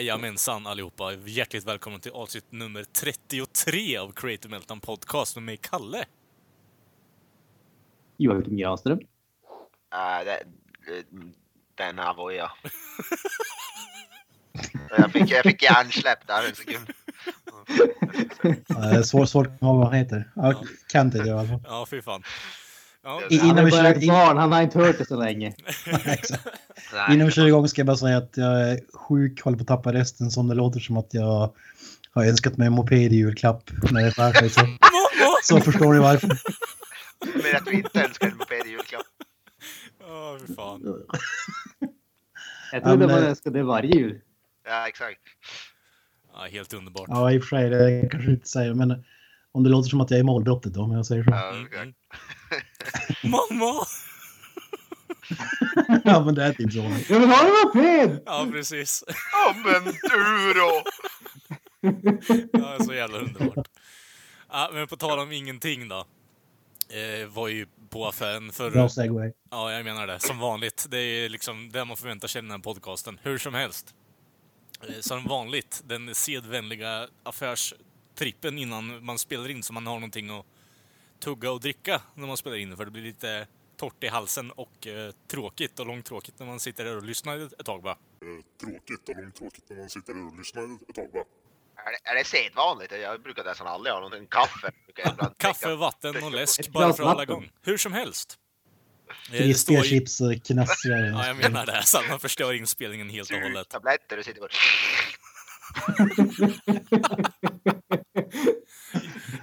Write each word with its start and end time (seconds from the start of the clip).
Jajamensan 0.00 0.66
allihopa. 0.66 1.12
Hjärtligt 1.12 1.66
välkomna 1.66 1.98
till 1.98 2.12
avsnitt 2.12 2.52
nummer 2.52 2.84
33 2.84 3.96
av 3.96 4.12
Creative 4.12 4.50
Meltdown 4.50 4.80
Podcast 4.80 5.36
med 5.36 5.42
mig, 5.42 5.56
Kalle. 5.56 6.04
Joakim 8.16 8.56
Granström. 8.56 8.98
Uh, 8.98 9.04
det, 10.24 10.42
det, 10.86 11.04
den 11.74 11.98
här 11.98 12.14
var 12.14 12.30
jag. 12.30 12.50
jag, 14.98 15.12
fick, 15.12 15.30
jag 15.30 15.42
fick 15.42 15.62
hjärnsläpp 15.62 16.26
där 16.26 16.48
en 16.48 16.54
sekund. 16.54 16.90
Svårt, 19.06 19.46
att 19.46 19.60
vad 19.60 19.84
han 19.84 19.94
heter. 19.94 20.30
Kent 20.92 21.14
heter 21.14 21.26
jag 21.26 21.36
i 21.36 21.38
alla 21.38 21.48
fall. 21.48 21.60
Ja, 21.64 21.86
fy 21.90 22.02
fan. 22.02 22.22
Ja, 23.04 23.22
I- 23.30 23.34
Innan 23.38 23.64
vi 23.64 23.76
är 23.76 23.82
kör, 23.94 24.02
in, 24.02 24.08
barn, 24.08 24.36
han 24.36 24.52
har 24.52 24.62
inte 24.62 24.78
hört 24.78 24.98
det 24.98 25.04
så 25.06 25.16
länge. 25.16 25.54
Nej, 26.92 27.14
innan 27.14 27.26
vi 27.26 27.32
kör 27.32 27.46
igång 27.46 27.68
ska 27.68 27.80
jag 27.80 27.86
bara 27.86 27.96
säga 27.96 28.16
att 28.16 28.36
jag 28.36 28.60
är 28.70 28.80
sjuk, 28.92 29.40
håller 29.42 29.56
på 29.58 29.62
att 29.62 29.68
tappa 29.68 29.92
resten 29.92 30.30
som 30.30 30.48
det 30.48 30.54
låter 30.54 30.80
som 30.80 30.96
att 30.96 31.14
jag 31.14 31.54
har 32.10 32.24
önskat 32.24 32.56
mig 32.56 32.66
en 32.66 32.72
moped 32.72 33.12
i 33.12 33.16
julklapp 33.16 33.70
när 33.90 34.04
det 34.04 34.10
skär 34.12 34.32
sig. 34.32 34.50
Så, 34.50 34.60
så 35.42 35.60
förstår 35.60 35.92
ni 35.94 35.98
varför. 36.00 36.28
Men 37.42 37.56
att 37.56 37.64
du 37.66 37.72
inte 37.72 38.00
önskar 38.04 38.26
en 38.28 38.36
moped 38.36 38.66
i 38.66 38.70
julklapp. 38.70 39.06
Ja, 40.00 40.38
fy 40.46 40.54
fan. 40.54 40.82
Jag 42.72 42.84
trodde 42.84 43.06
man 43.06 43.24
önskade 43.24 43.62
varje 43.62 43.90
jul. 43.98 44.20
Ja, 44.66 44.88
exakt. 44.88 45.20
Ja, 46.34 46.40
helt 46.50 46.74
underbart. 46.74 47.06
Ja, 47.08 47.32
i 47.32 47.38
och 47.38 47.44
för 47.44 47.56
sig, 47.56 47.70
det 47.70 48.08
kanske 48.10 48.30
inte 48.30 48.48
säger, 48.48 48.74
men 48.74 49.04
om 49.52 49.62
det 49.64 49.70
låter 49.70 49.88
som 49.90 50.00
att 50.00 50.10
jag 50.10 50.20
är 50.20 50.24
målbrottet 50.24 50.74
då, 50.74 50.80
om 50.82 50.92
jag 50.92 51.06
säger 51.06 51.24
så. 51.24 51.30
Ja, 51.30 51.50
Mm, 51.50 51.66
mm. 51.72 51.94
Mamma! 53.30 53.74
Ja, 56.04 56.24
men 56.24 56.34
det 56.34 56.44
är 56.44 56.52
typ 56.52 56.72
så. 56.72 56.78
Jag 57.12 57.20
vill 57.20 57.28
ha 57.28 57.44
en 57.46 57.52
moped! 57.64 58.22
Ja, 58.26 58.46
precis. 58.52 59.04
Ja, 59.32 59.54
men 59.64 59.84
du 59.84 60.52
då! 60.54 60.82
Ja, 62.52 62.84
så 62.84 62.94
jävla 62.94 63.18
underbart. 63.18 63.68
Ja, 64.50 64.70
men 64.72 64.86
på 64.88 64.96
tal 64.96 65.18
om 65.18 65.32
ingenting 65.32 65.88
då. 65.88 66.04
Eh, 66.88 67.26
var 67.28 67.48
ju 67.48 67.66
på 67.90 68.06
affären 68.06 68.52
för... 68.52 68.70
Bra 68.70 68.88
segway. 68.88 69.32
Ja, 69.50 69.72
jag 69.72 69.84
menar 69.84 70.06
det. 70.06 70.20
Som 70.20 70.38
vanligt. 70.38 70.86
Det 70.90 70.98
är 70.98 71.28
liksom 71.28 71.70
det 71.72 71.84
man 71.84 71.96
förväntar 71.96 72.28
sig 72.28 72.38
i 72.38 72.42
den 72.42 72.50
här 72.50 72.58
podcasten. 72.58 73.20
Hur 73.22 73.38
som 73.38 73.54
helst. 73.54 73.94
Eh, 74.88 74.94
Som 75.00 75.24
vanligt, 75.24 75.82
den 75.86 76.14
sedvänliga 76.14 77.06
affärstrippen 78.18 78.58
innan 78.58 79.04
man 79.04 79.18
spelar 79.18 79.48
in 79.50 79.62
så 79.62 79.72
man 79.72 79.86
har 79.86 79.94
någonting 79.94 80.30
att 80.30 80.46
tugga 81.20 81.50
och 81.50 81.60
dricka 81.60 82.02
när 82.14 82.26
man 82.26 82.36
spelar 82.36 82.56
in. 82.56 82.76
För 82.76 82.84
det 82.84 82.90
blir 82.90 83.02
lite 83.02 83.46
torrt 83.76 84.04
i 84.04 84.08
halsen 84.08 84.50
och 84.50 84.86
eh, 84.86 85.12
tråkigt 85.30 85.78
och 85.80 85.86
långtråkigt 85.86 86.38
när 86.38 86.46
man 86.46 86.60
sitter 86.60 86.84
där 86.84 86.96
och 86.96 87.02
lyssnar 87.02 87.38
ett 87.38 87.66
tag 87.66 87.82
bara. 87.82 87.96
tråkigt 88.60 89.08
och 89.08 89.16
långtråkigt 89.22 89.68
när 89.70 89.76
man 89.76 89.88
sitter 89.90 90.26
och 90.26 90.38
lyssnar 90.38 90.62
ett 90.88 90.94
tag 90.94 91.10
bara. 91.12 91.24
Är 91.86 91.90
det, 91.92 92.10
är 92.10 92.14
det 92.14 92.24
sedvanligt? 92.24 92.92
Jag 93.02 93.22
brukar 93.22 93.44
nästan 93.44 93.66
aldrig 93.66 93.92
ha 93.92 94.00
någonting. 94.00 94.26
Kaffe 94.30 94.72
Kaffe, 95.38 95.74
vatten 95.74 96.22
och 96.24 96.32
läsk 96.32 96.68
bara 96.68 96.82
för 96.84 96.90
att 96.90 96.98
hålla 96.98 97.14
vatten. 97.14 97.22
igång. 97.34 97.50
Hur 97.62 97.76
som 97.76 97.92
helst. 97.92 98.38
Eh, 99.08 99.14
det 99.32 99.38
Krispiga 99.38 99.82
står 100.06 100.32
ju- 100.32 100.40
knastrar. 100.40 100.96
Ja, 101.12 101.26
jag 101.26 101.36
menar 101.36 101.66
det. 101.66 101.82
Så 101.84 102.02
man 102.08 102.20
förstör 102.20 102.52
inspelningen 102.52 103.08
helt 103.10 103.30
och 103.30 103.38
hållet. 103.40 103.68
Tabletter 103.68 104.18
och 104.18 104.24
sitter 104.24 104.40
bara... 104.40 104.48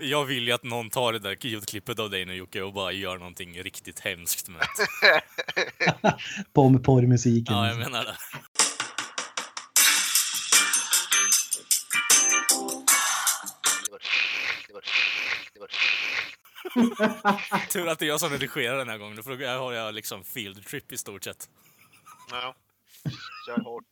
Jag 0.05 0.25
vill 0.25 0.47
ju 0.47 0.51
att 0.51 0.63
någon 0.63 0.89
tar 0.89 1.13
det 1.13 1.19
där 1.19 1.37
ljudklippet 1.45 1.99
av 1.99 2.09
dig 2.09 2.25
nu 2.25 2.35
Jocke 2.35 2.61
och 2.61 2.73
bara 2.73 2.91
gör 2.91 3.17
någonting 3.17 3.63
riktigt 3.63 3.99
hemskt 3.99 4.49
med 4.49 4.59
det. 4.59 6.13
På 6.53 6.69
med 6.69 6.83
porrmusiken. 6.83 7.55
Ja, 7.55 7.67
jag 7.67 7.77
menar 7.77 8.03
det. 8.05 8.15
Tur 17.71 17.87
att 17.87 17.99
det 17.99 18.05
är 18.05 18.07
jag 18.07 18.19
som 18.19 18.29
redigerar 18.29 18.77
den 18.77 18.89
här 18.89 18.97
gången, 18.97 19.23
för 19.23 19.35
då 19.35 19.47
har 19.47 19.73
jag 19.73 19.93
liksom 19.93 20.23
field 20.23 20.65
trip 20.67 20.91
i 20.91 20.97
stort 20.97 21.23
sett. 21.23 21.49
Ja. 22.31 22.55
Kör 23.47 23.63
hårt. 23.63 23.83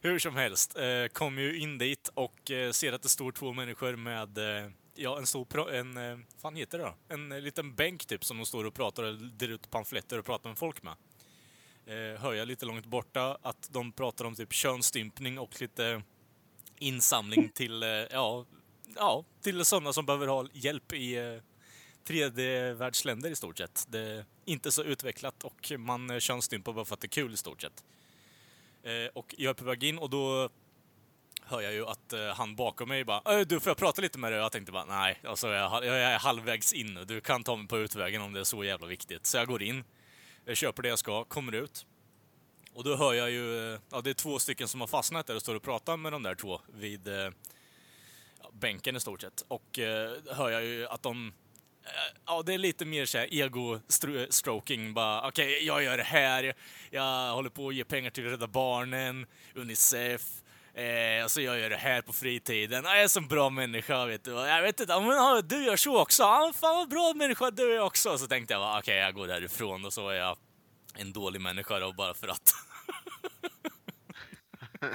Hur 0.00 0.18
som 0.18 0.36
helst, 0.36 0.76
eh, 0.76 1.06
kom 1.12 1.38
ju 1.38 1.58
in 1.58 1.78
dit 1.78 2.10
och 2.14 2.50
eh, 2.50 2.70
ser 2.70 2.92
att 2.92 3.02
det 3.02 3.08
står 3.08 3.32
två 3.32 3.52
människor 3.52 3.96
med, 3.96 4.38
eh, 4.38 4.70
ja, 4.94 5.18
en 5.18 5.26
stor, 5.26 5.72
en, 5.72 5.96
eh, 5.96 6.18
fan 6.42 6.56
heter 6.56 6.78
det 6.78 6.84
då? 6.84 6.94
En 7.08 7.32
eh, 7.32 7.40
liten 7.40 7.74
bänk 7.74 8.06
typ 8.06 8.24
som 8.24 8.36
de 8.36 8.46
står 8.46 8.64
och 8.64 8.74
pratar 8.74 9.02
och 9.02 9.14
delar 9.16 9.54
ut 9.54 9.70
pamfletter 9.70 10.18
och 10.18 10.24
pratar 10.24 10.50
med 10.50 10.58
folk 10.58 10.82
med. 10.82 10.94
Eh, 11.86 12.20
hör 12.20 12.34
jag 12.34 12.48
lite 12.48 12.66
långt 12.66 12.86
borta 12.86 13.38
att 13.42 13.68
de 13.72 13.92
pratar 13.92 14.24
om 14.24 14.34
typ 14.34 14.52
könsstympning 14.52 15.38
och 15.38 15.60
lite 15.60 16.02
insamling 16.78 17.48
till, 17.48 17.82
eh, 17.82 17.88
ja, 17.88 18.46
ja, 18.96 19.24
till 19.40 19.64
sådana 19.64 19.92
som 19.92 20.06
behöver 20.06 20.26
ha 20.26 20.46
hjälp 20.52 20.92
i 20.92 21.16
eh, 21.16 21.40
tredje 22.04 22.74
världsländer 22.74 23.30
i 23.30 23.36
stort 23.36 23.58
sett. 23.58 23.86
Det 23.88 24.00
är 24.00 24.24
inte 24.44 24.72
så 24.72 24.82
utvecklat 24.82 25.44
och 25.44 25.72
man 25.78 26.10
eh, 26.10 26.18
könsstympar 26.18 26.72
bara 26.72 26.84
för 26.84 26.94
att 26.94 27.00
det 27.00 27.06
är 27.06 27.08
kul 27.08 27.34
i 27.34 27.36
stort 27.36 27.62
sett. 27.62 27.84
Eh, 28.82 29.06
och 29.14 29.34
jag 29.38 29.50
är 29.50 29.54
på 29.54 29.64
väg 29.64 29.84
in 29.84 29.98
och 29.98 30.10
då 30.10 30.50
hör 31.46 31.60
jag 31.60 31.72
ju 31.72 31.86
att 31.86 32.12
eh, 32.12 32.26
han 32.28 32.56
bakom 32.56 32.88
mig 32.88 33.04
bara 33.04 33.38
"Äh, 33.38 33.46
du 33.46 33.60
får 33.60 33.70
jag 33.70 33.76
prata 33.76 34.02
lite 34.02 34.18
med 34.18 34.32
dig? 34.32 34.40
Jag 34.40 34.52
tänkte 34.52 34.72
bara 34.72 34.84
nej, 34.84 35.20
alltså 35.24 35.48
jag, 35.48 35.84
är 35.84 35.86
jag 35.86 36.12
är 36.12 36.18
halvvägs 36.18 36.72
in 36.72 36.94
nu. 36.94 37.04
Du 37.04 37.20
kan 37.20 37.44
ta 37.44 37.56
mig 37.56 37.66
på 37.68 37.78
utvägen 37.78 38.22
om 38.22 38.32
det 38.32 38.40
är 38.40 38.44
så 38.44 38.64
jävla 38.64 38.86
viktigt. 38.86 39.26
Så 39.26 39.36
jag 39.36 39.46
går 39.48 39.62
in, 39.62 39.84
jag 40.44 40.56
köper 40.56 40.82
det 40.82 40.88
jag 40.88 40.98
ska, 40.98 41.24
kommer 41.24 41.52
ut. 41.52 41.86
Och 42.74 42.84
då 42.84 42.96
hör 42.96 43.14
jag 43.14 43.30
ju, 43.30 43.78
ja 43.90 44.00
det 44.00 44.10
är 44.10 44.14
två 44.14 44.38
stycken 44.38 44.68
som 44.68 44.80
har 44.80 44.88
fastnat 44.88 45.26
där 45.26 45.34
och 45.36 45.42
står 45.42 45.54
och 45.54 45.62
pratar 45.62 45.96
med 45.96 46.12
de 46.12 46.22
där 46.22 46.34
två 46.34 46.60
vid 46.74 47.08
eh, 47.08 47.14
ja, 48.42 48.50
bänken 48.52 48.96
i 48.96 49.00
stort 49.00 49.20
sett. 49.20 49.44
Och 49.48 49.78
eh, 49.78 50.12
hör 50.30 50.50
jag 50.50 50.64
ju 50.64 50.86
att 50.86 51.02
de 51.02 51.32
Eh, 51.86 51.90
Ja, 52.26 52.42
det 52.42 52.54
är 52.54 52.58
lite 52.58 52.84
mer 52.84 53.06
såhär 53.06 53.34
ego-stroking. 53.34 54.94
Bara, 54.94 55.28
okej, 55.28 55.64
jag 55.66 55.82
gör 55.82 55.96
det 55.96 56.02
här. 56.02 56.54
Jag 56.90 57.32
håller 57.34 57.50
på 57.50 57.68
att 57.68 57.74
ge 57.74 57.84
pengar 57.84 58.10
till 58.10 58.24
Rädda 58.24 58.46
Barnen, 58.46 59.26
Unicef. 59.54 60.22
Eh, 60.74 61.24
och 61.24 61.30
så 61.30 61.40
jag 61.40 61.58
gör 61.58 61.70
det 61.70 61.76
här 61.76 62.02
på 62.02 62.12
fritiden. 62.12 62.84
Jag 62.84 62.98
är 62.98 63.02
en 63.02 63.08
så 63.08 63.20
bra 63.20 63.50
människa, 63.50 64.06
vet 64.06 64.24
du. 64.24 64.30
Jag 64.30 64.62
vet 64.62 64.80
inte, 64.80 65.00
men, 65.00 65.48
du 65.48 65.64
gör 65.64 65.76
så 65.76 66.00
också. 66.00 66.22
Ah, 66.22 66.52
fan 66.52 66.76
vad 66.76 66.88
bra 66.88 67.12
människa 67.16 67.50
du 67.50 67.74
är 67.74 67.80
också. 67.80 68.18
Så 68.18 68.26
tänkte 68.26 68.54
jag, 68.54 68.70
okej, 68.70 68.78
okej, 68.78 68.96
jag 68.96 69.14
går 69.14 69.26
därifrån 69.26 69.84
och 69.84 69.92
så 69.92 70.08
är 70.08 70.14
jag 70.14 70.36
en 70.94 71.12
dålig 71.12 71.40
människa 71.40 71.78
då, 71.78 71.92
bara 71.92 72.14
för 72.14 72.28
att. 72.28 72.54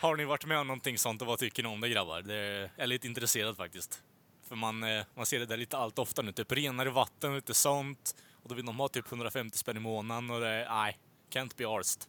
Har 0.00 0.16
ni 0.16 0.24
varit 0.24 0.46
med 0.46 0.58
om 0.58 0.66
någonting 0.66 0.98
sånt 0.98 1.22
och 1.22 1.28
vad 1.28 1.38
tycker 1.38 1.62
ni 1.62 1.68
om 1.68 1.80
det 1.80 1.88
grabbar? 1.88 2.22
Det 2.22 2.34
är, 2.34 2.60
jag 2.60 2.82
är 2.82 2.86
lite 2.86 3.06
intresserad 3.06 3.56
faktiskt. 3.56 4.02
För 4.48 4.56
man, 4.56 4.82
eh, 4.82 5.04
man 5.14 5.26
ser 5.26 5.38
det 5.38 5.46
där 5.46 5.56
lite 5.56 5.76
allt 5.76 5.98
ofta 5.98 6.22
nu, 6.22 6.32
typ 6.32 6.52
renare 6.52 6.90
vatten 6.90 7.30
och 7.30 7.36
lite 7.36 7.54
sånt. 7.54 8.16
Och 8.42 8.48
då 8.48 8.54
vill 8.54 8.66
de 8.66 8.78
ha 8.78 8.88
typ 8.88 9.12
150 9.12 9.58
spänn 9.58 9.76
i 9.76 9.80
månaden 9.80 10.30
och 10.30 10.40
det, 10.40 10.66
nej, 10.70 10.98
can't 11.30 11.56
be 11.56 11.68
arsed. 11.68 12.02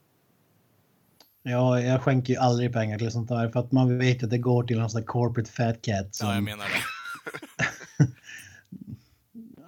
Ja, 1.44 1.82
jag 1.82 2.02
skänker 2.02 2.34
ju 2.34 2.40
aldrig 2.40 2.74
pengar 2.74 2.98
till 2.98 3.12
sånt 3.12 3.30
där 3.30 3.50
för 3.50 3.60
att 3.60 3.72
man 3.72 3.98
vet 3.98 4.24
att 4.24 4.30
det 4.30 4.38
går 4.38 4.64
till 4.64 4.80
någon 4.80 4.90
sån 4.90 5.02
där 5.02 5.08
corporate 5.08 5.52
fat 5.52 5.82
cat 5.82 6.16
som, 6.16 6.28
Ja, 6.28 6.36
jag 6.36 6.44
menar 6.44 6.66
det. 6.66 8.06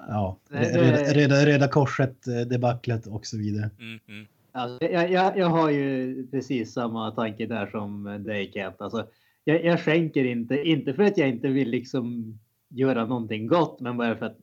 ja, 0.08 0.38
reda, 0.50 1.14
reda, 1.14 1.46
reda 1.46 1.68
korset, 1.68 2.28
eh, 2.28 2.42
debaclet 2.42 3.08
och 3.08 3.26
så 3.26 3.38
vidare. 3.38 3.70
Mm, 3.80 4.00
mm. 4.08 4.28
Alltså, 4.52 4.86
jag, 4.86 5.12
jag, 5.12 5.38
jag 5.38 5.50
har 5.50 5.70
ju 5.70 6.28
precis 6.32 6.74
samma 6.74 7.12
tanke 7.12 7.46
där 7.46 7.68
som 7.68 8.24
dig 8.24 8.52
Kent. 8.54 8.82
Alltså, 8.82 9.08
jag, 9.44 9.66
jag 9.66 9.80
skänker 9.80 10.26
inte, 10.26 10.56
inte 10.56 10.94
för 10.94 11.04
att 11.04 11.18
jag 11.18 11.30
inte 11.30 11.48
vill 11.48 11.70
liksom 11.70 12.38
göra 12.70 13.06
någonting 13.06 13.48
gott, 13.48 13.80
men 13.80 13.98
bara 13.98 14.16
för 14.16 14.26
att 14.26 14.38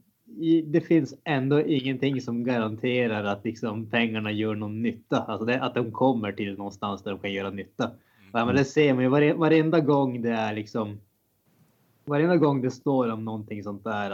det 0.64 0.80
finns 0.80 1.14
ändå 1.24 1.60
ingenting 1.60 2.20
som 2.20 2.44
garanterar 2.44 3.24
att 3.24 3.44
liksom 3.44 3.86
pengarna 3.86 4.32
gör 4.32 4.54
någon 4.54 4.82
nytta. 4.82 5.18
Alltså 5.18 5.44
det, 5.44 5.62
att 5.62 5.74
de 5.74 5.92
kommer 5.92 6.32
till 6.32 6.56
någonstans 6.56 7.02
där 7.02 7.10
de 7.10 7.20
kan 7.20 7.32
göra 7.32 7.50
nytta. 7.50 7.90
Ja, 8.32 8.46
men 8.46 8.56
det 8.56 8.64
ser 8.64 8.94
man 8.94 9.02
ju 9.02 9.08
vare, 9.08 9.34
varenda 9.34 9.80
gång 9.80 10.22
det 10.22 10.30
är 10.30 10.54
liksom. 10.54 11.00
Varenda 12.04 12.36
gång 12.36 12.62
det 12.62 12.70
står 12.70 13.12
om 13.12 13.24
någonting 13.24 13.62
sånt 13.62 13.84
där. 13.84 14.10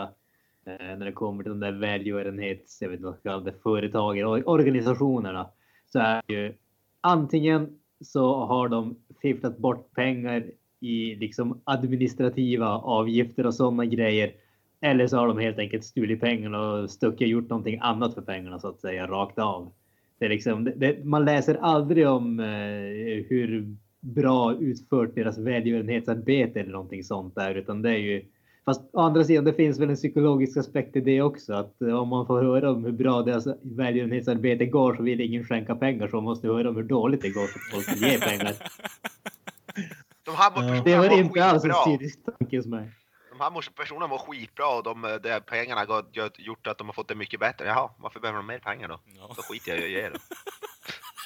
Eh, 0.64 0.98
när 0.98 1.04
det 1.04 1.12
kommer 1.12 1.42
till 1.42 1.50
de 1.50 1.60
där 1.60 1.72
välgörenhets, 1.72 2.82
jag 2.82 2.88
vet 2.88 3.00
inte 3.00 3.06
vad 3.24 3.34
jag 3.34 3.44
det, 3.44 3.52
företagen 3.62 4.26
och 4.26 4.48
organisationerna. 4.48 5.46
Så 5.92 5.98
är 5.98 6.22
det 6.26 6.34
ju 6.34 6.54
antingen 7.00 7.78
så 8.00 8.44
har 8.44 8.68
de 8.68 8.96
fifflat 9.22 9.58
bort 9.58 9.94
pengar 9.94 10.44
i 10.80 11.14
liksom 11.14 11.60
administrativa 11.64 12.68
avgifter 12.68 13.46
och 13.46 13.54
sådana 13.54 13.84
grejer. 13.84 14.32
Eller 14.80 15.06
så 15.06 15.16
har 15.16 15.28
de 15.28 15.38
helt 15.38 15.58
enkelt 15.58 15.84
stulit 15.84 16.20
pengarna 16.20 16.70
och 16.72 16.90
stuckit 16.90 17.20
och 17.20 17.28
gjort 17.28 17.48
någonting 17.48 17.78
annat 17.82 18.14
för 18.14 18.22
pengarna 18.22 18.58
så 18.58 18.68
att 18.68 18.80
säga 18.80 19.06
rakt 19.06 19.38
av. 19.38 19.72
Det 20.18 20.24
är 20.24 20.28
liksom, 20.28 20.64
det, 20.64 20.70
det, 20.76 21.04
man 21.04 21.24
läser 21.24 21.54
aldrig 21.54 22.08
om 22.08 22.40
eh, 22.40 23.26
hur 23.28 23.76
bra 24.00 24.54
utfört 24.54 25.14
deras 25.14 25.38
välgörenhetsarbete 25.38 26.60
eller 26.60 26.72
någonting 26.72 27.04
sånt 27.04 27.34
där, 27.34 27.54
utan 27.54 27.82
det 27.82 27.90
är 27.90 27.98
ju 27.98 28.24
Fast 28.68 28.82
å 28.92 29.00
andra 29.00 29.24
sidan, 29.24 29.44
det 29.44 29.52
finns 29.52 29.78
väl 29.78 29.90
en 29.90 29.96
psykologisk 29.96 30.56
aspekt 30.56 30.96
i 30.96 31.00
det 31.00 31.22
också. 31.22 31.52
Att 31.52 31.82
eh, 31.82 31.94
om 31.94 32.08
man 32.08 32.26
får 32.26 32.42
höra 32.42 32.70
om 32.70 32.84
hur 32.84 32.92
bra 32.92 33.22
deras 33.22 33.46
välgörenhetsarbete 33.62 34.66
går 34.66 34.94
så 34.94 35.02
vill 35.02 35.20
ingen 35.20 35.44
skänka 35.44 35.76
pengar. 35.76 36.08
Så 36.08 36.16
man 36.16 36.24
måste 36.24 36.48
höra 36.48 36.68
om 36.68 36.76
hur 36.76 36.82
dåligt 36.82 37.22
det 37.22 37.30
går 37.30 37.46
så 37.46 37.58
att 37.58 37.84
folk 37.86 37.96
vill 37.96 38.10
ge 38.10 38.18
pengar. 38.18 38.52
De 40.24 40.34
här 40.34 40.50
Ja. 40.54 40.60
personerna 40.60 40.84
Det 40.84 40.96
var 40.96 41.18
inte 41.18 41.44
alls 41.44 41.64
en 41.64 41.72
cynisk 41.86 42.18
tanke 42.38 42.56
hos 42.56 42.66
mig. 42.66 42.90
De 43.38 43.44
här 43.44 43.70
personerna 43.76 44.06
var 44.06 44.18
skitbra 44.18 44.68
och 44.68 44.82
de, 44.82 45.04
eh, 45.04 45.14
de 45.14 45.40
pengarna 45.40 45.80
har 45.80 45.86
gått- 45.86 46.38
gjort 46.38 46.66
att 46.66 46.78
de 46.78 46.86
har 46.86 46.92
fått 46.94 47.08
det 47.08 47.14
mycket 47.14 47.40
bättre. 47.40 47.66
Jaha, 47.66 47.90
varför 47.98 48.20
behöver 48.20 48.36
de 48.38 48.46
mer 48.46 48.58
pengar 48.58 48.88
då? 48.88 49.00
Ja. 49.04 49.32
Då 49.36 49.42
skiter 49.42 49.70
jag 49.70 49.80
i 49.80 49.84
att 49.84 49.90
ge 49.90 50.08
dem. 50.08 50.18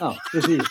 Ja, 0.01 0.17
precis. 0.33 0.63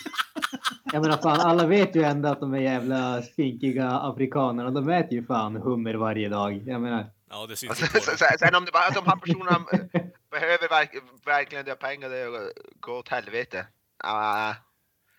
Jag 0.92 1.02
menar 1.02 1.16
fan, 1.16 1.40
alla 1.40 1.66
vet 1.66 1.96
ju 1.96 2.02
ändå 2.02 2.28
att 2.28 2.40
de 2.40 2.54
är 2.54 2.58
jävla 2.60 3.22
spinkiga 3.22 3.90
afrikanerna. 3.90 4.70
De 4.70 4.88
äter 4.88 5.12
ju 5.12 5.24
fan 5.26 5.56
hummer 5.56 5.94
varje 5.94 6.28
dag. 6.28 6.62
Jag 6.66 6.80
menar, 6.80 7.06
ja, 7.30 7.46
det 7.46 7.56
syns 7.56 7.70
Alltså, 7.70 7.84
ju 7.86 8.00
på 8.00 8.06
sen, 8.06 8.28
dem. 8.30 8.36
sen- 8.38 8.54
om 8.54 8.64
det 8.64 8.72
bara, 8.72 8.82
alltså, 8.84 9.00
de 9.00 9.08
här 9.10 9.16
personerna 9.16 9.56
eh, 9.72 10.02
behöver 10.30 10.68
verk, 10.68 10.94
verkligen 11.26 11.64
de 11.64 11.74
pengar, 11.74 12.08
det 12.08 12.52
går 12.80 12.98
åt 12.98 13.08
helvete. 13.08 13.66
Ah, 14.04 14.54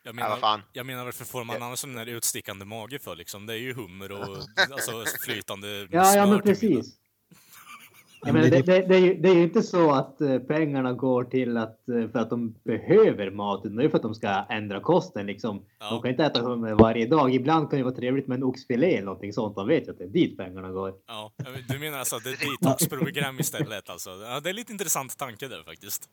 Jag 0.04 0.12
ja, 0.12 0.14
menar, 0.14 0.38
fan. 0.38 0.62
jag 0.74 0.86
menar 0.86 1.06
varför 1.06 1.26
får 1.26 1.44
man 1.44 1.62
annars 1.64 1.82
där 1.82 2.06
utstickande 2.10 2.66
mage 2.66 3.00
för 3.00 3.16
liksom? 3.16 3.46
Det 3.46 3.54
är 3.54 3.58
ju 3.58 3.74
hummer 3.74 4.12
och 4.12 4.38
alltså, 4.72 5.04
flytande 5.26 5.68
ja, 5.68 5.88
ja 5.92 6.04
smör 6.06 6.22
men 6.22 6.30
middag. 6.30 6.44
precis. 6.44 6.96
Ja, 8.26 8.28
Jag 8.30 8.34
men 8.34 8.42
menar, 8.44 8.58
det- 8.58 8.62
det, 8.82 8.88
det, 8.88 8.96
är 8.96 9.00
ju, 9.00 9.14
det 9.14 9.30
är 9.30 9.34
ju 9.36 9.44
inte 9.44 9.64
så 9.64 9.92
att 9.92 10.22
eh, 10.22 10.40
pengarna 10.40 10.94
går 10.94 11.24
till 11.24 11.58
att 11.58 11.90
eh, 11.90 12.10
för 12.12 12.20
att 12.20 12.30
de 12.30 12.56
behöver 12.64 13.32
maten. 13.32 13.76
Det 13.76 13.84
är 13.86 13.90
för 13.90 13.96
att 13.98 14.02
de 14.04 14.16
ska 14.16 14.28
ändra 14.50 14.80
kosten 14.80 15.26
liksom. 15.26 15.66
Ja. 15.80 15.90
De 15.90 16.02
kan 16.02 16.12
inte 16.12 16.24
äta 16.26 16.42
hummer 16.42 16.74
varje 16.74 17.08
dag. 17.08 17.34
Ibland 17.36 17.70
kan 17.70 17.78
det 17.80 17.84
vara 17.84 17.96
trevligt 17.96 18.28
med 18.28 18.36
en 18.36 18.44
oxfilé 18.44 18.94
eller 18.96 19.06
någonting 19.06 19.34
sånt. 19.34 19.56
De 19.56 19.68
vet 19.68 19.88
ju 19.88 19.92
att 19.92 19.98
det 19.98 20.04
är 20.04 20.08
dit 20.10 20.38
pengarna 20.38 20.72
går. 20.72 20.94
Ja, 21.08 21.34
du 21.70 21.80
menar 21.80 21.98
alltså 22.00 22.20
det 22.20 22.30
är 22.30 22.34
ett 22.34 22.40
detoxprogram 22.62 23.40
istället 23.40 23.90
alltså? 23.90 24.10
Ja, 24.10 24.40
det 24.40 24.50
är 24.50 24.54
lite 24.54 24.72
intressant 24.72 25.18
tanke 25.18 25.48
där 25.48 25.64
faktiskt. 25.64 26.10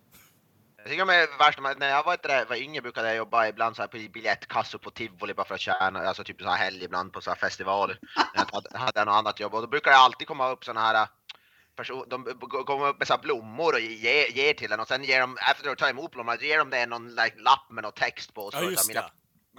Jag 0.82 0.90
tycker 0.90 1.06
det 1.06 1.14
är 1.14 1.38
värst 1.38 1.78
när 1.78 1.88
jag 1.88 2.04
var, 2.04 2.18
där, 2.22 2.44
var 2.44 2.56
yngre 2.56 2.82
brukade 2.82 3.08
jag 3.08 3.16
jobba 3.16 3.46
ibland 3.46 3.76
så 3.76 3.82
här 3.82 3.88
på 3.88 3.98
biljettkassor 4.12 4.78
på 4.78 4.90
tivoli 4.90 5.34
bara 5.34 5.46
för 5.46 5.54
att 5.54 5.60
tjäna, 5.60 6.00
alltså 6.00 6.24
typ 6.24 6.42
så 6.42 6.48
här 6.48 6.56
helg 6.56 6.84
ibland 6.84 7.12
på 7.12 7.20
så 7.20 7.30
här 7.30 7.36
festivaler. 7.36 7.98
Jag 8.34 8.46
hade, 8.52 8.78
hade 8.78 9.04
något 9.04 9.14
annat 9.14 9.40
jobb 9.40 9.54
och 9.54 9.60
då 9.60 9.66
brukar 9.66 9.90
det 9.90 9.96
alltid 9.96 10.28
komma 10.28 10.50
upp 10.50 10.64
såna 10.64 10.80
här 10.80 11.08
person, 11.76 12.04
de 12.08 12.24
kommer 12.66 12.88
upp 12.88 12.98
med 12.98 13.06
så 13.08 13.14
här 13.14 13.20
blommor 13.20 13.74
och 13.74 13.80
ger, 13.80 14.36
ger 14.36 14.54
till 14.54 14.72
en 14.72 14.80
och 14.80 14.88
sen 14.88 15.04
ger 15.04 15.20
de, 15.20 15.38
efter 15.50 15.70
att 15.70 15.78
ta 15.78 15.88
emot 15.88 16.10
blommorna, 16.10 16.42
ger 16.42 16.58
de 16.58 16.70
det 16.70 16.86
någon 16.86 17.08
like, 17.08 17.36
lapp 17.38 17.70
med 17.70 17.82
någon 17.82 17.92
text 17.92 18.34
på. 18.34 18.42
och 18.42 18.52
Så 18.52 18.58
Ja, 18.58 18.64
så 18.64 18.70
just 18.70 18.88
mina, 18.88 19.00
det. 19.00 19.10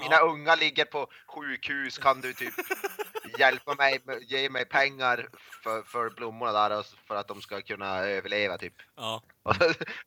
Mina 0.01 0.15
Ja. 0.15 0.21
unga 0.21 0.55
ligger 0.55 0.85
på 0.85 1.07
sjukhus, 1.27 1.97
kan 1.97 2.21
du 2.21 2.33
typ 2.33 2.53
hjälpa 3.39 3.75
mig, 3.75 3.99
ge 4.27 4.49
mig 4.49 4.65
pengar 4.65 5.29
för, 5.63 5.83
för 5.83 6.09
blommorna 6.09 6.51
där 6.69 6.85
för 7.07 7.15
att 7.15 7.27
de 7.27 7.41
ska 7.41 7.61
kunna 7.61 7.97
överleva 7.97 8.57
typ. 8.57 8.73
Ja, 8.95 9.21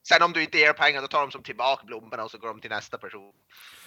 sen 0.09 0.23
om 0.23 0.33
du 0.33 0.43
inte 0.43 0.59
ger 0.59 0.73
pengar 0.73 1.01
då 1.03 1.09
tar 1.09 1.21
de 1.21 1.31
som 1.31 1.43
tillbaka 1.43 1.85
blommorna 1.87 2.25
och 2.25 2.31
så 2.31 2.39
går 2.39 2.49
de 2.49 2.61
till 2.61 2.71
nästa 2.71 2.99
person. 2.99 3.33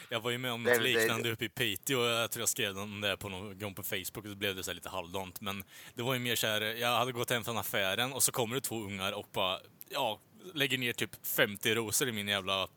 jag 0.09 0.19
var 0.19 0.31
ju 0.31 0.37
med 0.37 0.51
om 0.51 0.63
Det- 0.63 0.71
något 0.71 0.79
det- 0.83 0.83
liknande 0.99 1.31
uppe 1.31 1.45
i 1.45 1.49
Piteå. 1.49 2.05
Jag 2.05 2.31
tror 2.31 2.41
jag 2.41 2.49
skrev 2.49 2.77
om 2.77 3.01
det 3.01 3.17
på 3.17 3.29
någon 3.29 3.59
gång 3.59 3.75
på 3.75 3.83
Facebook 3.83 4.17
och 4.25 4.31
så 4.31 4.35
blev 4.35 4.55
det 4.55 4.63
så 4.63 4.73
lite 4.73 4.89
halvdant. 4.89 5.41
Men 5.41 5.63
det 5.93 6.03
var 6.03 6.13
ju 6.13 6.19
mer 6.19 6.35
så 6.35 6.47
här, 6.47 6.61
jag 6.61 6.97
hade 6.97 7.11
gått 7.11 7.29
hem 7.29 7.43
från 7.43 7.57
affären 7.57 8.13
och 8.13 8.23
så 8.23 8.31
kommer 8.31 8.55
det 8.55 8.61
två 8.61 8.75
ungar 8.83 9.11
och 9.11 9.27
bara, 9.33 9.59
ja, 9.89 10.19
lägger 10.53 10.77
ner 10.77 10.93
typ 10.93 11.25
50 11.27 11.75
rosor 11.75 12.07
i 12.07 12.11
min 12.11 12.27
jävla 12.27 12.67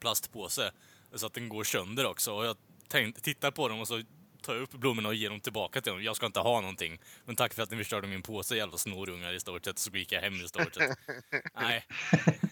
plastpåse. 0.00 0.72
Så 1.14 1.26
att 1.26 1.34
den 1.34 1.48
går 1.48 1.64
sönder 1.64 2.06
också. 2.06 2.32
Och 2.32 2.46
jag 2.46 2.56
tänkte, 2.88 3.20
tittar 3.20 3.50
på 3.50 3.68
dem 3.68 3.80
och 3.80 3.88
så 3.88 4.02
tar 4.42 4.54
jag 4.54 4.62
upp 4.62 4.72
blommorna 4.72 5.08
och 5.08 5.14
ger 5.14 5.30
dem 5.30 5.40
tillbaka 5.40 5.80
till 5.80 5.92
dem. 5.92 6.02
Jag 6.02 6.16
ska 6.16 6.26
inte 6.26 6.40
ha 6.40 6.60
någonting. 6.60 6.98
Men 7.24 7.36
tack 7.36 7.54
för 7.54 7.62
att 7.62 7.70
ni 7.70 7.76
förstörde 7.76 8.06
min 8.06 8.22
påse, 8.22 8.56
jävla 8.56 8.78
snorungar 8.78 9.32
i 9.32 9.40
stort 9.40 9.64
sett. 9.64 9.78
Så 9.78 9.90
gick 9.90 10.12
jag 10.12 10.20
hem 10.20 10.34
i 10.34 10.48
stort 10.48 10.74
sett. 10.74 10.98
Nej. 11.60 11.84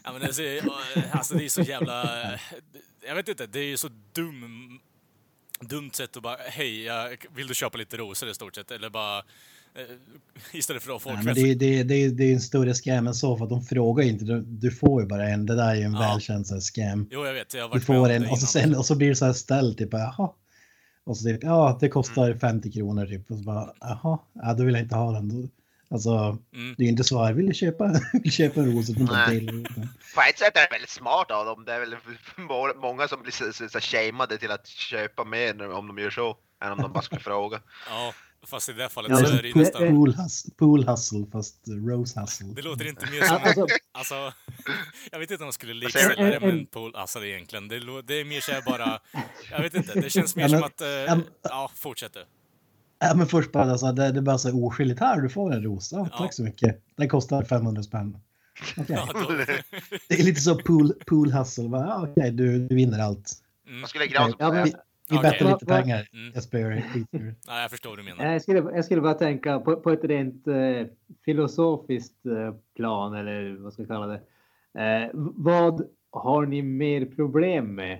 Ja, 0.03 0.11
men 0.11 0.21
det, 0.21 0.27
är 0.27 0.61
så, 0.61 0.75
alltså, 1.17 1.33
det 1.33 1.45
är 1.45 1.49
så 1.49 1.61
jävla... 1.61 2.39
Jag 3.07 3.15
vet 3.15 3.27
inte, 3.27 3.47
det 3.47 3.59
är 3.59 3.63
ju 3.63 3.77
så 3.77 3.89
dum, 4.13 4.79
dumt 5.59 5.91
sätt 5.93 6.17
att 6.17 6.23
bara 6.23 6.37
hej, 6.37 6.83
jag, 6.83 7.17
vill 7.29 7.47
du 7.47 7.55
köpa 7.55 7.77
lite 7.77 7.97
rosor 7.97 8.29
i 8.29 8.35
stort 8.35 8.55
sett? 8.55 8.71
Eller 8.71 8.89
bara... 8.89 9.23
eh, 9.75 9.95
Istället 10.53 10.83
för 10.83 10.95
att 10.95 11.01
folk... 11.01 11.15
Nej, 11.15 11.25
men 11.25 11.33
det, 11.35 11.53
det, 11.55 11.83
det, 11.83 12.09
det 12.09 12.23
är 12.23 12.33
en 12.33 12.41
större 12.41 12.73
scam 12.73 13.07
än 13.07 13.13
så 13.13 13.37
för 13.37 13.43
att 13.43 13.49
de 13.49 13.61
frågar 13.63 14.03
inte. 14.05 14.25
Du, 14.25 14.41
du 14.41 14.71
får 14.71 15.01
ju 15.01 15.07
bara 15.07 15.29
en. 15.29 15.45
Det 15.45 15.55
där 15.55 15.69
är 15.69 15.75
ju 15.75 15.81
en 15.83 15.93
Ja. 15.93 15.99
välkänd 15.99 16.47
så 16.47 16.53
här 16.53 16.61
scam. 16.61 17.07
Jo, 17.11 17.25
jag 17.25 17.33
vet. 17.33 17.53
Jag 17.53 17.71
Du 17.71 17.79
får 17.81 18.09
en 18.09 18.25
och 18.29 18.39
så, 18.39 18.45
sen, 18.45 18.75
och 18.75 18.85
så 18.85 18.95
blir 18.95 19.09
det 19.09 19.15
så 19.15 19.25
här 19.25 19.33
ställt 19.33 19.77
typ 19.77 19.89
jaha. 19.93 20.29
Och 21.03 21.17
så 21.17 21.23
typ, 21.23 21.43
ja 21.43 21.77
det 21.81 21.89
kostar 21.89 22.33
50 22.33 22.71
kronor 22.71 23.05
typ. 23.05 23.31
Och 23.31 23.37
så 23.37 23.43
bara 23.43 23.73
jaha, 23.79 24.19
ja 24.33 24.53
då 24.53 24.63
vill 24.63 24.73
jag 24.75 24.83
inte 24.83 24.95
ha 24.95 25.11
den. 25.11 25.49
Alltså 25.89 26.37
Mm. 26.55 26.75
det 26.77 26.83
är 26.83 26.85
ju 26.85 26.91
inte 26.91 27.03
så 27.03 27.23
här, 27.23 27.33
vill 27.33 27.45
du 27.47 27.53
köpa, 27.53 27.99
vill 28.13 28.31
köpa 28.31 28.59
en 28.61 28.75
Nej. 29.11 29.39
till? 29.39 29.67
På 30.15 30.21
ett 30.29 30.39
sätt 30.39 30.57
är 30.57 30.61
det 30.61 30.67
väldigt 30.71 30.89
smart 30.89 31.31
av 31.31 31.45
dem. 31.45 31.65
Det 31.65 31.73
är 31.73 31.79
väl 31.79 31.95
må- 32.37 32.73
många 32.81 33.07
som 33.07 33.21
blir 33.21 33.31
så, 33.31 33.53
så, 33.53 33.69
så 33.69 33.79
shameade 33.79 34.37
till 34.37 34.51
att 34.51 34.67
köpa 34.67 35.23
mer 35.23 35.71
om 35.71 35.87
de 35.87 35.97
gör 35.97 36.09
så. 36.09 36.37
Än 36.63 36.71
om 36.71 36.77
de 36.81 36.91
bara 36.93 37.01
skulle 37.03 37.21
fråga. 37.21 37.59
Ja, 37.89 38.13
fast 38.45 38.69
i 38.69 38.73
det 38.73 38.81
här 38.81 38.89
fallet 38.89 39.11
Ja, 39.11 39.17
så 39.17 39.33
är 39.35 39.41
det 39.41 39.47
ju 39.47 39.53
nästan... 39.55 39.87
Pool, 39.87 40.15
hus, 40.15 40.45
pool 40.57 40.87
hustle 40.87 41.25
fast 41.31 41.55
rose 41.67 42.19
hustle. 42.19 42.47
Det 42.55 42.61
låter 42.61 42.87
inte 42.87 43.11
mer 43.11 43.21
som... 43.21 43.35
Alltså, 43.43 43.67
Alltså, 43.91 44.33
jag 45.11 45.19
vet 45.19 45.31
inte 45.31 45.43
om 45.43 45.47
jag 45.47 45.53
skulle 45.53 45.89
säger 45.91 46.09
likställa 46.09 46.29
det 46.29 46.39
med 46.39 46.49
en 46.49 46.65
pool 46.65 46.95
alltså 46.95 47.25
egentligen. 47.25 47.67
Det, 47.67 48.01
det 48.01 48.13
är 48.13 48.25
mer 48.25 48.41
såhär 48.41 48.61
bara... 48.61 48.99
Jag 49.51 49.61
vet 49.61 49.73
inte, 49.75 49.99
det 49.99 50.09
känns 50.09 50.35
mer 50.35 50.43
Ja, 50.43 50.49
men- 50.49 50.59
som 50.59 50.67
att... 50.67 50.81
eh, 50.81 50.87
ja, 50.87 51.15
men- 51.15 51.25
ja, 51.41 51.71
fortsätt 51.75 52.13
du. 52.13 52.25
Ja, 52.99 53.13
men 53.15 53.27
först 53.27 53.51
bara 53.51 53.71
alltså, 53.71 53.91
det, 53.91 54.11
det 54.11 54.19
är 54.19 54.21
bara 54.21 54.37
så 54.37 54.47
här 54.51 54.65
oskyldigt. 54.65 54.99
Här, 54.99 55.21
du 55.21 55.29
får 55.29 55.53
en 55.53 55.63
rosa. 55.63 55.95
Ja. 56.11 56.17
Tack 56.17 56.33
så 56.33 56.43
mycket. 56.43 56.81
Den 56.95 57.09
kostar 57.09 57.43
500 57.43 57.83
spänn. 57.83 58.17
Då, 58.75 58.83
Det 60.07 60.19
är 60.19 60.23
lite 60.23 60.41
så 60.41 60.55
pool, 60.55 60.93
pool 61.07 61.31
hustle. 61.31 61.63
Okej, 61.97 62.31
du, 62.31 62.67
du 62.67 62.75
vinner 62.75 62.99
allt. 62.99 63.31
mm, 63.67 63.79
Man 63.79 63.87
skulle 63.89 64.05
Vi, 64.63 64.73
vi 65.09 65.17
Okej. 65.17 65.31
bettar 65.31 65.51
lite 65.51 65.65
pengar. 65.65 66.07
Mm. 66.13 66.31
Jag 66.33 66.43
spöar 66.43 66.83
ja, 67.47 67.67
förstår 67.69 67.89
vad 67.89 67.99
du 67.99 68.03
menar. 68.03 68.33
jag, 68.33 68.41
skulle, 68.41 68.59
jag 68.59 68.85
skulle 68.85 69.01
bara 69.01 69.13
tänka 69.13 69.59
på, 69.59 69.75
på 69.75 69.91
ett 69.91 70.03
rent 70.03 70.47
eh, 70.47 70.87
filosofiskt 71.25 72.25
eh, 72.25 72.55
plan 72.75 73.13
eller 73.13 73.57
vad 73.59 73.73
ska 73.73 73.81
jag 73.81 73.89
kalla 73.89 74.07
det. 74.07 74.21
Eh, 74.81 75.09
vad 75.13 75.89
har 76.11 76.45
ni 76.45 76.61
mer 76.61 77.05
problem 77.05 77.75
med? 77.75 77.93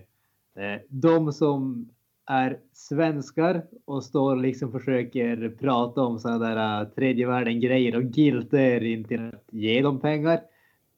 Eh, 0.56 0.82
de 0.90 1.34
som 1.34 1.90
är 2.26 2.60
svenskar 2.74 3.64
och 3.86 4.04
står 4.04 4.36
och 4.36 4.42
liksom 4.42 4.72
försöker 4.72 5.50
prata 5.50 6.02
om 6.02 6.20
sådana 6.20 6.56
där 6.56 6.82
uh, 6.82 6.90
tredje 6.90 7.28
världen 7.28 7.60
grejer 7.60 7.96
och 7.96 8.04
gilter 8.04 8.84
in 8.84 9.04
till 9.04 9.28
att 9.28 9.44
ge 9.52 9.82
dem 9.82 10.00
pengar 10.00 10.42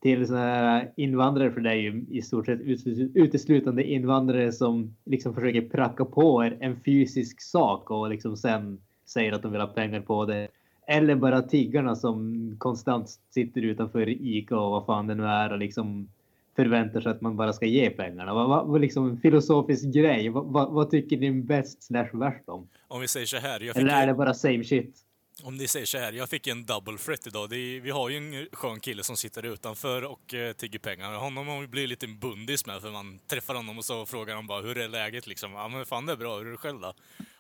till 0.01 0.36
här 0.36 0.92
invandrare, 0.96 1.51
för 1.51 1.62
det 1.62 1.70
är 1.70 1.75
ju 1.75 2.06
i 2.10 2.22
stort 2.22 2.46
sett 2.46 2.62
ut- 2.62 3.12
uteslutande 3.16 3.84
invandrare 3.84 4.51
som 4.51 4.96
liksom 5.06 5.34
försöker 5.34 5.62
pracka 5.62 6.06
på 6.06 6.46
er 6.46 6.58
en 6.60 6.80
fysisk 6.86 7.42
sak 7.42 7.92
och 7.92 8.10
liksom 8.10 8.38
sen 8.38 8.82
säger 9.06 9.32
att 9.32 9.42
de 9.42 9.51
vill 9.51 9.62
ha 9.62 9.68
pengar 9.68 10.01
på 10.01 10.25
det. 10.25 10.48
Eller 10.88 11.16
bara 11.16 11.42
tiggarna 11.42 11.96
som 11.96 12.56
konstant 12.58 13.10
sitter 13.30 13.62
utanför 13.62 14.10
ICA 14.10 14.58
och 14.58 14.72
vad 14.72 14.86
fan 14.86 15.08
det 15.08 15.16
nu 15.16 15.24
är 15.24 15.51
och 15.51 15.60
liksom 15.60 16.10
förväntar 16.56 17.01
sig 17.01 17.12
att 17.12 17.22
man 17.22 17.38
bara 17.38 17.54
ska 17.54 17.66
ge 17.66 17.89
pengarna. 17.89 18.34
Vad, 18.34 18.50
vad, 18.50 18.68
vad 18.68 18.82
liksom 18.82 19.10
en 19.10 19.18
filosofisk 19.18 19.86
grej. 19.94 20.30
Vad, 20.30 20.46
vad, 20.46 20.72
vad 20.72 20.89
tycker 20.92 21.18
ni 21.18 21.32
bäst 21.32 21.84
slash 21.84 22.10
värst 22.13 22.50
om? 22.50 22.68
Om 22.88 23.01
vi 23.01 23.08
säger 23.08 23.25
så 23.25 23.38
här, 23.38 23.60
jag 23.60 23.75
fick 23.75 23.84
Eller 23.84 23.94
är 23.94 24.08
det 24.08 24.13
bara 24.13 24.34
same 24.34 24.63
shit? 24.63 25.07
Om 25.44 25.56
ni 25.58 25.67
säger 25.67 25.86
så 25.86 25.98
här, 25.98 26.13
jag 26.13 26.29
fick 26.29 26.48
en 26.48 26.65
double 26.65 26.98
threat 26.98 27.27
idag. 27.27 27.50
Det 27.50 27.58
är, 27.58 27.82
vi 27.82 27.89
har 27.89 28.10
ju 28.10 28.17
en 28.17 28.48
skön 28.51 28.79
kille 28.79 29.03
som 29.03 29.17
sitter 29.17 29.46
utanför 29.46 30.03
och 30.03 30.34
uh, 30.34 30.51
tigger 30.51 30.79
pengar. 30.79 31.13
Honom 31.13 31.48
har 31.48 31.62
vi 31.62 31.67
blivit 31.67 31.89
lite 31.89 32.08
bundis 32.08 32.65
med 32.65 32.82
för 32.82 32.91
man 32.91 33.20
träffar 33.27 33.56
honom 33.56 33.77
och 33.77 33.86
så 33.86 34.06
frågar 34.06 34.36
han 34.36 34.48
bara 34.48 34.62
hur 34.62 34.77
är 34.77 34.88
läget 34.88 35.27
liksom? 35.27 35.51
Ja 35.53 35.67
men 35.67 35.86
fan 35.86 36.06
det 36.06 36.12
är 36.12 36.17
bra, 36.17 36.38
hur 36.38 36.48
är 36.48 36.51
det 36.51 36.58
själv 36.58 36.79
då? 36.79 36.94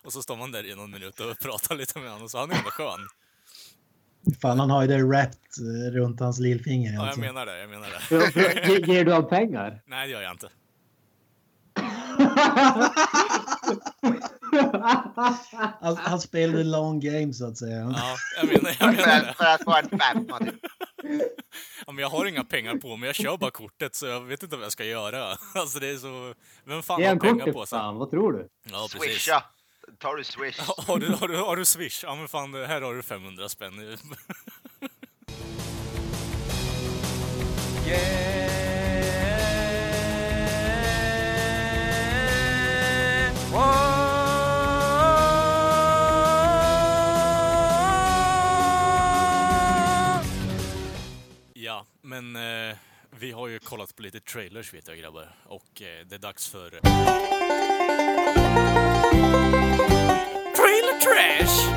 Och 0.03 0.13
så 0.13 0.21
står 0.21 0.35
man 0.35 0.51
där 0.51 0.65
i 0.65 0.75
någon 0.75 0.91
minut 0.91 1.19
och 1.19 1.39
pratar 1.41 1.75
lite 1.75 1.99
med 1.99 2.11
honom 2.11 2.29
så 2.29 2.37
han 2.37 2.51
är 2.51 2.55
ändå 2.55 2.69
skön. 2.69 2.99
Fan, 4.41 4.59
han 4.59 4.69
har 4.69 4.81
ju 4.81 4.87
det 4.87 5.03
wrapped 5.03 5.35
eh, 5.59 5.91
runt 5.93 6.19
hans 6.19 6.39
lillfinger. 6.39 6.89
Ja, 6.93 6.95
jag 6.99 7.05
Alltså. 7.05 7.19
menar 7.21 7.45
det, 7.45 7.59
jag 7.59 7.69
menar 7.69 7.87
det. 7.89 8.93
Ger 8.93 9.05
du 9.05 9.13
av 9.13 9.21
pengar? 9.21 9.81
Nej, 9.85 10.07
det 10.07 10.11
gör 10.13 10.21
jag 10.21 10.31
inte. 10.31 10.49
Han, 15.81 15.97
han 15.97 16.21
spelade 16.21 16.63
long 16.63 16.99
game 16.99 17.33
så 17.33 17.47
att 17.47 17.57
säga. 17.57 17.93
Ja, 17.95 18.15
jag 18.37 18.47
menar, 18.47 18.75
jag 18.79 18.95
menar 18.95 19.33
för 19.33 19.45
att 19.45 19.63
få 19.63 19.75
en 19.75 19.99
femma 19.99 20.39
typ. 20.39 20.55
Ja, 21.85 21.91
men 21.91 21.97
jag 21.97 22.09
har 22.09 22.25
inga 22.25 22.43
pengar 22.43 22.75
på 22.75 22.97
mig, 22.97 23.07
jag 23.07 23.15
kör 23.15 23.37
bara 23.37 23.51
kortet 23.51 23.95
så 23.95 24.05
jag 24.05 24.21
vet 24.21 24.43
inte 24.43 24.55
vad 24.55 24.65
jag 24.65 24.71
ska 24.71 24.85
göra. 24.85 25.37
Alltså 25.55 25.79
det 25.79 25.89
är 25.89 25.97
så... 25.97 26.33
Vem 26.65 26.83
fan 26.83 27.03
har 27.03 27.09
en 27.11 27.19
pengar 27.19 27.51
på 27.51 27.65
sig? 27.65 27.79
vad 27.79 28.11
tror 28.11 28.33
du? 28.33 28.47
Ja, 28.71 28.87
precis. 28.91 29.11
Swisha! 29.13 29.43
Tar 29.99 30.15
du 30.15 30.23
swish? 30.23 30.59
Har 30.87 30.99
du, 30.99 31.07
har, 31.07 31.27
du, 31.27 31.37
har 31.37 31.55
du 31.55 31.65
swish? 31.65 32.03
Ja 32.03 32.15
men 32.15 32.27
fan, 32.27 32.53
här 32.53 32.81
har 32.81 32.93
du 32.93 33.03
500 33.03 33.49
spänn. 33.49 33.97
Ja, 37.87 38.36
men 52.21 52.35
eh, 52.69 52.75
vi 53.19 53.31
har 53.31 53.47
ju 53.47 53.59
kollat 53.59 53.95
på 53.95 54.01
lite 54.01 54.19
trailers 54.19 54.73
vet 54.73 54.87
jag 54.87 54.97
grabbar. 54.97 55.35
Och 55.45 55.81
eh, 55.81 56.05
det 56.05 56.15
är 56.15 56.19
dags 56.19 56.49
för... 56.49 56.69
Trailer 60.55 60.99
Trash! 60.99 61.67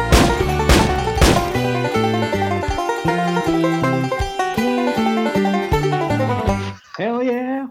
Hell 6.99 7.23
yeah! 7.23 7.69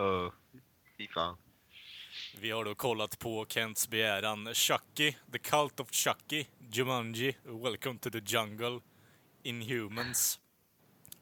Uh, 0.00 0.32
fy 0.98 1.08
fan. 1.08 1.36
Vi 2.40 2.50
har 2.50 2.64
då 2.64 2.74
kollat 2.74 3.18
på 3.18 3.46
Kents 3.48 3.88
begäran 3.88 4.54
Chucky, 4.54 5.12
The 5.32 5.38
Cult 5.38 5.80
of 5.80 5.90
Chucky, 5.90 6.44
Jumanji, 6.72 7.34
Welcome 7.44 7.98
to 7.98 8.10
the 8.10 8.20
Jungle, 8.26 8.80
Inhumans 9.42 10.40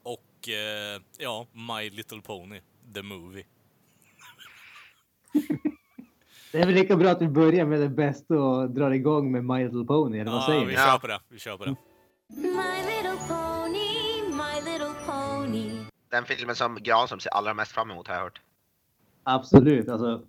och 0.02 0.48
eh, 0.48 1.00
ja, 1.18 1.46
My 1.52 1.90
Little 1.90 2.20
Pony, 2.20 2.60
The 2.94 3.02
Movie. 3.02 3.44
Det 6.52 6.60
är 6.60 6.66
väl 6.66 6.74
lika 6.74 6.96
bra 6.96 7.10
att 7.10 7.22
vi 7.22 7.28
börjar 7.28 7.66
med 7.66 7.80
det 7.80 7.88
bästa 7.88 8.34
och 8.34 8.70
drar 8.70 8.90
igång 8.90 9.32
med 9.32 9.44
My 9.44 9.64
Little 9.64 9.84
Pony, 9.84 10.18
eller 10.18 10.30
vad 10.30 10.44
säger 10.44 10.66
vi 10.66 10.74
kör 10.74 10.98
på 10.98 11.06
det. 11.06 11.20
Vi 11.28 11.38
kör 11.38 11.56
på 11.56 11.64
det. 11.64 11.76
My 12.28 12.82
little 12.86 13.18
pony, 13.28 14.22
my 14.32 14.70
little 14.70 14.94
pony. 15.06 15.84
Den 16.08 16.24
filmen 16.24 16.56
som 16.56 16.78
Granström 16.80 17.20
ser 17.20 17.30
allra 17.30 17.54
mest 17.54 17.72
fram 17.72 17.90
emot 17.90 18.08
har 18.08 18.14
jag 18.14 18.22
hört. 18.22 18.40
Absolut, 19.22 19.88
alltså. 19.88 20.22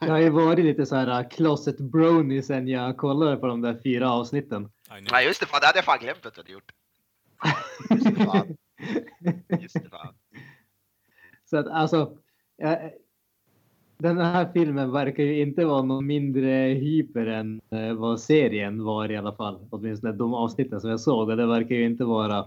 Jag 0.00 0.08
har 0.08 0.18
ju 0.18 0.30
varit 0.30 0.64
lite 0.64 0.86
så 0.86 0.96
här 0.96 1.20
uh, 1.20 1.28
closet 1.28 1.78
brony 1.78 2.42
sen 2.42 2.68
jag 2.68 2.96
kollade 2.96 3.36
på 3.36 3.46
de 3.46 3.60
där 3.60 3.80
fyra 3.84 4.12
avsnitten. 4.12 4.70
Nej 5.10 5.26
just 5.26 5.40
det, 5.40 5.46
fan, 5.46 5.60
det 5.60 5.66
hade 5.66 5.78
jag 5.78 5.84
fan 5.84 5.98
glömt 5.98 6.26
att 6.26 6.34
du 6.34 6.40
hade 6.40 6.52
gjort. 6.52 6.72
Just 7.90 8.18
det, 8.18 8.24
fan. 8.24 8.56
Just 9.62 9.74
det, 9.74 9.90
fan. 9.90 10.14
Så 11.50 11.56
att 11.56 11.66
alltså. 11.66 12.18
Jag, 12.56 12.92
den 13.98 14.18
här 14.18 14.52
filmen 14.52 14.92
verkar 14.92 15.22
ju 15.22 15.40
inte 15.42 15.64
vara 15.64 15.82
någon 15.82 16.06
mindre 16.06 16.50
hyper 16.74 17.26
än 17.26 17.60
eh, 17.70 17.92
vad 17.92 18.20
serien 18.20 18.84
var 18.84 19.10
i 19.10 19.16
alla 19.16 19.32
fall. 19.32 19.68
Åtminstone 19.70 20.12
de 20.12 20.34
avsnitten 20.34 20.80
som 20.80 20.90
jag 20.90 21.00
såg. 21.00 21.28
Och 21.28 21.36
det 21.36 21.46
verkar 21.46 21.74
ju 21.74 21.86
inte 21.86 22.04
vara. 22.04 22.46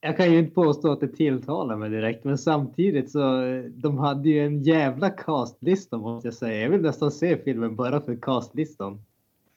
Jag 0.00 0.16
kan 0.16 0.32
ju 0.32 0.38
inte 0.38 0.54
påstå 0.54 0.92
att 0.92 1.00
det 1.00 1.08
tilltalar 1.08 1.76
mig 1.76 1.90
direkt, 1.90 2.24
men 2.24 2.38
samtidigt 2.38 3.10
så 3.10 3.42
eh, 3.42 3.62
de 3.64 3.98
hade 3.98 4.28
ju 4.28 4.46
en 4.46 4.62
jävla 4.62 5.10
castlista 5.10 5.96
måste 5.98 6.28
jag 6.28 6.34
säga. 6.34 6.62
Jag 6.62 6.70
vill 6.70 6.80
nästan 6.80 7.10
se 7.10 7.42
filmen 7.44 7.76
bara 7.76 8.00
för 8.00 8.16
castlistan. 8.22 9.02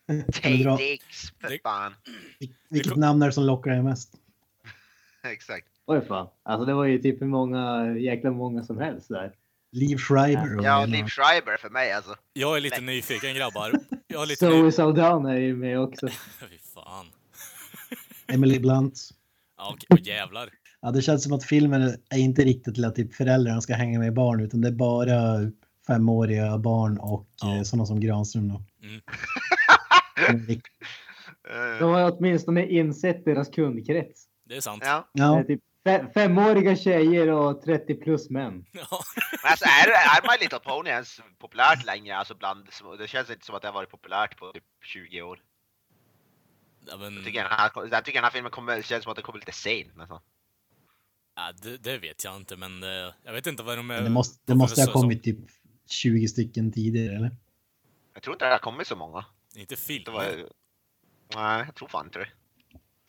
Tay-Dicks, 0.34 1.34
för 1.42 1.60
fan. 1.64 1.94
vilket 2.70 2.96
namn 2.96 3.22
är 3.22 3.26
det 3.26 3.32
som 3.32 3.44
lockar 3.44 3.72
dig 3.72 3.84
mest? 3.84 4.14
Exakt. 5.34 5.68
Oj 5.86 6.02
fan, 6.08 6.28
alltså 6.44 6.66
det 6.66 6.74
var 6.74 6.86
ju 6.86 7.00
typ 7.00 7.22
hur 7.22 7.28
många 7.28 7.94
jäkla 7.98 8.32
många 8.32 8.64
som 8.64 8.78
helst 8.78 9.10
där. 9.10 9.32
Liv 9.72 9.98
Schreiber. 9.98 10.64
Ja, 10.64 10.86
Liv 10.86 11.06
Schreiber 11.06 11.58
för 11.58 11.70
mig 11.70 11.92
alltså. 11.92 12.16
Jag 12.34 12.58
är 12.58 12.62
lite 12.62 12.82
Nej. 12.82 12.96
nyfiken 12.96 13.36
grabbar. 13.36 13.74
Jag 14.08 14.22
är 14.22 14.26
lite 14.26 14.46
Zoe. 14.52 14.72
Saldana 14.72 15.34
är 15.34 15.40
ju 15.40 15.56
med 15.56 15.80
också. 15.80 16.08
Fy 16.08 16.58
fan. 16.74 17.06
Emily 18.28 18.60
Blunt. 18.60 19.10
Ja, 19.58 19.74
okej. 19.74 19.88
Åh, 19.90 20.08
jävlar. 20.08 20.50
Ja, 20.82 20.92
det 20.92 21.02
känns 21.02 21.24
som 21.24 21.34
att 21.34 21.44
filmen 21.44 21.82
är 22.10 22.18
inte 22.18 22.42
riktigt 22.44 22.74
till 22.76 22.86
att 22.86 22.96
typ 22.96 23.14
föräldrarna 23.16 23.62
ska 23.62 23.74
hänga 23.74 24.00
med 24.00 24.14
barn 24.14 24.40
utan 24.42 24.62
det 24.62 24.68
är 24.68 24.72
bara 24.72 25.52
femåriga 25.88 26.58
barn 26.58 26.98
och 26.98 27.28
Ja. 27.42 27.56
eh, 27.58 27.62
sådana 27.64 27.86
som 27.86 28.00
Granström 28.00 28.48
då. 28.50 28.62
Mm. 28.84 29.02
De 31.80 31.92
har 31.92 32.12
åtminstone 32.12 32.68
insett 32.68 33.26
deras 33.26 33.50
kundkrets. 33.50 34.26
Det 34.46 34.56
är 34.58 34.62
sant. 34.62 34.84
ja. 34.86 35.10
Det 35.14 35.22
är 35.22 35.26
Ja, 35.38 35.44
typ 35.44 35.62
fe- 35.88 36.14
femåriga 36.14 36.76
tjejer 36.76 37.28
och 37.30 37.62
30 37.62 37.96
plus 37.96 38.30
män. 38.30 38.66
Ja. 38.72 38.88
Men 39.44 39.52
alltså 39.52 39.66
är, 39.66 39.90
är 39.90 40.22
My 40.32 40.44
Little 40.44 40.60
Pony 40.60 40.90
ens 40.90 41.20
populärt 41.40 41.86
längre? 41.86 42.18
Alltså 42.18 42.36
bland, 42.36 42.68
det 43.00 43.08
känns 43.08 43.30
inte 43.30 43.46
som 43.46 43.56
att 43.56 43.62
det 43.62 43.68
har 43.68 43.74
varit 43.74 43.90
populärt 43.92 44.38
på 44.40 44.52
typ 44.54 44.64
20 44.86 45.22
år. 45.22 45.40
Ja, 46.88 46.98
men, 46.98 47.16
Jag 47.16 47.26
tycker 47.26 47.44
den 47.44 47.52
här, 47.52 47.72
jag 47.92 48.06
tycker 48.06 48.18
den 48.18 48.24
här 48.24 48.32
filmen 48.32 48.52
kommer, 48.52 48.82
känns 48.82 49.04
som 49.04 49.12
att 49.12 49.16
den 49.16 49.24
kommer 49.24 49.40
lite 49.40 49.52
sent 49.52 49.96
nästan. 49.96 50.20
ja, 51.36 51.52
det, 51.62 51.78
det 51.78 51.98
vet 51.98 52.24
jag 52.24 52.36
inte, 52.36 52.58
men 52.58 52.84
eh, 52.84 53.14
jag 53.24 53.34
vet 53.34 53.48
inte 53.48 53.64
vad 53.64 53.78
de 53.78 53.92
är... 53.92 54.02
det 54.02 54.10
måste, 54.10 54.42
det 54.46 54.56
måste 54.56 54.82
ha 54.82 54.92
kommit 54.92 55.24
typ 55.24 55.38
20 55.90 56.28
stycken 56.28 56.72
tidigare 56.72 57.16
eller? 57.16 57.32
Jag 58.14 58.24
tror 58.24 58.36
inte 58.36 58.46
det 58.46 58.52
har 58.52 58.60
kommit 58.60 58.88
så 58.88 58.96
många. 58.96 59.26
Inte 59.56 59.76
filmer. 59.76 60.12
var, 60.12 60.50
nej, 61.36 61.64
jag 61.66 61.76
tror 61.76 61.88
fan 61.88 62.06
inte 62.06 62.20
det. 62.20 62.30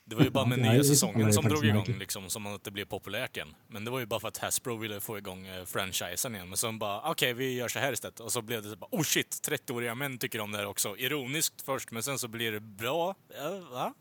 Det 0.07 0.15
var 0.15 0.23
ju 0.23 0.29
bara 0.29 0.45
med 0.45 0.59
nya 0.59 0.83
säsongen 0.83 1.33
som 1.33 1.45
drog 1.45 1.65
igång 1.65 1.95
liksom, 1.99 2.29
som 2.29 2.47
att 2.47 2.63
det 2.63 2.71
blev 2.71 2.85
populärt 2.85 3.35
igen. 3.37 3.55
Men 3.67 3.85
det 3.85 3.91
var 3.91 3.99
ju 3.99 4.05
bara 4.05 4.19
för 4.19 4.27
att 4.27 4.37
Hasbro 4.37 4.77
ville 4.77 4.99
få 4.99 5.17
igång 5.17 5.47
eh, 5.47 5.65
franchisen 5.65 6.35
igen. 6.35 6.49
Men 6.49 6.57
sen 6.57 6.79
bara, 6.79 7.11
okej 7.11 7.33
vi 7.33 7.53
gör 7.57 7.67
så 7.67 7.79
här 7.79 7.93
istället. 7.93 8.19
Och 8.19 8.31
så 8.31 8.41
blev 8.41 8.63
det 8.63 8.69
så 8.69 8.75
bara, 8.75 8.87
oh 8.91 9.03
shit, 9.03 9.49
30-åriga 9.49 9.95
män 9.95 10.17
tycker 10.17 10.39
om 10.41 10.51
det 10.51 10.57
här 10.57 10.65
också. 10.65 10.97
Ironiskt 10.97 11.61
först, 11.61 11.91
men 11.91 12.03
sen 12.03 12.19
så 12.19 12.27
blir 12.27 12.51
det 12.51 12.59
bra. 12.59 13.15
Ja, 13.37 13.59
va? 13.71 13.93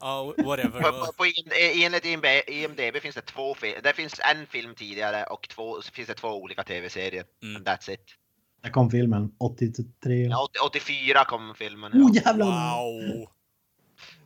Ja, 0.00 0.34
whatever. 0.44 0.80
På, 0.82 1.06
på, 1.06 1.12
på, 1.12 1.24
IM- 1.26 1.84
enligt 1.84 2.04
IMDB 2.48 3.02
finns 3.02 3.14
det 3.14 3.20
två 3.22 3.54
filmer. 3.54 3.80
Det 3.82 3.92
finns 3.92 4.20
en 4.34 4.46
film 4.46 4.74
tidigare 4.74 5.24
och 5.24 5.48
två, 5.48 5.82
så 5.82 5.92
finns 5.92 6.08
det 6.08 6.14
två 6.14 6.28
olika 6.28 6.62
tv-serier. 6.62 7.24
Mm. 7.42 7.56
And 7.56 7.68
That's 7.68 7.90
it. 7.90 8.00
Där 8.62 8.70
kom 8.70 8.90
filmen, 8.90 9.32
83. 9.40 10.22
Ja, 10.24 10.44
80 10.44 10.58
84 10.66 11.24
kom 11.24 11.54
filmen. 11.54 11.92
Oh 11.92 12.10
Ja. 12.14 12.20
jävlar! 12.24 12.46
Wow! 12.46 13.28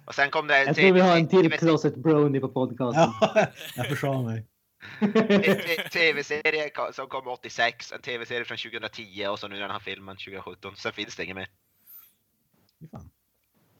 Och 0.04 0.14
sen 0.14 0.30
kom 0.30 0.46
det 0.46 0.64
Jag 0.64 0.76
tror 0.76 0.92
vi 0.92 1.00
har 1.00 1.16
en 1.16 1.28
till 1.28 1.50
closet 1.50 1.96
brony 1.96 2.40
på 2.40 2.48
podcasten. 2.48 3.12
Ja, 3.20 3.46
jag 3.76 3.86
försade 3.86 4.24
mig. 4.24 4.46
tv-serie 5.92 6.70
som 6.92 7.06
kom 7.06 7.28
86, 7.28 7.92
en 7.92 8.00
tv-serie 8.00 8.44
från 8.44 8.58
2010 8.58 9.26
och 9.30 9.38
så 9.38 9.48
nu 9.48 9.58
den 9.58 9.70
här 9.70 9.78
filmen 9.78 10.16
2017. 10.16 10.72
Sen 10.76 10.92
finns 10.92 11.16
det 11.16 11.24
inget 11.24 11.36
mer. 11.36 11.48
Fan. 12.90 13.10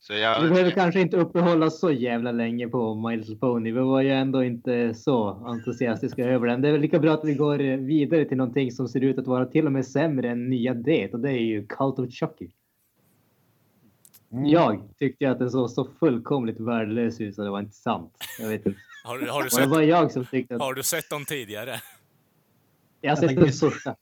Så 0.03 0.13
Vi 0.13 0.21
jag... 0.21 0.49
behöver 0.49 0.71
kanske 0.71 1.01
inte 1.01 1.17
uppehålla 1.17 1.65
oss 1.65 1.79
så 1.79 1.91
jävla 1.91 2.31
länge 2.31 2.67
på 2.67 2.95
My 2.95 3.17
Little 3.17 3.35
Pony. 3.35 3.71
Vi 3.71 3.79
var 3.79 4.01
ju 4.01 4.11
ändå 4.11 4.43
inte 4.43 4.93
så 4.93 5.29
entusiastiska 5.29 6.25
över 6.25 6.47
den. 6.47 6.61
Det 6.61 6.67
är 6.67 6.71
väl 6.71 6.81
lika 6.81 6.99
bra 6.99 7.13
att 7.13 7.25
vi 7.25 7.33
går 7.33 7.57
vidare 7.77 8.25
till 8.25 8.37
någonting 8.37 8.71
som 8.71 8.87
ser 8.87 9.01
ut 9.01 9.17
att 9.17 9.27
vara 9.27 9.45
till 9.45 9.65
och 9.65 9.71
med 9.71 9.85
sämre 9.85 10.29
än 10.29 10.49
nya 10.49 10.73
det. 10.73 11.13
Och 11.13 11.19
det 11.19 11.29
är 11.29 11.41
ju 11.41 11.67
Cult 11.67 11.99
of 11.99 12.11
Chucky. 12.11 12.49
Jag 14.45 14.89
tyckte 14.99 15.31
att 15.31 15.39
den 15.39 15.51
såg 15.51 15.69
så 15.69 15.87
fullkomligt 15.99 16.59
värdelös 16.59 17.21
ut 17.21 17.35
så 17.35 17.43
det 17.43 17.49
var 17.49 17.59
inte 17.59 17.75
sant. 17.75 18.13
Jag 18.39 18.49
vet 18.49 18.65
inte. 18.65 18.79
Har, 19.05 19.19
du- 19.19 19.29
har, 19.29 19.31
du 19.31 19.35
Var 19.35 19.43
det 19.43 19.49
sett, 19.51 19.69
bara 19.69 19.83
jag 19.83 20.11
som 20.11 20.25
tyckte 20.25 20.55
att... 20.55 20.61
har 20.61 20.73
du 20.73 20.83
sett 20.83 21.09
dem 21.09 21.25
tidigare? 21.25 21.69
Jag 21.69 21.75
har 21.75 21.81
Jag 23.01 23.17
sett 23.17 23.27
tänkte- 23.27 23.45
den 23.45 23.53
första. 23.53 23.95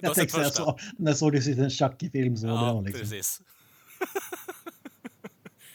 Du 0.00 0.06
har 0.06 0.08
Jag 0.08 0.16
sett 0.16 0.16
tänkte 0.16 0.34
säga 0.34 0.44
första? 0.44 0.62
så, 0.64 0.78
när 0.98 1.10
jag 1.10 1.16
såg 1.16 1.32
det 1.32 1.40
sitta 1.42 1.62
en 1.62 1.70
Chucky-film 1.70 2.36
som 2.36 2.50
var 2.50 2.56
Ja, 2.66 2.72
bra 2.72 2.80
liksom. 2.80 3.00
precis. 3.00 3.40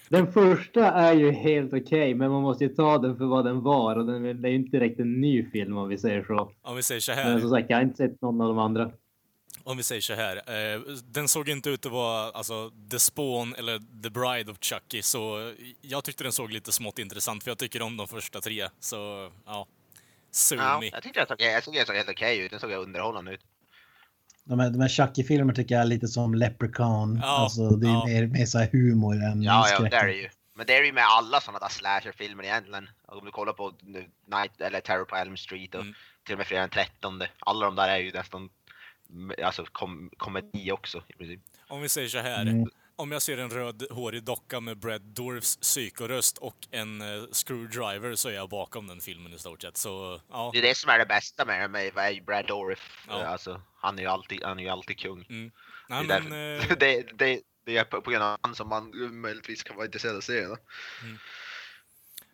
Den 0.10 0.32
första 0.32 0.92
är 0.92 1.14
ju 1.14 1.32
helt 1.32 1.74
okej, 1.74 2.14
men 2.14 2.32
man 2.32 2.42
måste 2.42 2.64
ju 2.64 2.70
ta 2.76 2.98
den 2.98 3.18
för 3.18 3.26
vad 3.26 3.46
den 3.46 3.62
var. 3.62 3.96
Och 3.96 4.06
den 4.06 4.26
är 4.26 4.34
det 4.34 4.48
är 4.48 4.50
ju 4.50 4.56
inte 4.56 4.78
direkt 4.78 5.00
en 5.00 5.22
ny 5.22 5.50
film 5.50 5.78
om 5.78 5.90
vi 5.90 5.98
säger 5.98 6.24
så. 6.24 6.52
Om 6.62 6.76
vi 6.76 6.84
säger 6.84 7.02
så 7.02 7.12
Men 7.12 7.20
här. 7.26 7.40
som 7.40 7.50
sagt, 7.50 7.70
jag 7.70 7.78
har 7.78 7.84
inte 7.84 7.98
sett 7.98 8.22
någon 8.22 8.42
av 8.42 8.48
de 8.48 8.60
andra. 8.60 8.92
Om 9.70 9.78
vi 9.78 9.84
säger 9.84 10.02
så 10.02 10.14
här. 10.14 10.36
Eh, 10.36 10.80
den 11.04 11.28
såg 11.28 11.50
inte 11.50 11.70
ut 11.70 11.86
att 11.86 11.92
vara 11.92 12.32
alltså, 12.32 12.72
The 12.92 13.00
Spawn 13.00 13.56
eller 13.56 14.02
The 14.04 14.10
Bride 14.10 14.52
of 14.52 14.58
Chucky, 14.62 15.02
så 15.02 15.54
jag 15.82 16.04
tyckte 16.04 16.24
den 16.24 16.32
såg 16.32 16.52
lite 16.52 16.72
smått 16.72 17.00
intressant, 17.00 17.44
för 17.44 17.52
jag 17.52 17.58
tycker 17.58 17.82
om 17.82 17.98
de 17.98 18.08
första 18.08 18.42
tre. 18.42 18.70
Så, 18.80 19.32
ja. 19.46 19.68
Sue 20.32 20.58
Ja, 20.58 20.80
me. 20.80 20.90
jag 20.94 21.04
tyckte 21.04 21.20
jag 21.20 21.28
såg, 21.28 21.42
jag 21.42 21.64
såg, 21.64 21.76
jag 21.76 21.88
såg 21.88 21.96
helt 21.96 22.10
okej 22.10 22.40
ut. 22.40 22.52
Den 22.52 22.60
såg 22.60 22.72
underhållande 22.72 23.32
ut. 23.34 23.42
De 24.44 24.60
här, 24.60 24.70
de 24.70 24.82
här 24.82 24.90
Chucky-filmer 24.90 25.54
tycker 25.54 25.76
jag 25.76 25.82
är 25.82 25.86
lite 25.88 26.08
som 26.08 26.36
Leprechaun. 26.36 27.20
Ja, 27.22 27.28
alltså 27.28 27.70
det 27.70 27.88
är 27.88 27.92
ja. 27.92 28.06
mer, 28.06 28.28
mer 28.28 28.46
så 28.46 28.58
här 28.60 28.70
humor 28.72 29.14
än 29.24 29.44
Ja, 29.44 29.68
ja, 29.72 29.80
det 29.80 29.96
är 29.98 30.08
det 30.08 30.14
ju. 30.14 30.30
Men 30.56 30.66
det 30.66 30.78
är 30.78 30.84
ju 30.84 30.94
med 30.94 31.04
alla 31.08 31.42
sådana 31.42 31.60
där 31.60 31.70
slasher-filmer 31.70 32.44
egentligen. 32.44 32.90
Om 33.08 33.26
du 33.26 33.32
kollar 33.32 33.54
på 33.54 33.74
Night 34.28 34.62
eller 34.62 34.80
Terror 34.82 35.06
på 35.06 35.16
Elm 35.16 35.38
Street 35.38 35.76
och 35.76 35.82
Mm. 35.82 35.94
till 36.24 36.34
och 36.34 36.38
med 36.38 36.48
Fredag 36.48 36.62
den 36.62 36.70
13. 36.70 37.22
Alla 37.40 37.66
de 37.66 37.76
där 37.76 37.88
är 37.90 37.98
ju 37.98 38.12
nästan 38.12 38.50
alltså, 39.44 39.66
kom, 39.72 40.10
komedi 40.18 40.72
också 40.72 41.04
i 41.08 41.14
princip. 41.14 41.40
Om 41.68 41.82
vi 41.82 41.90
säger 41.90 42.08
så 42.10 42.18
här. 42.18 42.42
Mm. 42.42 42.70
Om 42.96 43.12
jag 43.12 43.22
ser 43.22 43.38
en 43.38 43.50
rödhårig 43.50 44.24
docka 44.24 44.60
med 44.60 44.78
Brad 44.78 45.02
Dourifs 45.02 45.58
psykoröst 45.58 46.38
och 46.38 46.68
en 46.72 47.02
eh, 47.02 47.24
screwdriver 47.32 48.16
så 48.16 48.30
är 48.30 48.34
jag 48.34 48.50
bakom 48.50 48.88
den 48.88 49.00
filmen 49.02 49.34
i 49.34 49.40
stort 49.40 49.62
sett. 49.62 49.78
Så 49.78 50.22
ja, 50.30 50.50
Det 50.54 50.60
är 50.60 50.62
det 50.62 50.78
som 50.78 50.90
är 50.90 51.00
det 51.00 51.06
bästa 51.06 51.46
med 51.46 51.72
med 51.72 51.98
är 51.98 52.10
ju 52.10 52.22
Brad 52.22 52.48
Dourif. 52.48 53.06
Ja. 53.08 53.26
Alltså, 53.26 53.62
han 53.76 53.98
är 54.00 54.04
ju 54.04 54.08
alltid, 54.10 54.44
han 54.44 54.60
är 54.60 54.64
ju 54.64 54.70
alltid 54.70 55.00
kung. 55.00 55.26
nej 55.30 55.52
det, 55.90 55.96
är 55.96 56.04
men... 56.22 56.30
därför- 56.30 56.72
Eh, 56.72 56.78
det, 56.80 57.06
det, 57.18 57.42
det 57.66 57.78
är 57.78 57.84
på 57.84 58.10
grund 58.12 58.24
av 58.24 58.38
han 58.42 58.56
som 58.56 58.70
man 58.70 58.92
möjligtvis 59.22 59.64
kan 59.64 59.76
vara 59.76 59.86
intresserad 59.86 60.14
av 60.14 60.18
att 60.18 60.24
se. 60.24 60.46
Då. 60.46 60.58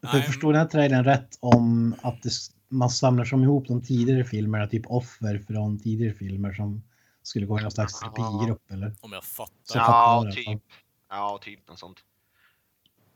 För 0.10 0.17
nej, 0.17 0.24
förstår 0.24 0.53
den 0.53 0.62
här 0.62 0.67
trailern 0.67 1.03
rätt 1.05 1.38
om 1.39 1.96
att 2.03 2.24
det, 2.24 2.29
man 2.68 2.90
samlar 2.90 3.26
som 3.26 3.44
ihop 3.44 3.68
de 3.68 3.82
tidigare 3.82 4.24
filmerna, 4.24 4.68
typ 4.68 4.86
offer 4.88 5.40
från 5.48 5.80
tidigare 5.80 6.14
filmer 6.14 6.54
som 6.54 6.84
skulle 7.22 7.46
gå 7.46 7.60
i 7.60 7.62
någon 7.62 7.72
slags 7.72 8.00
Ja. 8.02 8.10
terapigrupp 8.16 8.72
eller? 8.72 8.96
om 9.02 9.12
jag 9.14 9.24
fattar. 9.24 9.54
Så 9.64 9.78
Ja, 9.78 9.86
fattar 9.86 10.16
jag 10.16 10.26
det. 10.26 10.32
typ. 10.32 10.64
Ja, 11.10 11.40
typ 11.42 11.68
något 11.68 11.80
sånt. 11.80 11.98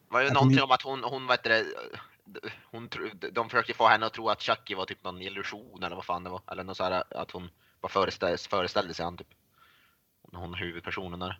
Det 0.07 0.13
var 0.13 0.21
ju 0.21 0.27
Att 0.27 0.33
någonting 0.33 0.55
ni- 0.55 0.61
om 0.61 0.71
att 0.71 0.81
hon, 0.81 1.03
hon 1.03 1.27
vet 1.27 1.43
det, 1.43 1.65
hon, 2.71 2.87
tro- 2.89 3.09
de 3.31 3.49
försökte 3.49 3.73
få 3.73 3.87
henne 3.87 4.05
att 4.05 4.13
tro 4.13 4.29
att 4.29 4.41
Chucky 4.41 4.75
var 4.75 4.85
typ 4.85 5.03
någon 5.03 5.21
illusion 5.21 5.83
eller 5.83 5.95
vad 5.95 6.05
fan 6.05 6.23
det 6.23 6.29
var. 6.29 6.41
Eller 6.51 6.63
något 6.63 6.77
så 6.77 6.83
här, 6.83 7.03
att 7.15 7.31
hon 7.31 7.49
bara 7.81 7.89
föreställde, 7.91 8.37
föreställde 8.37 8.93
sig 8.93 9.05
han 9.05 9.17
typ. 9.17 9.27
Hon 10.31 10.53
huvudpersonen 10.53 11.19
där. 11.19 11.39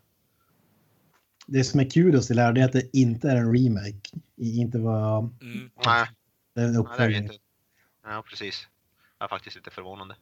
Det 1.48 1.64
som 1.64 1.80
är 1.80 1.90
kul 1.90 2.16
hos 2.16 2.28
det 2.28 2.42
här 2.42 2.54
det 2.54 2.62
är 2.62 2.66
att 2.66 2.72
det 2.74 2.98
inte 2.98 3.30
är 3.32 3.36
en 3.36 3.54
remake. 3.56 4.10
Inte 4.38 4.78
var 4.80 5.20
Mm. 5.20 5.70
Nej, 5.86 6.08
det 6.56 6.62
är 6.62 6.66
en 6.66 6.72
nej, 6.74 6.74
det 6.74 6.74
är 6.74 6.74
det 6.74 6.78
uppföljning. 6.80 7.30
Ja, 8.10 8.24
precis. 8.30 8.68
Jag 9.18 9.26
är 9.26 9.30
faktiskt 9.30 9.56
lite 9.56 9.72
förvånande. 9.72 10.16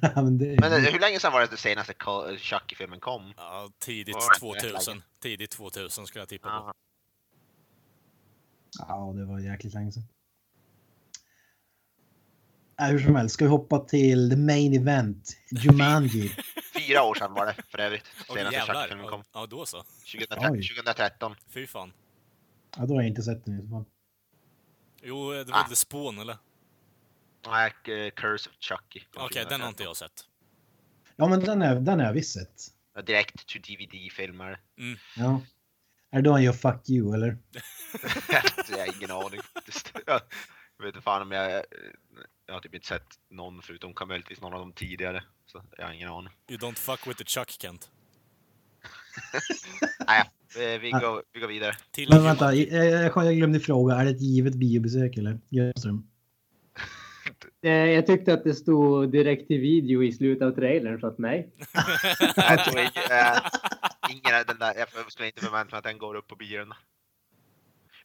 men 0.14 0.38
det, 0.38 0.60
Men 0.60 0.72
eh, 0.72 0.78
hur 0.78 1.00
länge 1.00 1.20
sedan 1.20 1.32
var 1.32 1.40
det 1.40 1.44
att 1.44 1.50
den 1.50 1.58
senaste 1.58 1.94
Chucky-filmen 2.38 3.00
kom? 3.00 3.34
Ja, 3.36 3.70
tidigt 3.78 4.16
Ja, 4.40 4.50
2000. 4.60 5.02
Tidigt 5.20 5.50
2000 5.50 6.06
skulle 6.06 6.20
jag 6.20 6.28
tippa 6.28 6.48
på. 6.48 6.54
Ja. 6.54 6.74
Ja, 8.78 9.12
det 9.16 9.24
var 9.24 9.38
jäkligt 9.38 9.74
länge 9.74 9.92
sedan. 9.92 10.02
Äh, 12.80 12.86
hur 12.86 12.98
som 12.98 13.16
helst, 13.16 13.34
ska 13.34 13.44
vi 13.44 13.50
hoppa 13.50 13.78
till 13.78 14.30
the 14.30 14.36
main 14.36 14.74
event, 14.74 15.36
Jumanji. 15.50 16.28
Fyra 16.74 17.02
år 17.02 17.14
sedan 17.14 17.34
var 17.34 17.46
det 17.46 17.56
för 17.68 17.78
övrigt. 17.78 18.06
Senaste. 18.34 18.60
Chucky-filmen 18.60 19.06
kom. 19.06 19.24
Ja, 19.32 19.46
då 19.46 19.66
så. 19.66 19.82
2013. 19.82 20.50
Oj. 20.50 20.68
2013. 20.68 21.34
Fy 21.48 21.66
fan. 21.66 21.92
Ja, 22.76 22.86
då 22.86 22.94
har 22.94 23.02
jag 23.02 23.08
inte 23.08 23.22
sett 23.22 23.44
den 23.44 23.58
i 23.58 23.62
så 23.62 23.68
fall. 23.68 23.84
Jo, 25.02 25.30
det 25.32 25.44
var 25.44 25.58
Ah. 25.58 25.62
lite 25.62 25.76
spån 25.76 26.18
eller? 26.18 26.38
Nej, 27.46 27.72
eh, 27.84 28.10
Curse 28.10 28.50
of 28.50 28.56
Chucky. 28.60 29.00
Okej, 29.14 29.44
den 29.48 29.60
har 29.60 29.68
2013. 29.68 29.68
inte 29.68 29.82
jag 29.82 29.96
sett. 29.96 30.26
Ja, 31.16 31.28
men 31.28 31.40
den 31.40 31.62
är, 31.62 31.74
den 31.80 32.00
är 32.00 32.04
jag 32.04 32.12
visst 32.12 32.32
sett. 32.34 32.62
Ja, 32.94 33.02
Direkt 33.02 33.46
to 33.46 33.58
DVD-filmer. 33.58 34.60
Ja. 35.16 35.40
Är 36.10 36.16
det 36.16 36.22
då 36.22 36.32
han 36.32 36.42
gör 36.42 36.52
Fuck 36.52 36.88
You, 36.90 37.14
eller? 37.14 37.38
jag 38.70 38.78
har 38.78 38.96
ingen 38.96 39.10
aning. 39.10 39.40
Jag 40.78 40.86
vet 40.86 40.94
inte 40.94 41.04
fan 41.04 41.22
om 41.22 41.32
jag... 41.32 41.64
Jag 42.46 42.54
har 42.54 42.60
typ 42.60 42.74
inte 42.74 42.86
sett 42.86 43.18
någon 43.30 43.62
förutom 43.62 43.94
kan 43.94 44.08
möjligtvis 44.08 44.40
någon 44.40 44.52
av 44.52 44.58
de 44.60 44.72
tidigare. 44.72 45.24
Så 45.46 45.62
jag 45.78 45.86
har 45.86 45.92
ingen 45.92 46.08
aning. 46.08 46.32
You 46.48 46.58
don't 46.58 46.74
fuck 46.78 47.06
with 47.06 47.18
the 47.18 47.24
Chuck, 47.24 47.50
Kent. 47.60 47.90
Nej, 50.06 50.30
vi, 50.56 50.78
vi, 50.78 50.90
går, 50.90 51.22
vi 51.32 51.40
går 51.40 51.48
vidare. 51.48 51.72
Till 51.90 52.08
Men 52.10 52.24
vänta, 52.24 52.54
jag, 52.54 53.12
jag, 53.16 53.36
glömde 53.36 53.60
fråga. 53.60 53.94
Är 53.94 54.04
det 54.04 54.10
ett 54.10 54.20
givet 54.20 54.54
biobesök, 54.54 55.16
eller? 55.16 55.38
Grönström? 55.50 56.06
Eh, 57.64 57.70
Jag 57.70 58.06
tyckte 58.06 58.34
att 58.34 58.44
det 58.44 58.54
stod 58.54 59.12
direkt 59.12 59.48
till 59.48 59.60
video 59.60 60.02
i 60.02 60.12
slutet 60.12 60.46
av 60.48 60.50
trailern 60.50 61.00
så 61.00 61.06
att 61.06 61.18
nej. 61.18 61.52
Jag 62.36 62.64
tror 62.64 62.80
inte, 62.80 63.00
äh, 63.00 63.36
ingen 64.10 64.40
av 64.40 64.46
den 64.46 64.58
där, 64.58 64.74
jag 64.76 65.12
skulle 65.12 65.26
inte 65.26 65.40
förvänta 65.40 65.70
mig 65.70 65.78
att 65.78 65.84
den 65.84 65.98
går 65.98 66.14
upp 66.14 66.28
på 66.28 66.36
bion. 66.36 66.74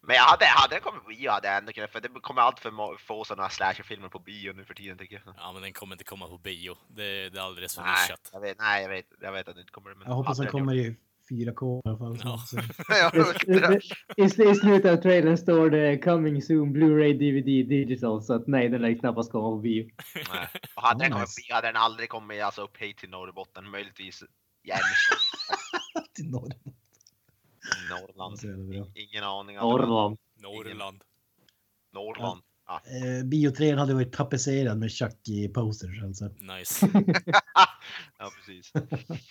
Men 0.01 0.15
jag 0.15 0.23
hade, 0.23 0.45
hade 0.45 0.75
den 0.75 0.81
kommit 0.81 1.03
på 1.03 1.09
bio 1.09 1.29
hade 1.29 1.47
jag 1.47 1.57
ändå 1.57 1.71
kunnat, 1.71 1.91
för 1.91 2.01
det 2.01 2.09
kommer 2.21 2.41
allt 2.41 2.59
för 2.59 2.97
få 2.97 3.23
sådana 3.23 3.49
slasherfilmer 3.49 4.09
på 4.09 4.19
bio 4.19 4.53
nu 4.53 4.65
för 4.65 4.73
tiden 4.73 4.97
tycker 4.97 5.21
jag. 5.25 5.35
Ja, 5.37 5.51
men 5.53 5.61
den 5.61 5.73
kommer 5.73 5.95
inte 5.95 6.03
komma 6.03 6.27
på 6.27 6.37
bio. 6.37 6.77
Det, 6.87 7.29
det 7.29 7.39
är 7.39 7.43
alldeles 7.43 7.75
för 7.75 7.81
Nej, 7.81 7.91
nischat. 7.91 8.29
jag 8.33 8.41
vet, 8.41 8.57
nej 8.59 8.81
jag, 8.83 8.89
vet, 8.89 9.05
jag 9.21 9.31
vet 9.31 9.47
att 9.47 9.55
det 9.55 9.61
inte 9.61 9.73
kommer. 9.73 9.93
Men 9.95 10.07
Jag 10.07 10.15
hoppas 10.15 10.37
den 10.37 10.45
den 10.45 10.51
kommer 10.51 10.75
i 10.75 10.95
4K 11.29 11.81
i 11.85 11.89
alla 11.89 11.97
fall. 11.97 12.17
Ja. 12.89 13.11
I, 14.17 14.21
i, 14.21 14.25
I 14.25 14.55
slutet 14.55 14.91
av 14.91 15.01
trailern 15.01 15.37
står 15.37 15.69
det 15.69 15.97
coming 15.97 16.41
soon 16.41 16.75
Blu-ray 16.75 17.13
DVD 17.13 17.69
digital 17.69 18.23
så 18.23 18.33
att 18.33 18.47
nej 18.47 18.69
den 18.69 18.81
lär 18.81 18.99
knappast 18.99 19.31
komma 19.31 19.49
på 19.49 19.57
bio. 19.57 19.89
nej. 20.15 20.47
Och 20.75 20.83
hade 20.83 21.03
den 21.03 21.11
kommit 21.11 21.27
nice. 21.27 21.53
hade 21.53 21.67
den 21.67 21.75
aldrig 21.75 22.09
kommit 22.09 22.43
alltså, 22.43 22.61
upp 22.61 22.77
hit 22.77 22.97
till 22.97 23.09
Norrbotten, 23.09 23.69
möjligtvis 23.69 24.23
Jämtland, 24.67 26.07
Till 26.13 26.29
norr. 26.29 26.53
Norrland. 27.89 28.39
Ingen 28.95 29.23
aning. 29.23 29.55
Norrland. 29.55 30.17
Norrland. 30.35 31.03
Norrland. 31.93 32.41
Ja. 32.67 32.81
Eh, 32.85 33.25
Biotrén 33.25 33.77
hade 33.77 33.93
varit 33.93 34.13
tapetserad 34.13 34.77
med 34.77 34.89
Chucky-posters 34.89 36.03
alltså. 36.05 36.29
Nice. 36.39 36.89
ja, 38.17 38.31
precis. 38.35 38.71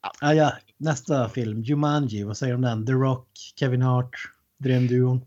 Ah, 0.00 0.32
ja, 0.32 0.52
nästa 0.76 1.28
film, 1.28 1.62
Jumanji, 1.62 2.24
vad 2.24 2.36
säger 2.36 2.52
du 2.52 2.54
om 2.54 2.62
den? 2.62 2.86
The 2.86 2.92
Rock, 2.92 3.28
Kevin 3.56 3.82
Hart, 3.82 4.32
drömduon. 4.58 5.20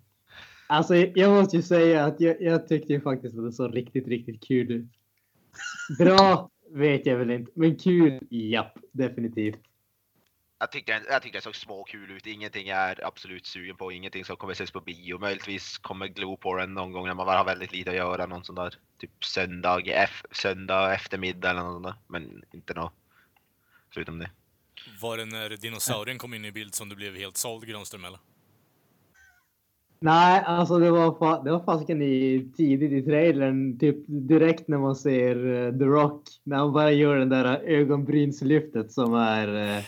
Alltså 0.68 0.96
jag 0.96 1.32
måste 1.32 1.56
ju 1.56 1.64
säga 1.64 2.06
att 2.06 2.20
jag, 2.20 2.42
jag 2.42 2.68
tyckte 2.68 2.94
ju 2.94 3.02
faktiskt 3.02 3.38
att 3.38 3.46
det 3.46 3.52
såg 3.52 3.76
riktigt, 3.76 4.08
riktigt 4.08 4.44
kul 4.44 4.72
ut. 4.72 4.86
Bra 5.98 6.50
vet 6.72 7.06
jag 7.06 7.18
väl 7.18 7.32
inte, 7.32 7.52
men 7.56 7.76
kul, 7.76 8.20
japp, 8.30 8.78
definitivt. 8.92 9.60
Jag 10.60 10.72
tyckte, 10.72 11.02
jag 11.10 11.22
tyckte 11.22 11.38
det 11.38 11.44
såg 11.44 11.56
småkul 11.56 12.12
ut. 12.12 12.28
Ingenting 12.28 12.68
jag 12.68 12.78
är 12.78 13.08
absolut 13.08 13.46
sugen 13.46 13.76
på. 13.76 13.92
Ingenting 13.92 14.26
som 14.26 14.36
kommer 14.36 14.54
ses 14.54 14.72
på 14.72 14.82
bio. 14.82 15.20
Möjligtvis 15.20 15.78
kommer 15.78 16.08
glo 16.08 16.38
på 16.38 16.56
den 16.56 16.74
någon 16.74 16.92
gång 16.92 17.08
när 17.08 17.14
man 17.14 17.26
bara 17.26 17.38
har 17.38 17.46
väldigt 17.46 17.74
lite 17.74 17.90
att 17.90 17.96
göra. 17.96 18.26
Någon 18.26 18.44
sån 18.44 18.56
där 18.56 18.74
typ 18.98 19.26
söndag, 19.26 19.82
F, 19.86 20.24
söndag 20.32 20.94
eftermiddag 20.94 21.50
eller 21.50 21.62
något 21.62 21.74
sånt 21.74 21.86
där. 21.86 21.96
Men 22.08 22.44
inte 22.52 22.74
något 22.74 22.94
förutom 23.90 24.20
det. 24.20 24.30
Var 25.02 25.18
det 25.18 25.26
när 25.26 25.50
dinosaurien 25.50 26.18
kom 26.18 26.34
in 26.34 26.46
i 26.46 26.52
bild 26.52 26.76
som 26.76 26.90
du 26.90 26.96
blev 26.96 27.16
helt 27.16 27.38
såld, 27.38 27.68
Granström, 27.68 28.06
eller? 28.06 28.20
Nej, 30.00 30.44
alltså 30.46 30.80
det 30.80 30.92
var, 30.92 31.44
det 31.44 31.52
var 31.52 31.64
fasiken 31.64 32.02
i 32.02 32.52
tidigt 32.58 32.92
i 32.92 33.02
trailern, 33.02 33.80
typ 33.80 33.98
direkt 34.08 34.68
när 34.68 34.78
man 34.78 34.96
ser 34.96 35.36
eh, 35.36 35.78
The 35.78 35.86
Rock, 35.86 36.22
när 36.44 36.58
han 36.58 36.74
bara 36.74 36.92
gör 36.92 37.16
den 37.16 37.30
där 37.30 37.46
ögonbrynslyftet 37.60 38.92
som 38.92 39.14
är 39.14 39.78
eh, 39.78 39.84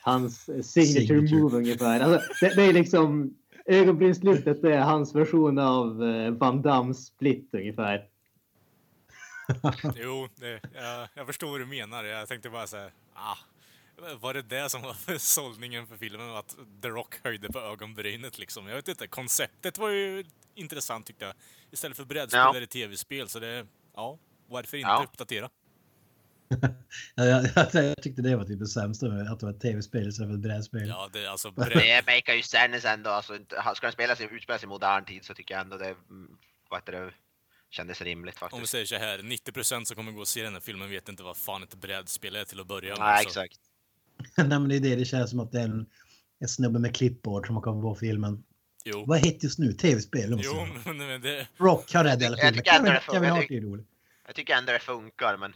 hans 0.00 0.44
signature, 0.44 1.06
Signature. 1.06 1.40
move 1.42 1.56
ungefär. 1.56 2.00
Alltså, 2.00 2.28
det, 2.40 2.56
det 2.56 2.62
är 2.62 2.72
liksom 2.72 3.34
ögonbrynslyftet 3.66 4.62
det 4.62 4.74
är 4.74 4.80
hans 4.80 5.14
version 5.14 5.58
av 5.58 6.04
eh, 6.04 6.30
Van 6.30 6.62
Dammes 6.62 7.06
split 7.06 7.48
ungefär. 7.52 8.04
Jo, 9.96 10.28
det, 10.34 10.60
jag, 10.74 11.08
jag 11.14 11.26
förstår 11.26 11.50
vad 11.50 11.60
du 11.60 11.66
menar. 11.66 12.04
Jag 12.04 12.28
tänkte 12.28 12.50
bara 12.50 12.66
här, 12.72 12.90
ah, 13.14 13.38
var 14.20 14.34
det 14.34 14.42
det 14.42 14.70
som 14.70 14.82
var 14.82 14.94
för 14.94 15.18
sållningen 15.18 15.86
för 15.86 15.96
filmen? 15.96 16.30
Att 16.30 16.56
The 16.82 16.88
Rock 16.88 17.14
höjde 17.24 17.48
på 17.48 17.58
ögonbrynet 17.60 18.38
liksom? 18.38 18.66
Jag 18.66 18.76
vet 18.76 18.88
inte, 18.88 19.06
konceptet 19.06 19.78
var 19.78 19.88
ju 19.88 20.24
intressant 20.54 21.06
tyckte 21.06 21.24
jag. 21.24 21.34
Istället 21.70 21.96
för 21.96 22.04
brädspel 22.04 22.38
Ja. 22.40 22.56
är 22.56 22.60
det 22.60 22.66
tv-spel, 22.66 23.28
så 23.28 23.38
det, 23.40 23.66
ja, 23.94 24.18
varför 24.48 24.76
inte 24.76 24.88
Ja. 24.90 25.04
uppdatera? 25.08 25.50
Ja, 27.14 27.24
jag, 27.24 27.44
jag, 27.72 27.84
jag 27.84 28.02
tyckte 28.02 28.22
det 28.22 28.36
var 28.36 28.44
typ 28.44 28.58
det 28.58 28.66
sämsta 28.66 29.08
med 29.08 29.32
att 29.32 29.40
det 29.40 29.46
var 29.46 29.52
ett 29.52 29.60
tv-spel 29.60 30.08
istället 30.08 30.30
för 30.30 30.34
ett 30.34 30.40
brädspel. 30.40 30.88
Ja, 30.88 31.08
det, 31.12 31.26
alltså, 31.26 31.50
bräd, 31.56 31.70
Det 32.06 32.14
makar 32.16 32.34
ju 32.34 32.42
sense 32.42 32.88
ändå. 32.88 33.10
Alltså, 33.10 33.38
ska 33.74 33.86
den 33.86 33.92
spelas, 33.92 34.20
i- 34.20 34.24
utspelas 34.32 34.62
i 34.62 34.66
modern 34.66 35.04
tid 35.04 35.24
så 35.24 35.34
tycker 35.34 35.54
jag 35.54 35.60
ändå 35.60 35.76
det, 35.78 35.88
mm, 36.10 36.38
vad 36.70 36.80
heter 36.80 36.92
det 36.92 37.12
kändes 37.70 38.00
rimligt 38.02 38.34
om 38.42 38.48
vi 38.48 38.50
faktiskt. 38.50 38.70
säger 38.70 38.86
så 38.86 38.96
här, 38.96 39.18
90% 39.18 39.84
som 39.84 39.96
kommer 39.96 40.12
gå 40.12 40.20
och 40.20 40.28
se 40.28 40.42
den 40.42 40.52
här 40.52 40.60
filmen 40.60 40.90
vet 40.90 41.08
inte 41.08 41.22
vad 41.22 41.36
fan 41.36 41.62
ett 41.62 41.74
brädspel 41.74 42.36
är 42.36 42.44
till 42.44 42.60
att 42.60 42.66
börja 42.66 42.90
med. 42.96 42.98
Nej, 42.98 43.22
så- 43.22 43.28
exakt. 43.28 43.60
Nej, 44.48 44.58
men 44.58 44.68
det 44.68 44.76
är 44.76 44.80
det. 44.80 44.96
Det 44.96 45.04
känns 45.04 45.30
som 45.30 45.40
att 45.40 45.52
det 45.52 45.60
är 45.60 45.64
en, 45.64 45.86
en 46.40 46.48
snubbe 46.48 46.78
med 46.78 46.96
klippbord 46.96 47.46
som 47.46 47.56
har 47.56 47.62
kommit 47.62 47.82
på 47.82 47.94
filmen. 47.94 48.44
Jo, 48.84 49.04
Vad 49.06 49.18
heter 49.18 49.44
just 49.44 49.58
nu? 49.58 49.72
Tv-spel? 49.72 50.40
jo 50.44 50.66
men, 50.84 50.96
men 50.96 51.20
det, 51.20 51.46
Rock 51.56 51.94
har 51.94 52.04
räddat 52.04 52.22
hela 52.22 52.36
Jag 52.36 52.40
filmen. 52.40 52.54
tycker 52.54 52.72
ändå 52.76 52.90
det 52.90 53.54
jag. 53.54 53.84
Jag 54.26 54.34
tycker 54.34 54.54
ändå 54.54 54.72
det 54.72 54.78
funkar 54.78 55.36
men 55.36 55.52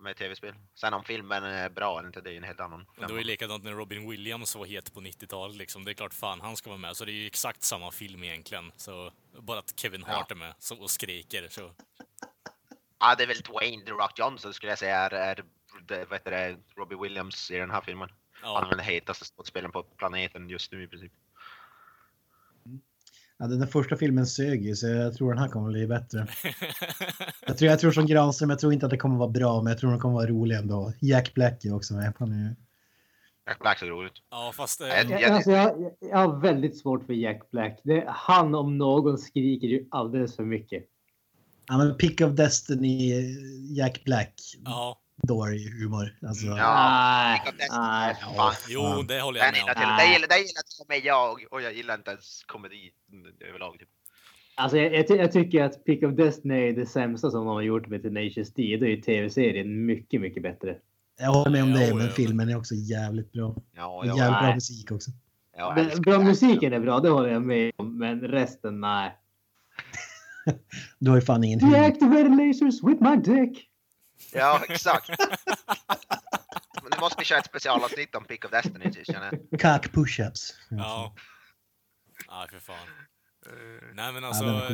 med 0.00 0.16
tv-spel. 0.16 0.54
Sen 0.74 0.94
om 0.94 1.04
filmen 1.04 1.44
är 1.44 1.70
bra 1.70 1.98
eller 1.98 2.06
inte, 2.08 2.20
det 2.20 2.32
är 2.32 2.36
en 2.36 2.44
helt 2.44 2.60
annan 2.60 2.86
Men 2.98 3.06
det 3.06 3.12
var 3.12 3.20
ju 3.20 3.26
likadant 3.26 3.64
när 3.64 3.72
Robin 3.72 4.10
Williams 4.10 4.56
var 4.56 4.66
het 4.66 4.94
på 4.94 5.00
90-talet 5.00 5.56
liksom. 5.56 5.84
Det 5.84 5.90
är 5.90 5.94
klart 5.94 6.14
fan 6.14 6.40
han 6.40 6.56
ska 6.56 6.70
vara 6.70 6.78
med. 6.78 6.96
Så 6.96 7.04
det 7.04 7.12
är 7.12 7.14
ju 7.14 7.26
exakt 7.26 7.62
samma 7.62 7.90
film 7.90 8.24
egentligen. 8.24 8.72
Så 8.76 9.12
bara 9.38 9.58
att 9.58 9.72
Kevin 9.76 10.02
Hart 10.02 10.30
är 10.30 10.34
med 10.34 10.54
så, 10.58 10.76
och 10.76 10.90
skriker 10.90 11.48
så. 11.50 11.70
Ja, 13.00 13.14
det 13.14 13.22
är 13.22 13.26
väl 13.26 13.40
Dwayne 13.40 13.84
The 13.84 13.90
Rock 13.90 14.18
Johnson 14.18 14.54
skulle 14.54 14.72
jag 14.72 14.78
säga 14.78 14.96
är, 14.96 15.10
är 15.10 15.44
vad 15.88 16.12
heter 16.12 16.30
det, 16.30 16.56
Robbie 16.76 16.96
Williams 17.02 17.50
i 17.50 17.56
den 17.56 17.70
här 17.70 17.80
filmen. 17.80 18.08
Han 18.42 18.56
är 18.64 18.68
Ja, 18.70 18.76
den 18.76 18.84
hetaste 18.84 19.24
skådespelaren 19.24 19.72
på 19.72 19.82
planeten 19.82 20.48
just 20.48 20.72
nu 20.72 20.82
i 20.82 20.86
princip. 20.86 21.12
Ja, 23.36 23.46
den 23.46 23.68
första 23.68 23.96
filmen 23.96 24.26
sög 24.26 24.64
ju, 24.66 24.76
så 24.76 24.86
jag 24.86 25.14
tror 25.14 25.28
den 25.32 25.38
här 25.42 25.48
kommer 25.48 25.70
bli 25.70 25.86
bättre. 25.86 26.26
Jag 27.46 27.58
tror, 27.58 27.70
jag 27.70 27.78
tror 27.80 27.92
som 27.92 28.06
Granström, 28.06 28.50
jag 28.50 28.58
tror 28.58 28.72
inte 28.72 28.86
att 28.86 28.90
det 28.90 28.96
kommer 28.96 29.16
vara 29.16 29.28
bra, 29.28 29.62
men 29.62 29.70
jag 29.70 29.80
tror 29.80 29.90
den 29.90 30.00
kommer 30.00 30.14
vara 30.14 30.26
rolig 30.26 30.56
ändå. 30.56 30.92
Jack 31.00 31.34
Black 31.34 31.64
är 31.64 31.74
också 31.74 31.94
med. 31.94 32.12
Han 32.18 32.32
är, 32.32 32.56
Jack 33.46 33.58
Black 33.58 33.78
såg 33.78 33.88
roligt. 33.90 34.12
Ja, 34.30 34.52
fast... 34.56 34.80
eh, 34.80 34.86
Nej, 34.86 35.06
Jag, 35.08 35.24
alltså 35.24 35.50
jag, 35.50 35.92
jag 36.00 36.18
har 36.18 36.40
väldigt 36.40 36.78
svårt 36.78 37.06
för 37.06 37.12
Jack 37.12 37.50
Black. 37.50 37.80
Det, 37.84 38.04
han 38.08 38.54
om 38.54 38.78
någon 38.78 39.18
skriker 39.18 39.66
ju 39.68 39.86
alldeles 39.90 40.36
för 40.36 40.44
mycket. 40.44 40.84
Ja, 41.66 41.78
men 41.78 41.96
Pick 41.96 42.20
of 42.20 42.32
Destiny, 42.32 43.24
Jack 43.76 44.04
Black, 44.04 44.34
Ja. 44.64 45.00
Dålig 45.26 45.70
humor. 45.70 46.16
Alltså. 46.26 46.46
Ja. 46.46 47.38
Nej. 47.70 48.16
Jo, 48.68 49.02
det 49.08 49.20
håller 49.20 49.40
jag 49.40 49.52
med 49.52 49.62
om. 49.62 49.96
det 49.98 50.06
gillar, 50.12 50.28
det 50.28 50.38
gillar 50.38 50.62
till 50.62 50.80
och 50.80 50.88
med 50.88 51.00
jag 51.04 51.46
och 51.50 51.62
jag 51.62 51.74
gillar 51.74 51.94
inte 51.94 52.10
ens 52.10 52.44
komedi 52.46 52.92
överlag. 53.48 53.78
Typ. 53.78 53.88
Alltså 54.56 54.78
jag, 54.78 54.94
jag, 54.94 55.08
ty- 55.08 55.16
jag 55.16 55.32
tycker 55.32 55.64
att 55.64 55.84
Pick 55.84 56.02
of 56.02 56.14
Destiny 56.14 56.68
är 56.68 56.72
det 56.72 56.86
sämsta 56.86 57.30
som 57.30 57.40
de 57.40 57.46
har 57.46 57.62
gjort 57.62 57.88
med 57.88 58.02
Tenacious 58.02 58.54
D. 58.54 58.76
Då 58.80 58.86
är 58.86 58.90
ju 58.90 59.00
tv-serien 59.00 59.86
mycket, 59.86 60.20
mycket 60.20 60.42
bättre. 60.42 60.76
Jag 61.18 61.32
håller 61.32 61.50
med 61.50 61.62
om 61.62 61.72
det, 61.72 61.88
jo, 61.88 61.96
men 61.96 62.06
jo. 62.06 62.12
filmen 62.12 62.48
är 62.48 62.56
också 62.56 62.74
jävligt 62.74 63.32
bra. 63.32 63.56
Ja, 63.76 64.02
jag, 64.06 64.16
jävligt 64.18 64.38
bra 64.38 64.42
Nej. 64.42 64.54
musik 64.54 64.90
också. 64.90 65.10
jag 65.56 65.74
Men, 65.74 66.02
bra 66.02 66.18
musiken 66.18 66.72
är 66.72 66.80
bra, 66.80 67.00
det 67.00 67.08
håller 67.08 67.28
jag 67.28 67.42
med 67.42 67.72
om. 67.76 67.98
Men 67.98 68.20
resten, 68.20 68.80
nej. 68.80 69.16
Du 70.98 71.10
har 71.10 71.16
ju 71.16 71.22
fan 71.22 71.44
ingen 71.44 71.60
humor. 71.60 71.76
Deactivated 71.76 72.36
lasers 72.36 72.82
with 72.82 73.02
my 73.02 73.16
dick. 73.16 73.70
Ja, 74.32 74.62
exakt. 74.68 75.08
Nu 76.82 77.00
måste 77.00 77.16
vi 77.18 77.24
köra 77.24 77.38
ett 77.38 77.46
specialavsnitt 77.46 78.14
om 78.14 78.24
Pick 78.24 78.44
of 78.44 78.50
Destiny 78.50 79.04
känner 79.04 79.30
jag. 79.50 79.60
Cock 79.60 79.92
push-ups. 79.92 80.52
Ja. 80.70 81.14
Ja, 82.28 82.46
för 82.50 82.58
fan. 82.58 82.76
Eh, 83.46 83.52
Nej 83.94 84.12
men 84.12 84.24
alltså, 84.24 84.70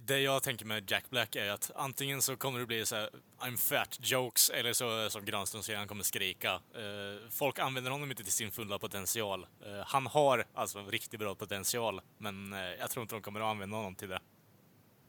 det 0.00 0.18
jag 0.18 0.42
tänker 0.42 0.64
med 0.66 0.90
Jack 0.90 1.10
Black 1.10 1.36
är 1.36 1.50
att 1.50 1.70
antingen 1.74 2.22
så 2.22 2.36
kommer 2.36 2.60
det 2.60 2.66
bli 2.66 2.86
så 2.86 2.96
här 2.96 3.10
I'm 3.40 3.56
fat 3.56 3.98
jokes 4.02 4.50
eller 4.50 4.72
så 4.72 5.10
som 5.10 5.24
Granström 5.24 5.62
säger, 5.62 5.78
han 5.78 5.88
kommer 5.88 6.04
skrika. 6.04 6.52
Eh, 6.52 7.30
folk 7.30 7.58
använder 7.58 7.90
honom 7.90 8.10
inte 8.10 8.22
till 8.24 8.32
sin 8.32 8.50
fulla 8.52 8.78
potential. 8.78 9.46
Eh, 9.66 9.82
han 9.86 10.06
har 10.06 10.44
alltså 10.54 10.78
en 10.78 10.90
riktigt 10.90 11.20
bra 11.20 11.34
potential, 11.34 12.00
men 12.18 12.52
jag 12.52 12.90
tror 12.90 13.02
inte 13.02 13.14
de 13.14 13.22
kommer 13.22 13.40
att 13.40 13.46
använda 13.46 13.76
honom 13.76 13.94
till 13.94 14.08
det. 14.08 14.20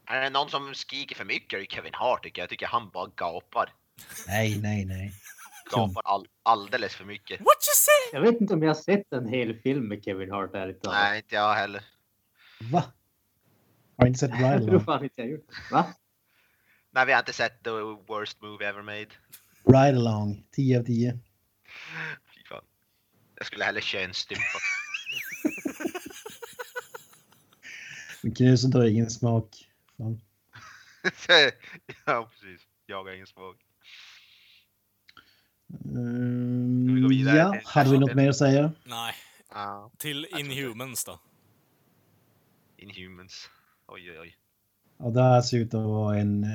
Är 0.08 0.22
det 0.22 0.30
någon 0.30 0.50
som 0.50 0.74
skriker 0.74 1.16
för 1.16 1.26
mycket 1.26 1.58
är 1.58 1.62
det 1.62 1.72
Kevin 1.72 1.94
Hart 1.94 2.24
tycker 2.24 2.42
jag. 2.42 2.44
Jag 2.44 2.50
tycker 2.50 2.68
han 2.68 2.90
bara 2.90 3.12
gapar. 3.16 3.74
Nej, 4.28 4.60
nej, 4.62 4.86
nej. 4.86 5.14
Gapar 5.72 6.02
all, 6.06 6.28
alldeles 6.44 6.96
för 6.96 7.06
mycket. 7.06 7.40
What 7.40 7.48
you 7.48 7.76
say? 7.76 8.20
Jag 8.20 8.22
vet 8.22 8.42
inte 8.42 8.54
om 8.54 8.62
jag 8.62 8.70
har 8.70 8.82
sett 8.82 9.14
en 9.14 9.28
hel 9.28 9.60
film 9.60 9.88
med 9.88 10.04
Kevin 10.04 10.32
Hart 10.32 10.54
ärligt 10.54 10.82
talat. 10.82 11.00
Nej, 11.02 11.18
inte 11.18 11.36
jag 11.36 11.54
heller. 11.54 11.84
Va? 12.72 12.84
Har 13.98 14.08
inte 14.08 14.20
sett 14.20 14.32
Jag 14.40 14.62
tror 14.62 14.72
Ride 14.72 14.86
fan 14.86 15.04
inte 15.04 15.22
jag 15.22 15.30
gjort 15.30 15.48
det. 15.48 15.76
Va? 15.76 15.94
Nej, 16.92 17.06
vi 17.06 17.12
har 17.12 17.20
inte 17.20 17.34
sett 17.34 17.64
the 17.64 17.70
worst 18.08 18.42
movie 18.42 18.68
ever 18.68 18.82
made. 18.82 19.08
Ride 19.66 19.98
Along? 19.98 20.44
10 20.52 20.80
av 20.80 20.84
10. 20.84 21.20
Fy 22.36 22.44
fan. 22.50 22.64
Jag 23.36 23.46
skulle 23.46 23.64
hellre 23.64 23.82
köra 23.82 24.04
en 24.04 24.14
stympa. 24.14 24.60
Knusen 28.36 28.74
har 28.74 28.86
ingen 28.86 29.10
smak. 29.10 29.65
Fan. 29.98 30.22
ja, 32.06 32.30
precis. 32.32 32.68
Jag 32.86 33.04
ingen 33.14 33.28
smak. 33.28 33.56
Mm, 35.86 37.08
vi 37.10 37.24
ja, 37.38 37.62
hade 37.66 37.92
vi 37.92 37.98
något 37.98 38.16
mer 38.16 38.30
att 38.30 38.38
säga? 38.38 38.72
Nej, 38.84 39.16
Ja, 39.56 39.92
till. 39.98 40.28
Inhumans 40.40 41.06
då. 41.06 41.20
Inhumans. 42.78 43.50
Oj, 43.88 44.12
oj, 44.12 44.20
oj. 44.20 44.36
Ja, 44.98 45.06
det 45.10 45.22
här 45.22 45.42
ser 45.42 45.58
ut 45.58 45.74
att 45.74 45.84
vara 45.86 46.18
en 46.18 46.44
eh, 46.44 46.50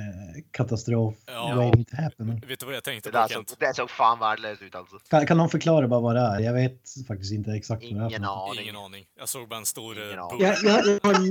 katastrof. 0.51 1.15
Ja. 1.27 1.55
Waiting 1.57 1.85
to 1.85 1.97
happen. 1.97 2.43
Vet 2.49 2.61
du 2.61 2.67
vad 2.67 2.75
jag 2.75 2.85
tänkte 2.85 3.11
Det 3.11 3.23
på 3.23 3.29
Kent? 3.29 3.57
det 3.61 3.75
såg 3.77 3.91
fan 3.91 4.19
värdelöst 4.19 4.63
ut 4.63 4.75
alltså. 4.75 4.97
Kan, 5.11 5.27
kan 5.27 5.37
någon 5.37 5.49
förklara 5.49 5.89
bara 5.89 6.01
vad 6.01 6.15
det 6.15 6.21
är? 6.21 6.41
Jag 6.41 6.53
vet 6.53 6.81
faktiskt 7.09 7.33
inte 7.33 7.53
exakt 7.53 7.83
vad 7.85 7.93
det 7.93 8.05
är. 8.05 8.09
Ingen 8.09 8.25
aning. 8.25 8.63
Ingen 8.63 8.77
aning. 8.77 9.05
Jag 9.19 9.29
såg 9.29 9.49
bara 9.49 9.59
en 9.59 9.67
stor 9.67 9.95
Ingen. 9.99 10.17
Jag, 10.17 10.41
jag, 10.41 10.57
jag, 10.63 11.01
har, 11.03 11.31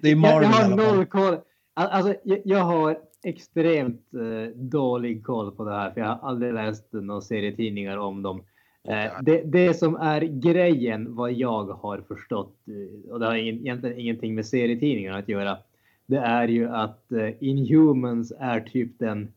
Det 0.00 0.08
är 0.08 0.10
jag, 0.10 0.18
Marvel 0.18 0.42
jag 0.42 0.60
i 0.60 0.70
har 0.70 0.76
noll 0.94 1.06
koll. 1.06 1.34
Al- 1.34 1.86
Alltså, 1.88 2.14
jag, 2.24 2.40
jag 2.44 2.58
har 2.64 2.98
extremt 3.24 4.14
eh, 4.14 4.56
dålig 4.56 5.24
koll 5.26 5.56
på 5.56 5.64
det 5.64 5.72
här 5.74 5.90
för 5.90 6.00
jag 6.00 6.08
har 6.08 6.28
aldrig 6.28 6.54
läst 6.54 6.92
några 6.92 7.20
serietidningar 7.20 7.96
om 7.96 8.22
dem. 8.22 8.44
Eh, 8.88 9.22
det, 9.22 9.42
det 9.44 9.74
som 9.74 9.96
är 9.96 10.20
grejen 10.20 11.14
vad 11.14 11.32
jag 11.32 11.64
har 11.64 12.00
förstått 12.08 12.56
eh, 12.68 13.12
och 13.12 13.20
det 13.20 13.26
har 13.26 13.34
egentligen 13.34 13.98
ingenting 13.98 14.34
med 14.34 14.46
serietidningar 14.46 15.18
att 15.18 15.28
göra. 15.28 15.58
Det 16.06 16.16
är 16.16 16.48
ju 16.48 16.68
att 16.68 17.12
eh, 17.12 17.30
Inhumans 17.40 18.32
är 18.38 18.60
typ 18.60 18.98
den 18.98 19.32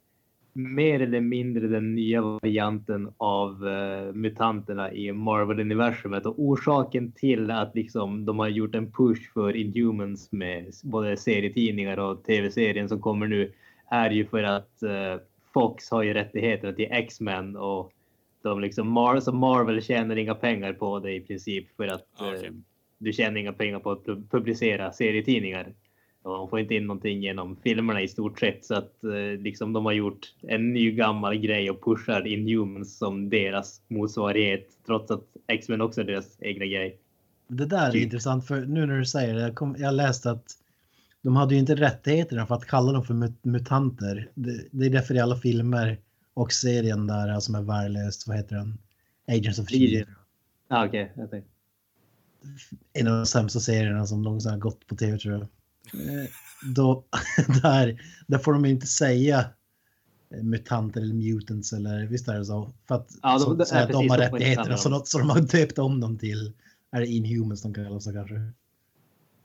mer 0.54 1.00
eller 1.00 1.22
mindre 1.22 1.68
den 1.68 1.96
nya 1.96 2.22
varianten 2.22 3.12
av 3.18 3.60
mutanterna 4.14 4.94
i 4.94 5.12
Marvel-universumet 5.12 6.26
och 6.26 6.40
orsaken 6.40 7.12
till 7.12 7.52
att 7.52 7.76
liksom 7.76 8.26
de 8.26 8.40
har 8.40 8.48
gjort 8.48 8.76
en 8.76 8.92
push 8.92 9.34
för 9.34 9.56
Inhumans 9.56 10.32
med 10.32 10.74
både 10.84 11.18
serietidningar 11.18 12.00
och 12.00 12.24
tv-serien 12.24 12.90
som 12.90 13.02
kommer 13.02 13.28
nu 13.28 13.52
är 13.90 14.10
ju 14.12 14.26
för 14.26 14.44
att 14.44 14.84
Fox 15.54 15.92
har 15.92 16.04
ju 16.04 16.14
rättigheterna 16.14 16.74
till 16.74 16.88
X-Men 16.92 17.56
och 17.56 17.94
de 18.44 18.60
liksom 18.62 18.98
Mar- 18.98 19.20
så 19.20 19.32
Marvel 19.34 19.82
tjänar 19.82 20.16
inga 20.16 20.36
pengar 20.36 20.74
på 20.74 21.00
det 21.00 21.12
i 21.16 21.20
princip 21.22 21.76
för 21.76 21.88
att 21.88 22.08
okej. 22.20 22.46
eh, 22.46 22.52
du 22.98 23.14
tjänar 23.14 23.38
inga 23.40 23.54
pengar 23.54 23.80
på 23.80 23.92
att 23.92 24.04
pu- 24.04 24.28
publicera 24.30 24.92
serietidningar. 24.92 25.74
Och 26.22 26.34
de 26.34 26.50
får 26.50 26.60
inte 26.60 26.76
in 26.76 26.88
någonting 26.88 27.22
genom 27.24 27.56
filmerna 27.64 28.02
i 28.02 28.08
stort 28.08 28.40
sett 28.40 28.66
så 28.66 28.76
att 28.76 29.04
eh, 29.04 29.42
liksom 29.42 29.74
de 29.74 29.86
har 29.86 29.92
gjort 29.94 30.34
en 30.42 30.74
ny 30.74 30.92
gammal 30.92 31.36
grej 31.36 31.70
och 31.70 31.84
pushar 31.84 32.28
Inhumans 32.28 32.98
som 32.98 33.30
deras 33.30 33.82
motsvarighet 33.88 34.68
trots 34.86 35.12
att 35.12 35.24
X-Men 35.48 35.82
också 35.82 36.02
är 36.02 36.06
deras 36.06 36.38
egna 36.42 36.66
grej. 36.66 36.98
Det 37.48 37.66
där 37.66 37.88
är 37.88 37.92
Typ. 37.92 38.04
intressant 38.04 38.48
för 38.48 38.62
nu 38.66 38.86
när 38.86 38.98
du 39.00 39.06
säger 39.06 39.34
det. 39.36 39.42
Jag, 39.42 39.56
kom, 39.56 39.76
jag 39.80 39.94
läste 39.94 40.32
att 40.32 40.46
de 41.22 41.36
hade 41.36 41.54
ju 41.54 41.60
inte 41.60 41.76
rättigheterna 41.76 42.46
för 42.48 42.56
att 42.56 42.66
kalla 42.66 42.92
dem 42.92 43.04
för 43.04 43.14
mut- 43.14 43.44
mutanter. 43.46 44.30
Det, 44.34 44.66
det 44.72 44.86
är 44.86 44.90
därför 44.90 45.16
i 45.16 45.20
alla 45.20 45.36
filmer 45.36 45.98
och 46.34 46.52
serien 46.54 47.08
där 47.08 47.40
som 47.40 47.56
är 47.56 47.62
värdelöst, 47.62 48.28
vad 48.28 48.38
heter 48.38 48.56
den? 48.56 48.78
Agents 49.28 49.60
of. 49.60 49.70
Shield. 49.70 50.08
Ah, 50.68 50.88
tänkte. 50.88 51.44
En 52.94 53.08
av 53.08 53.14
de 53.18 53.26
sämsta 53.26 53.60
serierna 53.60 54.06
som 54.06 54.22
någonsin 54.22 54.52
har 54.52 54.58
gått 54.58 54.88
på 54.88 54.96
tv 54.96 55.18
tror 55.18 55.34
jag. 55.34 55.42
Eh, 55.42 56.26
Då, 56.76 57.04
där, 57.62 58.02
där 58.28 58.38
får 58.38 58.54
de 58.54 58.66
inte 58.66 58.88
säga 58.88 59.46
eh, 60.36 60.44
mutanter 60.44 61.02
eller 61.02 61.14
mutants 61.14 61.74
eller 61.74 62.06
visst 62.06 62.28
är 62.28 62.38
det 62.40 62.46
så? 62.46 62.74
För 62.88 62.96
att, 62.96 63.10
Ja, 63.22 63.32
de- 63.34 63.40
så, 63.40 63.66
så 63.66 63.76
är 63.76 63.84
att 63.84 63.92
de 63.92 64.10
har 64.10 64.18
rättigheterna 64.18 64.78
så, 64.78 64.90
de, 64.90 65.02
så 65.06 65.18
de 65.20 65.30
har 65.30 65.42
döpt 65.42 65.80
om 65.80 66.00
dem 66.00 66.18
till, 66.18 66.54
är 66.92 67.00
det 67.00 67.08
Inhumans 67.08 67.62
de 67.62 67.74
kallas 67.74 68.04
så 68.04 68.14
kanske? 68.14 68.36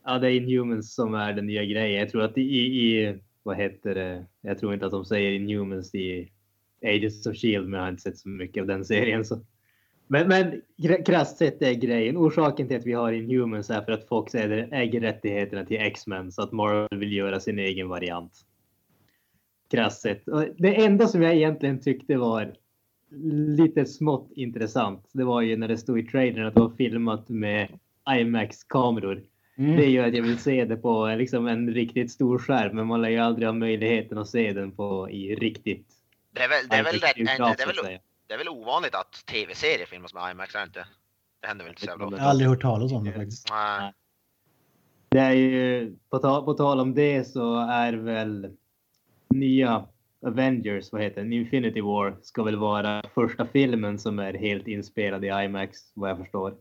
Ja, 0.04 0.18
det 0.18 0.30
är 0.32 0.36
Inhumans 0.40 0.94
som 0.94 1.14
är 1.14 1.32
den 1.32 1.46
nya 1.46 1.64
grejen. 1.64 2.00
Jag 2.00 2.08
tror 2.10 2.22
att 2.22 2.38
i, 2.38 2.42
i 2.42 3.18
vad 3.42 3.56
heter 3.56 3.94
det? 3.94 4.26
Jag 4.40 4.58
tror 4.58 4.74
inte 4.74 4.86
att 4.86 4.92
de 4.92 5.04
säger 5.04 5.32
Inhumans 5.32 5.94
i 5.94 6.32
Agents 6.82 7.26
of 7.26 7.36
Shield, 7.36 7.68
men 7.68 7.78
jag 7.78 7.84
har 7.84 7.90
inte 7.90 8.02
sett 8.02 8.18
så 8.18 8.28
mycket 8.28 8.60
av 8.60 8.66
den 8.66 8.84
serien. 8.84 9.24
Så. 9.24 9.40
Men, 10.06 10.28
men 10.28 10.62
kra- 10.82 11.04
krasst 11.04 11.38
sett 11.38 11.62
är 11.62 11.72
grejen. 11.74 12.16
Orsaken 12.16 12.68
till 12.68 12.76
att 12.76 12.86
vi 12.86 12.92
har 12.92 13.12
Inhumans 13.12 13.70
är 13.70 13.82
för 13.82 13.92
att 13.92 14.08
Fox 14.08 14.34
äger, 14.34 14.68
äger 14.72 15.00
rättigheterna 15.00 15.64
till 15.64 15.80
X-Men 15.80 16.32
så 16.32 16.42
att 16.42 16.52
Marvel 16.52 16.98
vill 16.98 17.12
göra 17.12 17.40
sin 17.40 17.58
egen 17.58 17.88
variant. 17.88 18.32
Krasst 19.70 20.02
sett. 20.02 20.28
Och 20.28 20.44
Det 20.58 20.84
enda 20.84 21.06
som 21.06 21.22
jag 21.22 21.34
egentligen 21.34 21.80
tyckte 21.80 22.16
var 22.16 22.54
lite 23.56 23.86
smått 23.86 24.32
intressant. 24.34 25.10
Det 25.12 25.24
var 25.24 25.42
ju 25.42 25.56
när 25.56 25.68
det 25.68 25.78
stod 25.78 25.98
i 25.98 26.02
trailern 26.02 26.46
att 26.46 26.54
det 26.54 26.60
var 26.60 26.70
filmat 26.76 27.28
med 27.28 27.68
IMAX-kameror. 28.18 29.22
Det 29.56 29.90
gör 29.90 30.08
att 30.08 30.14
jag 30.14 30.22
vill 30.22 30.38
se 30.38 30.64
det 30.64 30.76
på 30.76 31.14
liksom 31.18 31.46
en 31.46 31.70
riktigt 31.74 32.10
stor 32.10 32.38
skärm, 32.38 32.76
men 32.76 32.86
man 32.86 33.02
lär 33.02 33.08
ju 33.08 33.18
aldrig 33.18 33.48
ha 33.48 33.52
möjligheten 33.52 34.18
att 34.18 34.28
se 34.28 34.52
den 34.52 34.70
på 34.72 35.10
i 35.10 35.34
riktigt 35.34 35.97
Det 36.38 36.44
är 36.44 36.48
väl, 36.48 36.68
det 36.68 36.76
är 36.76 36.84
väl, 36.84 37.00
rätt, 37.00 37.14
biograf, 37.14 37.38
det 37.38 37.62
är 37.62 37.66
så 37.66 37.70
att 37.70 37.76
väl, 37.76 37.84
säga. 37.84 38.00
det 38.26 38.34
är 38.34 38.38
väl 38.38 38.48
ovanligt 38.48 38.94
att 38.94 39.12
tv-serier 39.26 39.86
filmas 39.86 40.14
med 40.14 40.30
IMAX, 40.30 40.54
är 40.54 40.58
det 40.58 40.64
inte? 40.64 40.86
Det 41.40 41.46
händer 41.46 41.64
väl 41.64 41.72
inte 41.72 41.80
så 41.80 41.86
jävla 41.86 42.04
Jag 42.04 42.12
ofta? 42.12 42.22
har 42.22 42.30
aldrig 42.30 42.48
hört 42.48 42.62
talas 42.62 42.92
om 42.92 43.04
det 43.04 43.12
faktiskt. 43.12 43.50
Nej. 43.50 43.92
Det 45.08 45.18
är 45.18 45.32
ju, 45.32 45.96
på, 46.10 46.18
ta, 46.18 46.44
på 46.44 46.54
tal 46.54 46.80
om 46.80 46.94
det 46.94 47.24
så 47.24 47.58
är 47.60 47.92
väl 47.92 48.56
nya 49.28 49.86
Avengers, 50.26 50.92
vad 50.92 51.02
heter 51.02 51.22
den? 51.22 51.32
Infinity 51.32 51.80
War 51.80 52.16
ska 52.22 52.42
väl 52.42 52.56
vara 52.56 53.02
första 53.14 53.46
filmen 53.46 53.98
som 53.98 54.18
är 54.18 54.34
helt 54.34 54.68
inspelad 54.68 55.24
i 55.24 55.28
IMAX, 55.28 55.78
vad 55.94 56.10
jag 56.10 56.18
förstår. 56.18 56.54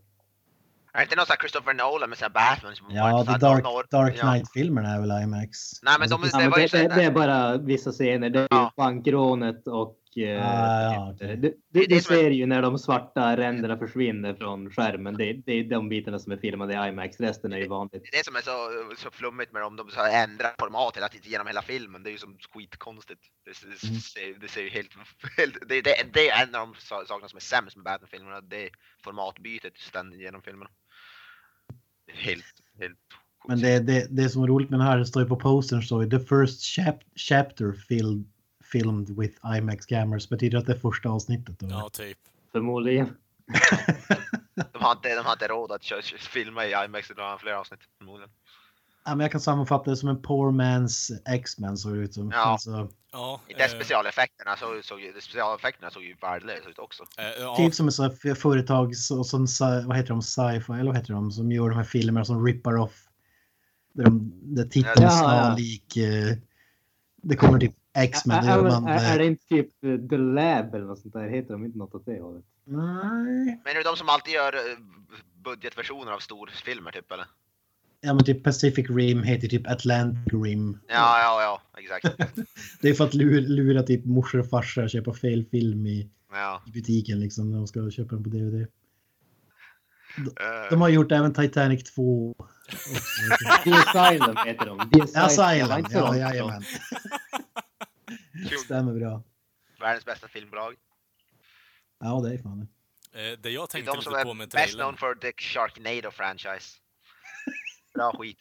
Är 0.97 1.01
det 1.01 1.03
inte 1.03 1.15
någon 1.15 1.25
sån 1.25 1.33
här 1.33 1.37
Christopher 1.39 1.73
Nolan 1.73 2.09
med 2.09 2.17
sån 2.17 2.25
här 2.25 2.29
Batman 2.55 2.75
som 2.75 2.85
Ja, 2.89 3.25
The 3.27 3.37
Dark, 3.37 3.89
Dark 3.91 4.15
ja. 4.17 4.21
Knight-filmerna 4.21 4.89
är 4.95 4.99
väl 5.01 5.23
IMAX? 5.23 5.83
Nej, 5.83 5.95
men 5.99 6.09
de- 6.09 6.15
Alltså, 6.21 6.37
Ja, 6.37 6.41
men 6.41 6.51
var 6.51 6.57
ju 6.57 6.63
det, 6.63 6.69
så- 6.69 6.77
det, 6.77 6.95
det 6.95 7.03
är 7.03 7.11
bara 7.11 7.57
vissa 7.57 7.91
scener. 7.91 8.29
Det 8.29 8.39
är 8.39 8.43
ju 8.43 8.47
Ja. 8.51 8.73
bankrånet 8.77 9.67
och 9.67 9.97
eh, 10.17 10.61
Ah, 10.61 10.93
ja, 10.93 11.11
okej. 11.15 11.27
Du, 11.37 11.41
du, 11.69 11.79
Det 11.79 11.85
du 11.95 12.01
ser 12.01 12.29
ju 12.31 12.45
när 12.45 12.61
de 12.61 12.79
svarta 12.79 13.37
ränderna 13.37 13.77
försvinner 13.77 14.33
från 14.33 14.71
skärmen. 14.71 15.17
Det, 15.17 15.33
det 15.33 15.51
är 15.53 15.63
de 15.63 15.89
bitarna 15.89 16.19
som 16.19 16.31
är 16.31 16.37
filmade 16.37 16.73
i 16.73 16.89
IMAX. 16.89 17.19
Resten 17.19 17.53
är 17.53 17.57
ju 17.57 17.67
vanligt. 17.67 17.91
Det 18.03 18.17
är 18.17 18.19
det 18.19 18.25
som 18.25 18.35
är 18.35 18.41
så, 18.41 18.55
så 18.97 19.11
flummigt 19.11 19.51
med 19.53 19.61
dem. 19.61 19.75
De 19.75 19.89
så 19.89 19.99
här 20.01 20.23
ändrar 20.23 20.51
format 20.59 20.97
hela 20.97 21.07
tiden 21.09 21.31
genom 21.31 21.47
hela 21.47 21.61
filmen. 21.61 22.03
Det 22.03 22.09
är 22.09 22.11
ju 22.11 22.17
som 22.17 22.37
skitkonstigt. 22.53 23.21
Det, 23.45 23.51
det, 23.51 23.87
Mm. 23.87 23.99
ser, 23.99 24.39
det 24.39 24.47
ser 24.47 24.61
ju 24.61 24.69
helt... 24.69 24.91
helt 25.37 25.55
det, 25.69 25.81
det, 25.81 25.93
det 26.13 26.29
är 26.29 26.43
en 26.47 26.55
av 26.55 26.67
de 26.67 26.75
sa- 26.79 27.05
sakerna 27.05 27.29
som 27.29 27.37
är 27.37 27.41
sämst 27.41 27.75
med 27.75 27.83
Batman-filmerna. 27.85 28.41
Det 28.41 28.63
är 28.65 28.69
formatbytet 29.03 29.77
ständigt 29.77 30.19
genom 30.21 30.41
filmerna. 30.41 30.69
Helt, 32.13 32.45
helt... 32.79 32.97
Men 33.47 33.61
det, 33.61 33.79
det, 33.79 34.07
det 34.09 34.29
som 34.29 34.43
är 34.43 34.47
roligt 34.47 34.69
med 34.69 34.79
den 34.79 34.87
här, 34.87 34.97
det 34.97 35.05
står 35.05 35.21
ju 35.21 35.29
på 35.29 35.35
postern, 35.35 35.81
står 35.81 36.03
ju 36.03 36.09
the 36.09 36.19
first 36.19 36.61
chap, 36.61 36.95
chapter 37.15 37.73
filled, 37.73 38.23
filmed 38.71 39.09
with 39.09 39.39
IMAX 39.57 39.85
cameras. 39.85 40.29
Betyder 40.29 40.57
att 40.57 40.65
det 40.65 40.73
är 40.73 40.79
första 40.79 41.09
avsnittet? 41.09 41.59
Då? 41.59 41.67
Ja, 41.69 41.89
typ. 41.89 42.17
Förmodligen. 42.51 43.07
De 44.73 44.83
har 44.83 44.91
inte, 44.91 45.15
de 45.15 45.25
har 45.25 45.33
inte 45.33 45.47
råd 45.47 45.71
att 45.71 45.83
köra, 45.83 46.01
filma 46.19 46.65
i 46.65 46.73
IMAX, 46.85 47.07
de 47.15 47.21
har 47.21 47.37
fler 47.37 47.51
avsnitt 47.51 47.79
förmodligen. 47.97 48.29
Ja, 49.07 49.15
men 49.15 49.19
jag 49.23 49.31
kan 49.31 49.41
sammanfatta 49.41 49.89
det 49.89 49.97
som 49.97 50.09
en 50.09 50.21
poor 50.21 50.51
man's 50.51 51.11
X-Men 51.29 51.77
såg 51.77 51.93
det 51.93 51.99
ut 51.99 52.13
som. 52.13 52.31
Ja. 52.31 52.37
Alltså, 52.37 52.89
Ja, 53.11 53.41
Inte 53.47 53.63
eh, 53.63 53.69
specialeffekterna, 53.69 54.55
så, 54.55 54.65
så, 54.83 54.97
specialeffekterna 55.21 55.91
såg 55.91 56.03
ju 56.03 56.15
värdelösa 56.21 56.69
ut 56.69 56.79
också. 56.79 57.03
eh, 57.17 57.41
ja, 57.41 57.55
Typ 57.57 57.73
som 57.73 57.87
ett 57.87 58.39
företag 58.39 58.95
som, 58.95 59.45
sci- 59.47 59.87
vad 59.87 59.97
heter 59.97 60.09
de, 60.09 60.21
sci-fi, 60.21 60.73
eller 60.73 60.85
vad 60.85 60.95
heter 60.97 61.13
de, 61.13 61.31
som 61.31 61.51
gör 61.51 61.69
de 61.69 61.75
här 61.75 61.83
filmerna 61.83 62.25
som 62.25 62.45
rippar 62.45 62.77
off. 62.77 63.03
Där, 63.93 64.03
de, 64.03 64.31
där 64.43 64.63
titeln 64.65 64.93
Ja, 64.95 65.03
ja. 65.03 65.09
snarlik. 65.09 65.97
eh, 65.97 66.35
Det 67.15 67.35
kommer 67.35 67.59
typ 67.59 67.75
X-Men. 67.93 68.45
Det 68.45 68.51
gör 68.51 68.61
man, 68.63 68.87
är, 68.87 69.13
är 69.13 69.17
det 69.19 69.25
inte 69.25 69.45
typ 69.47 69.81
The 70.09 70.17
Lab 70.17 70.75
eller 70.75 70.85
något 70.85 70.99
sånt 70.99 71.13
där? 71.13 71.29
Heter 71.29 71.53
de 71.53 71.65
inte 71.65 71.77
något 71.77 71.95
åt 71.95 72.05
det 72.05 72.21
hållet? 72.21 72.45
Nej. 72.65 73.61
Men 73.63 73.71
är 73.71 73.75
det 73.75 73.83
de 73.83 73.95
som 73.97 74.09
alltid 74.09 74.33
gör 74.33 74.53
budgetversioner 75.43 76.11
av 76.11 76.19
storfilmer 76.19 76.91
typ 76.91 77.11
eller? 77.11 77.25
Ja 78.01 78.13
men 78.13 78.23
typ 78.25 78.43
Pacific 78.43 78.89
Rim 78.89 79.23
heter 79.23 79.47
typ 79.47 79.67
Atlantic 79.67 80.33
Rim. 80.43 80.79
Ja, 80.87 81.19
ja, 81.19 81.41
ja, 81.41 81.61
exakt. 81.81 82.05
Det 82.81 82.89
är 82.89 82.93
för 82.93 83.05
att 83.05 83.13
lura, 83.13 83.41
lura 83.47 83.83
typ 83.83 84.05
morsor 84.05 84.39
och 84.39 84.49
farsor 84.49 84.83
att 84.83 84.91
köpa 84.91 85.13
fel 85.13 85.45
film 85.51 85.85
i, 85.87 86.09
Ja. 86.31 86.63
i 86.67 86.71
butiken 86.71 87.19
liksom 87.19 87.51
när 87.51 87.57
de 87.57 87.67
ska 87.67 87.91
köpa 87.91 88.15
den 88.15 88.23
på 88.23 88.29
DVD. 88.29 88.61
Eh, 90.17 90.69
De 90.69 90.81
har 90.81 90.89
gjort 90.89 91.11
även 91.11 91.33
Titanic 91.33 91.83
2. 91.83 92.35
The 93.63 93.71
Asylum 93.71 94.37
heter 94.45 94.65
de. 94.65 94.89
The 94.89 95.19
Asylum, 95.19 95.85
så 95.85 95.97
ja 95.97 96.17
jajamän. 96.17 96.63
Stämmer 98.65 98.93
bra. 98.93 99.23
Världens 99.79 100.05
bästa 100.05 100.27
filmbolag. 100.27 100.73
Ja 101.99 102.21
det 102.23 102.33
är 102.33 102.37
fan 102.37 102.59
det. 103.13 103.31
eh, 103.31 103.37
det 103.39 103.49
jag 103.49 103.63
är 103.63 103.67
tänkte 103.67 103.91
de 103.91 104.01
som 104.01 104.13
lite 104.13 104.23
på 104.23 104.29
är 104.29 104.33
med 104.33 104.49
best 104.49 104.53
trailern, 104.71 104.77
known 104.95 104.97
for 104.97 105.15
the 105.15 105.31
Sharknado 105.37 106.11
franchise. 106.11 106.77
Bra 107.97 108.13
skit. 108.17 108.37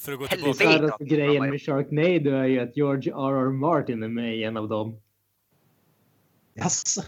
för 0.00 0.12
att 0.12 0.18
gå 0.18 0.26
tillbaka... 0.26 0.54
Största 0.54 1.04
grejen 1.04 1.50
med 1.50 1.62
Sharknado 1.62 2.30
är 2.30 2.44
ju 2.44 2.60
att 2.60 2.76
George 2.76 3.12
R.R. 3.12 3.50
Martin 3.50 4.02
är 4.02 4.08
med 4.08 4.36
i 4.36 4.44
en 4.44 4.56
av 4.56 4.68
dem. 4.68 5.00
Jaså? 6.54 7.02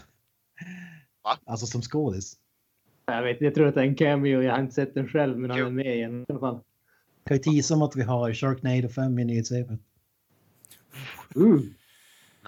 Va? 1.23 1.37
Alltså 1.45 1.65
som 1.65 1.81
skådis. 1.81 2.37
Jag 3.05 3.23
vet 3.23 3.41
jag 3.41 3.55
tror 3.55 3.67
att 3.67 3.75
det 3.75 3.81
är 3.81 3.85
en 3.85 3.95
cameo. 3.95 4.41
Jag 4.41 4.51
har 4.51 4.59
inte 4.59 4.73
sett 4.73 4.93
den 4.93 5.07
själv, 5.07 5.37
men 5.37 5.51
han 5.51 5.59
är 5.59 5.69
med 5.69 5.97
i 5.97 6.01
en 6.01 6.21
i 6.21 6.25
alla 6.29 6.39
fall. 6.39 6.59
Kan 7.25 7.37
ju 7.37 7.43
tisa 7.43 7.73
om 7.73 7.81
att 7.81 7.95
vi 7.95 8.03
har 8.03 8.33
Sharknado 8.33 8.89
5 8.89 9.19
i 9.19 9.25
nyhetssvepet. 9.25 9.79
Uh. 11.37 11.61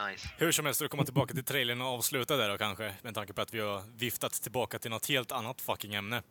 Nice. 0.09 0.27
Hur 0.37 0.51
som 0.51 0.65
helst, 0.65 0.77
för 0.77 0.85
att 0.85 0.91
komma 0.91 1.03
tillbaka 1.03 1.33
till 1.33 1.43
trailern 1.43 1.81
och 1.81 1.87
avsluta 1.87 2.37
där 2.37 2.49
då 2.49 2.57
kanske, 2.57 2.93
med 3.01 3.15
tanke 3.15 3.33
på 3.33 3.41
att 3.41 3.53
vi 3.53 3.59
har 3.59 3.97
viftat 3.97 4.31
tillbaka 4.31 4.79
till 4.79 4.91
något 4.91 5.09
helt 5.09 5.31
annat 5.31 5.61
fucking 5.61 5.93
ämne. 5.93 6.21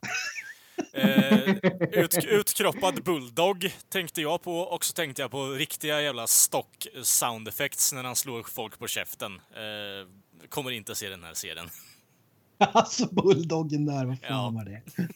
Eh, 0.93 1.55
ut, 1.93 2.25
utkroppad 2.29 3.05
bulldog 3.05 3.75
tänkte 3.89 4.21
jag 4.21 4.43
på 4.43 4.59
och 4.59 4.85
så 4.85 4.93
tänkte 4.93 5.23
jag 5.23 5.31
på 5.31 5.47
riktiga 5.47 6.01
jävla 6.03 6.27
stock 6.27 6.87
sound 7.03 7.49
effects 7.49 7.93
när 7.93 8.05
han 8.05 8.17
slår 8.17 8.43
folk 8.43 8.79
på 8.79 8.87
käften. 8.87 9.33
Eh, 9.35 10.09
kommer 10.49 10.71
inte 10.71 10.95
se 10.95 11.09
den 11.09 11.25
här 11.25 11.35
serien. 11.35 11.67
Alltså 12.73 13.15
bulldoggen 13.15 13.87
där, 13.87 14.07
vad 14.07 14.19
fan 14.21 14.29
Ja. 14.29 14.51
var 14.55 14.65
det? 14.65 14.83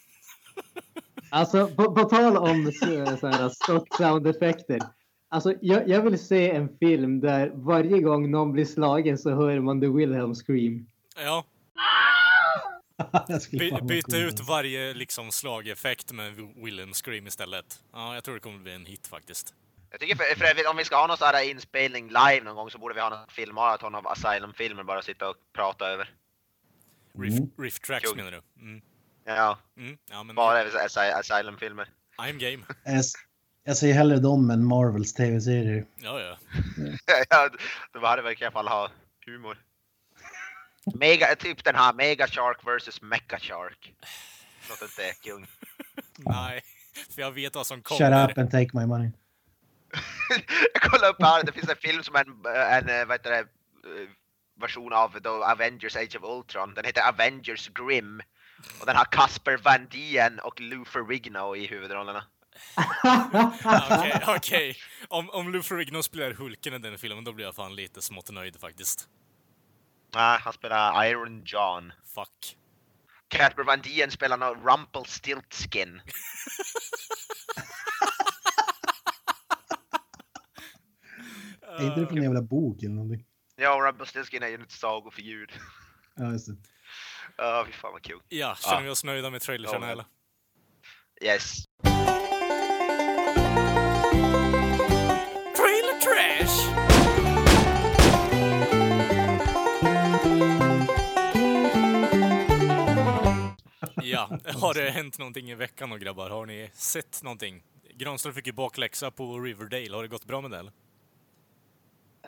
Alltså, 1.31 1.67
på, 1.69 1.95
på 1.95 2.05
tal 2.05 2.37
om 2.37 2.73
så, 2.73 3.17
så 3.21 3.27
här 3.27 3.49
stock 3.49 3.89
sound-effekter. 3.97 4.81
Alltså, 5.29 5.55
jag, 5.61 5.89
jag 5.89 6.03
vill 6.03 6.19
se 6.19 6.51
en 6.51 6.69
film 6.79 7.21
där 7.21 7.53
varje 7.55 8.01
gång 8.01 8.31
någon 8.31 8.53
blir 8.53 8.65
slagen 8.65 9.19
så 9.19 9.31
hör 9.31 9.61
man 9.61 9.81
the 9.81 9.87
Wilhelm 9.87 10.35
scream. 10.35 10.87
Ja, 11.17 11.45
by, 13.51 13.73
byta 13.83 14.17
ut 14.17 14.41
varje 14.41 14.95
liksom 14.95 15.33
slageffekt 15.33 16.13
med 16.13 16.35
Willem 16.65 16.93
Scream 16.95 17.27
istället. 17.27 17.83
Ja, 17.93 18.15
jag 18.15 18.25
tror 18.25 18.35
det 18.35 18.41
kommer 18.41 18.59
bli 18.59 18.73
en 18.75 18.87
hit 18.87 19.07
faktiskt. 19.07 19.55
Jag 19.91 20.01
tycker 20.01 20.17
för, 20.17 20.39
för 20.39 20.45
övrigt, 20.45 20.67
om 20.69 20.77
vi 20.77 20.85
ska 20.85 20.97
ha 20.97 21.07
någon 21.07 21.17
sån 21.17 21.27
här 21.27 21.51
inspelning 21.51 22.09
live 22.09 22.41
någon 22.45 22.55
gång 22.57 22.71
så 22.71 22.79
borde 22.79 22.95
vi 22.95 23.01
ha 23.01 23.09
någon 23.11 23.29
filmmaraton 23.29 23.95
av 23.95 24.07
Asylum-filmer 24.07 24.83
bara 24.83 25.03
sitta 25.03 25.29
och 25.31 25.37
prata 25.53 25.87
över. 25.89 26.11
Riff, 27.19 27.33
Mm. 27.39 27.51
riff 27.59 27.81
tracks 27.81 28.09
Kul. 28.11 28.17
menar 28.17 28.31
du? 28.31 28.43
Mm. 28.63 28.83
Ja, 29.25 29.59
Mm. 29.77 29.99
Ja, 30.11 30.23
men 30.23 30.37
bara 30.37 30.61
Asylum-filmer. 31.19 31.89
I'm 32.19 32.39
game. 32.39 32.65
Jag, 32.85 32.97
s- 32.99 33.13
jag 33.65 33.77
säger 33.77 33.95
hellre 33.95 34.17
dem 34.19 34.51
än 34.51 34.65
Marvels 34.65 35.15
tv-serier. 35.15 35.87
Ja, 35.97 36.21
ja. 36.21 36.37
ja, 37.31 37.51
då 37.93 38.07
hade 38.07 38.23
vi 38.23 38.31
i 38.33 38.37
alla 38.45 38.51
fall 38.51 38.69
ha 38.69 38.91
humor. 39.27 39.59
Mega, 40.95 41.37
typ 41.37 41.65
den 41.65 41.75
här 41.75 41.93
Mega 41.93 42.27
Shark 42.27 42.59
vs 42.65 43.03
Mecha 43.03 43.39
Shark. 43.39 43.93
Låter 44.69 44.85
inte 44.85 45.15
kung. 45.23 45.47
Nej, 46.17 46.63
för 47.15 47.23
jag 47.23 47.33
vet 47.33 47.55
vad 47.55 47.67
som 47.67 47.77
Shut 47.77 47.99
kommer. 47.99 48.31
up 48.31 48.39
and 48.39 48.51
take 48.51 48.71
my 48.73 48.87
money. 48.87 49.11
Jag 50.75 50.83
kollade 50.83 51.09
upp 51.13 51.23
här, 51.23 51.43
det 51.45 51.53
finns 51.53 51.69
en 51.69 51.77
film 51.77 52.03
som 52.03 52.15
är 52.15 52.25
en, 52.25 52.89
en 52.89 53.01
eh, 53.01 53.07
vad 53.07 53.15
heter 53.15 53.31
det, 53.31 53.39
eh, 53.39 54.09
version 54.61 54.93
av 54.93 55.09
The 55.21 55.29
Avengers 55.29 55.97
Age 55.97 56.17
of 56.17 56.23
Ultron. 56.25 56.75
Den 56.75 56.85
heter 56.85 57.09
Avengers 57.09 57.69
Grim. 57.69 58.23
Och 58.81 58.87
den 58.87 58.97
har 58.97 59.05
Casper 59.05 59.57
Van 59.57 59.87
Dien 59.91 60.39
och 60.41 60.61
Lou 60.61 60.85
Ferrigno 60.85 61.57
i 61.57 61.67
huvudrollerna. 61.67 62.25
Okej, 63.33 64.23
okej. 64.37 64.77
Om, 65.09 65.31
om 65.31 65.53
Lou 65.53 65.63
Ferrigno 65.63 66.03
spelar 66.03 66.33
Hulken 66.33 66.75
i 66.75 66.79
den 66.79 66.99
filmen, 66.99 67.25
då 67.25 67.33
blir 67.33 67.45
jag 67.45 67.55
fan 67.55 67.75
lite 67.75 68.03
smått 68.03 68.31
nöjd 68.31 68.61
faktiskt. 68.61 69.09
Nej, 70.15 70.39
han 70.41 70.53
spelar 70.53 71.05
Iron 71.07 71.43
John. 71.45 71.93
Fuck. 72.15 72.57
Casper 73.29 73.63
Van 73.65 73.81
Dien 73.81 74.11
spelar 74.11 74.37
någon 74.39 74.65
Rumpelstiltskin. 74.71 76.01
Är 81.79 81.85
inte 81.87 82.01
det 82.01 82.07
från 82.07 82.19
en 82.19 82.25
jävla 82.25 82.43
bok 82.43 82.83
eller 82.83 82.95
någonting? 82.95 83.25
Ja, 83.57 83.71
Rumpelstiltskin 83.71 84.43
är 84.43 84.49
ju 84.49 84.55
ett 84.55 84.71
sagofigur. 84.71 85.51
Ja, 86.15 86.33
just 86.33 86.47
det. 86.47 86.57
Ja, 87.37 87.65
fy 87.67 87.73
fan 87.73 87.93
vad 87.93 88.03
kul. 88.03 88.21
Ja, 88.29 88.57
känner 88.61 88.83
vi 88.83 88.89
oss 88.89 89.05
nöjda 89.05 89.31
med 89.31 89.43
men- 89.81 89.91
eller? 89.91 90.05
Yes. 91.23 91.65
Ja, 104.05 104.39
har 104.45 104.75
det 104.75 104.91
hänt 104.91 105.19
någonting 105.19 105.51
i 105.51 105.55
veckan 105.55 105.91
då 105.91 105.97
grabbar? 105.97 106.31
Har 106.31 106.47
ni 106.47 106.71
sett 106.73 107.23
någonting? 107.23 107.63
Granström 107.95 108.35
fick 108.35 108.47
ju 108.47 108.53
bakläxa 108.53 109.11
på 109.11 109.41
Riverdale. 109.41 109.95
Har 109.97 110.03
det 110.03 110.09
gått 110.09 110.25
bra 110.25 110.41
med 110.41 110.51
det 110.51 110.59
eller? 110.59 110.73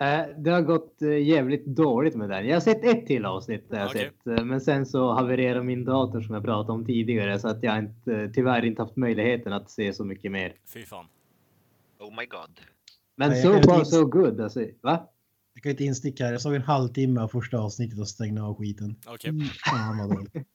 Eh, 0.00 0.26
Det 0.36 0.50
har 0.50 0.60
gått 0.62 1.02
eh, 1.02 1.18
jävligt 1.22 1.66
dåligt 1.66 2.14
med 2.14 2.30
den. 2.30 2.46
Jag 2.46 2.56
har 2.56 2.60
sett 2.60 2.84
ett 2.84 3.06
till 3.06 3.24
avsnitt. 3.26 3.64
Jag 3.70 3.86
Okej. 3.86 4.00
sett, 4.24 4.38
eh, 4.38 4.44
men 4.44 4.60
sen 4.60 4.86
så 4.86 5.12
havererade 5.12 5.64
min 5.64 5.84
dator 5.84 6.20
som 6.20 6.34
jag 6.34 6.44
pratade 6.44 6.72
om 6.72 6.84
tidigare 6.86 7.38
så 7.38 7.48
att 7.48 7.62
jag 7.62 7.78
inte, 7.78 8.30
tyvärr 8.34 8.64
inte 8.64 8.82
haft 8.82 8.96
möjligheten 8.96 9.52
att 9.52 9.70
se 9.70 9.92
så 9.92 10.04
mycket 10.04 10.32
mer. 10.32 10.54
Fy 10.74 10.84
fan. 10.84 11.06
Oh 11.98 12.16
my 12.16 12.26
god. 12.26 12.60
Men 13.16 13.30
Nej, 13.30 13.42
so 13.42 13.62
far 13.62 13.84
so 13.84 14.04
good. 14.06 14.40
Alltså, 14.40 14.66
va? 14.80 15.08
Jag 15.56 15.62
kan 15.62 15.70
inte 15.70 15.84
insticka 15.84 16.24
här. 16.24 16.32
Jag 16.32 16.40
såg 16.40 16.54
en 16.54 16.62
halvtimme 16.62 17.20
av 17.20 17.28
första 17.28 17.58
avsnittet 17.58 17.98
och 17.98 18.08
stängde 18.08 18.42
av 18.42 18.54
skiten. 18.58 18.96
Okej. 19.06 19.30
Mm, 19.30 19.46
Fan 19.48 19.98
vad 19.98 20.10
dåligt. 20.16 20.32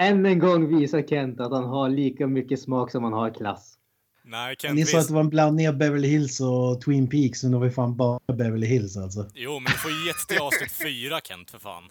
Än 0.00 0.26
en 0.26 0.38
gång 0.38 0.78
visar 0.78 1.02
Kent 1.02 1.40
att 1.40 1.52
han 1.52 1.64
har 1.64 1.88
lika 1.88 2.26
mycket 2.26 2.60
smak 2.60 2.90
som 2.90 3.04
han 3.04 3.12
har 3.12 3.34
klass. 3.34 3.76
Nej, 4.24 4.56
Kent, 4.58 4.74
Ni 4.74 4.84
sa 4.84 4.96
visst- 4.98 5.04
att 5.04 5.08
det 5.08 5.14
var 5.14 5.20
en 5.20 5.28
blandning 5.28 5.68
av 5.68 5.76
Beverly 5.76 6.08
Hills 6.08 6.40
och 6.40 6.80
Twin 6.80 7.08
Peaks, 7.10 7.42
men 7.42 7.52
det 7.52 7.58
var 7.58 7.64
ju 7.64 7.70
fan 7.72 7.96
bara 7.96 8.20
Beverly 8.32 8.66
Hills 8.66 8.96
alltså. 8.96 9.30
Jo, 9.34 9.52
men 9.54 9.64
du 9.72 9.78
får 9.78 9.90
ju 9.90 10.06
gett 10.06 10.28
till 10.28 10.38
avsnitt 10.38 10.72
fyra 10.72 11.20
Kent, 11.24 11.50
för 11.50 11.58
fan. 11.58 11.84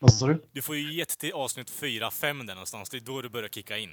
Vad 0.00 0.12
sa 0.12 0.26
du? 0.26 0.42
Du 0.52 0.62
får 0.62 0.76
ju 0.76 0.94
gett 0.94 1.18
till 1.18 1.32
avsnitt 1.32 1.70
fyra, 1.70 2.10
fem 2.10 2.46
där 2.46 2.54
någonstans. 2.54 2.90
Det 2.90 2.96
är 2.96 3.00
då 3.00 3.22
du 3.22 3.28
börjar 3.28 3.48
kicka 3.48 3.78
in. 3.78 3.90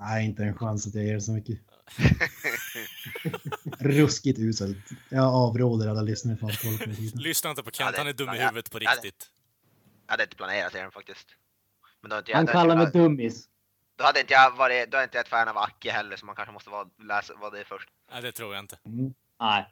Nej, 0.00 0.24
inte 0.26 0.42
en 0.44 0.58
chans 0.58 0.86
att 0.86 0.94
jag 0.94 1.04
ger 1.04 1.20
så 1.20 1.32
mycket. 1.32 1.58
Ruskigt 3.78 4.38
uselt. 4.38 4.76
Jag 5.08 5.24
avråder 5.24 5.88
alla 5.88 6.02
lyssnare 6.02 6.36
från 6.36 6.50
att 6.50 6.62
kolla 6.62 6.78
på 6.78 6.84
det. 6.84 7.14
Lyssna 7.20 7.50
inte 7.50 7.62
på 7.62 7.68
Ja, 7.68 7.72
Kent, 7.72 7.92
det- 7.92 7.98
han 7.98 8.06
är 8.08 8.12
dum 8.12 8.28
i 8.34 8.38
ja, 8.38 8.46
huvudet 8.48 8.70
på 8.70 8.78
ja, 8.82 8.90
det- 8.90 8.96
riktigt. 8.96 9.30
Jag 10.06 10.12
hade 10.12 10.22
inte 10.22 10.36
planerat 10.36 10.72
serien 10.72 10.90
faktiskt. 10.90 11.26
Men 12.00 12.10
då 12.10 12.18
inte 12.18 12.30
jag, 12.30 12.36
Han 12.38 12.46
då 12.46 12.52
kallar 12.52 12.76
mig 12.76 12.86
dummis. 12.92 13.48
då 13.96 14.04
hade 14.04 14.20
inte 14.20 14.32
jag 14.32 14.56
varit, 14.56 14.90
då 14.90 14.98
är 14.98 15.04
inte 15.04 15.16
jag 15.16 15.22
ett 15.24 15.28
fan 15.30 15.48
av 15.48 15.58
Acke 15.58 15.90
heller 15.92 16.16
så 16.16 16.26
man 16.26 16.36
kanske 16.36 16.52
måste 16.52 16.70
vara, 16.70 16.88
läsa 17.02 17.32
vad 17.40 17.52
det 17.52 17.60
är 17.60 17.64
först. 17.64 17.88
Nej, 18.12 18.22
det 18.22 18.32
tror 18.32 18.54
jag 18.54 18.62
inte. 18.64 18.78
Mm. 18.86 19.14
Nej. 19.40 19.66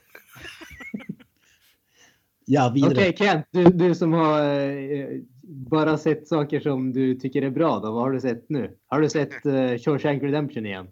Ja, 2.46 2.68
vidare. 2.74 2.92
Okej 2.92 3.16
Kent, 3.16 3.46
du, 3.50 3.64
du 3.64 3.94
som 3.94 4.12
har 4.12 4.40
eh, 4.42 5.08
bara 5.48 5.98
sett 5.98 6.28
saker 6.28 6.60
som 6.60 6.92
du 6.92 7.14
tycker 7.14 7.42
är 7.42 7.50
bra 7.50 7.78
då. 7.80 7.92
Vad 7.92 8.02
har 8.02 8.10
du 8.10 8.20
sett 8.20 8.48
nu? 8.48 8.76
Har 8.86 9.00
du 9.00 9.10
sett 9.10 9.46
uh, 9.46 9.78
Shawshank 9.78 10.22
Redemption 10.22 10.66
igen? 10.66 10.88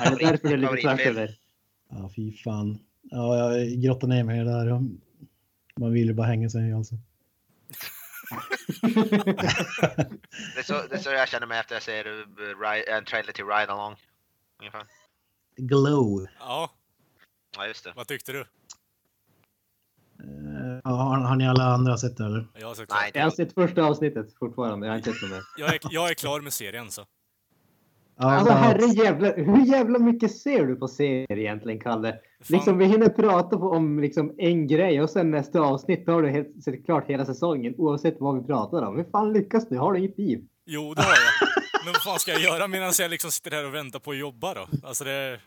Är 0.00 0.10
det 0.10 0.26
därför 0.26 0.48
det 0.48 0.54
är 0.54 0.58
lite 0.58 0.76
tvärs 0.76 1.06
över? 1.06 1.30
Ja, 1.90 2.10
fy 2.16 2.32
fan. 2.32 2.78
Ja, 3.02 3.36
jag 3.54 3.68
grottar 3.82 4.08
ner 4.08 4.24
mig 4.24 4.44
där. 4.44 4.80
Man 5.76 5.92
vill 5.92 6.06
ju 6.06 6.14
bara 6.14 6.26
hänga 6.26 6.50
sig 6.50 6.72
alltså. 6.72 6.94
Det 10.54 10.58
är, 10.58 10.62
så, 10.62 10.72
det 10.90 10.94
är 10.94 10.98
så 10.98 11.10
jag 11.10 11.28
känner 11.28 11.46
mig 11.46 11.60
efter 11.60 11.74
jag 11.74 11.82
ser 11.82 12.06
uh, 12.06 12.26
Ride- 12.60 12.90
en 12.96 13.04
trailer 13.04 13.32
till 13.32 13.44
Ride 13.44 13.72
Along. 13.72 13.96
Ungefär. 14.60 14.86
Glow. 15.56 16.26
Ja, 16.38 16.70
Ja 17.56 17.66
just 17.66 17.84
det. 17.84 17.92
vad 17.96 18.06
tyckte 18.06 18.32
du? 18.32 18.44
Eh, 20.20 20.80
ja, 20.84 20.90
har, 20.90 21.18
har 21.18 21.36
ni 21.36 21.48
alla 21.48 21.64
andra 21.64 21.96
sett 21.96 22.16
det 22.16 22.24
eller? 22.24 22.46
Jag 22.54 22.68
har 22.68 22.74
sett 22.74 22.90
Nej, 22.90 23.10
Jag 23.14 23.22
har 23.22 23.30
sett 23.30 23.54
första 23.54 23.84
avsnittet 23.84 24.26
fortfarande. 24.38 24.86
Jag 24.86 24.92
har 24.92 24.98
inte 24.98 25.12
sett 25.12 25.30
mer. 25.30 25.40
Jag 25.58 25.74
är, 25.74 25.80
jag 25.90 26.10
är 26.10 26.14
klar 26.14 26.40
med 26.40 26.52
serien 26.52 26.90
så. 26.90 27.04
Alltså 28.16 28.52
herre 28.52 28.86
jävla, 28.86 29.32
hur 29.32 29.66
jävla 29.66 29.98
mycket 29.98 30.36
ser 30.36 30.66
du 30.66 30.76
på 30.76 30.88
serier 30.88 31.38
egentligen 31.38 31.80
Kalle? 31.80 32.18
Liksom 32.48 32.78
vi 32.78 32.84
hinner 32.84 33.08
prata 33.08 33.58
på, 33.58 33.70
om 33.70 34.00
liksom 34.00 34.34
en 34.38 34.66
grej 34.66 35.02
och 35.02 35.10
sen 35.10 35.30
nästa 35.30 35.60
avsnitt 35.60 36.06
har 36.06 36.22
du 36.22 36.30
helt, 36.30 36.64
sett 36.64 36.84
klart 36.84 37.08
hela 37.08 37.26
säsongen 37.26 37.74
oavsett 37.78 38.16
vad 38.20 38.40
vi 38.40 38.46
pratar 38.46 38.82
om. 38.82 38.96
Hur 38.96 39.04
fan 39.04 39.32
lyckas 39.32 39.68
du? 39.68 39.78
Har 39.78 39.92
du 39.92 39.98
inget 39.98 40.18
liv? 40.18 40.44
Jo, 40.66 40.94
det 40.94 41.02
har 41.02 41.10
jag. 41.10 41.48
Men 41.84 41.92
vad 41.92 42.02
fan 42.02 42.18
ska 42.18 42.30
jag 42.30 42.40
göra 42.40 42.68
medan 42.68 42.92
jag 42.98 43.10
liksom 43.10 43.30
sitter 43.30 43.50
här 43.50 43.66
och 43.66 43.74
väntar 43.74 43.98
på 43.98 44.10
att 44.10 44.16
jobba 44.16 44.54
då? 44.54 44.68
Alltså 44.82 45.04
det... 45.04 45.40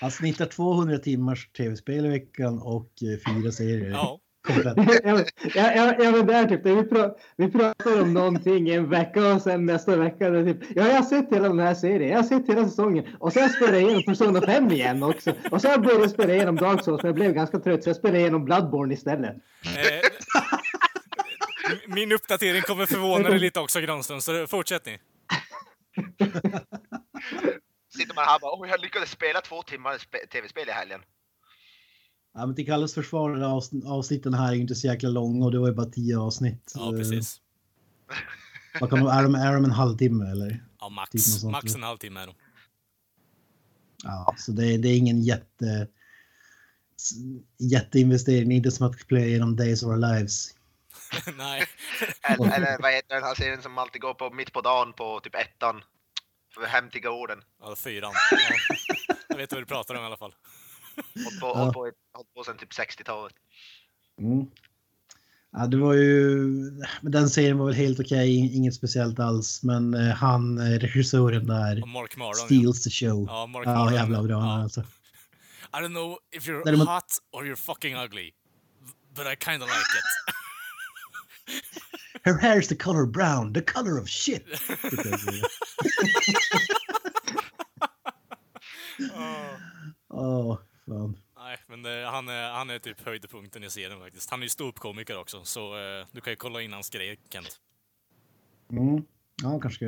Han 0.00 0.10
snittar 0.10 0.46
200 0.46 0.98
timmars 0.98 1.48
tv-spel 1.48 2.06
i 2.06 2.08
veckan 2.08 2.58
och 2.62 2.90
eh, 3.02 3.32
fyra 3.34 3.52
serier. 3.52 3.90
Ja. 3.90 4.20
Komplett. 4.46 4.76
ja, 5.04 5.14
men- 5.14 5.24
ja, 5.54 5.72
ja, 5.74 5.94
ja 5.98 6.10
men 6.10 6.26
där 6.26 6.46
typ, 6.46 6.66
vi, 6.66 6.82
pra, 6.82 7.10
vi 7.36 7.50
pratar 7.50 8.02
om 8.02 8.14
någonting 8.14 8.68
en 8.68 8.88
vecka 8.90 9.32
och 9.34 9.42
sen 9.42 9.66
nästa 9.66 9.96
vecka 9.96 10.30
det 10.30 10.44
typ, 10.54 10.70
ja 10.76 10.86
jag 10.88 10.94
har 10.94 11.02
sett 11.02 11.32
hela 11.32 11.48
den 11.48 11.58
här 11.58 11.74
serien, 11.74 12.10
jag 12.10 12.16
har 12.18 12.22
sett 12.24 12.48
hela 12.48 12.64
säsongen 12.68 13.04
och 13.18 13.32
sen 13.32 13.48
spelade 13.50 13.78
jag 13.78 13.86
igenom 13.86 14.02
Persona 14.04 14.40
5 14.40 14.70
igen 14.72 15.02
också. 15.02 15.32
Och 15.50 15.60
sen 15.62 15.82
började 15.82 16.00
jag 16.00 16.10
spela 16.10 16.34
igenom 16.34 16.56
Dark 16.56 16.84
Souls 16.84 17.02
men 17.02 17.08
jag 17.08 17.14
blev 17.14 17.32
ganska 17.32 17.58
trött 17.58 17.82
så 17.84 17.88
jag 17.88 17.96
spelade 17.96 18.20
igenom 18.20 18.44
Bloodborne 18.44 18.94
istället. 18.94 19.36
Eh, 19.64 20.02
min 21.86 22.12
uppdatering 22.12 22.62
kommer 22.62 22.86
förvåna 22.86 23.28
dig 23.28 23.38
lite 23.38 23.60
också 23.60 23.80
Granström, 23.80 24.20
så 24.20 24.46
fortsätt 24.46 24.86
ni. 24.86 24.98
Sitter 27.98 28.14
man 28.14 28.24
här 28.24 28.34
och 28.34 28.40
bara 28.40 28.52
åh 28.52 28.68
jag 28.68 28.80
lyckades 28.80 29.10
spela 29.10 29.40
två 29.40 29.62
timmar 29.62 29.92
spe- 29.98 30.26
tv-spel 30.32 30.68
i 30.68 30.72
helgen. 30.72 31.00
Ja, 32.34 32.46
men 32.46 32.54
till 32.54 32.66
Kalles 32.66 32.94
försvar, 32.94 33.30
avsn- 33.30 33.86
avsnitten 33.86 34.34
här 34.34 34.48
är 34.48 34.52
ju 34.54 34.60
inte 34.60 34.74
så 34.74 34.86
jäkla 34.86 35.08
långa 35.08 35.44
och 35.44 35.52
det 35.52 35.58
var 35.58 35.68
ju 35.68 35.74
bara 35.74 35.86
tio 35.86 36.18
avsnitt. 36.18 36.72
Ja, 36.74 36.92
Eh, 36.92 36.98
precis. 36.98 37.40
Vad 38.80 38.90
kan 38.90 38.98
de, 38.98 39.06
är, 39.08 39.22
de, 39.22 39.34
är 39.34 39.52
de 39.54 39.64
en 39.64 39.70
halvtimme 39.70 40.30
eller? 40.30 40.64
Ja, 40.80 40.86
Typ 40.88 40.94
max. 40.96 41.24
sånt, 41.40 41.52
Max 41.52 41.74
en 41.74 41.82
halvtimme 41.82 42.20
är 42.20 42.26
de. 42.26 42.34
Ja, 44.04 44.34
så 44.38 44.52
det, 44.52 44.66
är- 44.74 44.78
det 44.78 44.88
är 44.88 44.96
ingen 44.96 45.22
jätte, 45.22 45.88
jätteinvestering. 47.58 48.52
Inte 48.52 48.70
som 48.70 48.86
att 48.86 49.06
playa 49.06 49.26
genom 49.26 49.56
Days 49.56 49.82
of 49.82 49.86
Our 49.88 49.96
Lives. 49.96 50.54
Nej. 51.36 51.64
Eller, 52.22 52.56
eller 52.56 52.82
vad 52.82 52.92
heter 52.92 53.14
den 53.14 53.24
här 53.24 53.34
serien 53.34 53.62
som 53.62 53.78
alltid 53.78 54.00
går 54.02 54.14
på 54.14 54.30
mitt 54.30 54.52
på 54.52 54.60
dagen 54.60 54.92
på 54.92 55.20
typ 55.20 55.34
ettan? 55.34 55.82
För 56.54 56.66
hem 56.66 56.90
till 56.90 57.00
gården. 57.02 57.42
Ja, 57.60 57.76
fyran. 57.76 58.12
Ja. 58.30 59.14
Jag 59.28 59.36
vet 59.36 59.52
vad 59.52 59.62
du 59.62 59.66
pratar 59.66 59.94
om 59.94 60.02
i 60.02 60.06
alla 60.06 60.16
fall. 60.16 60.34
Hållit 61.14 61.40
på, 61.40 61.46
Ja. 61.46 61.54
hållit 61.54 61.74
på, 61.74 61.80
hållit 62.12 62.34
på 62.34 62.44
sedan 62.44 62.58
typ 62.58 62.72
60-talet. 62.72 63.34
Mm. 64.20 64.46
Ja, 65.52 65.66
det 65.66 65.76
var 65.76 65.94
ju... 65.94 66.36
men 67.00 67.12
Den 67.12 67.30
serien 67.30 67.58
var 67.58 67.66
väl 67.66 67.74
helt 67.74 68.00
okej, 68.00 68.56
inget 68.56 68.74
speciellt 68.74 69.18
alls. 69.20 69.62
Men 69.62 69.94
eh, 69.94 70.14
han, 70.14 70.58
eh, 70.58 70.78
regissören 70.78 71.46
där, 71.46 71.82
Och 71.82 71.88
Mark 71.88 72.16
Maron. 72.16 72.34
Ja. 72.38 72.44
steals 72.44 72.82
the 72.82 72.90
show. 72.90 73.24
Ja, 73.28 73.46
Mark 73.46 73.66
Ja, 73.66 73.74
Maron. 73.74 73.94
jävla 73.94 74.22
bra 74.22 74.30
Ja. 74.40 74.62
alltså. 74.62 74.80
I 75.72 75.76
don't 75.76 75.88
know 75.88 76.18
if 76.30 76.46
you're 76.48 76.64
Däremot- 76.64 76.88
hot 76.88 77.18
or 77.32 77.44
you're 77.44 77.56
fucking 77.56 77.96
ugly. 77.96 78.30
But 79.14 79.26
I 79.26 79.36
kinda 79.36 79.66
like 79.66 79.74
it. 79.76 80.34
Her 82.24 82.38
hair 82.38 82.58
is 82.58 82.68
the 82.68 82.74
color 82.76 83.06
brown, 83.06 83.54
the 83.54 83.60
color 83.62 84.00
of 84.00 84.08
shit. 84.08 84.44
Åh, 90.08 90.58
fan. 90.86 91.16
Nej, 91.36 91.56
men 91.66 91.82
det, 91.82 92.06
han, 92.06 92.28
är, 92.28 92.50
han 92.50 92.70
är 92.70 92.78
typ 92.78 93.00
höjdpunkten 93.06 93.64
i 93.64 93.70
serien 93.70 94.00
faktiskt. 94.00 94.30
Han 94.30 94.40
är 94.40 94.44
ju 94.44 94.48
ståuppkomiker 94.48 95.18
också, 95.18 95.44
så 95.44 95.74
eh, 95.76 96.06
du 96.12 96.20
kan 96.20 96.32
ju 96.32 96.36
kolla 96.36 96.62
in 96.62 96.72
hans 96.72 96.90
grejer, 96.90 97.16
Kent. 97.32 97.60
Mm. 98.70 99.04
Ja, 99.42 99.60
kanske. 99.60 99.86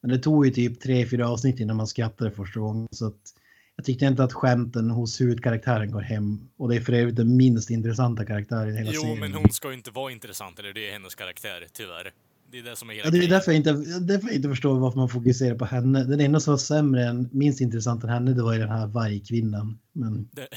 Men 0.00 0.10
det 0.10 0.18
tog 0.18 0.46
ju 0.46 0.52
typ 0.52 0.80
tre, 0.80 1.06
fyra 1.06 1.28
avsnitt 1.28 1.60
innan 1.60 1.76
man 1.76 1.86
skrattade 1.86 2.30
första 2.30 2.60
gången. 2.60 2.88
Så 2.90 3.06
att 3.06 3.34
jag 3.76 3.84
tyckte 3.84 4.04
inte 4.04 4.24
att 4.24 4.32
skämten 4.32 4.90
hos 4.90 5.20
huvudkaraktären 5.20 5.90
går 5.90 6.00
hem. 6.00 6.50
Och 6.56 6.68
det 6.68 6.76
är 6.76 6.80
för 6.80 6.92
övrigt 6.92 7.16
den 7.16 7.36
minst 7.36 7.70
intressanta 7.70 8.26
karaktären 8.26 8.74
i 8.74 8.78
hela 8.78 8.90
Jo, 8.94 9.00
serien. 9.00 9.20
men 9.20 9.34
hon 9.34 9.50
ska 9.52 9.68
ju 9.68 9.74
inte 9.74 9.90
vara 9.90 10.12
intressant, 10.12 10.58
eller 10.58 10.72
det 10.72 10.88
är 10.88 10.92
hennes 10.92 11.14
karaktär, 11.14 11.66
tyvärr. 11.72 12.12
Det 12.50 12.58
är 12.58 12.62
det 12.62 12.76
som 12.76 12.90
är 12.90 12.94
hela 12.94 13.04
Ja, 13.06 13.10
det 13.10 13.18
är 13.18 13.28
därför 13.28 13.52
jag, 13.52 13.56
inte, 13.56 13.72
därför 14.00 14.26
jag 14.26 14.36
inte 14.36 14.48
förstår 14.48 14.78
varför 14.78 14.98
man 14.98 15.08
fokuserar 15.08 15.54
på 15.54 15.64
henne. 15.64 16.04
Den 16.04 16.20
enda 16.20 16.40
som 16.40 16.52
var 16.52 16.58
sämre 16.58 17.04
än, 17.04 17.28
minst 17.32 17.60
intressant 17.60 18.04
än 18.04 18.10
henne, 18.10 18.32
det 18.32 18.42
var 18.42 18.52
ju 18.52 18.58
den 18.58 18.68
här 18.68 18.86
vargkvinnan. 18.86 19.78
Men 19.92 20.28
Det, 20.32 20.48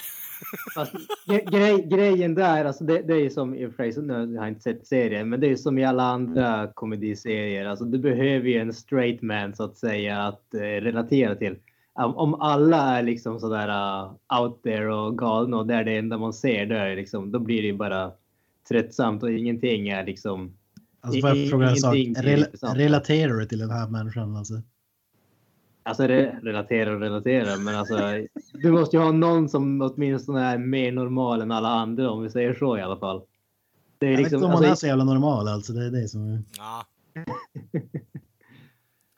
Fast 0.75 0.93
gre- 1.27 1.51
grej, 1.51 1.87
grejen 1.87 2.35
där, 2.35 2.65
alltså 2.65 2.83
det, 2.83 3.01
det 3.01 3.13
är 3.13 3.19
ju 3.19 3.29
som 3.29 3.55
i 3.55 3.65
och 3.65 3.73
för 3.73 3.91
sig, 3.91 4.03
nu 4.03 4.13
har 4.13 4.45
jag 4.45 4.47
inte 4.47 4.61
sett 4.61 4.87
serien, 4.87 5.29
men 5.29 5.39
det 5.39 5.47
är 5.47 5.49
ju 5.49 5.57
som 5.57 5.77
i 5.77 5.85
alla 5.85 6.03
andra 6.03 6.71
komediserier. 6.73 7.65
Alltså 7.65 7.85
du 7.85 7.97
behöver 7.97 8.49
ju 8.49 8.57
en 8.57 8.73
straight 8.73 9.21
man 9.21 9.55
så 9.55 9.63
att 9.63 9.77
säga 9.77 10.21
att 10.21 10.53
eh, 10.53 10.59
relatera 10.59 11.35
till. 11.35 11.55
Om, 11.93 12.15
om 12.15 12.33
alla 12.33 12.97
är 12.97 13.03
liksom 13.03 13.39
sådär 13.39 13.67
uh, 13.67 14.41
out 14.41 14.63
there 14.63 14.95
och 14.95 15.17
galna 15.17 15.57
och 15.57 15.67
det 15.67 15.73
är 15.73 15.83
det 15.83 15.97
enda 15.97 16.17
man 16.17 16.33
ser, 16.33 16.65
då, 16.65 16.75
är 16.75 16.95
liksom, 16.95 17.31
då 17.31 17.39
blir 17.39 17.61
det 17.61 17.67
ju 17.67 17.77
bara 17.77 18.11
tröttsamt 18.69 19.23
och 19.23 19.31
ingenting 19.31 19.89
är 19.89 20.05
liksom 20.05 20.53
alltså, 21.03 21.21
får 21.21 21.37
jag 21.37 21.49
fråga 21.49 21.69
en 21.69 21.75
sak? 21.75 21.95
är 21.95 22.21
Rel, 22.23 22.45
relaterar 22.75 23.33
du 23.33 23.45
till 23.45 23.59
den 23.59 23.69
här 23.69 23.87
människan? 23.87 24.35
Alltså? 24.35 24.61
Alltså 25.83 26.03
re 26.03 26.39
relatera 26.41 26.93
och 26.93 26.99
relatera, 26.99 27.57
men 27.57 27.75
alltså 27.75 27.97
du 28.53 28.71
måste 28.71 28.97
ju 28.97 29.03
ha 29.03 29.11
någon 29.11 29.49
som 29.49 29.81
åtminstone 29.81 30.41
är 30.45 30.57
mer 30.57 30.91
normal 30.91 31.41
än 31.41 31.51
alla 31.51 31.69
andra 31.69 32.11
om 32.11 32.23
vi 32.23 32.29
säger 32.29 32.53
så 32.53 32.77
i 32.77 32.81
alla 32.81 32.97
fall. 32.97 33.21
Det 33.97 34.05
är 34.05 34.11
Jag 34.11 34.17
liksom, 34.17 34.39
vet 34.39 34.43
inte 34.43 34.45
om 34.45 34.51
hon 34.51 34.63
är 34.63 34.69
alltså, 34.69 34.81
så 34.81 34.87
jävla 34.87 35.03
normal 35.03 35.47
alltså. 35.47 35.73
Det 35.73 35.85
är 35.85 35.91
det 35.91 36.07
som 36.07 36.27
är... 36.27 36.41
ja, 36.57 36.85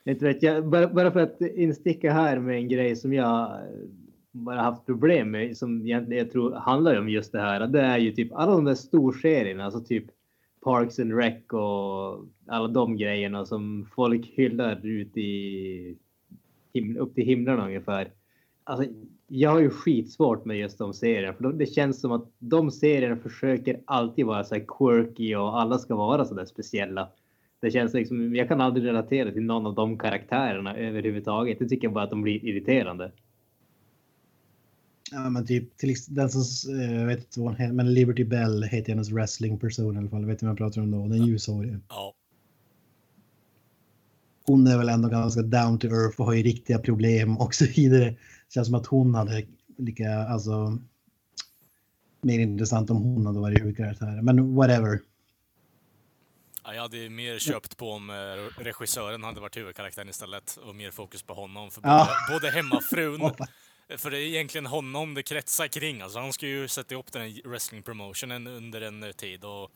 inte 0.10 0.24
vet 0.24 0.42
jag, 0.42 0.68
bara, 0.68 0.88
bara 0.88 1.10
för 1.10 1.20
att 1.20 1.40
insticka 1.40 2.12
här 2.12 2.38
med 2.38 2.56
en 2.56 2.68
grej 2.68 2.96
som 2.96 3.12
jag 3.12 3.60
bara 4.32 4.60
haft 4.60 4.86
problem 4.86 5.30
med, 5.30 5.56
som 5.56 5.86
egentligen 5.86 6.24
jag 6.24 6.32
tror 6.32 6.54
handlar 6.54 6.98
om 6.98 7.08
just 7.08 7.32
det 7.32 7.40
här. 7.40 7.66
Det 7.66 7.80
är 7.80 7.98
ju 7.98 8.12
typ 8.12 8.32
alla 8.32 8.52
de 8.52 8.64
där 8.64 8.74
storserierna, 8.74 9.64
alltså 9.64 9.80
typ 9.80 10.04
Parks 10.66 10.98
and 10.98 11.12
Rec 11.12 11.52
och 11.52 12.26
alla 12.46 12.68
de 12.68 12.96
grejerna 12.96 13.46
som 13.46 13.86
folk 13.94 14.26
hyllar 14.26 14.86
ut 14.86 15.16
i 15.16 15.96
upp 16.98 17.14
till 17.14 17.24
himlarna 17.24 17.66
ungefär. 17.66 18.10
Alltså, 18.64 18.92
jag 19.28 19.50
har 19.50 19.60
ju 19.60 19.70
skitsvårt 19.70 20.44
med 20.44 20.58
just 20.58 20.78
de 20.78 20.94
serierna, 20.94 21.32
för 21.32 21.52
det 21.52 21.66
känns 21.66 22.00
som 22.00 22.12
att 22.12 22.30
de 22.38 22.70
serierna 22.70 23.16
försöker 23.16 23.80
alltid 23.84 24.26
vara 24.26 24.44
så 24.44 24.54
här 24.54 24.64
quirky 24.68 25.34
och 25.34 25.60
alla 25.60 25.78
ska 25.78 25.96
vara 25.96 26.24
så 26.24 26.34
där 26.34 26.44
speciella. 26.44 27.08
Det 27.60 27.70
känns 27.70 27.94
liksom, 27.94 28.34
jag 28.34 28.48
kan 28.48 28.60
aldrig 28.60 28.86
relatera 28.86 29.32
till 29.32 29.42
någon 29.42 29.66
av 29.66 29.74
de 29.74 29.98
karaktärerna 29.98 30.76
överhuvudtaget. 30.76 31.58
Det 31.58 31.68
tycker 31.68 31.86
jag 31.86 31.94
bara 31.94 32.04
att 32.04 32.10
de 32.10 32.22
blir 32.22 32.44
irriterande. 32.44 33.12
Ja, 35.10 35.30
men 35.30 35.46
typ 35.46 35.76
till, 35.76 35.94
den 36.08 36.30
som, 36.30 36.74
eh, 36.80 36.92
jag 36.94 37.06
vet 37.06 37.18
inte 37.18 37.40
vad 37.40 37.48
hon 37.48 37.56
heter, 37.56 37.72
men 37.72 37.94
Liberty 37.94 38.24
Bell 38.24 38.62
heter 38.62 38.88
hennes 38.92 39.10
wrestling 39.10 39.58
person 39.58 39.94
i 39.94 39.98
alla 39.98 40.10
fall. 40.10 40.24
Vet 40.24 40.40
du 40.40 40.46
vad 40.46 40.50
jag 40.50 40.58
pratar 40.58 40.80
om 40.80 40.90
då? 40.90 41.06
Den 41.08 41.26
ljushåriga. 41.26 41.80
ja. 41.88 42.14
Hon 44.48 44.66
är 44.66 44.78
väl 44.78 44.88
ändå 44.88 45.08
ganska 45.08 45.42
down 45.42 45.78
to 45.78 45.86
earth 45.86 46.20
och 46.20 46.26
har 46.26 46.32
ju 46.34 46.42
riktiga 46.42 46.78
problem 46.78 47.36
och 47.38 47.54
så 47.54 47.64
vidare. 47.66 48.14
Känns 48.54 48.66
som 48.66 48.74
att 48.74 48.86
hon 48.86 49.14
hade 49.14 49.46
lika, 49.78 50.10
alltså. 50.18 50.78
Mer 52.22 52.38
intressant 52.38 52.90
om 52.90 52.96
hon 52.96 53.26
hade 53.26 53.40
varit 53.40 53.60
huvudkaraktär. 53.60 54.22
Men 54.22 54.54
whatever. 54.54 55.00
Ja, 56.64 56.74
jag 56.74 56.82
hade 56.82 57.10
mer 57.10 57.38
köpt 57.38 57.76
på 57.76 57.90
om 57.90 58.10
eh, 58.10 58.62
regissören 58.62 59.22
hade 59.24 59.40
varit 59.40 59.56
huvudkaraktären 59.56 60.08
istället 60.08 60.58
och 60.68 60.74
mer 60.76 60.90
fokus 60.90 61.22
på 61.22 61.34
honom. 61.34 61.70
För 61.70 61.80
både, 61.80 61.94
Ja. 61.94 62.08
både 62.32 62.50
hemmafrun, 62.50 63.20
för 63.88 64.10
det 64.10 64.18
är 64.18 64.22
egentligen 64.22 64.66
honom 64.66 65.14
det 65.14 65.22
kretsar 65.22 65.68
kring. 65.68 66.00
Alltså, 66.00 66.18
han 66.18 66.32
ska 66.32 66.46
ju 66.46 66.68
sätta 66.68 66.94
ihop 66.94 67.12
den 67.12 67.22
här 67.22 67.48
wrestling 67.48 67.82
promotionen 67.82 68.46
under 68.46 68.80
en 68.80 69.12
tid 69.12 69.44
och 69.44 69.70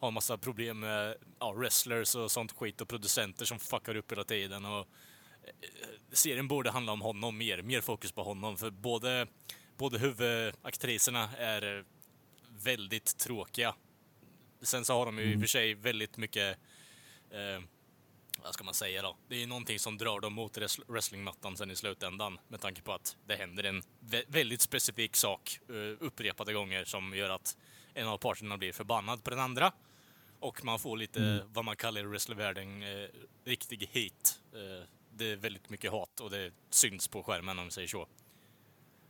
ha 0.00 0.10
massa 0.10 0.38
problem 0.38 0.80
med 0.80 1.16
ja, 1.38 1.52
wrestlers 1.52 2.14
och 2.14 2.30
sånt 2.30 2.52
skit 2.52 2.80
och 2.80 2.88
producenter 2.88 3.44
som 3.44 3.58
fuckar 3.58 3.96
upp 3.96 4.12
hela 4.12 4.24
tiden. 4.24 4.64
Och, 4.64 4.78
eh, 4.78 5.88
serien 6.12 6.48
borde 6.48 6.70
handla 6.70 6.92
om 6.92 7.00
honom 7.00 7.38
mer, 7.38 7.62
mer 7.62 7.80
fokus 7.80 8.12
på 8.12 8.22
honom. 8.22 8.56
För 8.56 8.70
både, 8.70 9.26
både 9.76 9.98
huvudaktriserna 9.98 11.30
är 11.36 11.84
väldigt 12.48 13.18
tråkiga. 13.18 13.74
Sen 14.62 14.84
så 14.84 14.94
har 14.94 15.06
de 15.06 15.18
ju 15.18 15.24
i 15.24 15.36
och 15.36 15.40
för 15.40 15.46
sig 15.46 15.74
väldigt 15.74 16.16
mycket, 16.16 16.58
eh, 17.30 17.62
vad 18.44 18.54
ska 18.54 18.64
man 18.64 18.74
säga 18.74 19.02
då? 19.02 19.16
Det 19.28 19.42
är 19.42 19.46
någonting 19.46 19.78
som 19.78 19.98
drar 19.98 20.20
dem 20.20 20.32
mot 20.34 20.58
wrest- 20.58 20.82
wrestlingmattan 20.88 21.56
sen 21.56 21.70
i 21.70 21.76
slutändan 21.76 22.38
med 22.48 22.60
tanke 22.60 22.82
på 22.82 22.92
att 22.92 23.16
det 23.26 23.34
händer 23.34 23.64
en 23.64 23.82
vä- 24.10 24.24
väldigt 24.28 24.60
specifik 24.60 25.16
sak 25.16 25.58
eh, 25.68 26.06
upprepade 26.06 26.52
gånger 26.52 26.84
som 26.84 27.14
gör 27.14 27.30
att 27.30 27.56
en 27.94 28.08
av 28.08 28.18
parterna 28.18 28.58
blir 28.58 28.72
förbannad 28.72 29.24
på 29.24 29.30
den 29.30 29.38
andra. 29.38 29.72
Och 30.40 30.64
man 30.64 30.78
får 30.78 30.96
lite 30.96 31.44
vad 31.52 31.64
man 31.64 31.76
kallar 31.76 32.00
i 32.00 32.04
wrestlervärlden 32.04 32.82
eh, 32.82 33.08
riktig 33.44 33.86
hate. 33.88 34.30
Eh, 34.62 34.84
det 35.16 35.32
är 35.32 35.36
väldigt 35.36 35.70
mycket 35.70 35.90
hat 35.90 36.20
och 36.20 36.30
det 36.30 36.50
syns 36.70 37.08
på 37.08 37.22
skärmen 37.22 37.58
om 37.58 37.64
vi 37.64 37.70
säger 37.70 37.88
så. 37.88 38.06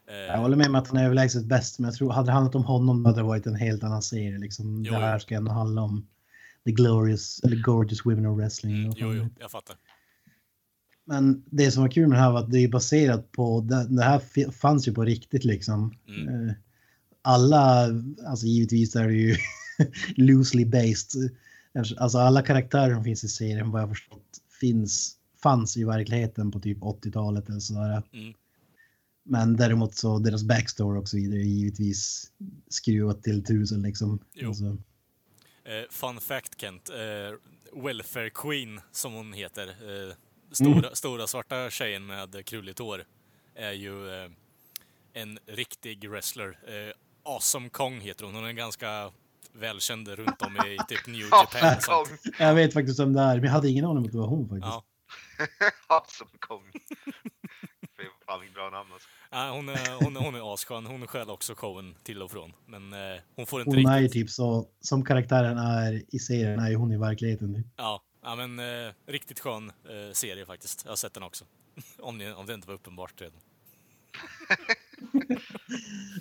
Eh, 0.08 0.14
Jag 0.16 0.38
håller 0.38 0.56
med 0.56 0.66
om 0.66 0.74
att 0.74 0.88
han 0.88 0.96
är 0.96 1.04
överlägset 1.04 1.44
bäst, 1.44 1.78
men 1.78 1.88
jag 1.90 1.94
tror 1.98 2.12
hade 2.12 2.26
det 2.28 2.32
handlat 2.32 2.54
om 2.54 2.64
honom 2.64 3.04
hade 3.04 3.18
det 3.18 3.22
varit 3.22 3.46
en 3.46 3.54
helt 3.56 3.82
annan 3.84 4.02
serie. 4.02 4.38
Liksom. 4.38 4.84
Jo, 4.84 4.92
det 4.92 4.98
här 5.00 5.18
ska 5.18 5.34
ändå 5.34 5.52
handla 5.52 5.82
om 5.82 6.06
the 6.64 6.72
glorious, 6.72 7.40
eller 7.44 7.56
gorgeous 7.56 8.06
women 8.06 8.26
of 8.26 8.38
wrestling. 8.38 8.76
mm, 8.76 8.92
jo, 8.96 9.14
jo, 9.14 9.28
jag 9.40 9.50
fattar. 9.50 9.76
Men 11.04 11.44
det 11.50 11.70
som 11.70 11.82
var 11.82 11.90
kul 11.90 12.08
med 12.08 12.18
det 12.18 12.22
här 12.22 12.30
var 12.32 12.40
att 12.40 12.50
det 12.50 12.58
är 12.58 12.68
baserat 12.68 13.32
på, 13.32 13.60
det, 13.60 14.02
här 14.02 14.50
fanns 14.50 14.88
ju 14.88 14.92
på 14.92 15.04
riktigt 15.04 15.44
liksom. 15.44 15.94
Mm. 16.08 16.48
Eh, 16.48 16.54
Alla, 17.22 17.88
alltså 18.26 18.46
givetvis 18.46 18.96
är 18.96 19.08
det 19.08 19.14
ju 19.14 19.36
loosely 20.16 20.64
based. 20.64 21.30
Alltså 21.98 22.18
alla 22.18 22.42
karaktärer 22.42 22.94
som 22.94 23.04
finns 23.04 23.24
i 23.24 23.28
serien 23.28 23.70
vad 23.70 23.82
jag 23.82 23.88
förstått 23.88 24.40
finns, 24.60 25.16
fanns 25.42 25.76
i 25.76 25.84
verkligheten 25.84 26.50
på 26.50 26.60
typ 26.60 26.78
80-talet 26.78 27.48
eller 27.48 27.60
sådär. 27.60 28.02
Mm. 28.12 28.34
Men 29.24 29.56
däremot 29.56 29.94
så 29.94 30.18
deras 30.18 30.42
backstory 30.42 31.00
och 31.00 31.08
så 31.08 31.16
vidare 31.16 31.40
är 31.40 31.44
givetvis 31.44 32.30
skruvat 32.68 33.22
till 33.22 33.44
tusen 33.44 33.82
liksom. 33.82 34.18
Jo. 34.34 34.48
Alltså, 34.48 34.76
Eh, 35.70 35.84
fun 35.90 36.20
fact 36.20 36.60
Kent, 36.60 36.90
eh, 36.90 37.34
Welfare 37.82 38.30
Queen 38.30 38.80
som 38.92 39.12
hon 39.12 39.32
heter, 39.32 39.68
eh, 39.68 40.14
stora, 40.50 40.94
stora 40.94 41.26
svarta 41.26 41.70
tjejen 41.70 42.06
med 42.06 42.44
krulligt 42.46 42.78
hår, 42.78 43.04
är 43.54 43.72
ju 43.72 44.22
eh, 44.22 44.30
en 45.12 45.38
riktig 45.46 46.10
wrestler. 46.10 46.58
Eh, 46.66 46.94
awesome 47.22 47.68
Kong 47.68 48.00
heter 48.00 48.24
hon, 48.24 48.34
hon 48.34 48.44
är 48.44 48.52
ganska 48.52 49.12
välkänd 49.52 50.08
runt 50.08 50.42
om 50.42 50.56
i 50.56 50.78
typ 50.88 51.06
New 51.06 51.20
Japan 51.30 51.76
och 51.76 51.82
sånt. 51.82 52.08
Kong. 52.08 52.32
jag 52.38 52.54
vet 52.54 52.72
faktiskt 52.72 53.00
om 53.00 53.12
det 53.12 53.20
är, 53.20 53.34
men 53.34 53.44
jag 53.44 53.52
hade 53.52 53.68
ingen 53.68 53.84
aning 53.84 53.98
om 53.98 54.04
att 54.04 54.12
det 54.12 54.18
var 54.18 54.26
hon 54.26 54.48
faktiskt. 54.48 54.66
Ja. 54.66 54.84
Awesome 55.96 56.30
Kong. 56.38 56.72
Fy 57.96 58.04
fan 58.30 58.40
vilket 58.40 58.54
bra 58.54 58.70
namn 58.70 58.92
alltså. 58.92 59.08
Ja, 59.30 59.50
hon, 59.56 59.68
är, 59.68 60.04
hon, 60.04 60.16
är- 60.16 60.20
hon 60.20 60.34
är 60.34 60.54
asskön, 60.54 60.86
hon 60.86 61.06
stjäl 61.06 61.30
också 61.30 61.54
showen 61.54 61.94
till 62.02 62.22
och 62.22 62.30
från. 62.30 62.52
Men 62.66 62.92
eh, 62.92 63.20
hon 63.36 63.46
får 63.46 63.60
inte 63.60 63.76
Hon 63.76 63.86
är 63.86 63.98
ju 63.98 64.04
riktigt... 64.04 64.22
typ 64.22 64.30
så, 64.30 64.66
som 64.80 65.04
karaktären 65.04 65.58
är 65.58 66.02
i 66.14 66.18
serien 66.18 66.60
är 66.60 66.74
hon 66.74 66.92
i 66.92 66.96
verkligheten. 66.98 67.54
typ. 67.54 67.66
Ja, 67.76 68.02
ja 68.22 68.34
men 68.36 68.58
eh, 68.58 68.92
riktigt 69.06 69.40
skön 69.40 69.68
eh, 69.68 70.12
serie 70.12 70.46
faktiskt. 70.46 70.82
Jag 70.84 70.90
har 70.92 70.96
sett 70.96 71.14
den 71.14 71.22
också. 71.22 71.44
om, 71.98 72.18
ni, 72.18 72.32
om 72.32 72.46
det 72.46 72.54
inte 72.54 72.68
var 72.68 72.74
uppenbart 72.74 73.20
redan. 73.20 73.40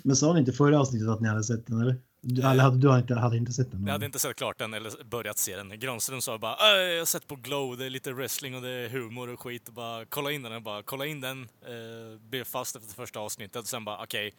Men 0.04 0.16
sa 0.16 0.32
ni 0.32 0.40
inte 0.40 0.52
förra 0.52 0.80
avsnittet 0.80 1.08
att 1.08 1.20
ni 1.20 1.28
hade 1.28 1.44
sett 1.44 1.66
den 1.66 1.80
eller? 1.80 1.96
Du, 2.22 2.42
eller 2.42 2.62
hade, 2.62 2.76
du 2.78 2.88
hade 2.88 3.00
inte, 3.00 3.14
hade 3.14 3.36
inte 3.36 3.52
sett 3.52 3.70
den? 3.70 3.84
Jag 3.86 3.92
hade 3.92 4.06
inte 4.06 4.18
sett 4.18 4.36
klart 4.36 4.58
den 4.58 4.74
eller 4.74 5.04
börjat 5.04 5.38
se 5.38 5.56
den. 5.56 5.78
Granström 5.78 6.20
sa 6.20 6.38
bara 6.38 6.56
"Äh, 6.56 6.80
jag 6.82 6.98
har 6.98 7.06
sett 7.06 7.26
på 7.26 7.36
Glow, 7.36 7.76
det 7.76 7.86
är 7.86 7.90
lite 7.90 8.12
wrestling 8.12 8.54
och 8.54 8.62
det 8.62 8.68
är 8.70 8.88
humor 8.88 9.28
och 9.28 9.40
skit. 9.40 9.68
Och 9.68 9.74
bara 9.74 10.04
kolla 10.04 10.30
in 10.30 10.42
den. 10.42 10.52
Jag 10.52 10.62
bara 10.62 10.82
kolla 10.82 11.06
in 11.06 11.20
den. 11.20 11.42
Eh, 11.42 12.20
blev 12.20 12.44
fast 12.44 12.76
efter 12.76 12.94
första 12.94 13.20
avsnittet. 13.20 13.66
Sen 13.66 13.84
bara 13.84 14.02
okej. 14.02 14.34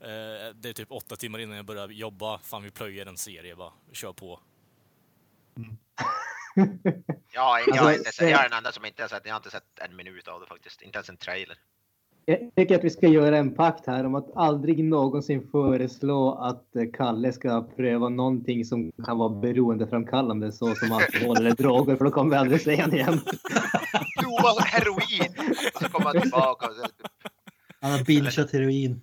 eh, 0.00 0.54
det 0.54 0.68
är 0.68 0.72
typ 0.72 0.92
åtta 0.92 1.16
timmar 1.16 1.38
innan 1.38 1.56
jag 1.56 1.66
börjar 1.66 1.88
jobba. 1.88 2.38
Fan 2.38 2.62
vi 2.62 2.70
plöjer 2.70 3.06
en 3.06 3.16
serie 3.16 3.56
bara. 3.56 3.72
Kör 3.92 4.12
på. 4.12 4.40
Ja, 7.32 7.60
jag, 7.60 7.68
Alltså, 7.78 7.88
är 7.88 7.98
inte, 7.98 8.10
jag 8.24 8.30
eh, 8.32 8.38
är 8.44 8.48
den 8.48 8.58
enda 8.58 8.72
som 8.72 8.84
inte 8.84 9.02
har 9.02 9.08
sett, 9.08 9.22
jag 9.24 9.32
har 9.32 9.36
inte 9.36 9.50
sett 9.50 9.78
en 9.78 9.96
minut 9.96 10.28
av 10.28 10.40
det 10.40 10.46
faktiskt. 10.46 10.82
Inte 10.82 10.96
ens 10.98 11.08
en 11.08 11.16
trailer. 11.16 11.56
Jag 12.26 12.38
tycker 12.56 12.74
att 12.78 12.84
vi 12.84 12.90
ska 12.90 13.08
göra 13.08 13.36
en 13.38 13.54
pakt 13.54 13.86
här 13.86 14.06
om 14.06 14.14
att 14.14 14.36
aldrig 14.36 14.84
någonsin 14.84 15.48
föreslå 15.52 16.32
att 16.34 16.64
Kalle 16.96 17.32
ska 17.32 17.62
pröva 17.76 18.08
någonting 18.08 18.64
som 18.64 18.92
kan 19.04 19.18
vara 19.18 19.28
beroendeframkallande 19.28 20.52
så 20.52 20.74
som 20.74 20.92
alkohol 20.92 21.36
eller 21.36 21.50
droger 21.54 21.96
för 21.96 22.04
då 22.04 22.10
kommer 22.10 22.30
vi 22.30 22.36
aldrig 22.36 22.60
se 22.60 22.82
honom 22.82 22.94
igen. 22.96 23.20
Prova 24.20 24.60
heroin! 24.64 25.50
Och 25.74 25.82
så 25.82 25.88
kommer 25.88 26.06
han 26.06 26.20
tillbaka 26.20 26.66
Han 27.80 27.92
har 27.92 28.04
bingeat 28.04 28.52
heroin. 28.52 29.00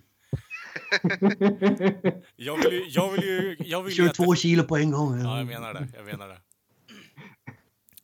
Jag 2.36 2.56
vill 2.56 2.72
ju... 2.72 2.84
Jag 2.88 3.12
vill 3.12 3.22
ju, 3.24 3.56
jag 3.58 3.82
vill 3.82 3.92
ju 3.92 3.96
Kör 4.02 4.08
att- 4.08 4.14
två 4.14 4.34
kilo 4.34 4.62
på 4.64 4.76
en 4.76 4.90
gång. 4.90 5.20
Ja, 5.20 5.38
jag 5.38 5.46
menar 5.46 5.74
det. 5.74 5.88
Jag 5.96 6.04
menar 6.04 6.28
det. 6.28 6.36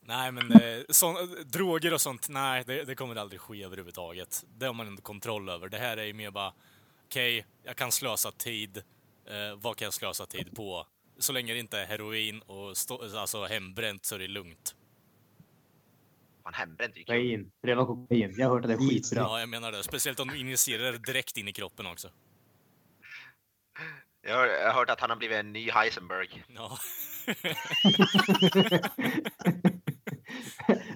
Nej, 0.08 0.32
men 0.32 0.52
eh, 0.52 0.82
sån, 0.88 1.14
droger 1.46 1.94
och 1.94 2.00
sånt, 2.00 2.28
nej, 2.28 2.64
det, 2.66 2.84
det 2.84 2.94
kommer 2.94 3.16
aldrig 3.16 3.40
ske 3.40 3.64
överhuvudtaget. 3.64 4.44
Det 4.58 4.66
har 4.66 4.74
man 4.74 4.86
inte 4.86 5.02
kontroll 5.02 5.48
över. 5.48 5.68
Det 5.68 5.78
här 5.78 5.96
är 5.96 6.04
ju 6.04 6.12
mer 6.12 6.30
bara, 6.30 6.52
okej, 7.04 7.46
jag 7.62 7.76
kan 7.76 7.92
slösa 7.92 8.30
tid. 8.30 8.76
Eh, 9.26 9.56
vad 9.56 9.76
kan 9.76 9.86
jag 9.86 9.94
slösa 9.94 10.26
tid 10.26 10.56
på? 10.56 10.86
Så 11.18 11.32
länge 11.32 11.52
det 11.52 11.58
inte 11.58 11.78
är 11.78 11.86
heroin 11.86 12.40
och 12.40 12.76
stå, 12.76 13.18
alltså 13.18 13.44
hembränt 13.44 14.04
så 14.04 14.14
är 14.14 14.18
det 14.18 14.28
lugnt. 14.28 14.76
fan 16.42 16.54
hembränt 16.54 16.94
är 16.94 16.98
ju. 16.98 17.04
Kokain. 17.04 17.50
Pröva 17.62 17.86
kokain. 17.86 18.34
Jag 18.36 18.46
har 18.48 18.54
hört 18.54 18.64
att 18.64 18.68
det 18.68 18.74
är 18.74 18.88
skitbra. 18.88 19.20
Ja, 19.20 19.40
jag 19.40 19.48
menar 19.48 19.72
det. 19.72 19.82
Speciellt 19.82 20.20
om 20.20 20.28
du 20.28 20.38
injicerar 20.38 20.92
det 20.92 20.98
direkt 20.98 21.36
in 21.36 21.48
i 21.48 21.52
kroppen 21.52 21.86
också. 21.86 22.10
Jag 24.22 24.36
har, 24.36 24.46
jag 24.46 24.66
har 24.66 24.74
hört 24.74 24.90
att 24.90 25.00
han 25.00 25.10
har 25.10 25.16
blivit 25.16 25.36
en 25.36 25.52
ny 25.52 25.70
Heisenberg. 25.70 26.44
Ja. 26.54 26.78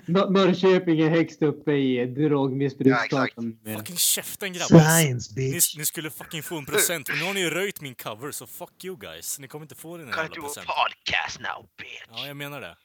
Nor- 0.06 0.30
Norrköping 0.30 1.00
är 1.00 1.10
högst 1.10 1.42
uppe 1.42 1.72
i 1.72 2.06
drogmissbruksstaten. 2.06 3.58
Ja, 3.64 3.78
fucking 3.78 3.96
käften 3.96 4.52
grabbar. 4.52 4.78
Science 4.80 5.32
Ni, 5.36 5.52
bitch. 5.52 5.76
ni 5.78 5.84
skulle 5.86 6.10
fucking 6.10 6.42
få 6.42 6.58
en 6.58 6.66
procent, 6.66 7.08
men 7.08 7.18
nu 7.18 7.24
har 7.24 7.34
ni 7.34 7.40
ju 7.40 7.50
röjt 7.50 7.80
min 7.80 7.94
cover, 7.94 8.30
så 8.30 8.46
fuck 8.46 8.84
you 8.84 8.96
guys. 8.96 9.38
Ni 9.38 9.48
kommer 9.48 9.64
inte 9.64 9.74
få 9.74 9.96
den 9.96 10.06
här 10.06 10.14
Kan 10.14 10.22
jävla 10.24 10.34
du 10.34 10.40
do 10.40 10.46
a 10.46 10.48
procenten. 10.48 10.74
podcast 10.74 11.40
now 11.40 11.68
bitch? 11.78 12.18
Ja, 12.20 12.26
jag 12.26 12.36
menar 12.36 12.60
det. 12.60 12.76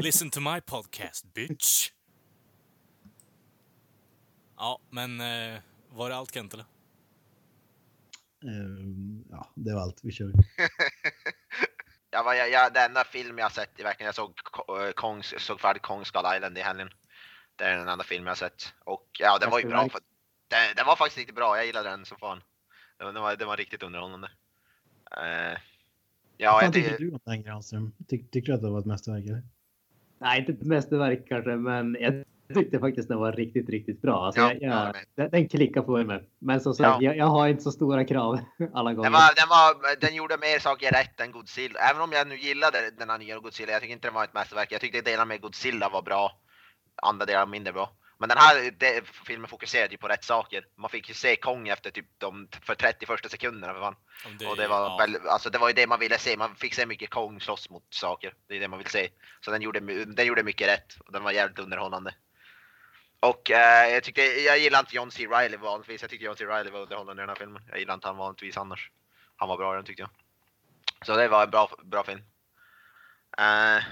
Listen 0.00 0.30
to 0.30 0.40
my 0.40 0.60
podcast, 0.60 1.34
bitch. 1.34 1.90
Ja, 4.56 4.80
men 4.90 5.20
eh, 5.20 5.58
var 5.90 6.08
det 6.10 6.16
allt 6.16 6.34
Kent 6.34 6.54
eller? 6.54 6.66
Ehm, 8.44 9.24
ja, 9.30 9.52
det 9.54 9.74
var 9.74 9.80
allt. 9.80 10.00
Vi 10.02 10.12
kör. 10.12 10.32
Jag 12.10 12.24
var, 12.24 12.34
jag, 12.34 12.50
jag, 12.50 12.72
den 12.72 12.84
enda 12.84 13.04
film 13.04 13.38
jag 13.38 13.52
sett 13.52 13.80
i 13.80 13.82
veckan, 13.82 14.04
jag 14.06 14.14
såg, 14.14 14.30
eh, 14.68 14.92
Kongs, 14.92 15.34
såg 15.38 15.60
färdigt 15.60 15.82
Kong 15.82 16.04
Skull 16.04 16.22
Island 16.36 16.58
i 16.58 16.60
helgen. 16.60 16.90
Det 17.56 17.64
är 17.64 17.76
den 17.76 17.88
enda 17.88 18.04
film 18.04 18.24
jag 18.24 18.30
har 18.30 18.36
sett. 18.36 18.74
Och 18.84 19.06
ja, 19.18 19.38
den 19.40 19.50
var 19.50 19.60
ju 19.60 19.68
bra. 19.68 19.88
För, 19.88 20.00
den, 20.48 20.76
den 20.76 20.86
var 20.86 20.96
faktiskt 20.96 21.18
riktigt 21.18 21.36
bra, 21.36 21.56
jag 21.56 21.66
gillade 21.66 21.90
den 21.90 22.04
som 22.04 22.18
fan. 22.18 22.42
Den, 22.98 23.06
var- 23.06 23.12
den, 23.12 23.22
var, 23.22 23.36
den 23.36 23.48
var 23.48 23.56
riktigt 23.56 23.82
underhållande. 23.82 24.30
Eh, 25.16 25.58
ja, 26.36 26.52
Vad 26.52 26.64
jag, 26.64 26.72
tycker 26.72 26.90
det, 26.90 26.96
du 26.96 27.12
om 27.12 27.20
den 27.24 27.42
Granström? 27.42 27.92
Ty, 28.08 28.24
tycker 28.24 28.46
du 28.52 28.54
att 28.54 28.62
det 28.62 28.70
var 28.70 28.78
ett 28.80 28.86
mästerverk? 28.86 29.24
Eller? 29.24 29.42
Nej, 30.18 30.40
inte 30.40 30.52
ett 30.52 30.62
mästerverk 30.62 31.28
kanske, 31.28 31.50
men 31.50 31.96
jag 32.00 32.24
tyckte 32.54 32.78
faktiskt 32.78 33.08
den 33.08 33.18
var 33.18 33.32
riktigt, 33.32 33.68
riktigt 33.68 34.02
bra. 34.02 34.26
Alltså, 34.26 34.40
Ja, 34.40 34.52
jag, 34.60 34.62
jag 34.62 34.94
den, 35.14 35.30
den 35.30 35.48
klickar 35.48 35.82
för 35.82 36.04
mig. 36.04 36.28
Men 36.38 36.60
som 36.60 36.74
sagt, 36.74 36.86
Ja. 36.86 36.98
jag, 37.00 37.16
jag 37.16 37.26
har 37.26 37.48
inte 37.48 37.62
så 37.62 37.72
stora 37.72 38.04
krav 38.04 38.38
alla 38.74 38.92
gånger. 38.92 39.10
den, 39.10 39.12
var, 39.12 39.34
den, 39.36 39.48
var, 39.48 40.00
den 40.00 40.14
gjorde 40.14 40.36
mer 40.38 40.58
saker 40.58 40.90
rätt 40.90 41.20
än 41.20 41.32
Godzilla. 41.32 41.80
Även 41.90 42.02
om 42.02 42.12
jag 42.12 42.28
nu 42.28 42.36
gillade 42.36 42.90
den 42.98 43.10
här 43.10 43.18
nya 43.18 43.38
Godzilla, 43.38 43.72
jag 43.72 43.80
tycker 43.80 43.94
inte 43.94 44.08
den 44.08 44.14
var 44.14 44.24
ett 44.24 44.34
mästerverk. 44.34 44.72
Jag 44.72 44.80
tyckte 44.80 45.00
delar 45.00 45.26
med 45.26 45.40
Godzilla 45.40 45.88
var 45.88 46.02
bra, 46.02 46.32
andra 47.02 47.26
delar 47.26 47.46
mindre 47.46 47.72
bra. 47.72 47.90
Men 48.20 48.28
den 48.28 48.38
här 48.38 48.70
det, 48.78 49.02
filmen 49.26 49.48
fokuserade 49.48 49.90
ju 49.90 49.98
på 49.98 50.08
rätt 50.08 50.24
saker. 50.24 50.64
Man 50.76 50.90
fick 50.90 51.08
ju 51.08 51.14
se 51.14 51.36
Kong 51.36 51.68
efter 51.68 51.90
typ 51.90 52.06
de 52.18 52.48
för 52.62 52.74
30 52.74 53.06
första 53.06 53.28
sekunderna 53.28 53.72
för 53.72 53.80
fan. 53.80 53.94
Om 54.26 54.48
och 54.48 54.56
det 54.56 54.68
var, 54.68 54.80
ja. 54.80 54.96
väl, 55.00 55.16
alltså 55.28 55.50
det 55.50 55.58
var 55.58 55.68
ju 55.68 55.74
det 55.74 55.86
man 55.86 56.00
ville 56.00 56.18
se. 56.18 56.36
Man 56.36 56.54
fick 56.54 56.74
se 56.74 56.86
mycket 56.86 57.10
Kong 57.10 57.40
slåss 57.40 57.70
mot 57.70 57.86
saker. 57.90 58.34
Det 58.48 58.56
är 58.56 58.60
det 58.60 58.68
man 58.68 58.78
vill 58.78 58.88
se. 58.88 59.08
Så 59.40 59.50
den 59.50 59.62
gjorde, 59.62 60.04
den 60.04 60.26
gjorde 60.26 60.42
mycket 60.42 60.68
rätt. 60.68 60.94
Och 61.06 61.12
den 61.12 61.22
var 61.22 61.32
jävligt 61.32 61.58
underhållande. 61.58 62.14
Och 63.20 63.50
eh, 63.50 63.92
jag 63.92 64.02
tyckte, 64.02 64.22
jag 64.22 64.58
gillar 64.58 64.80
inte 64.80 64.96
John 64.96 65.10
C. 65.10 65.26
Reilly 65.26 65.56
vanligtvis. 65.56 66.00
Jag 66.02 66.10
tyckte 66.10 66.24
John 66.24 66.36
C. 66.36 66.44
Reilly 66.44 66.70
var 66.70 66.80
underhållande 66.80 67.22
i 67.22 67.22
den 67.22 67.28
här 67.28 67.36
filmen. 67.36 67.62
Jag 67.68 67.78
gillar 67.78 67.94
inte 67.94 68.06
han 68.06 68.16
vanligtvis 68.16 68.56
annars. 68.56 68.90
Han 69.36 69.48
var 69.48 69.56
bra 69.56 69.74
i 69.74 69.76
den 69.76 69.84
tyckte 69.84 70.02
jag. 70.02 70.10
Så 71.06 71.16
det 71.16 71.28
var 71.28 71.44
en 71.44 71.50
bra, 71.50 71.70
bra 71.82 72.04
film. 72.04 72.22
Eh, 73.38 73.82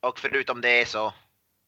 och 0.00 0.18
förutom 0.18 0.60
det 0.60 0.88
så 0.88 1.12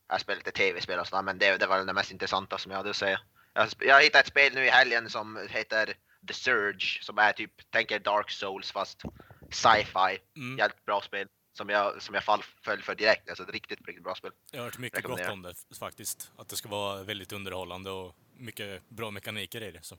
jag 0.08 0.20
spelat 0.20 0.46
lite 0.46 0.58
tv-spel 0.58 0.98
och 0.98 1.06
sådär, 1.06 1.22
men 1.22 1.38
det, 1.38 1.56
det 1.56 1.66
var 1.66 1.84
det 1.84 1.92
mest 1.92 2.12
intressanta 2.12 2.58
som 2.58 2.70
jag 2.70 2.76
hade 2.76 2.90
att 2.90 2.96
säga. 2.96 3.20
Jag, 3.54 3.68
jag 3.78 4.02
hittade 4.02 4.20
ett 4.20 4.26
spel 4.26 4.54
nu 4.54 4.64
i 4.64 4.70
helgen 4.70 5.10
som 5.10 5.48
heter 5.50 5.94
The 6.28 6.34
Surge, 6.34 7.02
som 7.02 7.18
är 7.18 7.32
typ, 7.32 7.70
tänker 7.70 7.98
Dark 7.98 8.30
Souls 8.30 8.72
fast 8.72 9.02
sci-fi. 9.50 10.18
Mm. 10.36 10.58
Jävligt 10.58 10.84
bra 10.84 11.00
spel. 11.00 11.28
Som 11.52 11.68
jag, 11.68 12.02
som 12.02 12.14
jag 12.14 12.24
fall, 12.24 12.42
föll 12.62 12.82
för 12.82 12.94
direkt. 12.94 13.28
Alltså 13.28 13.44
ett 13.44 13.50
riktigt, 13.50 13.86
riktigt 13.86 14.04
bra 14.04 14.14
spel. 14.14 14.30
Jag 14.50 14.60
har 14.60 14.64
hört 14.64 14.78
mycket 14.78 15.04
gott 15.04 15.28
om 15.28 15.42
det 15.42 15.54
faktiskt. 15.78 16.32
Att 16.36 16.48
det 16.48 16.56
ska 16.56 16.68
vara 16.68 17.02
väldigt 17.02 17.32
underhållande 17.32 17.90
och 17.90 18.16
mycket 18.36 18.88
bra 18.88 19.10
mekaniker 19.10 19.62
i 19.62 19.70
det. 19.70 19.82
Så. 19.82 19.98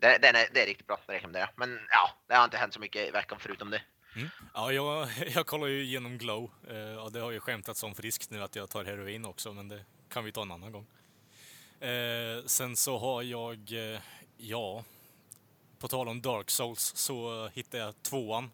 Det, 0.00 0.18
den 0.22 0.34
är, 0.36 0.48
det 0.54 0.62
är 0.62 0.66
riktigt 0.66 0.86
bra, 0.86 1.00
det 1.06 1.12
rekommenderar 1.12 1.52
jag. 1.56 1.68
Men 1.68 1.80
ja, 1.90 2.10
det 2.26 2.34
har 2.34 2.44
inte 2.44 2.56
hänt 2.56 2.74
så 2.74 2.80
mycket 2.80 3.08
i 3.08 3.10
veckan 3.10 3.38
förutom 3.40 3.70
det. 3.70 3.82
Ja, 4.54 4.72
jag, 4.72 5.08
jag 5.34 5.46
kollar 5.46 5.66
ju 5.66 5.82
igenom 5.82 6.18
Glow. 6.18 6.50
Eh, 6.68 6.76
Ja, 6.76 7.08
det 7.12 7.20
har 7.20 7.30
ju 7.30 7.40
skämtats 7.40 7.82
om 7.82 7.94
friskt 7.94 8.30
nu 8.30 8.42
att 8.42 8.56
jag 8.56 8.70
tar 8.70 8.84
heroin 8.84 9.24
också, 9.24 9.52
men 9.52 9.68
det 9.68 9.84
kan 10.08 10.24
vi 10.24 10.32
ta 10.32 10.42
en 10.42 10.52
annan 10.52 10.72
gång. 10.72 10.86
Eh, 11.80 12.44
sen 12.46 12.76
så 12.76 12.98
har 12.98 13.22
jag, 13.22 13.72
eh, 13.72 14.00
ja, 14.36 14.84
på 15.78 15.88
tal 15.88 16.08
om 16.08 16.22
Dark 16.22 16.50
Souls 16.50 16.96
så 16.96 17.48
hittade 17.48 17.82
jag 17.82 18.02
tvåan. 18.02 18.50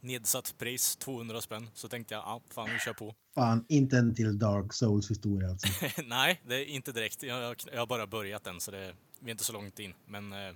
Nedsatt 0.00 0.58
pris, 0.58 0.96
200 0.96 1.40
spänn. 1.40 1.70
Så 1.74 1.88
tänkte 1.88 2.14
jag, 2.14 2.22
ja, 2.22 2.40
fan 2.48 2.70
vi 2.72 2.78
kör 2.78 2.92
på. 2.92 3.14
Fan, 3.34 3.64
inte 3.68 3.98
en 3.98 4.14
till 4.14 4.38
Dark 4.38 4.72
Souls 4.72 5.10
historia 5.10 5.48
alltså. 5.48 5.68
Nej, 6.04 6.40
det 6.46 6.54
är 6.54 6.64
inte 6.64 6.92
direkt. 6.92 7.22
Jag, 7.22 7.42
jag, 7.42 7.56
jag 7.72 7.78
har 7.78 7.86
bara 7.86 8.06
börjat 8.06 8.46
än, 8.46 8.60
så 8.60 8.70
det, 8.70 8.94
vi 9.18 9.26
är 9.26 9.30
inte 9.30 9.44
så 9.44 9.52
långt 9.52 9.78
in. 9.78 9.94
Men 10.06 10.32
eh, 10.32 10.54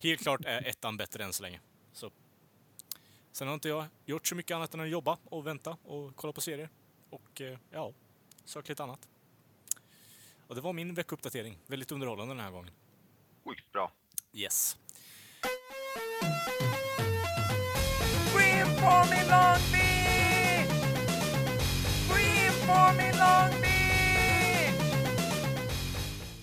helt 0.00 0.20
klart 0.20 0.40
är 0.44 0.68
ettan 0.68 0.96
bättre 0.96 1.24
än 1.24 1.32
så 1.32 1.42
länge. 1.42 1.60
Så. 1.92 2.10
Sen 3.32 3.48
har 3.48 3.54
inte 3.54 3.68
jag 3.68 3.86
gjort 4.06 4.26
så 4.26 4.34
mycket 4.34 4.54
annat 4.54 4.74
än 4.74 4.80
att 4.80 4.88
jobba 4.88 5.18
och 5.24 5.46
vänta 5.46 5.76
och 5.82 6.16
kolla 6.16 6.32
på 6.32 6.40
serier. 6.40 6.68
Och 7.10 7.40
eh, 7.40 7.58
ja, 7.70 7.92
sökt 8.44 8.68
lite 8.68 8.82
annat. 8.82 9.08
Och 10.46 10.54
det 10.54 10.60
var 10.60 10.72
min 10.72 10.94
veckouppdatering. 10.94 11.58
Väldigt 11.66 11.92
underhållande 11.92 12.34
den 12.34 12.44
här 12.44 12.50
gången. 12.50 12.70
Sjukt 13.44 13.72
bra. 13.72 13.92
Yes. 14.32 14.76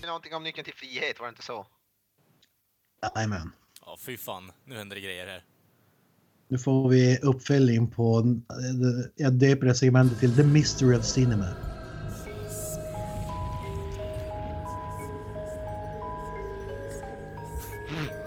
Det 0.00 0.06
är 0.06 0.06
Någonting 0.06 0.34
om 0.34 0.42
nyckeln 0.42 0.64
till 0.64 0.74
frihet, 0.74 1.20
var 1.20 1.26
det 1.26 1.30
inte 1.30 1.42
så? 1.42 1.66
Jajamän. 3.14 3.52
Ja, 3.86 3.96
fy 4.06 4.16
fan. 4.16 4.52
Nu 4.64 4.76
händer 4.76 4.96
det 4.96 5.02
grejer 5.02 5.26
här. 5.26 5.44
Nu 6.48 6.58
får 6.58 6.88
vi 6.88 7.18
uppföljning 7.18 7.90
på, 7.90 8.36
jag 9.16 9.32
döper 9.32 9.66
det 9.66 9.74
segmentet 9.74 10.20
till 10.20 10.36
The 10.36 10.42
Mystery 10.42 10.96
of 10.96 11.04
Cinema. 11.04 11.48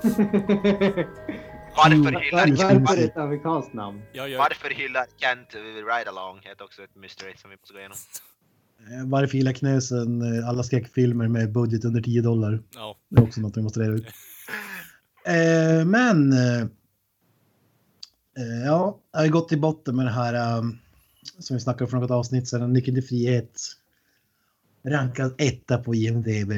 Varför 1.78 1.96
hyllar, 1.96 2.12
Var- 2.12 2.80
Varför 2.80 3.04
ett 3.04 3.18
amerikanskt 3.18 3.74
namn? 3.74 4.02
Jag 4.14 4.30
gör... 4.30 4.38
varför 4.40 4.70
hyllar 4.70 5.06
Kent 5.18 5.48
Ride 5.54 6.10
Along? 6.10 6.40
Det 6.44 6.50
är 6.50 6.64
också 6.64 6.84
ett 6.84 6.96
mystery 6.96 7.34
som 7.38 7.50
vi 7.50 7.56
måste 7.58 7.74
gå 7.74 7.80
igenom. 7.80 7.98
Eh, 8.80 9.10
Varför 9.10 9.38
gillar 9.38 9.54
Knösen 9.54 10.22
eh, 10.40 10.50
alla 10.50 10.64
skräckfilmer 10.64 11.28
med 11.28 11.52
budget 11.52 11.86
under 11.86 12.02
10 12.02 12.22
dollar? 12.22 12.64
Ja, 12.76 12.98
Det 13.10 13.22
är 13.22 13.24
också 13.24 13.42
något 13.42 13.58
vi 13.58 13.62
måste 13.62 13.80
reda 13.80 13.94
ut. 13.94 14.06
Eh, 15.28 15.86
men... 15.86 16.34
Eh, 16.34 16.62
eh, 18.38 18.66
ja, 18.66 19.00
jag 19.12 19.20
har 19.20 19.28
gått 19.28 19.50
till 19.50 19.60
botten 19.62 19.96
med 19.96 20.06
det 20.06 20.12
här 20.12 20.34
eh, 20.34 20.64
som 21.40 21.54
vi 21.56 21.60
snackade 21.60 21.84
om 21.84 21.90
för 21.90 21.98
något 21.98 22.12
avsnitt 22.12 22.48
sedan. 22.48 22.74
Nyckeln 22.74 22.96
till 22.96 23.08
frihet. 23.08 23.62
Rankad 24.84 25.36
etta 25.38 25.78
på 25.78 25.96
IMDB. 25.96 26.52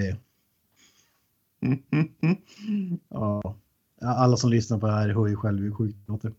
ja. 3.10 3.56
Alla 4.02 4.38
som 4.38 4.50
lyssnar 4.50 4.78
på 4.78 4.88
det 4.88 4.94
här 4.94 5.10
hör 5.10 5.28
ju 5.28 5.36
själv 5.36 5.64
hur 5.64 5.72
sjukt 5.72 5.98
det 6.06 6.12
låter. 6.12 6.34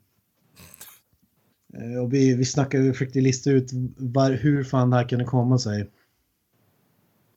Eh, 1.75 2.03
och 2.03 2.13
vi, 2.13 2.35
vi 2.35 2.45
snackade, 2.45 2.85
vi 2.85 2.93
försökte 2.93 3.21
lista 3.21 3.51
ut 3.51 3.71
var, 3.97 4.31
hur 4.31 4.65
fan 4.65 4.91
det 4.91 4.97
här 4.97 5.09
kunde 5.09 5.25
komma 5.25 5.59
sig. 5.59 5.91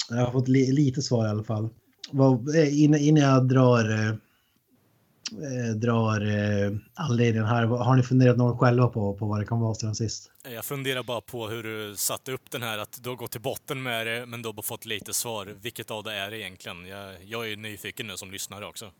Jag 0.09 0.17
har 0.17 0.31
fått 0.31 0.47
li, 0.47 0.71
lite 0.71 1.01
svar 1.01 1.25
i 1.25 1.29
alla 1.29 1.43
fall. 1.43 1.69
Vad, 2.11 2.55
eh, 2.55 2.81
innan, 2.81 2.99
innan 2.99 3.23
jag 3.23 3.47
drar, 3.47 3.91
eh, 3.91 4.09
eh, 4.09 5.75
drar 5.75 6.21
eh, 6.21 6.71
anledningen 6.93 7.47
här, 7.47 7.65
har 7.65 7.95
ni 7.95 8.03
funderat 8.03 8.37
något 8.37 8.59
själva 8.59 8.87
på, 8.87 9.13
på 9.13 9.25
vad 9.25 9.39
det 9.39 9.45
kan 9.45 9.59
vara 9.59 9.75
sedan 9.75 9.95
sist? 9.95 10.31
jag 10.43 10.65
funderar 10.65 11.03
bara 11.03 11.21
på 11.21 11.47
hur 11.47 11.63
du 11.63 11.95
satte 11.95 12.31
upp 12.31 12.51
den 12.51 12.61
här, 12.61 12.77
att 12.77 13.03
du 13.03 13.09
har 13.09 13.15
gått 13.15 13.31
till 13.31 13.41
botten 13.41 13.83
med 13.83 14.07
det, 14.07 14.25
men 14.25 14.41
du 14.41 14.47
har 14.47 14.53
bara 14.53 14.61
fått 14.61 14.85
lite 14.85 15.13
svar. 15.13 15.55
Vilket 15.61 15.91
av 15.91 16.03
det 16.03 16.13
är 16.13 16.31
det 16.31 16.39
egentligen? 16.39 16.85
Jag, 16.85 17.23
jag 17.23 17.45
är 17.45 17.49
ju 17.49 17.55
nyfiken 17.55 18.07
nu 18.07 18.17
som 18.17 18.31
lyssnare 18.31 18.65
också. 18.65 18.91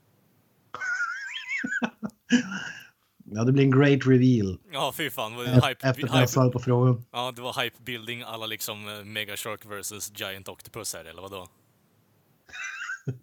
Ja, 3.34 3.44
det 3.44 3.52
blir 3.52 3.64
en 3.64 3.72
great 3.72 4.08
reveal 4.08 4.58
Ja, 4.72 4.94
fy 4.98 5.10
fan. 5.10 5.34
Efter 5.40 5.68
hype, 5.68 5.88
att 5.88 6.00
jag 6.00 6.30
svarat 6.30 6.54
på 6.54 6.60
frågan. 6.60 7.06
ja, 7.12 7.32
det 7.36 7.42
var 7.42 7.64
hype 7.64 7.84
building 7.84 8.22
alla 8.22 8.46
liksom 8.46 8.90
eh, 8.90 9.04
Mega 9.04 9.38
Shark 9.38 9.66
vs 9.66 10.12
Giant 10.20 10.50
Octopus 10.50 10.94
här, 10.94 11.06
eller 11.06 11.22
vadå? 11.22 11.48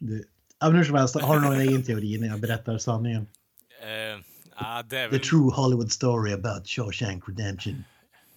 Det, 0.00 0.24
ja, 0.60 0.70
hur 0.70 0.84
som 0.84 0.94
helst, 0.94 1.20
har 1.20 1.36
du 1.36 1.42
någon 1.42 1.60
egen 1.60 1.82
teori 1.82 2.18
när 2.18 2.28
jag 2.28 2.40
berättar 2.40 2.78
sanningen? 2.78 3.26
Det 3.80 4.22
är 4.56 4.82
The 4.82 5.08
väl... 5.08 5.20
true 5.20 5.52
Hollywood 5.52 5.92
story 5.92 6.32
about 6.32 6.68
Shawshank 6.68 7.28
Redemption. 7.28 7.84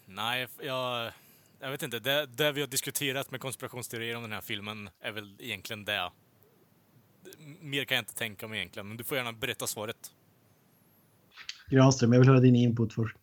Nej, 0.05 0.47
jag... 0.61 1.11
Jag 1.59 1.71
vet 1.71 1.83
inte. 1.83 1.99
Det, 1.99 2.25
det 2.25 2.51
vi 2.51 2.61
har 2.61 2.67
diskuterat 2.67 3.31
med 3.31 3.39
konspirationsteorier 3.39 4.15
om 4.15 4.21
den 4.21 4.31
här 4.31 4.41
filmen 4.41 4.89
är 5.01 5.11
väl 5.11 5.35
egentligen 5.39 5.85
det. 5.85 6.11
Mer 7.61 7.83
kan 7.85 7.95
jag 7.95 8.01
inte 8.01 8.15
tänka 8.15 8.47
mig 8.47 8.57
egentligen, 8.59 8.87
men 8.87 8.97
du 8.97 9.03
får 9.03 9.17
gärna 9.17 9.33
berätta 9.33 9.67
svaret. 9.67 9.97
Granström, 11.69 12.13
jag 12.13 12.19
vill 12.19 12.29
höra 12.29 12.39
din 12.39 12.55
input 12.55 12.93
först. 12.93 13.17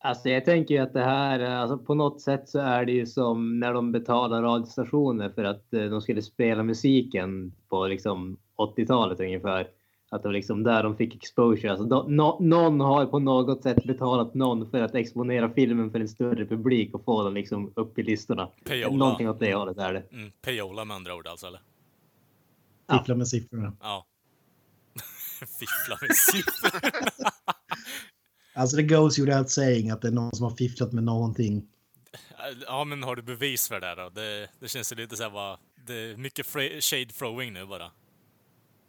Alltså 0.00 0.28
jag 0.28 0.44
tänker 0.44 0.74
ju 0.74 0.80
att 0.80 0.92
det 0.92 1.04
här, 1.04 1.40
alltså 1.40 1.78
på 1.78 1.94
något 1.94 2.20
sätt 2.20 2.48
så 2.48 2.58
är 2.58 2.84
det 2.84 2.92
ju 2.92 3.06
som 3.06 3.60
när 3.60 3.72
de 3.72 3.92
betalar 3.92 4.42
radiostationer 4.42 5.28
för 5.30 5.44
att 5.44 5.74
eh, 5.74 5.84
de 5.84 6.00
skulle 6.00 6.22
spela 6.22 6.62
musiken 6.62 7.52
på 7.68 7.86
liksom 7.86 8.36
80-talet 8.56 9.20
ungefär. 9.20 9.68
Att 10.10 10.22
det 10.22 10.28
var 10.28 10.32
liksom 10.32 10.62
där 10.62 10.82
de 10.82 10.96
fick 10.96 11.14
exposure. 11.14 11.70
Alltså 11.70 11.86
då, 11.86 12.04
nå- 12.08 12.38
någon 12.40 12.80
har 12.80 13.06
på 13.06 13.18
något 13.18 13.62
sätt 13.62 13.84
betalat 13.84 14.34
någon 14.34 14.70
för 14.70 14.82
att 14.82 14.94
exponera 14.94 15.50
filmen 15.50 15.90
för 15.90 16.00
en 16.00 16.08
större 16.08 16.46
publik 16.46 16.94
och 16.94 17.04
få 17.04 17.22
den 17.24 17.34
liksom 17.34 17.72
upp 17.76 17.98
i 17.98 18.02
listorna. 18.02 18.48
Payola. 18.64 18.96
Någonting 18.96 19.28
åt 19.28 19.40
det 19.40 19.54
hållet 19.54 19.78
är 19.78 19.92
det. 19.92 20.02
Mm, 20.12 20.30
payola 20.42 20.84
med 20.84 20.94
andra 20.94 21.14
ord 21.14 21.26
alltså, 21.26 21.46
eller? 21.46 21.60
Ja. 22.88 22.98
Fiffla 22.98 23.14
med 23.14 23.28
siffrorna. 23.28 23.76
Ja. 23.80 24.06
Fiffla 25.40 25.98
med 26.00 26.16
siffror. 26.16 26.80
Alltså 28.54 28.76
det 28.76 28.82
goes 28.82 29.18
without 29.18 29.50
saying 29.50 29.90
att 29.90 30.02
det 30.02 30.08
är 30.08 30.12
någon 30.12 30.34
som 30.36 30.44
har 30.44 30.56
fifflat 30.56 30.92
med 30.92 31.04
någonting. 31.04 31.68
Ja, 32.66 32.84
men 32.84 33.02
har 33.02 33.16
du 33.16 33.22
bevis 33.22 33.68
för 33.68 33.80
det 33.80 33.94
då? 33.94 34.08
Det, 34.10 34.48
det 34.60 34.68
känns 34.68 34.92
ju 34.92 34.96
lite 34.96 35.16
så 35.16 35.22
här 35.22 35.30
bara... 35.30 35.58
Det 35.86 35.94
är 35.94 36.16
mycket 36.16 36.46
shade 36.84 37.06
throwing 37.18 37.52
nu 37.52 37.66
bara. 37.66 37.90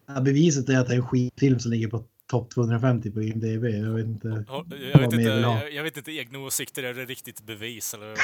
Ja, 0.07 0.21
beviset 0.21 0.69
är 0.69 0.79
att 0.79 0.87
det 0.87 0.93
är 0.93 0.97
en 0.97 1.07
skitfilm 1.07 1.59
som 1.59 1.71
ligger 1.71 1.87
på 1.87 2.03
topp 2.27 2.51
250 2.51 3.11
på 3.11 3.21
IMDB. 3.21 3.63
Jag 3.65 3.93
vet 3.93 4.05
inte. 4.05 4.45
Jag 4.47 4.99
vet, 4.99 5.13
inte, 5.13 5.21
jag, 5.21 5.73
jag 5.73 5.83
vet 5.83 5.97
inte, 5.97 6.11
egna 6.11 6.39
åsikter, 6.39 6.83
är 6.83 6.93
det 6.93 7.05
riktigt 7.05 7.41
bevis 7.41 7.93
eller? 7.93 8.15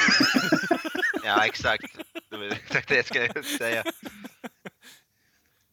Ja, 1.24 1.44
exakt. 1.44 1.84
Det 2.30 2.36
var 2.36 2.44
exakt 2.44 2.88
det 2.88 2.96
jag 2.96 3.04
skulle 3.04 3.42
säga. 3.58 3.84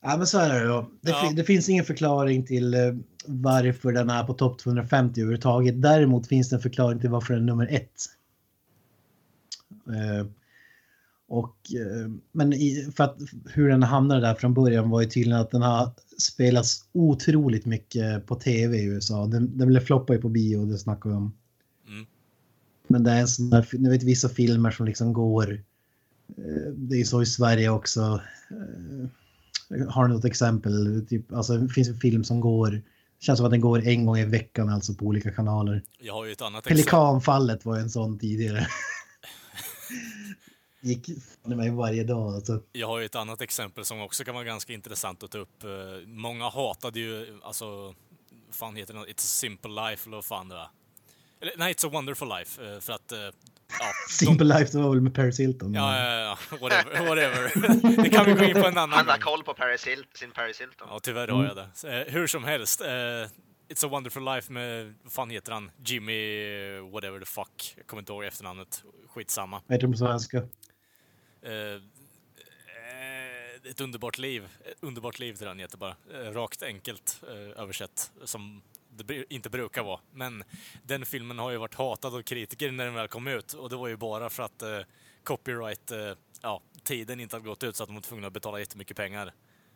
Ja, 0.05 0.17
men 0.17 0.27
så 0.27 0.39
är 0.39 0.53
det 0.59 0.67
då. 0.67 0.89
Det, 1.01 1.11
Ja. 1.11 1.31
det 1.35 1.43
finns 1.43 1.69
ingen 1.69 1.85
förklaring 1.85 2.45
till 2.45 2.73
eh, 2.73 2.93
varför 3.25 3.91
den 3.91 4.09
är 4.09 4.23
på 4.23 4.33
topp 4.33 4.59
250 4.59 5.21
överhuvudtaget. 5.21 5.81
Däremot 5.81 6.27
finns 6.27 6.49
det 6.49 6.55
en 6.55 6.61
förklaring 6.61 6.99
till 6.99 7.09
varför 7.09 7.33
den 7.33 7.43
är 7.43 7.47
nummer 7.47 7.67
ett. 7.71 8.05
Eh, 9.87 10.27
och, 11.27 11.57
eh, 11.75 12.11
men 12.31 12.53
i, 12.53 12.91
för 12.95 13.03
att 13.03 13.17
hur 13.53 13.69
den 13.69 13.83
hamnade 13.83 14.21
där 14.21 14.35
från 14.35 14.53
början 14.53 14.89
var 14.89 15.01
ju 15.01 15.07
tydligen 15.07 15.39
att 15.41 15.51
den 15.51 15.61
har 15.61 15.91
spelats 16.17 16.85
otroligt 16.91 17.65
mycket 17.65 18.25
på 18.25 18.35
tv 18.35 18.77
i 18.77 18.85
USA. 18.85 19.25
Den, 19.27 19.57
den 19.57 19.67
blev 19.67 19.79
floppade 19.79 20.17
ju 20.17 20.21
på 20.21 20.29
bio, 20.29 20.65
det 20.65 20.77
snackar 20.77 21.09
vi 21.09 21.15
om. 21.15 21.33
Mm. 21.87 22.05
Men 22.87 23.03
det 23.03 23.11
är 23.11 23.21
en 23.21 23.27
sån 23.27 23.49
där, 23.49 23.67
ni 23.73 23.89
vet 23.89 24.03
vissa 24.03 24.29
filmer 24.29 24.71
som 24.71 24.85
liksom 24.85 25.13
går, 25.13 25.63
det 26.75 27.01
är 27.01 27.03
så 27.03 27.21
i 27.21 27.25
Sverige 27.25 27.69
också. 27.69 28.21
Eh, 29.75 29.87
har 29.89 30.07
du 30.07 30.13
något 30.13 30.25
exempel? 30.25 31.05
Typ, 31.09 31.33
alltså, 31.33 31.57
det 31.57 31.73
finns 31.73 31.87
en 31.89 31.99
film 31.99 32.23
som 32.23 32.39
går, 32.39 32.81
känns 33.19 33.37
som 33.37 33.45
att 33.45 33.51
den 33.51 33.61
går 33.61 33.87
en 33.87 34.05
gång 34.05 34.17
i 34.17 34.25
veckan 34.25 34.69
alltså 34.69 34.93
på 34.93 35.05
olika 35.05 35.31
kanaler. 35.31 35.83
Jag 35.99 36.13
har 36.13 36.25
ju 36.25 36.31
ett 36.31 36.41
annat 36.41 36.59
exempel. 36.59 36.77
Pelikanfallet 36.77 37.65
var 37.65 37.75
ju 37.75 37.81
en 37.81 37.89
sån 37.89 38.19
tidigare. 38.19 38.67
Gick 40.81 41.09
i 41.09 41.17
mig 41.43 41.69
varje 41.69 42.03
dag 42.03 42.35
alltså. 42.35 42.61
Jag 42.71 42.87
har 42.87 42.99
ju 42.99 43.05
ett 43.05 43.15
annat 43.15 43.41
exempel 43.41 43.85
som 43.85 44.01
också 44.01 44.23
kan 44.23 44.33
vara 44.33 44.43
ganska 44.43 44.73
intressant 44.73 45.23
att 45.23 45.31
ta 45.31 45.37
upp. 45.37 45.63
Eh, 45.63 45.69
Många 46.07 46.49
hatade 46.49 46.99
ju 46.99 47.39
alltså 47.43 47.93
fan 48.51 48.75
heter 48.75 48.93
den? 48.93 49.03
It's 49.03 49.11
a 49.11 49.15
simple 49.17 49.71
life 49.89 50.09
eller 50.09 50.17
vad 50.17 50.25
fan 50.25 50.49
det 50.49 50.55
var. 50.55 50.69
Eller 51.41 51.53
nej, 51.57 51.73
It's 51.73 51.87
a 51.87 51.89
wonderful 51.93 52.27
life. 52.29 52.73
eh, 52.73 52.79
För 52.79 52.93
att, 52.93 53.11
ja. 53.79 53.85
de- 54.09 54.13
Simple 54.25 54.45
Life, 54.59 54.71
det 54.77 54.83
var 54.83 54.89
väl 54.89 55.01
med 55.01 55.15
Paris 55.15 55.39
Hilton. 55.39 55.73
Ja, 55.73 55.97
ja, 55.99 56.19
ja, 56.51 56.57
whatever. 56.57 57.05
whatever. 57.07 57.51
det 58.03 58.09
kan 58.09 58.25
vi 58.25 58.33
gå 58.33 58.43
in 58.43 58.53
på 58.61 58.67
en 58.67 58.77
annan 58.77 58.91
Han 58.97 59.07
har 59.09 59.17
koll 59.17 59.43
på 59.43 59.53
Paris 59.53 59.87
Hilton, 59.87 60.11
sin 60.13 60.31
Paris 60.31 60.61
Hilton. 60.61 60.87
Ja, 60.91 60.99
tyvärr 60.99 61.27
har 61.27 61.45
jag 61.45 61.55
det. 61.55 61.99
Eh, 62.07 62.13
hur 62.13 62.27
som 62.27 62.43
helst. 62.43 62.81
Eh, 62.81 62.87
It's 63.69 63.85
a 63.85 63.89
wonderful 63.89 64.25
life 64.25 64.51
med, 64.51 64.93
vad 65.03 65.11
fan 65.13 65.29
heter 65.29 65.51
han? 65.51 65.71
Jimmy, 65.85 66.39
whatever 66.79 67.19
the 67.19 67.25
fuck. 67.25 67.73
Jag 67.77 67.87
kommer 67.87 68.01
inte 68.01 68.11
ihåg 68.13 68.23
efternamnet. 68.23 68.83
Skitsamma. 69.09 69.61
Vad 69.67 69.75
heter 69.75 69.87
de 69.87 69.91
på 69.91 69.97
svenska? 69.97 70.37
Eh, 70.37 71.53
eh, 72.77 73.69
ett 73.71 73.81
underbart 73.81 74.17
liv. 74.17 74.43
Ett 74.65 74.77
underbart 74.83 75.19
liv 75.19 75.33
till 75.33 75.45
den 75.47 75.59
heter 75.59 75.77
bara. 75.77 75.95
Eh, 76.13 76.31
rakt 76.31 76.63
enkelt 76.63 77.21
eh, 77.27 77.61
översatt. 77.63 78.11
Som 78.25 78.61
det 78.95 79.33
inte 79.33 79.49
brukar 79.49 79.83
vara. 79.83 79.99
Men 80.11 80.43
den 80.83 81.05
filmen 81.05 81.39
har 81.39 81.51
ju 81.51 81.57
varit 81.57 81.75
hatad 81.75 82.15
av 82.15 82.21
kritiker 82.21 82.71
när 82.71 82.85
den 82.85 82.93
väl 82.93 83.07
kom 83.07 83.27
ut. 83.27 83.53
Och 83.53 83.69
det 83.69 83.75
var 83.75 83.87
ju 83.87 83.97
bara 83.97 84.29
för 84.29 84.43
att 84.43 84.61
eh, 84.61 84.79
copyright, 85.23 85.91
eh, 85.91 86.13
ja, 86.41 86.61
tiden 86.83 87.19
inte 87.19 87.35
hade 87.35 87.45
gått 87.45 87.63
ut 87.63 87.75
så 87.75 87.83
att 87.83 87.89
de 87.89 87.95
var 87.95 88.01
tvungna 88.01 88.27
att 88.27 88.33
betala 88.33 88.59
jättemycket 88.59 88.97
pengar. 88.97 89.33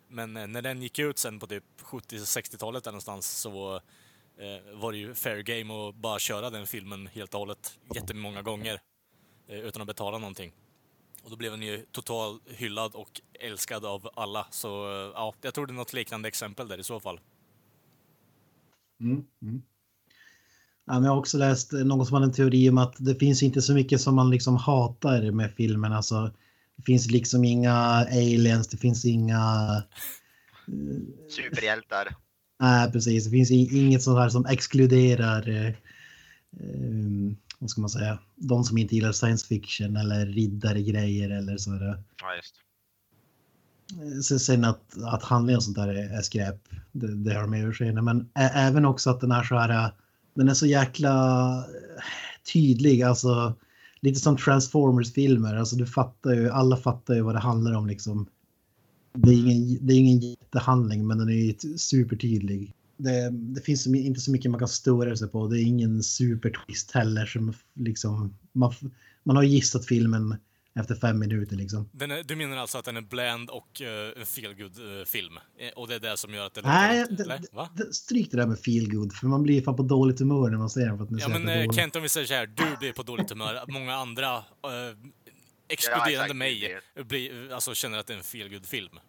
Men 0.07 0.37
eh, 0.37 0.47
när 0.47 0.61
den 0.61 0.81
gick 0.81 0.99
ut 0.99 1.17
sen 1.17 1.39
på 1.39 1.47
typ 1.47 1.63
70-60-talet 1.81 2.83
där 2.83 2.91
någonstans 2.91 3.37
så 3.37 3.75
eh, 4.37 4.73
var 4.73 4.91
det 4.91 4.97
ju 4.97 5.15
fair 5.15 5.41
game 5.41 5.73
att 5.73 5.95
bara 5.95 6.19
köra 6.19 6.49
den 6.49 6.67
filmen 6.67 7.07
helt 7.07 7.33
och 7.33 7.39
hållet 7.39 7.79
jättemånga 7.95 8.41
gånger. 8.41 8.79
Eh, 9.47 9.59
utan 9.59 9.81
att 9.81 9.87
betala 9.87 10.17
någonting. 10.17 10.53
Och 11.23 11.29
då 11.29 11.35
blev 11.35 11.51
den 11.51 11.61
ju 11.61 11.85
totalt 11.91 12.43
hyllad 12.47 12.95
och 12.95 13.21
älskad 13.39 13.85
av 13.85 14.09
alla. 14.13 14.47
Så 14.51 14.91
eh, 14.91 15.11
ja, 15.15 15.33
jag 15.41 15.53
tror 15.53 15.67
det 15.67 15.71
är 15.71 15.75
något 15.75 15.93
liknande 15.93 16.27
exempel 16.27 16.67
där 16.67 16.77
i 16.77 16.83
så 16.83 16.99
fall. 16.99 17.19
Mm. 19.01 19.23
Mm. 19.41 19.61
Ja, 20.85 20.93
jag 20.93 21.09
har 21.09 21.17
också 21.17 21.37
läst 21.37 21.73
eh, 21.73 21.79
någon 21.79 22.05
som 22.05 22.13
hade 22.13 22.25
en 22.25 22.33
teori 22.33 22.69
om 22.69 22.77
att 22.77 22.95
det 22.97 23.15
finns 23.15 23.43
inte 23.43 23.61
så 23.61 23.73
mycket 23.73 24.01
som 24.01 24.15
man 24.15 24.29
liksom 24.29 24.55
hatar 24.55 25.31
med 25.31 25.51
filmen. 25.57 25.93
Alltså, 25.93 26.31
det 26.75 26.83
finns 26.83 27.11
liksom 27.11 27.43
inga 27.43 27.73
aliens, 27.73 28.67
det 28.67 28.77
finns 28.77 29.05
inga... 29.05 29.83
Superhjältar. 31.29 32.15
Nej, 32.59 32.91
precis. 32.91 33.25
Det 33.25 33.31
finns 33.31 33.51
inget 33.51 34.03
sånt 34.03 34.19
här 34.19 34.29
som 34.29 34.45
exkluderar... 34.45 35.49
Eh, 35.49 35.67
eh, 35.67 37.33
vad 37.59 37.69
ska 37.69 37.81
man 37.81 37.89
säga? 37.89 38.19
De 38.35 38.63
som 38.63 38.77
inte 38.77 38.95
gillar 38.95 39.11
science 39.11 39.47
fiction 39.47 39.95
eller 39.95 40.25
riddare 40.25 40.81
grejer 40.81 41.29
eller 41.29 41.57
sådär. 41.57 42.03
Ja, 42.21 42.35
just. 42.35 42.55
Sen 44.39 44.65
att, 44.65 44.97
att 45.03 45.23
handlingen 45.23 45.57
och 45.57 45.63
sånt 45.63 45.77
där 45.77 45.87
är, 45.87 46.17
är 46.17 46.21
skräp, 46.21 46.55
det, 46.91 47.15
det 47.15 47.33
har 47.33 47.41
de 47.41 47.53
överseende. 47.53 48.01
Men 48.01 48.29
även 48.35 48.85
också 48.85 49.09
att 49.09 49.21
den 49.21 49.31
är 49.31 49.43
så 49.43 49.57
här, 49.57 49.91
den 50.33 50.49
är 50.49 50.53
så 50.53 50.65
jäkla 50.65 51.65
tydlig, 52.53 53.01
alltså 53.01 53.55
lite 54.01 54.19
som 54.19 54.37
Transformers-filmer. 54.37 55.55
Alltså 55.55 55.75
du 55.75 55.85
fattar 55.85 56.33
ju, 56.33 56.49
alla 56.49 56.77
fattar 56.77 57.15
ju 57.15 57.21
vad 57.21 57.35
det 57.35 57.39
handlar 57.39 57.73
om 57.73 57.87
liksom. 57.87 58.25
Det 59.13 59.29
är 59.29 59.33
ingen, 59.33 59.87
det 59.87 59.93
är 59.93 59.97
ingen 59.97 60.19
jättehandling, 60.19 61.07
men 61.07 61.17
den 61.17 61.29
är 61.29 61.33
ju 61.33 61.77
supertydlig. 61.77 62.73
Det, 62.97 63.29
det 63.29 63.61
finns 63.61 63.87
inte 63.87 64.21
så 64.21 64.31
mycket 64.31 64.51
man 64.51 64.59
kan 64.59 64.67
störa 64.67 65.15
sig 65.15 65.27
på. 65.27 65.47
Det 65.47 65.61
är 65.61 65.63
ingen 65.63 66.03
supertwist 66.03 66.91
heller 66.91 67.25
som 67.25 67.53
liksom, 67.73 68.37
man, 68.51 68.73
man 69.23 69.35
har 69.35 69.43
gissat 69.43 69.85
filmen 69.85 70.35
efter 70.79 70.95
fem 70.95 71.19
minuter 71.19 71.55
liksom. 71.55 71.89
Den 71.91 72.11
är, 72.11 72.23
du 72.23 72.35
menar 72.35 72.57
alltså 72.57 72.77
att 72.77 72.85
den 72.85 72.97
är 72.97 73.01
bland 73.01 73.49
och 73.49 73.81
uh, 73.81 74.19
en 74.21 74.25
feelgood 74.25 74.79
uh, 74.79 75.05
film 75.05 75.33
Eh, 75.59 75.69
Och 75.75 75.87
det 75.87 75.95
är 75.95 75.99
det 75.99 76.17
som 76.17 76.33
gör 76.33 76.45
att 76.45 76.53
det 76.53 76.61
Nej, 76.61 77.05
låter- 77.09 77.85
det, 77.85 77.93
stryk 77.93 78.31
det 78.31 78.37
där 78.37 78.47
med 78.47 78.59
feel 78.59 78.89
good 78.91 79.13
för 79.13 79.27
man 79.27 79.43
blir 79.43 79.61
fan 79.61 79.75
på 79.75 79.83
dåligt 79.83 80.19
humör 80.19 80.49
när 80.49 80.57
man 80.57 80.69
ser 80.69 80.85
den. 80.85 80.97
För 80.97 81.03
att 81.03 81.09
den 81.09 81.19
Ja 81.19 81.27
men 81.27 81.41
jävla 81.41 81.53
eh, 81.55 81.65
dålig. 81.65 81.75
Kent, 81.79 81.95
om 81.95 82.03
vi 82.03 82.09
säger 82.09 82.27
så 82.27 82.33
här, 82.33 82.47
du 82.47 82.77
blir 82.79 82.93
på 82.93 83.03
dåligt 83.03 83.29
humör, 83.29 83.63
många 83.67 83.93
andra, 83.95 84.37
uh, 84.37 84.43
Ja, 85.69 85.73
exkluderande 85.73 86.13
exakt, 86.23 86.35
mig, 86.35 86.79
blir, 87.09 87.53
alltså 87.53 87.73
känner 87.73 87.97
att 87.97 88.07
det 88.07 88.13
är 88.13 88.17
en 88.17 88.23
feelgood 88.23 88.65
film 88.65 88.99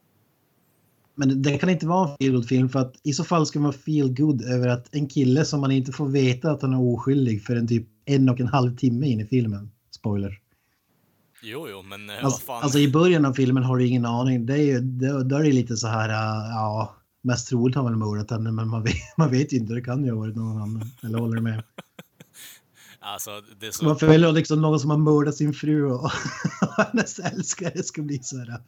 Men 1.14 1.42
det, 1.42 1.58
kan 1.58 1.68
inte 1.68 1.86
vara 1.86 2.10
en 2.10 2.16
feel 2.18 2.32
good 2.32 2.48
film 2.48 2.68
för 2.68 2.78
att 2.78 2.94
i 3.02 3.12
så 3.12 3.24
fall 3.24 3.46
ska 3.46 3.60
man 3.60 3.72
feel 3.72 4.14
good 4.14 4.42
över 4.42 4.68
att 4.68 4.94
en 4.94 5.08
kille 5.08 5.44
som 5.44 5.60
man 5.60 5.70
inte 5.70 5.92
får 5.92 6.08
veta 6.08 6.50
att 6.50 6.62
han 6.62 6.72
är 6.74 6.80
oskyldig 6.80 7.44
för 7.44 7.56
en 7.56 7.68
typ 7.68 7.86
en 8.04 8.28
och 8.28 8.40
en 8.40 8.46
halv 8.46 8.76
timme 8.76 9.06
in 9.06 9.20
i 9.20 9.26
filmen. 9.26 9.70
Spoiler. 9.90 10.40
Jo, 11.42 11.68
jo, 11.70 11.82
men 11.82 12.10
eh, 12.10 12.24
Alltså, 12.24 12.28
vad 12.46 12.56
fan. 12.56 12.62
alltså 12.62 12.78
i 12.78 12.88
början 12.88 13.24
av 13.24 13.32
filmen 13.32 13.62
har 13.62 13.76
du 13.76 13.86
ingen 13.86 14.04
aning. 14.06 14.46
Det 14.46 14.52
är 14.52 14.62
ju, 14.62 14.80
då, 14.80 15.22
då 15.22 15.36
är 15.36 15.42
det 15.42 15.52
lite 15.52 15.76
så 15.76 15.86
här, 15.86 16.08
äh, 16.08 16.50
ja, 16.50 16.96
mest 17.22 17.48
troligt 17.48 17.76
har 17.76 17.84
väl 17.84 17.96
mördat 17.96 18.30
henne 18.30 18.50
men 18.52 18.68
man 18.68 18.82
vet, 18.82 18.94
man 19.16 19.30
vet 19.30 19.52
ju 19.52 19.56
inte. 19.56 19.74
Det 19.74 19.82
kan 19.82 20.04
ju 20.04 20.10
ha 20.10 20.18
varit 20.18 20.36
någon 20.36 20.62
annan. 20.62 20.90
Eller 21.02 21.18
håller 21.18 21.34
du 21.36 21.42
med? 21.42 21.62
alltså, 23.00 23.30
det 23.60 23.66
är 23.66 23.70
så... 23.70 23.84
Man 23.84 23.98
följer 23.98 24.32
liksom 24.32 24.62
någon 24.62 24.80
som 24.80 24.90
har 24.90 24.98
mördat 24.98 25.34
sin 25.34 25.52
fru 25.54 25.92
och 25.92 26.10
hennes 26.76 27.18
älskare 27.18 27.82
ska 27.82 28.02
bli 28.02 28.18
så 28.22 28.38
här 28.38 28.60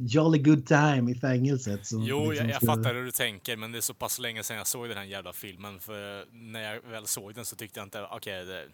jolly 0.00 0.38
good 0.38 0.66
time 0.66 1.12
i 1.12 1.14
fängelset. 1.14 1.86
Som 1.86 2.02
Jo, 2.02 2.30
liksom 2.30 2.48
jag, 2.48 2.54
jag 2.54 2.62
fattar 2.62 2.94
hur 2.94 3.04
du 3.04 3.10
tänker, 3.10 3.56
men 3.56 3.72
det 3.72 3.78
är 3.78 3.82
så 3.82 3.94
pass 3.94 4.18
länge 4.18 4.42
sedan 4.42 4.56
jag 4.56 4.66
såg 4.66 4.88
den 4.88 4.98
här 4.98 5.04
jävla 5.04 5.32
filmen. 5.32 5.80
För 5.80 6.24
när 6.32 6.60
jag 6.60 6.80
väl 6.90 7.06
såg 7.06 7.34
den 7.34 7.44
så 7.44 7.56
tyckte 7.56 7.80
jag 7.80 7.86
inte, 7.86 8.06
okej, 8.10 8.44
det, 8.44 8.64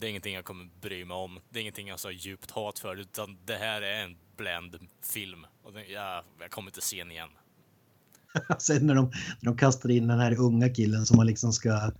det 0.00 0.06
är 0.06 0.10
ingenting 0.10 0.34
jag 0.34 0.44
kommer 0.44 0.68
bry 0.80 1.04
mig 1.04 1.14
om. 1.14 1.38
Det 1.50 1.58
är 1.58 1.60
ingenting 1.60 1.86
jag 1.86 1.92
har 1.92 1.98
så 1.98 2.10
djupt 2.10 2.50
hat 2.50 2.78
för, 2.78 2.96
utan 2.96 3.38
det 3.44 3.56
här 3.56 3.82
är 3.82 4.04
en 4.04 4.16
bland 4.36 4.76
film. 5.02 5.46
Och 5.62 5.72
den, 5.72 5.82
jag, 5.92 6.24
jag 6.40 6.50
kommer 6.50 6.70
inte 6.70 6.80
se 6.80 6.98
den 6.98 7.10
igen. 7.10 7.28
Sen 8.58 8.86
när 8.86 8.94
de, 8.94 9.04
när 9.40 9.50
de 9.50 9.56
kastar 9.56 9.90
in 9.90 10.06
den 10.06 10.20
här 10.20 10.40
unga 10.40 10.68
killen 10.68 11.06
som 11.06 11.16
man 11.16 11.26
liksom 11.26 11.52
ska, 11.52 11.92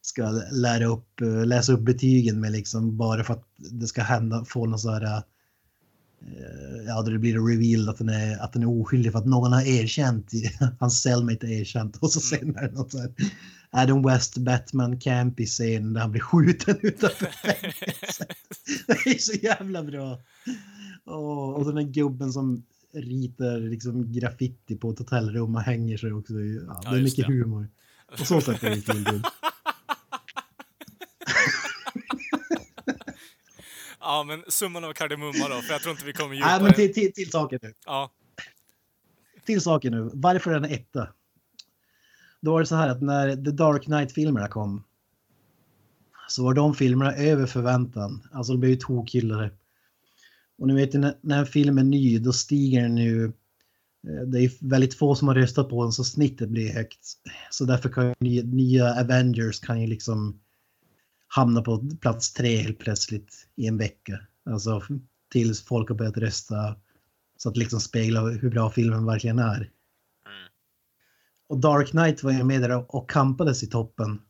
ska 0.00 0.30
lära 0.52 0.86
upp, 0.86 1.20
eh, 1.20 1.46
läsa 1.46 1.72
upp 1.72 1.80
betygen 1.80 2.40
med 2.40 2.52
liksom 2.52 2.96
bara 2.96 3.24
för 3.24 3.34
att 3.34 3.44
det 3.56 3.86
ska 3.86 4.02
hända, 4.02 4.44
få 4.44 4.66
någon 4.66 4.78
så 4.78 4.90
här, 4.90 5.16
eh, 5.16 5.22
ja 6.86 7.02
då 7.02 7.10
det 7.10 7.18
blir 7.18 7.48
reveal 7.48 7.88
att 7.88 7.98
den 7.98 8.08
är, 8.08 8.38
att 8.38 8.52
den 8.52 8.62
är 8.62 8.80
oskyldig 8.80 9.12
för 9.12 9.18
att 9.18 9.26
någon 9.26 9.52
har 9.52 9.62
erkänt, 9.62 10.30
hans 10.80 11.02
cellmate 11.02 11.46
har 11.46 11.52
erkänt 11.52 11.96
och 11.96 12.10
så 12.10 12.20
sen 12.20 12.56
är 12.56 12.68
det 12.68 12.74
något 12.74 12.92
så 12.92 12.98
här 12.98 13.12
Adam 13.74 14.02
West 14.02 14.36
Batman 14.38 15.00
campy 15.00 15.46
scen 15.46 15.92
där 15.92 16.00
han 16.00 16.10
blir 16.10 16.20
skjuten 16.20 16.78
utanför 16.82 17.26
fängelset. 17.26 18.28
Det 18.86 19.10
är 19.10 19.18
så 19.18 19.32
jävla 19.32 19.82
bra. 19.82 20.18
Åh, 21.04 21.50
och 21.54 21.64
den 21.64 21.74
där 21.74 21.82
gubben 21.92 22.32
som 22.32 22.62
ritar 22.94 23.58
liksom 23.60 24.12
graffiti 24.12 24.76
på 24.76 24.90
ett 24.90 24.98
hotellrum 24.98 25.54
och 25.54 25.62
hänger 25.62 25.96
sig 25.96 26.12
också. 26.12 26.32
Ja, 26.34 26.80
det 26.90 26.98
är 26.98 27.02
mycket 27.02 27.26
det. 27.26 27.32
humor. 27.32 27.68
På 28.18 28.24
så 28.24 28.40
sätt 28.40 28.62
är 28.62 28.70
det 28.70 29.10
good. 29.10 29.26
Ja, 34.00 34.24
men 34.24 34.44
summan 34.48 34.84
av 34.84 34.92
kardemumma 34.92 35.48
då, 35.48 35.60
för 35.62 35.72
jag 35.72 35.82
tror 35.82 35.92
inte 35.92 36.04
vi 36.04 36.12
kommer 36.12 36.28
Nej, 36.30 36.38
djupare. 36.38 36.62
men 36.62 36.72
till, 36.72 36.94
till, 36.94 37.12
till 37.12 37.30
saken 37.30 37.58
nu. 37.62 37.74
Ja, 37.86 38.10
Till 39.44 39.60
saken 39.60 39.92
nu. 39.92 40.10
Varför 40.14 40.50
är 40.50 40.60
den 40.60 40.70
etta? 40.70 41.08
Då 42.42 42.52
var 42.52 42.60
det 42.60 42.66
så 42.66 42.76
här 42.76 42.88
att 42.88 43.02
när 43.02 43.36
The 43.36 43.50
Dark 43.50 43.84
Knight-filmerna 43.84 44.48
kom 44.48 44.84
så 46.28 46.44
var 46.44 46.54
de 46.54 46.74
filmerna 46.74 47.14
över 47.14 47.46
förväntan. 47.46 48.28
Alltså 48.32 48.52
de 48.52 48.58
blev 48.58 48.70
ju 48.70 48.76
tokhyllade. 48.76 49.50
Och 50.58 50.68
ni 50.68 50.74
vet 50.74 50.94
ju 50.94 50.98
när, 50.98 51.14
när 51.20 51.38
en 51.38 51.46
film 51.46 51.78
är 51.78 51.82
ny 51.82 52.18
då 52.18 52.32
stiger 52.32 52.82
den 52.82 52.96
ju. 52.96 53.24
Eh, 54.08 54.22
det 54.26 54.40
är 54.40 54.68
väldigt 54.68 54.94
få 54.94 55.14
som 55.14 55.28
har 55.28 55.34
röstat 55.34 55.68
på 55.68 55.82
den 55.82 55.92
så 55.92 56.04
snittet 56.04 56.48
blir 56.48 56.72
högt. 56.72 56.98
Så 57.50 57.64
därför 57.64 57.88
kan 57.88 58.06
ju 58.06 58.14
nya, 58.20 58.42
nya 58.42 59.00
Avengers 59.00 59.60
kan 59.60 59.80
ju 59.80 59.86
liksom 59.86 60.40
hamna 61.28 61.62
på 61.62 61.88
plats 62.00 62.32
tre 62.32 62.56
helt 62.56 62.78
plötsligt 62.78 63.48
i 63.56 63.66
en 63.66 63.78
vecka. 63.78 64.20
Alltså 64.50 64.82
tills 65.32 65.62
folk 65.62 65.88
har 65.88 65.96
börjat 65.96 66.16
rösta 66.16 66.76
så 67.36 67.48
att 67.48 67.56
liksom 67.56 67.80
spegla 67.80 68.20
hur 68.20 68.50
bra 68.50 68.70
filmen 68.70 69.06
verkligen 69.06 69.38
är. 69.38 69.70
Och 71.52 71.58
Dark 71.58 71.90
Knight 71.90 72.22
var 72.22 72.32
ju 72.32 72.44
med 72.44 72.60
där 72.60 72.94
och, 72.94 73.10
kampades 73.10 73.62
i 73.62 73.66
toppen. 73.66 74.20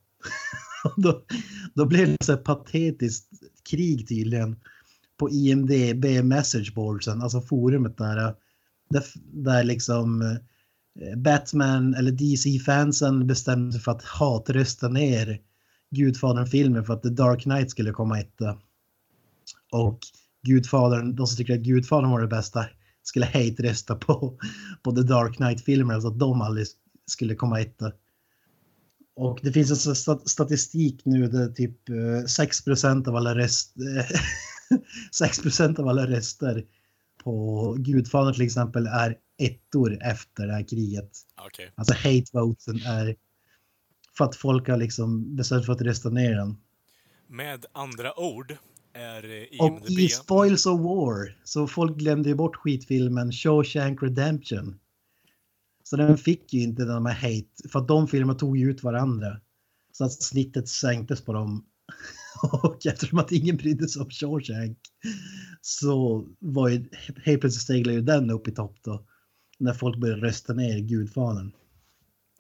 Då, 0.97 1.23
då 1.75 1.87
blev 1.87 2.09
det 2.09 2.25
så 2.25 2.33
här 2.33 2.39
patetiskt 2.39 3.29
krig 3.71 4.09
tydligen 4.09 4.57
på 5.17 5.31
IMDB 5.31 6.25
messageboardsen, 6.25 7.23
alltså 7.23 7.41
forumet 7.41 7.99
där. 7.99 8.17
Eh, 8.17 8.33
där, 8.91 9.05
där 9.33 9.65
liksom 9.65 10.23
eh, 10.23 11.19
Batman 11.19 11.95
eller 11.95 12.13
DC-fansen 12.13 13.27
bestämde 13.27 13.73
sig 13.73 13.81
för 13.81 13.93
att 13.93 14.05
hatrösta 14.05 14.89
ner 14.89 15.41
Gudfadern-filmen 15.91 16.85
för 16.85 16.95
att 16.95 17.03
The 17.03 17.09
Dark 17.09 17.43
Knight 17.43 17.71
skulle 17.71 17.91
komma 17.91 18.21
etta. 18.21 18.59
Och 19.73 19.99
Gudfadern, 20.47 21.17
de 21.17 21.27
som 21.27 21.37
tycker 21.37 21.55
att 21.55 21.61
Gudfadern 21.61 22.11
var 22.11 22.21
det 22.21 22.29
bästa, 22.29 22.65
skulle 23.03 23.27
hate-rösta 23.27 23.97
på, 23.97 24.39
på 24.83 24.93
The 24.93 25.03
Dark 25.03 25.37
Knight-filmerna 25.37 26.01
så 26.01 26.07
alltså 26.07 26.09
att 26.09 26.19
de 26.19 26.43
aldrig 26.43 26.67
skulle 27.07 27.35
komma 27.35 27.61
etta. 27.61 27.93
Och 29.15 29.41
det 29.43 29.53
finns 29.53 29.87
en 29.87 29.95
stat- 29.95 30.29
statistik 30.29 31.05
nu 31.05 31.29
där 31.29 31.49
typ 31.49 31.89
eh, 31.89 31.95
6% 31.95 33.09
av 33.09 33.17
alla 33.17 33.35
röst, 33.35 33.75
6% 35.21 35.81
av 35.81 35.89
alla 35.89 36.07
röster 36.07 36.65
på 37.25 37.77
Gudfadern 37.79 38.35
till 38.35 38.45
exempel 38.45 38.87
är 38.87 39.17
ettor 39.39 39.99
efter 40.03 40.47
det 40.47 40.53
här 40.53 40.69
kriget. 40.69 41.11
okej. 41.47 41.73
Alltså 41.75 41.95
hate 41.95 42.25
votesen 42.33 42.77
är 42.77 43.17
För 44.17 44.25
att 44.25 44.37
folk 44.37 44.69
har 44.69 44.77
liksom 44.77 45.37
bestämt 45.37 45.67
för 45.67 45.73
att 45.73 45.81
rösta 45.81 46.11
ner 46.11 46.35
den. 46.35 46.57
Med 47.27 47.67
andra 47.73 48.19
ord 48.19 48.57
är 48.93 49.25
eh, 49.25 49.67
Och 49.67 49.69
IMDB... 49.69 49.99
i 49.99 50.09
Spoils 50.09 50.67
of 50.67 50.81
War 50.81 51.39
så 51.45 51.67
folk 51.67 51.97
glömde 51.97 52.29
ju 52.29 52.35
bort 52.35 52.57
skitfilmen 52.57 53.33
Shawshank 53.33 54.03
Redemption. 54.03 54.79
Så 55.93 55.97
den 55.97 56.19
fick 56.19 56.53
ju 56.53 56.61
inte 56.63 56.85
den 56.85 57.07
här 57.07 57.15
hate, 57.15 57.69
för 57.69 57.79
att 57.79 57.89
de 57.89 58.09
filmerna 58.09 58.35
tog 58.35 58.59
ju 58.59 58.71
ut 58.71 58.83
varandra. 58.83 59.41
Så 59.93 60.05
att 60.05 60.23
snittet 60.23 60.69
sänktes 60.69 61.25
på 61.25 61.33
dem. 61.33 61.67
Och 62.63 62.87
eftersom 62.87 63.19
att 63.19 63.33
ingen 63.33 63.57
brydde 63.57 63.89
sig 63.89 64.03
om 64.03 64.11
Shawshank 64.11 64.79
så 65.61 66.27
var 66.39 66.69
ju 66.69 66.89
helt 67.25 67.41
plötsligt 67.41 67.63
steglade 67.63 67.99
ju 67.99 68.03
den 68.03 68.31
upp 68.31 68.49
i 68.49 68.53
topp 68.53 68.77
då. 68.83 69.07
När 69.59 69.73
folk 69.73 69.99
började 69.99 70.23
rösta 70.23 70.53
ner 70.53 70.79
Gudfadern. 70.79 71.53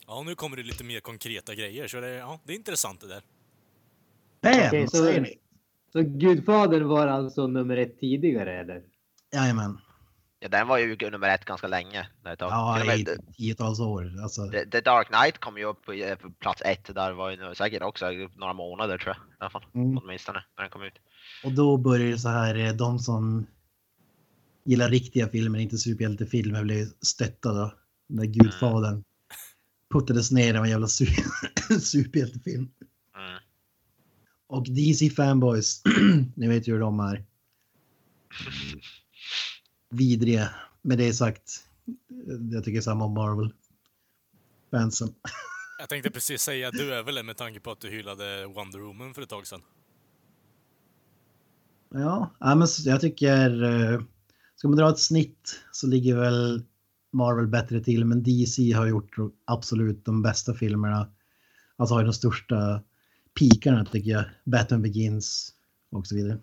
Ja, 0.06 0.22
nu 0.26 0.34
kommer 0.34 0.56
det 0.56 0.62
lite 0.62 0.84
mer 0.84 1.00
konkreta 1.00 1.54
grejer, 1.54 1.88
så 1.88 2.00
det, 2.00 2.08
ja, 2.08 2.40
det 2.44 2.52
är 2.52 2.56
intressant 2.56 3.00
det 3.00 3.08
där. 3.08 3.22
Bam! 4.42 4.80
Vad 4.80 4.90
så- 4.90 4.96
säger 4.96 5.20
ni? 5.20 5.38
Så 5.92 6.02
Gudfadern 6.02 6.88
var 6.88 7.06
alltså 7.06 7.46
nummer 7.46 7.76
ett 7.76 8.00
tidigare 8.00 8.60
eller? 8.60 8.82
Jajamän. 9.34 9.78
Ja, 10.42 10.48
den 10.48 10.68
var 10.68 10.78
ju 10.78 11.10
nummer 11.10 11.28
ett 11.28 11.44
ganska 11.44 11.66
länge. 11.66 12.08
Ja, 12.38 12.94
i 12.94 13.06
tiotals 13.36 13.80
år. 13.80 14.12
Alltså, 14.22 14.50
The, 14.50 14.66
The 14.66 14.80
Dark 14.80 15.06
Knight 15.06 15.38
kom 15.38 15.58
ju 15.58 15.64
upp 15.64 15.84
på, 15.84 15.92
eh, 15.92 16.16
på 16.16 16.30
plats 16.30 16.62
ett 16.64 16.94
där 16.94 17.12
var 17.12 17.30
ju 17.30 17.54
säkert 17.54 17.82
också 17.82 18.06
några 18.36 18.52
månader 18.52 18.98
tror 18.98 19.14
jag. 19.16 19.16
I 19.16 19.36
alla 19.38 19.50
fall. 19.50 19.64
Mm. 19.74 19.98
Åtminstone 19.98 20.44
när 20.56 20.64
den 20.64 20.70
kom 20.70 20.82
ut. 20.82 20.92
Och 21.44 21.52
då 21.52 21.76
börjar 21.76 22.10
det 22.10 22.18
så 22.18 22.28
här, 22.28 22.54
eh, 22.54 22.72
de 22.72 22.98
som 22.98 23.46
gillar 24.64 24.88
riktiga 24.88 25.28
filmer, 25.28 25.58
inte 25.58 25.78
superhjältefilmer, 25.78 26.64
blev 26.64 26.86
stötta 27.00 27.52
då. 27.52 27.74
När 28.08 28.24
Gudfadern 28.24 29.04
puttades 29.92 30.30
ner 30.30 30.54
i 30.54 30.56
en 30.56 30.70
jävla 30.70 30.86
su- 30.86 31.78
superhjältefilm. 31.80 32.68
Mm. 33.16 33.38
Och 34.46 34.66
DC 34.68 35.10
fanboys, 35.10 35.82
ni 36.34 36.48
vet 36.48 36.68
ju 36.68 36.72
hur 36.72 36.80
de 36.80 37.00
är. 37.00 37.24
Vidriga. 39.92 40.50
Med 40.82 40.98
det 40.98 41.12
sagt, 41.12 41.66
jag 42.52 42.64
tycker 42.64 42.80
samma 42.80 43.04
om 43.04 43.14
Marvel. 43.14 43.52
Fansen. 44.70 45.14
Jag 45.78 45.88
tänkte 45.88 46.10
precis 46.10 46.42
säga, 46.42 46.70
du 46.70 46.94
är 46.94 47.02
väl 47.02 47.22
med 47.24 47.36
tanke 47.36 47.60
på 47.60 47.70
att 47.70 47.80
du 47.80 47.90
hyllade 47.90 48.46
Wonder 48.46 48.78
Woman 48.78 49.14
för 49.14 49.22
ett 49.22 49.28
tag 49.28 49.46
sedan? 49.46 49.62
Ja, 51.88 52.30
men 52.40 52.66
jag 52.84 53.00
tycker... 53.00 53.62
eh, 53.62 54.00
Ska 54.62 54.68
man 54.68 54.76
dra 54.76 54.90
ett 54.90 54.98
snitt 54.98 55.60
så 55.72 55.86
ligger 55.86 56.16
väl 56.16 56.62
Marvel 57.12 57.46
bättre 57.46 57.80
till, 57.80 58.04
men 58.04 58.22
DC 58.22 58.72
har 58.72 58.86
gjort 58.86 59.16
absolut 59.44 60.04
de 60.04 60.22
bästa 60.22 60.54
filmerna. 60.54 61.08
Alltså 61.76 61.94
har 61.94 62.00
ju 62.00 62.06
de 62.06 62.12
största 62.12 62.82
pikarna 63.38 63.84
tycker 63.84 64.10
jag. 64.10 64.24
Batman 64.44 64.82
Begins 64.82 65.54
och 65.90 66.06
så 66.06 66.14
vidare. 66.14 66.38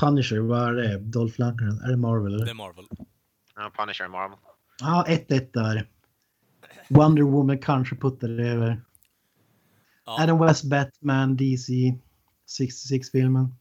Punisher, 0.00 0.38
vad 0.38 0.68
är 0.68 0.72
det? 0.72 0.98
Dolph 0.98 1.40
Lundgren? 1.40 1.78
Är 1.80 1.88
det 1.90 1.96
Marvel 1.96 2.32
Det 2.32 2.38
är 2.38 2.42
eller? 2.42 2.54
Marvel. 2.54 2.84
Ja, 3.56 3.72
Punisher 3.78 4.08
Marvel. 4.08 4.38
Ja, 4.80 5.04
1-1 5.08 5.48
där. 5.52 5.88
Wonder 6.88 7.22
Woman 7.22 7.58
kanske 7.58 7.96
puttar 7.96 8.28
det 8.28 8.48
över. 8.48 8.82
Ja, 10.06 10.22
Adam 10.22 10.38
West 10.46 10.64
Batman, 10.64 11.36
DC, 11.36 11.72
66-filmen. 12.60 13.48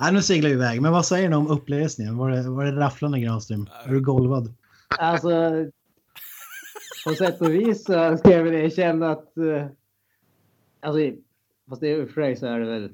Nej, 0.00 0.12
nu 0.12 0.22
seglar 0.22 0.48
vi 0.48 0.54
iväg. 0.54 0.82
Men 0.82 0.92
vad 0.92 1.06
säger 1.06 1.28
ni 1.28 1.36
om 1.36 1.46
uppläsningen? 1.48 2.16
Var 2.16 2.30
det, 2.30 2.50
var 2.50 2.64
det 2.64 2.72
rafflande 2.80 3.20
Granström? 3.20 3.66
Är 3.84 3.88
du 3.90 4.00
golvad? 4.00 4.54
Alltså, 4.98 5.30
på 7.06 7.14
sätt 7.14 7.40
och 7.40 7.54
vis 7.54 7.84
så 7.84 8.16
ska 8.16 8.30
jag 8.30 8.44
väl 8.44 8.54
erkänna 8.54 9.10
att... 9.10 9.36
eh, 9.36 9.66
Alltså, 10.82 11.00
fast 11.68 11.80
det 11.80 11.88
är 11.92 12.06
för 12.06 12.22
sig 12.22 12.36
så 12.36 12.46
är 12.46 12.60
det 12.60 12.66
väl... 12.66 12.92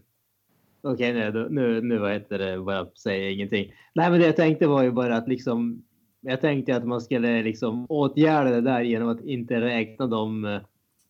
Okej, 0.92 1.12
nu, 1.12 1.46
nu, 1.50 1.80
nu 1.80 1.98
vad 1.98 2.12
heter 2.12 2.38
det, 2.38 2.58
bara 2.60 2.86
säger 2.94 3.30
ingenting. 3.30 3.72
Nej, 3.94 4.10
men 4.10 4.20
det 4.20 4.26
jag 4.26 4.36
tänkte 4.36 4.66
var 4.66 4.82
ju 4.82 4.90
bara 4.90 5.16
att 5.16 5.28
liksom... 5.28 5.82
Jag 6.20 6.40
tänkte 6.40 6.76
att 6.76 6.86
man 6.86 7.00
skulle 7.00 7.42
liksom 7.42 7.86
åtgärda 7.88 8.50
det 8.50 8.60
där 8.60 8.80
genom 8.80 9.08
att 9.08 9.24
inte 9.24 9.60
räkna 9.60 10.06
de 10.06 10.44
eh, 10.44 10.60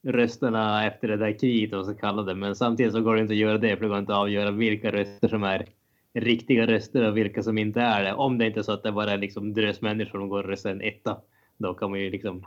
rösterna 0.02 0.86
efter 0.86 1.08
det 1.08 1.16
där 1.16 1.38
kriget 1.38 1.74
och 1.74 1.86
så 1.86 1.94
kallade. 1.94 2.34
Men 2.34 2.56
samtidigt 2.56 2.92
så 2.92 3.00
går 3.00 3.14
det 3.14 3.20
inte 3.20 3.32
att 3.32 3.38
göra 3.38 3.58
det 3.58 3.76
för 3.76 3.82
det 3.82 3.88
går 3.88 3.98
inte 3.98 4.12
att 4.12 4.18
avgöra 4.18 4.50
vilka 4.50 4.92
röster 4.92 5.28
som 5.28 5.42
är 5.42 5.66
riktiga 6.14 6.66
röster 6.66 7.08
och 7.08 7.16
vilka 7.16 7.42
som 7.42 7.58
inte 7.58 7.80
är 7.80 8.04
det. 8.04 8.12
Om 8.12 8.38
det 8.38 8.46
inte 8.46 8.60
är 8.60 8.62
så 8.62 8.72
att 8.72 8.82
det 8.82 8.92
bara 8.92 9.12
är 9.12 9.18
liksom 9.18 9.54
drös 9.54 9.80
människor 9.80 10.18
som 10.18 10.28
går 10.28 10.42
och 10.42 10.48
röstar 10.48 10.70
en 10.70 10.80
etta. 10.80 11.16
Då 11.58 11.74
kan 11.74 11.90
man 11.90 12.00
ju 12.00 12.10
liksom 12.10 12.44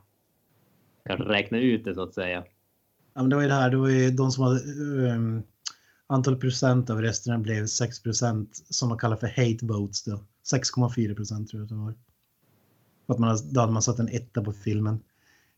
kanske 1.05 1.25
räkna 1.25 1.57
ut 1.57 1.85
det 1.85 1.95
så 1.95 2.03
att 2.03 2.13
säga. 2.13 2.43
Ja, 3.13 3.21
men 3.21 3.29
det 3.29 3.35
var 3.35 3.43
ju 3.43 3.49
det 3.49 3.55
här, 3.55 3.69
det 3.69 3.77
var 3.77 3.89
ju 3.89 4.11
de 4.11 4.31
som 4.31 4.43
hade... 4.43 4.59
Um, 5.15 5.43
antal 6.09 6.35
procent 6.35 6.89
av 6.89 7.01
rösterna 7.01 7.39
blev 7.39 7.65
6 7.65 8.03
procent 8.03 8.63
som 8.69 8.89
man 8.89 8.97
kallar 8.97 9.15
för 9.15 9.27
hate 9.27 9.65
votes 9.65 10.03
då. 10.03 10.19
6,4 10.51 11.15
procent 11.15 11.49
tror 11.49 11.59
jag 11.59 11.63
att 11.63 11.69
det 11.69 11.75
var. 11.75 11.93
För 13.05 13.13
att 13.13 13.19
man, 13.19 13.37
då 13.51 13.59
hade 13.59 13.73
man 13.73 13.81
satt 13.81 13.99
en 13.99 14.09
etta 14.09 14.43
på 14.43 14.53
filmen. 14.53 14.99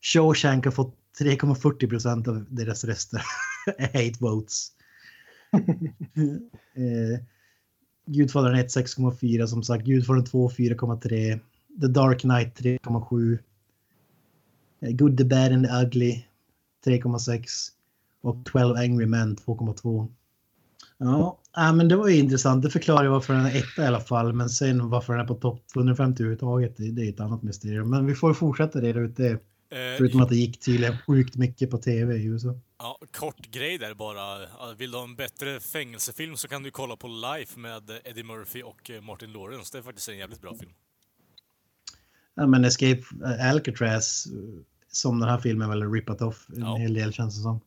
Shawshank 0.02 0.66
har 0.66 0.72
fått 0.72 0.96
3,40 1.20 1.90
procent 1.90 2.28
av 2.28 2.46
deras 2.50 2.84
röster. 2.84 3.22
hate 3.80 4.14
votes. 4.20 4.72
eh, 6.74 7.24
Gudfadern 8.06 8.56
1 8.56 8.76
6,4 8.76 9.46
som 9.48 9.64
sagt. 9.64 9.86
Gudfadern 9.86 10.26
2 10.26 10.50
4,3. 10.50 11.40
The 11.82 11.88
Dark 11.88 12.22
Knight 12.22 12.60
3,7. 12.60 13.40
Eh, 14.80 14.92
Good, 14.92 15.18
the 15.18 15.26
Bad 15.26 15.52
and 15.52 15.66
the 15.66 15.72
Ugly 15.86 16.26
3,6 16.86 17.70
och 18.22 18.46
12 18.46 18.76
Angry 18.76 19.06
Men 19.06 19.38
2,2. 19.38 20.08
Ja, 21.04 21.40
äh, 21.58 21.74
men 21.74 21.88
det 21.88 21.96
var 21.96 22.08
ju 22.08 22.16
intressant. 22.20 22.64
Det 22.64 22.70
förklarar 22.70 23.04
ju 23.04 23.10
varför 23.10 23.34
den 23.34 23.46
är 23.46 23.56
etta 23.58 23.84
i 23.84 23.88
alla 23.88 24.00
fall. 24.00 24.34
Men 24.34 24.50
sen 24.50 24.90
varför 24.90 25.14
den 25.14 25.22
är 25.22 25.28
på 25.28 25.36
topp 25.36 25.68
250 25.74 26.24
överhuvudtaget, 26.24 26.78
det, 26.78 26.92
det 26.92 27.06
är 27.06 27.10
ett 27.10 27.20
annat 27.20 27.44
mysterium. 27.44 27.90
Men 27.90 28.06
vi 28.06 28.16
får 28.16 28.34
fortsätta 28.34 28.82
reda 28.82 29.00
ut 29.00 29.18
det. 29.18 29.32
Eh, 29.32 29.38
Förutom 29.98 30.22
att 30.22 30.30
det 30.30 30.36
gick 30.36 30.60
tydligen 30.60 30.98
sjukt 31.08 31.36
mycket 31.36 31.70
på 31.72 31.78
tv 31.78 32.16
i 32.16 32.26
USA. 32.26 32.56
ja, 32.80 32.98
kort 33.12 33.52
grej 33.52 33.78
där 33.78 33.94
bara. 33.94 34.24
Vill 34.78 34.92
du 34.92 34.98
ha 34.98 35.04
en 35.04 35.16
bättre 35.16 35.60
fängelsefilm 35.60 36.36
så 36.38 36.48
kan 36.48 36.64
du 36.64 36.72
kolla 36.72 36.96
på 36.96 37.08
Life 37.08 37.60
med 37.60 37.82
Eddie 38.04 38.24
Murphy 38.24 38.64
och 38.64 38.90
eh, 38.90 39.02
Martin 39.02 39.32
Lawrence. 39.34 39.70
Det 39.74 39.78
är 39.78 39.84
faktiskt 39.84 40.10
en 40.10 40.18
jävligt 40.18 40.42
bra 40.42 40.56
film. 40.56 40.72
Ja, 42.36 42.48
men 42.48 42.66
Escape 42.66 43.02
Alcatraz, 43.52 44.26
eh, 44.26 44.32
som 44.92 45.20
den 45.20 45.30
här 45.30 45.38
filmen 45.38 45.70
väl 45.70 45.92
rippat 45.92 46.22
off 46.22 46.46
en 46.56 46.62
Ja. 46.62 46.76
hel 46.76 46.94
del 46.94 47.14
känns 47.14 47.36
det 47.36 47.42
som. 47.42 47.60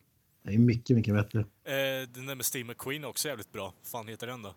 Det 0.44 0.54
är 0.54 0.58
mycket, 0.58 0.96
mycket 0.96 1.14
bättre. 1.14 1.40
Eh, 1.40 2.08
den 2.08 2.26
där 2.26 2.34
med 2.34 2.46
Steve 2.46 2.64
McQueen 2.64 3.04
är 3.04 3.08
också 3.08 3.28
jävligt 3.28 3.52
bra. 3.52 3.74
fan 3.82 4.08
heter 4.08 4.26
den 4.26 4.42
då? 4.42 4.54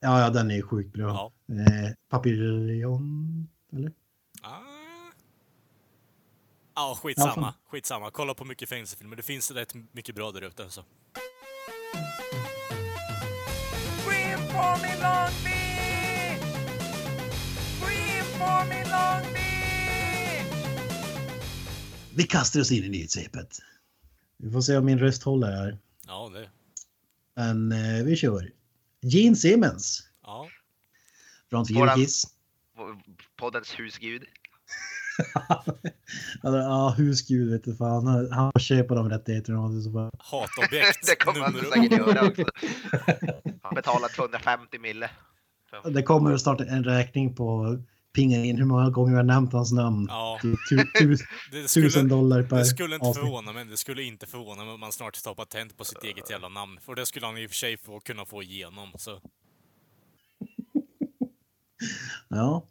Ja, 0.00 0.20
ja, 0.20 0.30
den 0.30 0.50
är 0.50 0.54
ju 0.54 0.62
sjukt 0.62 0.92
bra. 0.92 1.32
Ja. 1.46 1.54
Eh, 1.54 1.92
Papillon, 2.08 3.48
eller? 3.72 3.92
Ah. 4.42 4.58
Ja, 6.74 6.98
skitsamma. 7.02 7.34
fan. 7.34 7.52
skitsamma. 7.66 8.10
Kolla 8.10 8.34
på 8.34 8.44
mycket 8.44 8.68
fängelsefilmer. 8.68 9.16
Det 9.16 9.22
finns 9.22 9.50
rätt 9.50 9.74
mycket 9.92 10.14
bra 10.14 10.32
där 10.32 10.42
ute. 10.42 10.70
Så. 10.70 10.84
Vi 22.14 22.22
kastar 22.24 22.60
oss 22.60 22.72
in 22.72 22.84
i 22.84 22.88
nyhetssvepet. 22.88 23.58
Vi 24.42 24.50
får 24.50 24.60
se 24.60 24.76
om 24.76 24.84
min 24.84 24.98
röst 24.98 25.22
håller 25.22 25.50
här. 25.52 25.78
Ja, 26.06 26.30
det... 26.34 26.48
Men 27.34 27.72
eh, 27.72 28.04
vi 28.04 28.16
kör. 28.16 28.50
Gene 29.02 29.36
Simmons 29.36 30.08
Ja. 30.22 30.48
från 31.50 31.66
Fyrkis. 31.66 32.24
Poddens 33.36 33.78
husgud. 33.78 34.22
Ja, 36.42 36.94
husgud 36.98 37.50
vet 37.50 37.64
du 37.64 37.74
fan. 37.76 38.06
Han, 38.06 38.32
han 38.32 38.52
köper 38.60 38.94
de 38.94 39.10
rättigheterna. 39.10 39.60
och 39.60 39.82
så 39.82 39.90
bara- 39.90 40.10
Hatobjekt 40.18 41.06
det 41.06 41.16
kommer 41.16 41.40
han 41.40 41.54
säkert 41.72 41.98
göra 41.98 42.26
också. 42.28 42.44
Han 43.62 43.74
betalar 43.74 44.08
250 44.08 44.78
mille. 44.78 45.10
Det 45.94 46.02
kommer 46.02 46.32
att 46.32 46.40
starta 46.40 46.64
en 46.64 46.84
räkning 46.84 47.34
på 47.34 47.78
pinga 48.12 48.44
in 48.44 48.56
hur 48.56 48.64
många 48.64 48.90
gånger 48.90 49.10
vi 49.10 49.16
har 49.16 49.24
nämnt 49.24 49.52
hans 49.52 49.72
namn. 49.72 50.06
Ja. 50.10 50.38
Tu, 50.42 50.56
tu, 50.98 51.16
Det 51.52 51.68
tusen 51.68 52.08
dollar 52.08 52.42
per 52.42 52.56
det 52.56 52.64
skulle 52.64 52.94
inte 52.94 53.06
avsnitt. 53.06 53.24
förvåna 53.24 53.52
mig. 53.52 53.64
Det 53.64 53.76
skulle 53.76 54.02
inte 54.02 54.26
förvåna 54.26 54.64
mig 54.64 54.74
om 54.74 54.80
man 54.80 54.92
snart 54.92 55.22
tar 55.22 55.34
patent 55.34 55.76
på 55.76 55.84
sitt 55.84 56.04
eget 56.04 56.30
jävla 56.30 56.48
namn. 56.48 56.78
För 56.80 56.94
det 56.94 57.06
skulle 57.06 57.26
han 57.26 57.38
i 57.38 57.46
och 57.46 57.50
för 57.50 57.56
sig 57.56 57.76
få, 57.76 58.00
kunna 58.00 58.24
få 58.24 58.42
igenom. 58.42 58.92
Så. 58.98 59.20
Ja. 62.28 62.66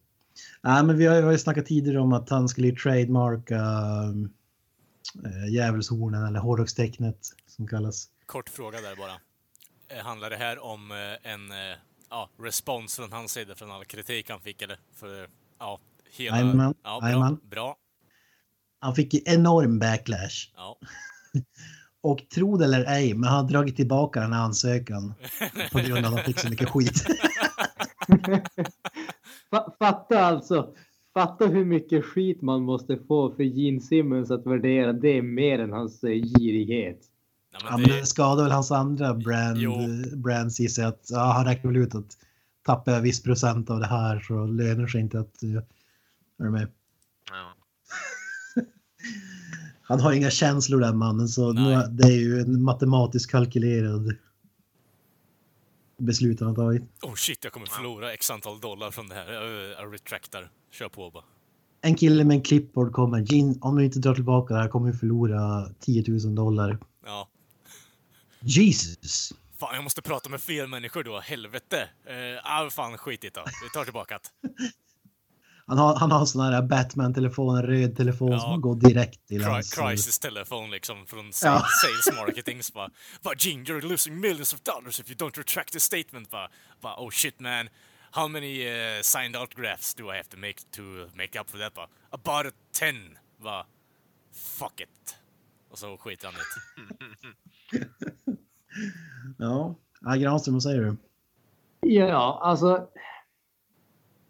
Nej, 0.62 0.84
men 0.84 0.98
vi 0.98 1.06
har 1.06 1.16
vi 1.16 1.22
har 1.22 1.32
ju 1.32 1.38
snackat 1.38 1.66
tidigare 1.66 2.00
om 2.00 2.14
att 2.14 2.30
han 2.30 2.50
skulle 2.50 2.72
trademarka 2.76 3.56
äh, 5.26 5.48
djävulshornen 5.54 6.26
eller 6.26 6.40
hårdrockstecknet 6.40 7.18
som 7.48 7.68
kallas. 7.68 8.10
Kort 8.26 8.50
fråga 8.50 8.82
där 8.82 8.96
bara. 8.96 9.12
Eh, 9.98 10.04
Handlar 10.06 10.30
det 10.30 10.36
här 10.38 10.64
om 10.64 10.92
en 11.24 11.52
ja, 12.12 12.30
respons 12.40 12.96
från 12.96 13.12
hans 13.12 13.32
sida 13.32 13.56
från 13.56 13.72
all 13.72 13.86
kritik 13.86 14.30
han 14.30 14.40
fick 14.40 14.62
eller? 14.62 14.78
För 14.96 15.28
ja, 15.60 15.80
hela... 16.12 16.38
Jajamän, 16.40 16.74
Ja, 16.84 17.00
bra. 17.00 17.10
jajamän. 17.10 17.40
bra. 17.50 17.76
Han 18.80 18.96
fick 18.96 19.28
enorm 19.28 19.80
backlash. 19.80 20.52
Ja. 20.56 20.78
Och 22.04 22.30
tro 22.36 22.58
det 22.58 22.66
eller 22.66 22.86
ej, 22.86 23.14
men 23.14 23.30
han 23.30 23.44
har 23.46 23.52
dragit 23.52 23.76
tillbaka 23.76 24.20
den 24.20 24.34
här 24.34 24.42
ansökan 24.44 25.14
på 25.72 25.80
grund 25.80 26.06
av 26.06 26.06
att 26.06 26.20
han 26.20 26.24
fick 26.26 26.40
så 26.40 26.50
mycket 26.50 26.70
skit. 26.70 27.06
Fa- 29.52 29.72
Fatta 29.80 30.20
alltså. 30.20 30.74
Fatta 31.14 31.48
hur 31.48 31.66
mycket 31.66 32.06
skit 32.06 32.42
man 32.42 32.62
måste 32.62 32.98
få 33.08 33.32
för 33.36 33.44
Gene 33.44 33.82
Simmons 33.82 34.32
att 34.32 34.46
värdera 34.46 34.94
det 34.94 35.22
mer 35.22 35.60
än 35.60 35.72
hans 35.72 36.02
girighet. 36.02 37.00
Ja, 37.52 37.60
men 37.64 37.82
men 37.82 37.90
det, 37.90 38.00
det 38.00 38.06
skadar 38.06 38.44
väl 38.44 38.52
hans 38.52 38.72
andra 38.72 39.14
brand, 39.14 39.58
Jo. 39.58 39.78
brands 40.16 40.60
i 40.60 40.70
sig 40.70 40.86
att 40.86 41.08
ja, 41.10 41.32
han 41.32 41.46
räknar 41.46 41.72
väl 41.72 41.82
ut 41.82 41.96
att 41.96 42.18
tappar 42.66 42.92
jag 42.92 43.02
viss 43.02 43.24
procent 43.24 43.70
av 43.70 43.80
det 43.80 43.88
här 43.88 44.20
så 44.20 44.46
lönar 44.46 44.88
sig 44.88 45.02
inte 45.02 45.20
att... 45.20 45.44
Är 45.44 45.64
du 46.38 46.50
med? 46.50 46.68
Ja. 47.30 47.54
Han 49.82 50.00
har 50.00 50.14
inga 50.14 50.30
känslor 50.30 50.80
den 50.80 50.98
mannen 50.98 51.28
så 51.28 51.54
nu, 51.54 51.84
det 51.90 52.04
är 52.04 52.20
ju 52.20 52.40
en 52.40 52.64
matematiskt 52.64 53.32
kalkylerad 53.32 54.16
beslut 55.98 56.40
han 56.40 56.50
har 56.50 56.56
tagit. 56.56 56.84
oh 57.02 57.14
shit, 57.16 57.44
jag 57.44 57.54
kommer 57.54 57.66
förlora 57.66 58.14
x 58.14 58.32
antal 58.32 58.60
dollar 58.60 58.92
från 58.92 59.08
det 59.08 59.16
här. 59.16 59.32
Jag, 59.34 59.70
jag 59.86 59.94
retractar. 59.94 60.50
Kör 60.72 60.90
på 60.90 61.10
bara. 61.10 61.24
En 61.82 61.96
kille 61.96 62.24
med 62.24 62.36
en 62.36 62.42
clipboard 62.42 62.92
kommer, 62.92 63.22
Gin, 63.22 63.58
om 63.62 63.78
du 63.78 63.86
inte 63.86 64.00
drar 64.00 64.16
tillbaka 64.16 64.54
det 64.54 64.60
här 64.60 64.68
kommer 64.68 64.92
du 64.92 64.98
förlora 64.98 65.70
10 65.80 66.04
000 66.08 66.36
dollar. 66.36 66.78
Jesus! 68.42 69.34
Fan, 69.60 69.76
jag 69.76 69.84
måste 69.84 70.02
prata 70.02 70.30
med 70.30 70.42
fler 70.42 70.68
människor 70.68 71.04
då. 71.04 71.20
Helvete. 71.20 71.90
Eh, 72.06 72.70
fan, 72.70 72.98
skitigt 72.98 73.36
då. 73.36 73.44
Vi 73.64 73.70
tar 73.70 73.84
tillbaka 73.84 74.20
det. 74.42 74.50
Han 75.68 75.78
har, 75.78 75.96
han 75.96 76.12
har 76.12 76.20
en 76.20 76.28
sån 76.28 76.42
här 76.54 76.62
Batman-telefon, 76.62 77.58
en 77.58 77.64
röd 77.64 77.98
telefon 77.98 78.32
Ja. 78.32 78.40
som 78.40 78.62
går 78.62 78.76
direkt 78.76 79.28
till 79.28 79.42
Cri- 79.42 79.46
hans... 79.50 79.74
Crisis-telefon 79.74 80.72
liksom 80.72 81.06
från 81.08 81.26
Ja. 81.26 81.32
sales, 81.32 81.64
sales 82.06 82.18
marketing. 82.18 82.64
Så 82.64 82.74
bara, 82.74 82.90
bara 83.22 83.36
Gene, 83.38 83.64
you're 83.64 83.82
losing 83.82 84.20
millions 84.20 84.54
of 84.54 84.62
dollars 84.64 85.00
if 85.00 85.10
you 85.10 85.18
don't 85.18 85.38
retract 85.38 85.72
this 85.74 85.84
statement. 85.84 86.30
Bara, 86.32 86.50
bara 86.82 86.96
oh 87.00 87.10
shit 87.10 87.40
man. 87.40 87.70
How 88.12 88.28
many 88.28 88.68
uh, 88.68 89.02
signed 89.02 89.36
autographs 89.36 89.94
do 89.94 90.04
I 90.14 90.18
have 90.18 90.30
to 90.30 90.38
make 90.38 90.60
to 90.72 90.82
make 91.16 91.40
up 91.40 91.50
for 91.50 91.58
that? 91.58 91.74
Bara, 91.74 91.88
about 92.10 92.46
a 92.46 92.52
ten. 92.74 93.18
Bara, 93.44 93.66
fuck 94.60 94.80
it. 94.82 95.16
Och 95.70 95.78
så 95.80 95.98
skiter 95.98 96.28
han 96.32 96.36
i 96.36 97.78
det. 97.78 97.88
Ja, 99.38 99.76
ja 100.02 100.16
Granström, 100.16 100.56
vad 100.56 100.64
säger 100.64 100.82
du? 100.82 100.96
Ja, 101.82 102.40
alltså. 102.44 102.88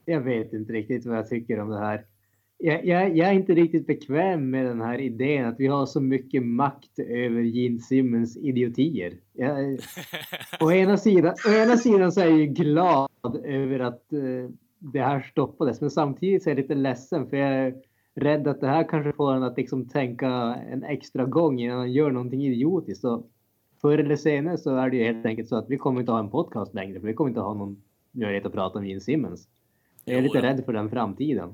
Jag 0.06 0.22
vet 0.22 0.54
inte 0.54 0.74
riktigt 0.74 1.06
vad 1.06 1.18
jag 1.18 1.28
tycker 1.28 1.60
om 1.60 1.70
det 1.70 1.80
här. 1.80 2.06
Jag, 2.58 2.86
jag, 2.86 3.18
jag 3.18 3.30
är 3.30 3.34
inte 3.34 3.54
riktigt 3.54 3.88
bekväm 3.88 4.50
med 4.50 4.66
den 4.66 4.82
här 4.82 5.02
idén 5.02 5.46
att 5.46 5.60
vi 5.60 5.68
har 5.68 5.86
så 5.86 6.02
mycket 6.02 6.44
makt 6.44 7.00
över 7.00 7.42
Gene 7.42 7.80
Simmons 7.80 8.38
idiotier. 8.38 9.14
Jag, 9.34 9.80
å, 10.60 10.72
ena 10.72 10.98
sidan, 10.98 11.36
å 11.48 11.52
ena 11.52 11.78
sidan 11.78 12.12
så 12.12 12.22
är 12.22 12.26
jag 12.26 12.38
ju 12.38 12.46
glad 12.46 13.10
över 13.44 13.80
att 13.80 14.14
eh, 14.14 14.50
det 14.80 15.02
här 15.02 15.22
stoppades, 15.22 15.82
men 15.82 15.89
samtidigt 15.89 16.44
så 16.44 16.50
är 16.50 16.52
jag 16.52 16.62
lite 16.62 16.76
ledsen 16.76 17.30
för 17.30 17.38
jag 17.38 17.50
är 17.50 17.76
rädd 18.16 18.48
att 18.48 18.62
det 18.62 18.68
här 18.68 18.89
kanske 18.89 19.14
får 19.14 19.34
en 19.34 19.44
att 19.44 19.58
liksom 19.58 19.88
tänka 19.88 20.30
en 20.72 20.84
extra 20.84 21.26
gång 21.26 21.60
innan 21.60 21.78
han 21.78 21.92
gör 21.92 22.12
någonting 22.12 22.46
idiotiskt. 22.46 23.02
Så 23.02 23.24
förr 23.82 23.98
eller 23.98 24.16
senare 24.16 24.58
så 24.58 24.76
är 24.76 24.90
det 24.90 24.98
ju 24.98 25.04
helt 25.04 25.26
enkelt 25.26 25.50
så 25.50 25.56
att 25.56 25.66
vi 25.70 25.78
kommer 25.78 26.00
inte 26.00 26.12
ha 26.12 26.20
en 26.20 26.30
podcast 26.30 26.74
längre, 26.74 27.00
för 27.00 27.08
vi 27.08 27.14
kommer 27.14 27.30
inte 27.30 27.42
ha 27.42 27.54
någon 27.54 27.82
möjlighet 28.12 28.46
att 28.46 28.54
prata 28.54 28.80
om 28.80 28.86
Gene 28.86 29.02
Simmons. 29.02 29.48
Jag 30.06 30.14
är 30.14 30.20
Jo, 30.20 30.24
lite 30.24 30.38
ja. 30.38 30.44
rädd 30.44 30.66
för 30.66 30.74
den 30.74 30.90
framtiden. 30.90 31.54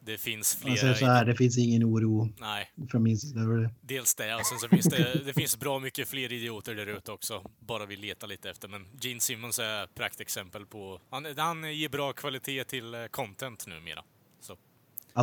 Det 0.00 0.18
finns 0.20 0.62
Jag 0.66 0.78
säger 0.78 0.92
så 0.92 0.98
flera... 0.98 1.12
här, 1.12 1.24
det 1.24 1.34
finns 1.34 1.58
ingen 1.58 1.84
oro 1.84 2.28
Nej, 2.40 2.66
från 2.90 3.02
min 3.02 3.16
sida 3.18 3.40
över 3.40 3.56
det. 3.56 3.70
dels 3.80 4.14
det 4.14 4.34
och 4.34 4.46
sen 4.46 4.58
så 4.58 4.68
finns 4.68 4.86
det, 4.86 5.24
det 5.26 5.32
finns 5.32 5.58
bra 5.60 5.78
mycket 5.78 6.08
fler 6.08 6.32
idioter 6.32 6.74
där 6.74 6.86
ute 6.86 7.12
också. 7.12 7.42
Bara 7.60 7.86
vi 7.86 7.96
letar 7.96 8.26
lite 8.26 8.50
efter. 8.50 8.68
Men 8.68 8.86
Gene 9.00 9.20
Simmons 9.20 9.58
är 9.58 9.84
ett 9.84 9.94
praktexempel 9.94 10.66
på... 10.66 11.00
Han, 11.10 11.26
han 11.36 11.74
ger 11.74 11.88
bra 11.88 12.12
kvalitet 12.12 12.64
till 12.64 12.94
eh, 12.94 13.00
content 13.10 13.66
numera. 13.66 14.04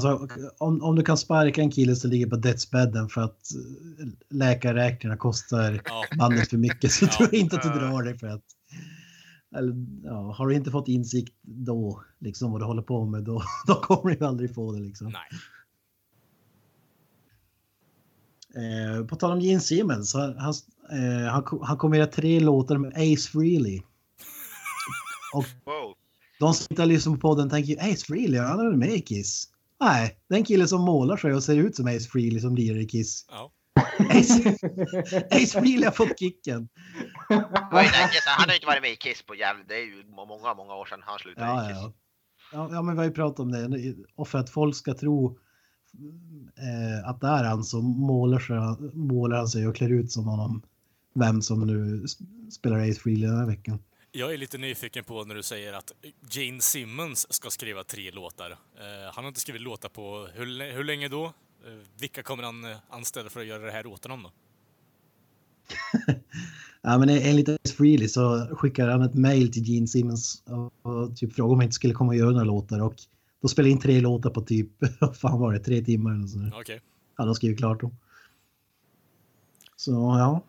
Så. 0.02 0.08
Alltså, 0.08 0.28
om, 0.58 0.82
om 0.84 0.96
du 0.96 1.04
kan 1.04 1.18
sparka 1.18 1.62
en 1.62 1.72
kille 1.72 1.96
som 1.96 2.10
ligger 2.10 2.28
på 2.28 2.36
dödsbädden 2.36 3.10
för 3.10 3.22
att 3.22 3.40
eh, 4.00 4.08
läkarräkningarna 4.30 5.18
kostar 5.18 5.82
Ja. 5.86 6.04
bandet 6.18 6.50
för 6.50 6.58
mycket 6.58 6.92
så 6.92 7.06
Ja. 7.06 7.12
tror 7.12 7.30
jag 7.32 7.40
inte 7.42 7.56
att 7.56 7.64
du 7.64 7.70
drar 7.70 8.04
dig 8.04 8.18
för 8.18 8.28
att... 8.28 8.44
Eller, 9.56 9.74
ja, 10.04 10.32
har 10.38 10.48
du 10.48 10.56
inte 10.56 10.72
fått 10.72 10.88
insikt 10.88 11.36
då, 11.42 12.04
liksom 12.20 12.52
vad 12.52 12.62
du 12.62 12.66
håller 12.66 12.82
på 12.82 13.06
med, 13.06 13.24
då, 13.24 13.44
då 13.68 13.76
kommer 13.76 14.16
du 14.16 14.26
aldrig 14.26 14.56
få 14.56 14.72
det 14.74 14.80
liksom. 14.80 15.08
Nej. 15.14 15.30
Eh, 18.56 19.06
på 19.06 19.16
tal 19.16 19.32
om 19.32 19.40
Gene 19.42 19.60
Simmons, 19.60 20.14
han, 20.14 20.38
han, 20.38 20.54
eh, 20.92 21.32
han, 21.32 21.60
han 21.62 21.78
kommer 21.78 21.98
göra 21.98 22.08
tre 22.08 22.40
låtar 22.40 22.78
med 22.78 22.92
Ace 22.96 23.30
Frehley. 23.32 23.82
Och 25.34 25.46
Wow. 25.66 25.94
de 26.40 26.54
som 26.54 26.68
inte 26.70 26.82
har 26.82 26.88
lyssnat 26.88 27.16
på 27.16 27.22
podden 27.22 27.50
tänker 27.50 27.70
ju 27.74 27.80
Ace 27.94 28.06
Frehley, 28.06 28.40
han 28.40 28.60
är 28.60 28.72
med 28.72 28.94
i 28.94 29.02
Kiss? 29.02 29.48
Nej, 29.86 30.18
det 30.30 30.36
är 30.36 30.40
en 30.40 30.46
kille 30.46 30.68
som 30.68 30.82
målar 30.82 31.18
sig 31.18 31.34
och 31.34 31.44
ser 31.44 31.56
ut 31.56 31.76
som 31.76 31.88
Ace 31.88 32.10
Frehley 32.10 32.40
som 32.40 32.56
lirar 32.56 32.78
i 32.80 32.86
Kiss. 32.86 33.26
Ja. 33.30 33.52
Ace, 34.10 34.58
Ace 35.32 35.60
Frehley 35.60 35.86
har 35.86 35.92
fått 35.92 36.20
kicken. 36.20 36.70
Han 37.30 38.50
har 38.50 38.54
inte 38.54 38.66
varit 38.68 38.82
med 38.82 38.92
i 38.92 38.96
Kiss 38.96 39.22
på 39.22 39.36
jävligt, 39.36 39.68
det 39.70 39.76
är 39.76 39.86
ju 39.86 40.04
många, 40.08 40.54
många 40.54 40.76
år 40.76 40.86
sedan 40.86 41.00
han 41.04 41.20
slutade 41.20 41.48
Ja, 41.48 41.66
i 41.66 41.68
Kiss. 41.68 41.78
ja. 41.78 41.94
Ja, 42.54 42.70
ja, 42.72 42.82
men 42.82 42.96
vi 42.96 42.98
har 42.98 43.06
ju 43.06 43.12
pratat 43.12 43.40
om 43.40 43.52
det. 43.52 43.96
Och 44.16 44.28
för 44.28 44.40
att 44.40 44.50
folk 44.50 44.76
ska 44.76 44.94
tro 44.94 45.38
eh, 46.58 47.10
att 47.10 47.22
det 47.22 47.28
är 47.28 47.44
han 47.44 47.64
som 47.64 47.86
målar, 47.86 48.40
sig, 48.40 48.56
målar 48.94 49.38
han 49.38 49.48
sig 49.48 49.68
och 49.68 49.76
klär 49.76 49.90
ut 49.90 50.12
som 50.12 50.26
honom. 50.26 50.62
Vem 51.14 51.42
som 51.42 51.68
nu 51.68 52.06
spelar 52.52 52.90
Ace 52.90 53.00
Frehley 53.00 53.28
den 53.30 53.38
här 53.40 53.46
veckan. 53.46 53.80
Jag 54.18 54.34
är 54.34 54.38
lite 54.38 54.58
nyfiken 54.58 55.04
på 55.04 55.24
när 55.24 55.36
du 55.36 55.44
säger 55.44 55.74
att 55.74 55.92
Gene 56.30 56.62
Simmons 56.62 57.34
ska 57.34 57.50
skriva 57.50 57.84
tre 57.84 58.12
låtar. 58.12 58.52
Eh, 58.52 59.14
han 59.14 59.24
har 59.24 59.28
inte 59.28 59.40
skrivit 59.40 59.62
låtar 59.62 59.90
på 59.90 60.28
hur, 60.34 60.74
hur 60.74 60.84
länge 60.84 61.08
då? 61.08 61.26
Eh, 61.26 61.32
vilka 62.00 62.24
kommer 62.24 62.44
han 62.44 62.66
eh, 62.66 62.78
anställa 62.90 63.30
för 63.30 63.40
att 63.40 63.46
göra 63.46 63.66
det 63.66 63.72
här 63.72 63.88
åt 63.88 64.04
honom 64.04 64.24
då? 64.24 64.32
Ja, 66.82 66.98
men 66.98 67.10
enligt 67.10 67.50
Ace 67.50 67.74
Frehley 67.78 68.08
så 68.08 68.48
skickade 68.52 68.92
han 68.92 69.02
ett 69.02 69.14
mail 69.14 69.54
till 69.54 69.70
Gene 69.70 69.88
Simmons 69.88 70.44
och, 70.46 70.86
och 70.92 71.18
typ 71.18 71.34
frågade 71.34 71.54
om 71.54 71.60
han 71.60 71.64
inte 71.64 71.76
skulle 71.76 71.94
komma 71.94 72.10
och 72.10 72.16
göra 72.16 72.32
några 72.32 72.44
låtar. 72.44 72.82
Och 72.82 72.96
då 73.42 73.48
spelade 73.48 73.72
in 73.72 73.80
tre 73.80 74.02
låtar 74.02 74.30
på 74.30 74.42
typ, 74.42 74.70
vad 75.00 75.18
fan 75.18 75.40
var 75.40 75.54
det, 75.54 75.60
tre 75.60 75.82
timmar 75.82 76.12
eller 76.16 76.28
så. 76.28 76.60
Okej. 76.60 76.82
Han 77.16 77.28
har 77.28 77.36
skrivit 77.36 77.58
klart 77.58 77.82
dem. 77.82 77.98
Så 79.76 79.92
ja. 79.92 80.44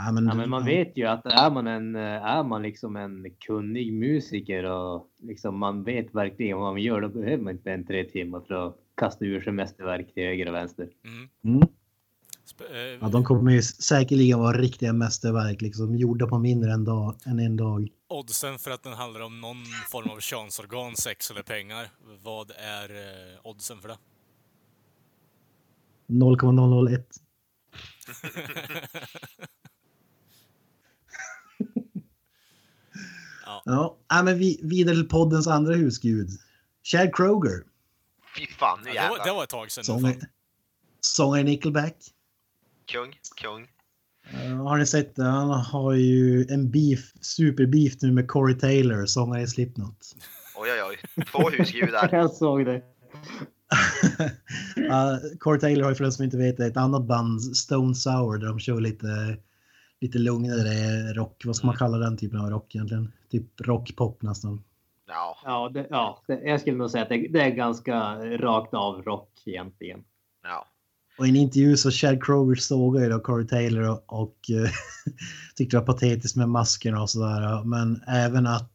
Ja, 0.00 0.12
men, 0.12 0.26
Ja, 0.26 0.34
men 0.34 0.50
man 0.50 0.64
vet 0.64 0.96
ju 0.96 1.04
att 1.06 1.26
är 1.26 1.50
man, 1.50 1.66
en, 1.66 1.96
är 1.96 2.44
man 2.44 2.62
liksom 2.62 2.96
en 2.96 3.30
kunnig 3.46 3.92
musiker 3.92 4.64
och 4.64 5.06
liksom 5.22 5.58
man 5.58 5.84
vet 5.84 6.14
verkligen 6.14 6.58
vad 6.58 6.72
man 6.72 6.82
gör, 6.82 7.00
då 7.00 7.08
behöver 7.08 7.42
man 7.42 7.52
inte 7.52 7.72
en 7.72 7.86
tre 7.86 8.04
timmar 8.04 8.40
för 8.40 8.66
att 8.66 8.76
kasta 8.96 9.24
ur 9.24 9.40
sig 9.40 9.52
mästerverk 9.52 10.14
till 10.14 10.22
höger 10.22 10.48
och 10.48 10.54
vänster. 10.54 10.88
Mm. 11.04 11.28
Mm. 11.44 11.68
Eh, 12.70 12.98
Ja, 13.00 13.08
de 13.08 13.24
kommer 13.24 13.52
ju 13.52 13.62
säkerligen 13.62 14.38
vara 14.38 14.58
riktiga 14.58 14.92
mästerverk, 14.92 15.62
liksom 15.62 15.96
gjorda 15.96 16.26
på 16.26 16.38
mindre 16.38 16.72
än, 16.72 16.84
dag, 16.84 17.14
än 17.26 17.38
en 17.38 17.56
dag. 17.56 17.88
Oddsen 18.08 18.58
för 18.58 18.70
att 18.70 18.82
den 18.82 18.92
handlar 18.92 19.20
om 19.20 19.40
någon 19.40 19.64
form 19.90 20.10
av 20.10 20.20
könsorgan, 20.20 20.96
sex 20.96 21.30
eller 21.30 21.42
pengar. 21.42 21.90
Vad 22.22 22.50
är 22.50 22.90
eh, 22.90 23.40
oddsen 23.42 23.78
för 23.78 23.88
det? 23.88 23.98
0,001. 26.06 27.06
Ja. 33.48 33.62
Ja, 33.64 33.96
ja 34.08 34.22
men 34.22 34.38
vi, 34.38 34.60
vidare 34.62 34.94
till 34.94 35.08
poddens 35.08 35.46
andra 35.46 35.74
husgud. 35.74 36.30
Chad 36.82 37.14
Kroger, 37.14 37.62
Fy 38.38 38.46
fan, 38.46 38.78
nu 38.84 38.90
Ja, 38.94 39.02
det, 39.02 39.08
var, 39.08 39.24
det 39.24 39.32
var 39.32 39.42
ett 39.42 39.50
tag 39.50 39.70
sedan. 39.70 39.84
sångare, 39.84 40.16
sångare 41.00 41.42
Nickelback. 41.42 41.96
Kung, 42.86 43.14
kung. 43.36 43.68
Eh, 44.30 44.56
har 44.56 44.78
ni 44.78 44.86
sett 44.86 45.16
det? 45.16 45.24
Han 45.24 45.50
har 45.50 45.92
ju 45.92 46.46
en 46.50 46.70
beef, 46.70 47.12
superbeef 47.20 48.02
nu 48.02 48.12
med 48.12 48.28
Corey 48.28 48.58
Taylor, 48.58 49.06
sångare 49.06 49.42
i 49.42 49.46
Slipknot. 49.46 50.14
Oj, 50.56 50.70
oj, 50.72 50.82
oj. 50.82 51.24
Två 51.32 51.50
husgudar. 51.50 52.08
Jag 52.12 52.30
såg 52.30 52.64
det. 52.64 52.74
uh, 54.78 55.38
Corey 55.38 55.60
Taylor 55.60 55.82
har 55.82 55.90
ju 55.90 55.94
för 55.94 56.04
den 56.04 56.12
som 56.12 56.24
inte 56.24 56.36
vet 56.36 56.56
det 56.56 56.66
ett 56.66 56.76
annat 56.76 57.04
band, 57.04 57.56
Stone 57.56 57.94
Sour, 57.94 58.38
där 58.38 58.48
de 58.48 58.58
kör 58.58 58.80
lite, 58.80 59.36
lite 60.00 60.18
lugnare 60.18 61.12
rock. 61.12 61.42
Vad 61.44 61.56
ska 61.56 61.66
man 61.66 61.76
kalla 61.76 61.98
den 61.98 62.16
typen 62.16 62.40
av 62.40 62.50
rock 62.50 62.74
egentligen? 62.74 63.12
Typ 63.30 63.60
rockpop 63.60 64.22
nästan. 64.22 64.62
Ja, 65.06 65.38
Ja, 65.44 65.70
det, 65.74 65.86
ja 65.90 66.22
det, 66.26 66.40
jag 66.44 66.60
skulle 66.60 66.76
nog 66.76 66.90
säga 66.90 67.02
att 67.02 67.08
det, 67.08 67.28
det 67.32 67.40
är 67.40 67.50
ganska 67.50 67.94
rakt 68.38 68.74
av 68.74 69.02
rock 69.02 69.42
egentligen. 69.46 70.00
ja. 70.42 70.66
Och 71.18 71.26
i 71.26 71.28
en 71.30 71.36
intervju 71.36 71.76
så 71.76 71.90
Chad 71.90 72.24
Kroger 72.24 72.54
sågade 72.54 73.04
ju 73.06 73.10
då 73.12 73.20
Corey 73.20 73.46
Taylor 73.46 73.88
och, 73.90 74.04
och 74.22 74.36
eh, 74.50 74.70
tyckte 75.56 75.76
det 75.76 75.80
var 75.80 75.86
patetiskt 75.86 76.36
med 76.36 76.48
maskerna 76.48 77.02
och 77.02 77.10
sådär. 77.10 77.64
Men 77.64 78.02
även 78.08 78.46
att 78.46 78.72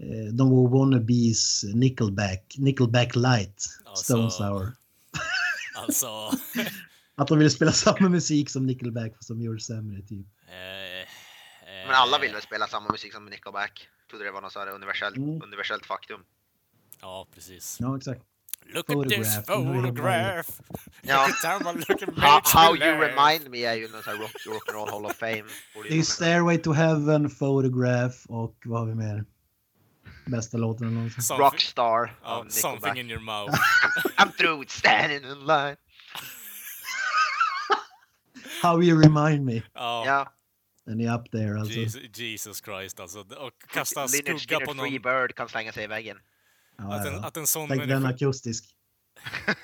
eh, 0.00 0.34
de 0.34 0.50
var 0.50 0.68
wannabes 0.78 1.64
Nickelback, 1.74 2.54
Nickelback 2.58 3.16
light, 3.16 3.64
Alltså- 3.84 4.04
Stone 4.04 4.30
Sour. 4.30 4.72
Alltså... 5.76 6.06
Att 7.20 7.28
de 7.28 7.38
ville 7.38 7.50
spela 7.50 7.72
samma 7.86 8.08
musik 8.08 8.50
som 8.50 8.66
Nickelback 8.66 9.16
fast 9.16 9.28
de 9.28 9.40
gör 9.42 9.52
det 9.54 9.60
sämre 9.60 10.02
typ. 10.02 10.26
eh, 10.48 11.06
Men 11.86 11.94
alla 11.94 12.16
eh, 12.16 12.20
vill 12.20 12.32
väl 12.32 12.42
spela 12.42 12.66
samma 12.66 12.88
musik 12.92 13.12
som 13.12 13.24
Nickelback? 13.26 13.88
Trodde 14.10 14.24
det 14.24 14.30
var 14.30 14.40
något 14.40 14.52
så 14.52 14.58
här 14.58 14.68
universellt, 14.68 15.16
Mm. 15.16 15.42
universellt 15.42 15.86
faktum. 15.86 16.20
Ja, 17.00 17.26
precis. 17.34 17.76
Ja 17.80 17.96
exakt. 17.96 18.20
Look 18.74 18.90
at 18.90 19.08
this 19.08 19.36
Photograph, 19.46 19.46
photograph! 19.46 20.48
Ja. 21.02 21.28
How 22.16 22.40
How, 22.44 22.76
you 22.76 23.00
remind 23.00 23.50
me 23.50 23.64
är 23.64 23.74
ju 23.74 23.88
någon 23.88 24.02
sån 24.02 24.12
här 24.12 24.20
rock, 24.20 24.32
rock'n'roll 24.46 24.90
hall 24.90 25.06
of 25.06 25.16
fame. 25.16 25.44
Det 25.88 25.98
är. 25.98 26.02
Stairway 26.02 26.58
to 26.58 26.72
Heaven, 26.72 27.30
Photograph 27.30 28.16
och 28.28 28.56
vad 28.64 28.80
har 28.80 28.86
vi 28.86 28.94
mer? 28.94 29.24
Bästa 30.26 30.56
låten 30.58 30.94
någonsin. 30.94 31.36
Rockstar 31.38 32.18
av 32.22 32.46
something 32.48 32.96
in 33.00 33.10
your 33.10 33.20
mouth. 33.20 33.54
I'm 34.16 34.32
through 34.38 34.60
with 34.60 34.72
standing 34.72 35.24
in 35.24 35.46
line. 35.46 35.76
How 38.62 38.82
you 38.82 39.02
remind 39.02 39.44
me. 39.44 39.62
Ja, 39.74 40.06
Ja, 40.06 40.32
Den 40.84 41.00
är 41.00 41.14
up 41.18 41.30
there 41.30 41.60
alltså. 41.60 41.78
Jesus, 41.78 42.18
Jesus 42.18 42.60
Christ 42.64 43.00
alltså. 43.00 43.20
Och 43.20 43.52
kasta 43.68 44.08
skugga 44.08 44.38
Skinner 44.38 44.66
på 44.66 44.74
någon... 44.74 44.86
Freebird 44.86 45.34
kan 45.34 45.48
slänga 45.48 45.72
sig 45.72 45.84
i 45.84 45.86
väggen. 45.86 46.18
Ja, 46.78 46.94
Att 46.94 47.06
en, 47.06 47.12
ja. 47.14 47.26
att 47.26 47.36
en 47.36 47.46
sån 47.46 47.68
Tänk 47.68 47.80
den 47.80 48.02
människa... 48.02 48.14
akustisk. 48.14 48.64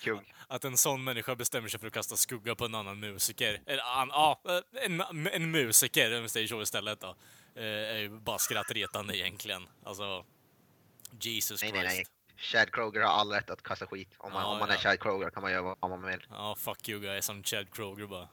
Kul. 0.00 0.20
att 0.48 0.64
en 0.64 0.76
sån 0.76 1.04
människa 1.04 1.34
bestämmer 1.36 1.68
sig 1.68 1.80
för 1.80 1.86
att 1.86 1.92
kasta 1.92 2.16
skugga 2.16 2.54
på 2.54 2.64
en 2.64 2.74
annan 2.74 3.00
musiker. 3.00 3.60
Eller, 3.66 3.82
an, 3.82 4.08
ja, 4.12 4.40
en, 4.84 5.00
en 5.26 5.50
musiker, 5.50 6.16
om 6.16 6.22
vi 6.22 6.28
säger 6.28 6.46
så 6.46 6.62
istället 6.62 7.00
då. 7.00 7.16
Eh, 7.54 7.64
är 7.64 7.96
ju 7.98 8.08
bara 8.08 8.38
skrattretande 8.38 9.16
egentligen. 9.18 9.62
Alltså... 9.84 10.24
Jesus 11.20 11.62
Nej, 11.62 11.70
Christ. 11.70 11.86
nej, 11.86 11.96
nej. 11.96 12.06
Chad 12.36 12.72
Kroger 12.72 13.00
har 13.00 13.08
all 13.08 13.30
rätt 13.30 13.50
att 13.50 13.62
kasta 13.62 13.86
skit. 13.86 14.08
Om 14.18 14.32
man, 14.32 14.42
Ja, 14.42 14.48
om 14.52 14.58
man 14.58 14.68
är 14.68 14.74
ja. 14.74 14.80
Chad 14.80 15.00
Kroger 15.00 15.30
kan 15.30 15.42
man 15.42 15.52
göra 15.52 15.76
vad 15.80 15.90
man 15.90 16.02
vill. 16.02 16.26
Ja, 16.30 16.54
fuck 16.58 16.88
you 16.88 17.00
guys, 17.00 17.30
I'm 17.30 17.42
Chad 17.42 17.70
Kroger 17.74 18.06
bara. 18.06 18.28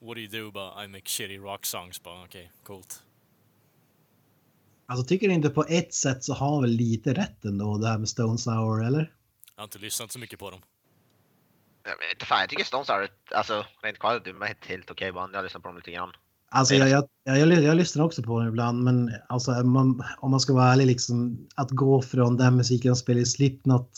What 0.00 0.14
do 0.14 0.18
you 0.20 0.28
do? 0.44 0.50
Bara, 0.50 0.84
I 0.84 0.88
make 0.88 1.06
shitty 1.08 1.38
rock 1.38 1.66
songs 1.66 2.02
bara. 2.02 2.24
Okej, 2.24 2.52
coolt. 2.62 3.02
Alltså 4.86 5.04
tycker 5.04 5.28
inte 5.28 5.50
på 5.50 5.64
ett 5.68 5.94
sätt 5.94 6.24
så 6.24 6.34
har 6.34 6.60
väl 6.60 6.70
lite 6.70 7.14
rätt 7.14 7.44
ändå 7.44 7.78
det 7.78 7.88
här 7.88 7.98
med 7.98 8.08
Stone 8.08 8.38
Sour 8.38 8.84
eller? 8.86 9.14
Jag 9.54 9.60
har 9.62 9.64
inte 9.64 9.78
lyssnat 9.78 10.12
så 10.12 10.18
mycket 10.18 10.38
på 10.38 10.50
dem. 10.50 10.60
Jag 11.82 11.98
vet 11.98 12.12
inte 12.12 12.26
fan, 12.26 12.40
jag 12.40 12.48
tycker 12.48 12.64
Stones 12.64 12.88
har 12.88 13.02
ett, 13.02 13.32
alltså 13.32 13.66
rent 13.82 13.98
kvalitet, 13.98 14.30
ett 14.50 14.66
helt 14.66 14.90
okej 14.90 15.12
band. 15.12 15.34
Jag 15.34 15.38
har 15.38 15.42
lyssnat 15.44 15.62
på 15.62 15.68
dem 15.68 15.76
lite 15.76 15.90
grann. 15.90 16.12
Alltså 16.50 16.74
jag, 16.74 16.88
jag, 16.88 17.08
jag, 17.24 17.62
jag, 17.62 17.76
lyssnar 17.76 18.04
också 18.04 18.22
på 18.22 18.38
den 18.38 18.48
ibland 18.48 18.84
men 18.84 19.12
alltså 19.28 19.50
man, 19.50 20.04
om 20.18 20.30
man 20.30 20.40
ska 20.40 20.52
vara 20.52 20.72
ärlig 20.72 20.86
liksom 20.86 21.46
att 21.54 21.70
gå 21.70 22.02
från 22.02 22.36
den 22.36 22.56
musiken 22.56 22.90
och 22.90 22.98
spela 22.98 23.20
i 23.20 23.26
Slipknot 23.26 23.90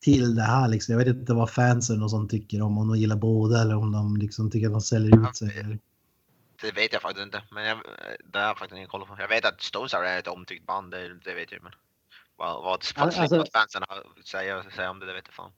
till 0.00 0.34
det 0.34 0.42
här 0.42 0.68
liksom. 0.68 0.92
Jag 0.92 0.98
vet 0.98 1.16
inte 1.16 1.34
vad 1.34 1.50
fansen 1.50 2.02
och 2.02 2.10
sånt 2.10 2.30
tycker 2.30 2.62
om, 2.62 2.78
om 2.78 2.88
de 2.88 2.98
gillar 2.98 3.16
båda 3.16 3.60
eller 3.60 3.76
om 3.76 3.92
de 3.92 4.16
liksom 4.16 4.50
tycker 4.50 4.66
att 4.66 4.72
de 4.72 4.80
säljer 4.80 5.28
ut 5.28 5.36
sig. 5.36 5.78
Det 6.62 6.72
vet 6.72 6.92
jag 6.92 7.02
faktiskt 7.02 7.24
inte, 7.24 7.42
men 7.50 7.64
jag, 7.64 7.78
det 8.32 8.38
har 8.38 8.46
jag 8.46 8.58
faktiskt 8.58 8.76
ingen 8.76 8.88
koll 8.88 9.06
på. 9.06 9.16
Jag 9.18 9.28
vet 9.28 9.44
att 9.44 9.62
Stones 9.62 9.94
är 9.94 10.18
ett 10.18 10.28
omtyckt 10.28 10.66
band, 10.66 10.90
det, 10.90 11.18
det 11.24 11.34
vet 11.34 11.52
jag 11.52 11.62
men 11.62 11.72
vad, 12.36 12.62
vad, 12.62 12.72
Alltså- 12.72 13.20
Slipknot-fansen 13.20 13.82
säger, 14.24 14.70
säger 14.76 14.90
om 14.90 14.98
det, 14.98 15.06
det 15.06 15.12
vet 15.12 15.24
jag 15.26 15.34
fan. 15.34 15.52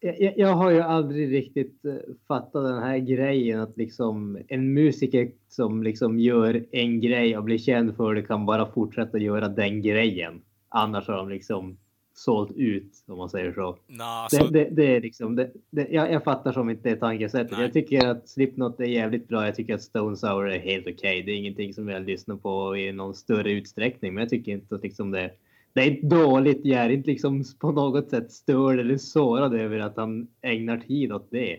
Jag, 0.00 0.38
jag- 0.38 0.54
har 0.54 0.70
ju 0.70 0.80
aldrig 0.80 1.32
riktigt 1.32 1.84
eh, 1.84 1.94
fattat 2.28 2.64
den 2.64 2.82
här 2.82 2.98
grejen 2.98 3.60
att 3.60 3.76
liksom 3.76 4.38
en 4.48 4.74
musiker 4.74 5.30
som 5.48 5.82
liksom 5.82 6.18
gör 6.20 6.64
en 6.70 7.00
grej 7.00 7.36
och 7.38 7.44
blir 7.44 7.58
känd 7.58 7.96
för 7.96 8.14
det 8.14 8.22
kan 8.22 8.46
bara 8.46 8.66
fortsätta 8.66 9.18
göra 9.18 9.48
den 9.48 9.82
grejen. 9.82 10.40
Annars 10.68 11.08
har 11.08 11.16
de 11.16 11.28
liksom 11.28 11.76
sålt 12.14 12.52
ut 12.56 12.92
om 13.06 13.18
man 13.18 13.28
säger 13.30 13.52
så. 13.52 13.76
Nah, 13.86 14.26
Det, 14.30 14.52
det, 14.52 14.68
det 14.70 14.96
är 14.96 15.00
liksom, 15.00 15.36
det, 15.36 15.50
det, 15.70 15.88
jag, 15.90 16.12
jag 16.12 16.24
fattar 16.24 16.52
som 16.52 16.70
inte 16.70 16.88
det 16.90 16.96
tankesättet. 16.96 17.50
Nej. 17.52 17.62
Jag 17.62 17.72
tycker 17.72 18.06
att 18.06 18.28
Slipknot 18.28 18.80
är 18.80 18.84
jävligt 18.84 19.28
bra. 19.28 19.44
Jag 19.46 19.54
tycker 19.54 19.74
att 19.74 19.82
Stone 19.82 20.16
Sour 20.16 20.50
är 20.50 20.58
helt 20.58 20.86
okej. 20.86 21.22
Det 21.22 21.32
är 21.32 21.36
ingenting 21.36 21.74
som 21.74 21.88
jag 21.88 22.02
lyssnar 22.06 22.36
på 22.36 22.76
i 22.76 22.92
någon 22.92 23.14
större 23.14 23.52
utsträckning. 23.52 24.14
Men 24.14 24.20
jag 24.22 24.30
tycker 24.30 24.52
inte 24.52 24.74
att 24.74 24.82
liksom 24.82 25.10
det, 25.10 25.30
det 25.76 25.82
är 25.82 25.90
inte 25.90 26.06
dåligt. 26.16 26.60
Jag 26.64 26.84
är 26.84 26.88
inte 26.88 27.10
liksom 27.10 27.44
på 27.58 27.72
något 27.72 28.10
sätt 28.10 28.32
störd 28.32 28.78
eller 28.80 28.96
sårad 28.96 29.54
över 29.54 29.78
att 29.78 29.96
han 29.96 30.26
ägnar 30.42 30.78
tid 30.78 31.12
åt 31.12 31.28
det. 31.30 31.56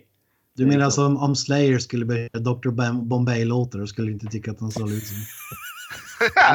Du 0.55 0.65
menar 0.65 0.85
alltså 0.85 1.05
om, 1.05 1.17
om 1.17 1.35
Slayer 1.35 1.77
skulle 1.79 2.05
börja 2.05 2.29
Dr. 2.29 2.69
Bom- 2.69 3.07
Bombay-låtar 3.07 3.85
skulle 3.85 4.07
du 4.07 4.13
inte 4.13 4.25
tycka 4.25 4.51
att 4.51 4.59
de 4.59 4.71
såg 4.71 4.91
ut 4.91 5.03
som... 5.03 5.17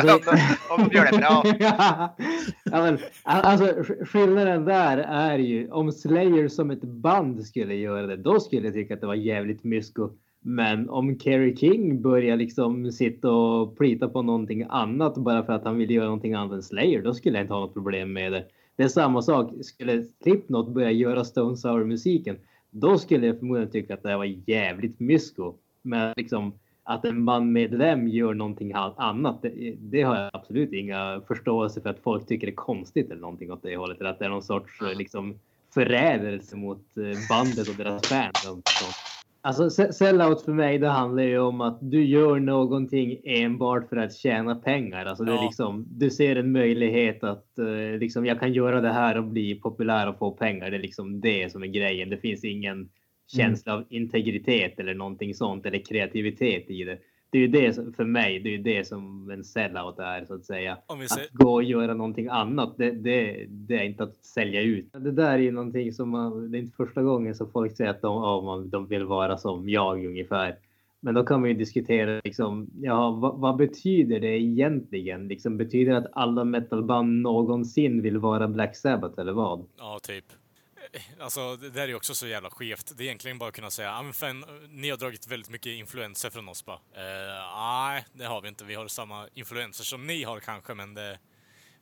om, 0.11 0.21
de, 0.25 0.39
om 0.83 0.89
de 0.89 0.97
gör 0.97 1.13
det 1.13 1.19
bra. 1.19 1.45
ja, 2.65 2.83
men, 2.83 2.99
alltså, 3.23 3.67
sk- 3.67 4.05
skillnaden 4.05 4.65
där 4.65 4.99
är 4.99 5.39
ju 5.39 5.71
om 5.71 5.93
Slayer 5.93 6.49
som 6.49 6.71
ett 6.71 6.83
band 6.83 7.47
skulle 7.47 7.75
göra 7.75 8.07
det, 8.07 8.17
då 8.17 8.41
skulle 8.41 8.67
jag 8.67 8.75
tycka 8.75 8.95
att 8.95 9.01
det 9.01 9.07
var 9.07 9.15
jävligt 9.15 9.65
mysko. 9.65 10.11
Men 10.43 10.91
om 10.91 11.19
Kerry 11.19 11.57
King 11.57 12.03
börjar 12.03 12.37
liksom 12.37 12.93
sitta 12.93 13.31
och 13.31 13.77
plita 13.77 14.09
på 14.09 14.23
någonting 14.23 14.67
annat 14.69 15.17
bara 15.17 15.43
för 15.43 15.53
att 15.53 15.65
han 15.65 15.79
vill 15.79 15.91
göra 15.91 16.05
någonting 16.05 16.35
annat 16.35 16.53
än 16.53 16.63
Slayer, 16.63 17.03
då 17.03 17.15
skulle 17.15 17.39
jag 17.39 17.45
inte 17.45 17.55
ha 17.55 17.61
något 17.61 17.75
problem 17.75 18.13
med 18.13 18.33
det. 18.33 18.45
Det 18.77 18.83
är 18.83 18.89
samma 18.89 19.23
sak. 19.23 19.53
Skulle 19.63 20.05
Slipknot 20.23 20.69
börja 20.69 20.91
göra 20.91 21.25
Stone 21.25 21.57
Sour 21.57 21.85
musiken, 21.85 22.37
då 22.71 22.99
skulle 22.99 23.27
jag 23.27 23.39
förmodligen 23.39 23.71
tycka 23.71 23.95
att 23.95 24.03
det 24.03 24.09
här 24.09 24.17
var 24.17 24.35
jävligt 24.47 25.01
mysko. 25.01 25.55
Men 25.83 26.15
liksom 26.17 26.53
att 26.85 27.05
en 27.05 27.25
bandmedlem 27.25 28.09
gör 28.09 28.35
någonting 28.35 28.73
annat, 28.97 29.43
det, 29.43 29.75
det 29.79 30.03
har 30.03 30.17
jag 30.17 30.31
absolut 30.33 30.73
inga 30.73 31.23
förståelse 31.29 31.81
för 31.81 31.91
att 31.91 32.01
folk 32.01 32.27
tycker 32.27 32.47
det 32.47 32.53
är 32.53 32.55
konstigt 32.55 33.11
eller 33.11 33.21
någonting 33.21 33.53
åt 33.53 33.63
det 33.63 33.77
hållet. 33.77 34.01
Eller 34.01 34.11
att 34.11 34.19
det 34.19 34.25
är 34.25 34.29
någon 34.29 34.43
sorts 34.43 34.81
liksom 34.97 35.35
förrädelse 35.75 36.57
mot 36.57 36.97
eh, 36.97 37.19
bandet 37.29 37.69
och 37.69 37.75
deras 37.77 38.09
fans. 38.09 38.49
och 38.51 38.63
sånt. 38.69 39.22
Alltså 39.45 39.71
se- 39.71 39.93
sellout 39.93 40.43
för 40.43 40.53
mig, 40.53 40.79
det 40.79 40.89
handlar 40.89 41.23
ju 41.23 41.39
om 41.39 41.61
att 41.61 41.79
du 41.81 42.05
gör 42.05 42.39
någonting 42.41 43.21
enbart 43.25 43.89
för 43.89 43.97
att 43.97 44.15
tjäna 44.17 44.55
pengar. 44.55 45.07
Alltså 45.07 45.25
det 45.25 45.33
är 45.33 45.37
Ja. 45.37 45.43
liksom, 45.45 45.87
du 45.91 46.11
ser 46.11 46.37
en 46.37 46.53
möjlighet 46.53 47.25
att 47.25 47.59
eh, 47.59 47.99
liksom, 47.99 48.27
jag 48.27 48.41
kan 48.41 48.53
göra 48.53 48.81
det 48.81 48.93
här 48.93 49.19
och 49.19 49.25
bli 49.25 49.55
populär 49.55 50.09
och 50.09 50.19
få 50.19 50.31
pengar. 50.31 50.71
Det 50.71 50.77
är 50.77 50.81
liksom 50.81 51.21
det 51.21 51.53
som 51.53 51.63
är 51.63 51.67
grejen. 51.67 52.11
Det 52.11 52.17
finns 52.17 52.45
ingen 52.45 52.89
känsla 53.37 53.75
av 53.75 53.85
integritet 53.91 54.81
eller 54.81 54.95
någonting 54.95 55.35
sånt 55.35 55.67
eller 55.67 55.79
kreativitet 55.79 56.71
i 56.71 56.85
det. 56.85 56.99
Det 57.33 57.39
är 57.39 57.43
ju 57.43 57.49
det 57.49 57.73
som, 57.73 57.93
för 57.93 58.05
mig, 58.05 58.41
det 58.41 58.49
är 58.49 58.53
ju 58.53 58.63
det 58.63 58.85
som 58.89 59.31
en 59.31 59.45
sellout 59.45 59.99
är 59.99 60.25
så 60.25 60.35
att 60.35 60.45
säga. 60.45 60.79
säger... 61.09 61.27
Att 61.27 61.33
gå 61.33 61.53
och 61.55 61.63
göra 61.63 61.95
någonting 61.95 62.29
annat, 62.29 62.75
det, 62.79 62.91
det, 62.91 63.47
det 63.49 63.77
är 63.77 63.83
inte 63.83 64.03
att 64.03 64.17
sälja 64.17 64.61
ut. 64.61 64.93
Det 64.93 65.13
där 65.13 65.33
är 65.33 65.39
ju 65.39 65.51
någonting 65.51 65.93
som 65.93 66.09
man, 66.09 66.51
det 66.51 66.59
är 66.59 66.61
inte 66.61 66.77
första 66.77 67.03
gången 67.03 67.35
som 67.35 67.51
folk 67.51 67.77
säger 67.77 67.91
att 67.91 68.03
de, 68.03 68.45
man, 68.45 68.71
de 68.71 68.87
vill 68.87 69.05
vara 69.05 69.39
som 69.39 69.69
jag 69.69 70.05
ungefär. 70.07 70.57
Men 71.01 71.15
då 71.15 71.25
kan 71.25 71.41
man 71.41 71.51
ju 71.51 71.57
diskutera 71.57 72.21
liksom, 72.25 72.71
ja, 72.81 73.11
vad, 73.11 73.39
vad 73.39 73.57
betyder 73.57 74.21
det 74.21 74.41
egentligen? 74.41 75.29
Liksom, 75.29 75.57
betyder 75.57 75.93
det 75.93 75.99
att 75.99 76.13
alla 76.13 76.45
metalband 76.45 77.23
någonsin 77.23 78.03
vill 78.03 78.19
vara 78.19 78.49
Black 78.49 78.77
Sabbath 78.77 79.21
eller 79.21 79.33
vad? 79.33 79.67
Ja, 79.79 79.99
typ. 80.03 80.25
Alltså, 81.21 81.57
det 81.57 81.71
där 81.71 81.83
är 81.83 81.89
ju 81.89 81.95
också 81.95 82.15
så 82.15 82.27
jävla 82.27 82.51
skevt. 82.51 82.93
Det 82.97 83.03
är 83.03 83.05
egentligen 83.05 83.39
bara 83.39 83.49
att 83.49 83.55
kunna 83.55 83.71
säga, 83.71 83.93
ah, 83.93 84.03
men 84.03 84.13
fan, 84.13 84.45
ni 84.69 84.91
har 84.91 84.97
dragit 84.97 85.27
väldigt 85.27 85.51
mycket 85.51 85.71
influenser 85.71 86.31
från 86.31 86.49
oss 86.49 86.65
bara. 86.65 86.77
Eh, 86.77 87.57
nej, 87.57 88.05
det 88.13 88.25
har 88.25 88.41
vi 88.41 88.49
inte. 88.49 88.65
Vi 88.65 88.75
har 88.75 88.89
samma 88.89 89.29
influenser 89.35 89.85
som 89.85 90.07
ni 90.07 90.25
har 90.25 90.41
kanske, 90.41 90.75
men 90.75 90.95
det 90.95 91.19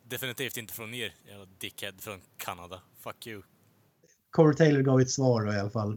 definitivt 0.03 0.57
inte 0.57 0.73
från 0.73 0.93
er, 0.93 1.13
jävla 1.27 1.45
dickhead 1.57 1.93
från 1.99 2.21
Kanada. 2.37 2.81
Fuck 2.99 3.27
you. 3.27 3.41
Corey 4.31 4.55
Taylor 4.55 4.81
gav 4.81 5.01
ett 5.01 5.11
svar 5.11 5.45
då 5.45 5.53
i 5.53 5.59
alla 5.59 5.69
fall. 5.69 5.91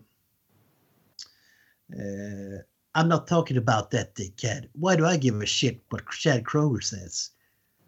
Eh, 1.92 2.60
I'm 2.98 3.08
not 3.08 3.26
talking 3.26 3.58
about 3.58 3.90
that 3.90 4.14
dickhead. 4.14 4.68
Why 4.72 4.96
do 4.96 5.10
I 5.10 5.18
give 5.18 5.42
a 5.42 5.46
shit 5.46 5.84
what 5.90 6.02
Chad 6.12 6.44
Kroger 6.44 6.80
says? 6.80 7.30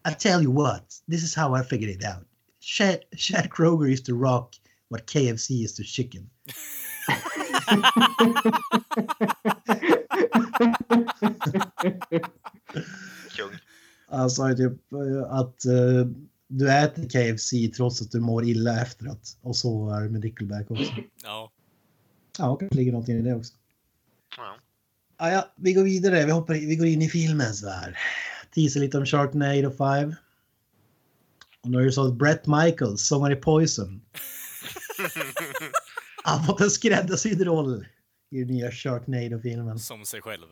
I 0.04 0.14
tell 0.14 0.42
you 0.42 0.52
what, 0.52 0.84
this 1.10 1.22
is 1.22 1.34
how 1.34 1.54
I 1.54 1.62
figured 1.64 1.90
it 1.90 2.04
out. 2.04 2.26
Chad, 2.60 2.98
Chad 3.16 3.50
Kroger 3.50 3.92
is 3.92 4.02
to 4.02 4.14
rock 4.14 4.54
what 4.88 5.06
KFC 5.06 5.50
is 5.50 5.74
to 5.74 5.82
chicken. 5.82 6.30
Kung. 13.36 13.50
Han 14.08 14.30
sa 14.30 14.50
ju 14.50 14.56
typ 14.56 14.92
eh, 14.92 15.30
att 15.30 15.64
eh, 15.64 16.06
du 16.48 16.72
äter 16.72 17.08
KFC 17.08 17.76
trots 17.76 18.02
att 18.02 18.10
du 18.10 18.20
mår 18.20 18.44
illa 18.44 18.82
efteråt. 18.82 19.38
Och 19.42 19.56
så 19.56 19.90
är 19.90 20.00
det 20.02 20.08
med 20.08 20.20
Nickelback 20.20 20.70
också. 20.70 20.92
Ja, 21.24 21.52
Ja, 22.38 22.56
kanske 22.56 22.76
ligger 22.76 22.92
någonting 22.92 23.16
i 23.16 23.22
det 23.22 23.34
också. 23.34 23.54
Ja. 24.36 24.56
Ah, 25.16 25.30
ja, 25.30 25.52
vi 25.56 25.72
går 25.72 25.82
vidare. 25.82 26.24
Vi, 26.24 26.32
hoppar, 26.32 26.54
vi 26.54 26.76
går 26.76 26.86
in 26.86 27.02
i 27.02 27.08
filmens 27.08 27.64
värld. 27.64 27.96
Teaser 28.54 28.80
lite 28.80 28.98
om 28.98 29.06
Sharknado 29.06 29.70
5. 29.70 30.14
Och 31.62 31.70
nu 31.70 31.78
är 31.80 31.84
det 31.84 31.92
så 31.92 32.06
att 32.06 32.14
Brett 32.14 32.46
Michaels, 32.46 33.06
sångare 33.06 33.32
i 33.32 33.36
Poison, 33.36 34.00
har 36.24 36.42
fått 36.46 36.60
en 36.60 36.70
skräddarsydd 36.70 37.42
roll 37.42 37.86
i 38.30 38.38
den 38.38 38.48
nya 38.56 38.70
Sharknado-filmen. 38.70 39.78
som 39.78 40.04
sig 40.04 40.22
själv. 40.22 40.46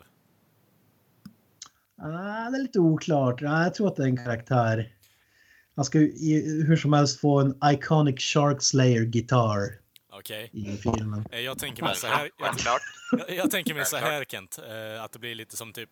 Ah, 2.02 2.50
det 2.50 2.56
är 2.58 2.62
lite 2.62 2.78
oklart. 2.78 3.42
Ah, 3.42 3.62
jag 3.62 3.74
tror 3.74 3.88
att 3.88 3.96
det 3.96 4.02
är 4.02 4.06
en 4.06 4.16
karaktär. 4.24 4.92
Han 5.76 5.84
ska 5.84 5.98
i- 5.98 6.64
hur 6.66 6.76
som 6.76 6.92
helst 6.92 7.20
få 7.20 7.40
en 7.40 7.54
iconic 7.64 8.20
Shark 8.20 8.62
Slayer 8.62 9.00
gitarr 9.02 9.78
Okej. 10.12 10.50
i 10.52 10.76
filmen. 10.76 11.24
Eh, 11.32 11.40
Jag 11.40 11.58
tänker 11.58 11.82
mig 11.82 11.96
så 11.96 12.06
här. 12.06 12.30
Jag, 12.38 12.54
jag, 12.64 13.36
jag 13.36 13.50
tänker 13.50 13.74
mig 13.74 13.84
så 13.86 13.96
här 13.96 14.24
Kent, 14.24 14.58
eh, 14.68 15.02
att 15.04 15.12
det 15.12 15.18
blir 15.18 15.34
lite 15.34 15.56
som 15.56 15.72
typ 15.72 15.90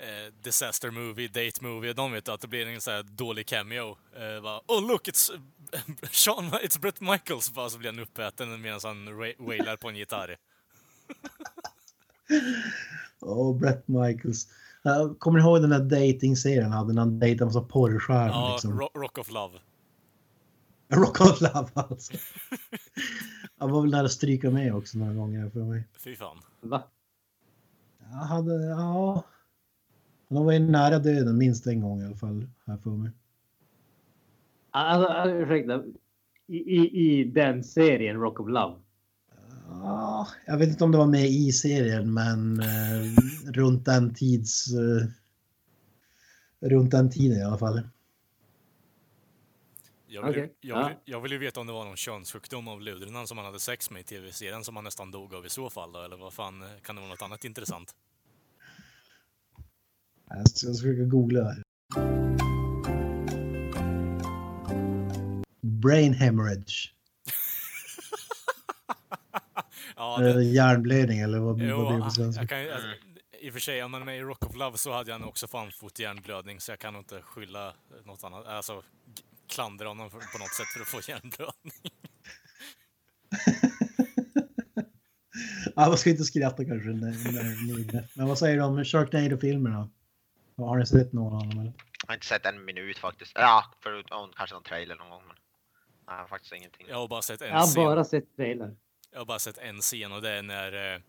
eh, 0.00 0.32
Disaster 0.42 0.90
Movie, 0.90 1.28
Date 1.28 1.64
Movie, 1.64 1.92
de 1.92 2.12
vet 2.12 2.28
att 2.28 2.40
det 2.40 2.48
blir 2.48 2.66
en 2.66 2.80
så 2.80 2.90
här 2.90 3.02
dålig 3.02 3.46
cameo. 3.46 3.96
Eh, 4.16 4.42
bara, 4.42 4.60
oh 4.66 4.88
look, 4.88 5.08
it's 5.08 5.30
Sean, 6.10 6.44
it's 6.44 6.80
Brett 6.80 7.00
Michaels, 7.00 7.50
bara 7.52 7.70
så 7.70 7.78
blir 7.78 7.90
han 7.90 7.98
uppäten 7.98 8.60
medan 8.60 8.80
han 8.84 9.16
wailar 9.38 9.76
på 9.76 9.88
en 9.88 9.96
gitarr. 9.96 10.36
Och 13.20 13.54
Brett 13.56 13.88
Michaels. 13.88 14.48
Uh, 14.86 15.14
kommer 15.14 15.38
ni 15.38 15.44
ihåg 15.44 15.60
den 15.60 15.70
där 15.70 15.78
dating-serien 15.80 16.62
han 16.64 16.72
hade 16.72 16.92
när 16.92 17.02
han 17.02 17.18
dejtade 17.18 17.44
en 17.44 17.46
massa 17.46 17.68
porrstjärnor? 17.68 18.34
Ja, 18.34 18.52
liksom? 18.52 18.80
Ro- 18.80 18.90
Rock 18.94 19.18
of 19.18 19.30
Love. 19.30 19.58
Rock 20.88 21.20
of 21.20 21.40
Love 21.40 21.68
alltså. 21.74 22.12
Han 23.58 23.70
var 23.70 23.80
väl 23.82 23.90
nära 23.90 24.04
att 24.04 24.12
stryka 24.12 24.50
med 24.50 24.74
också 24.74 24.98
några 24.98 25.12
gånger 25.14 25.50
för 25.50 25.60
mig. 25.60 25.84
Fy 25.98 26.16
fan. 26.16 26.42
Va? 26.60 26.82
Jag 28.10 28.16
hade, 28.16 28.64
ja. 28.64 29.22
Han 30.30 30.44
var 30.44 30.52
ju 30.52 30.58
nära 30.58 30.98
döden 30.98 31.38
minst 31.38 31.66
en 31.66 31.80
gång 31.80 32.02
i 32.02 32.06
alla 32.06 32.16
fall, 32.16 32.46
här 32.66 32.76
för 32.76 32.90
mig. 32.90 33.10
Alltså, 34.70 35.08
alltså, 35.12 35.36
ursäkta. 35.36 35.82
I, 36.46 36.56
i, 36.56 37.00
I 37.20 37.24
den 37.24 37.64
serien 37.64 38.16
Rock 38.20 38.40
of 38.40 38.48
Love. 38.48 38.76
Ja, 39.68 40.28
jag 40.46 40.58
vet 40.58 40.68
inte 40.68 40.84
om 40.84 40.92
det 40.92 40.98
var 40.98 41.06
med 41.06 41.26
i 41.26 41.52
serien, 41.52 42.14
men 42.14 42.60
eh, 42.60 43.52
runt 43.52 43.84
den 43.84 44.14
tids... 44.14 44.66
Eh, 44.72 45.06
runt 46.68 46.90
den 46.90 47.10
tiden 47.10 47.38
i 47.38 47.42
alla 47.42 47.58
fall. 47.58 47.80
Jag 50.06 50.26
vill, 50.26 50.36
ju- 50.36 50.42
Okej, 50.44 50.54
jag, 50.60 50.84
vill, 50.88 50.94
ja. 50.96 51.02
jag 51.04 51.20
vill 51.20 51.32
ju 51.32 51.38
veta 51.38 51.60
om 51.60 51.66
det 51.66 51.72
var 51.72 51.84
någon 51.84 51.96
könssjukdom 51.96 52.68
av 52.68 52.80
lurarna 52.80 53.26
som 53.26 53.38
han 53.38 53.46
hade 53.46 53.60
sex 53.60 53.90
med 53.90 54.00
i 54.00 54.04
tv-serien 54.04 54.64
som 54.64 54.76
han 54.76 54.84
nästan 54.84 55.10
dog 55.10 55.34
av 55.34 55.46
i 55.46 55.48
så 55.48 55.70
fall 55.70 55.92
då, 55.92 56.02
eller 56.02 56.16
vad 56.16 56.32
fan, 56.32 56.62
eh, 56.62 56.68
kan 56.82 56.94
det 56.96 57.00
vara 57.00 57.10
något 57.10 57.22
annat 57.22 57.44
intressant? 57.44 57.94
Jag 60.30 60.48
ska 60.48 60.66
jag 60.66 60.76
ska 60.76 60.82
försöka 60.88 61.04
googla. 61.04 61.44
här. 61.44 61.62
Brain 65.60 66.12
hemorrhage. 66.14 66.94
Ja, 69.96 70.18
det, 70.18 70.42
hjärnblödning 70.44 71.20
eller 71.20 71.38
vad, 71.38 71.60
jo, 71.62 71.76
vad 71.84 71.94
det 71.94 72.02
på 72.04 72.10
svenska? 72.10 72.40
jag 72.42 72.48
kan 72.48 72.58
alltså, 72.72 72.88
I 73.40 73.48
och 73.50 73.52
för 73.52 73.60
sig, 73.60 73.82
om 73.82 73.90
man 73.90 74.00
är 74.02 74.06
med 74.06 74.18
i 74.18 74.20
Rock 74.20 74.46
of 74.46 74.56
Love 74.56 74.78
så 74.78 74.92
hade 74.92 75.10
jag 75.10 75.28
också 75.28 75.46
fått 75.80 75.98
hjärnblödning 75.98 76.60
så 76.60 76.72
jag 76.72 76.78
kan 76.78 76.96
inte 76.96 77.22
skylla 77.22 77.74
något 78.04 78.24
annat, 78.24 78.46
alltså 78.46 78.82
klandra 79.48 79.88
honom 79.88 80.10
på 80.10 80.16
något 80.38 80.54
sätt 80.54 80.66
för 80.66 80.80
att 80.80 80.88
få 80.88 81.00
hjärnblödning. 81.10 81.72
Ja, 85.76 85.88
man 85.88 85.98
ska 85.98 86.10
inte 86.10 86.24
skratta 86.24 86.64
kanske. 86.64 86.88
när- 86.88 87.32
när- 87.32 87.92
när- 87.92 88.08
Men 88.14 88.26
vad 88.26 88.38
säger 88.38 88.56
du 88.56 88.62
om 88.62 88.84
Sharknado-filmerna? 88.84 89.88
Har 90.68 90.78
ni 90.78 90.86
sett 90.86 91.12
någon 91.12 91.32
av 91.32 91.40
dem? 91.48 91.50
Eller? 91.60 91.72
Jag 92.02 92.08
har 92.08 92.14
inte 92.14 92.26
sett 92.26 92.46
en 92.46 92.64
minut 92.64 92.98
faktiskt. 92.98 93.32
Ja, 93.34 93.64
förut, 93.82 94.06
oh, 94.10 94.28
kanske 94.36 94.54
någon 94.54 94.62
trailer 94.62 94.96
någon 94.96 95.10
gång 95.10 95.22
men. 95.26 95.36
Nej, 96.06 96.16
jag 96.16 96.22
har 96.22 96.28
faktiskt 96.28 96.52
ingenting. 96.52 96.86
Jag 96.88 96.96
har 96.96 97.08
bara 97.08 97.22
sett 97.22 97.42
en 97.42 97.48
Jag 97.48 97.56
har 97.56 97.66
scen. 97.66 97.84
bara 97.84 98.04
sett 98.04 98.36
trailer. 98.36 98.76
Jag 99.12 99.18
har 99.20 99.26
bara 99.26 99.38
sett 99.38 99.58
en 99.58 99.80
scen 99.80 100.12
och 100.12 100.22
det 100.22 100.30
är 100.30 100.42
när, 100.42 100.94
eh, 100.94 101.00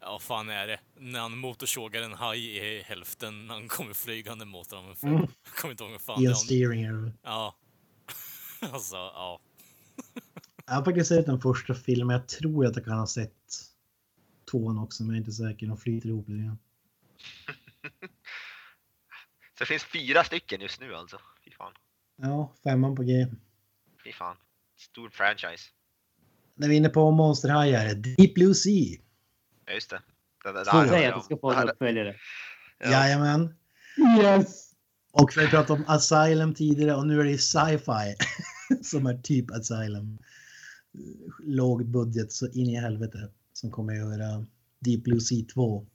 ja 0.00 0.10
vad 0.12 0.22
fan 0.22 0.48
är 0.50 0.66
det, 0.66 0.80
när 0.94 1.20
han 1.20 1.38
motorsågar 1.38 2.02
en 2.02 2.12
haj 2.12 2.56
i 2.56 2.82
hälften 2.82 3.46
när 3.46 3.54
han 3.54 3.68
kommer 3.68 3.94
flygande 3.94 4.44
mot 4.44 4.70
honom. 4.70 4.94
Mm. 5.02 5.14
Jag 5.14 5.54
kommer 5.60 5.72
inte 5.72 5.84
ihåg 5.84 5.92
vad 5.92 6.00
fan 6.00 6.18
det 6.18 6.24
Ian 6.24 6.32
är. 6.32 6.36
Steering 6.36 6.82
eller? 6.82 7.12
Ja. 7.22 7.56
alltså, 8.72 8.96
ja. 8.96 9.40
Jag 10.66 10.74
har 10.74 10.84
faktiskt 10.84 11.08
sett 11.08 11.26
den 11.26 11.40
första 11.40 11.74
filmen. 11.74 12.14
Jag 12.16 12.28
tror 12.28 12.66
att 12.66 12.76
jag 12.76 12.84
kan 12.84 12.98
ha 12.98 13.06
sett 13.06 13.32
tvåan 14.50 14.78
också, 14.78 15.02
men 15.02 15.10
jag 15.10 15.16
är 15.16 15.18
inte 15.18 15.32
säker. 15.32 15.66
De 15.66 15.76
flyter 15.76 16.08
ihop 16.08 16.28
lite 16.28 16.42
grann. 16.42 16.58
Så 19.58 19.64
det 19.64 19.66
finns 19.66 19.84
fyra 19.84 20.24
stycken 20.24 20.60
just 20.60 20.80
nu 20.80 20.94
alltså. 20.94 21.20
Fy 21.44 21.50
fan. 21.50 21.72
Ja, 22.16 22.52
femman 22.64 22.94
på 22.96 23.02
G. 23.02 23.26
Fy 24.04 24.12
fan. 24.12 24.36
Stor 24.76 25.08
franchise. 25.10 25.64
När 26.54 26.68
vi 26.68 26.74
är 26.74 26.78
inne 26.78 26.88
på 26.88 27.10
monsterhajar, 27.10 27.94
Deep 27.94 28.34
Blue 28.34 28.54
Sea. 28.54 28.98
Ja, 29.66 29.72
just 29.72 29.90
det. 29.90 30.00
det, 30.44 30.52
det, 30.52 30.64
Två. 30.64 30.78
där- 30.78 30.88
Säg 30.88 31.06
att 31.06 31.14
du 31.14 31.24
ska 31.24 31.36
få 31.36 31.50
det 31.50 31.56
här- 31.56 31.62
en 31.62 31.68
uppföljare. 31.70 32.16
Ja. 32.78 32.90
Jajamän. 32.90 33.54
Yes! 34.20 34.72
Och 35.12 35.30
vi 35.36 35.40
har 35.40 35.48
pratat 35.50 35.70
om 35.70 35.84
Asylum 35.86 36.54
tidigare 36.54 36.94
och 36.94 37.06
nu 37.06 37.20
är 37.20 37.24
det 37.24 37.38
sci-fi 37.38 38.14
som 38.82 39.06
är 39.06 39.18
typ 39.22 39.50
Asylum. 39.50 40.18
Låg 41.42 41.86
budget 41.86 42.32
så 42.32 42.48
in 42.50 42.68
i 42.70 42.76
helvete 42.76 43.30
som 43.52 43.70
kommer 43.70 43.92
att 43.92 43.98
göra 43.98 44.46
Deep 44.78 45.02
Blue 45.04 45.20
Sea 45.20 45.44
2. 45.54 45.86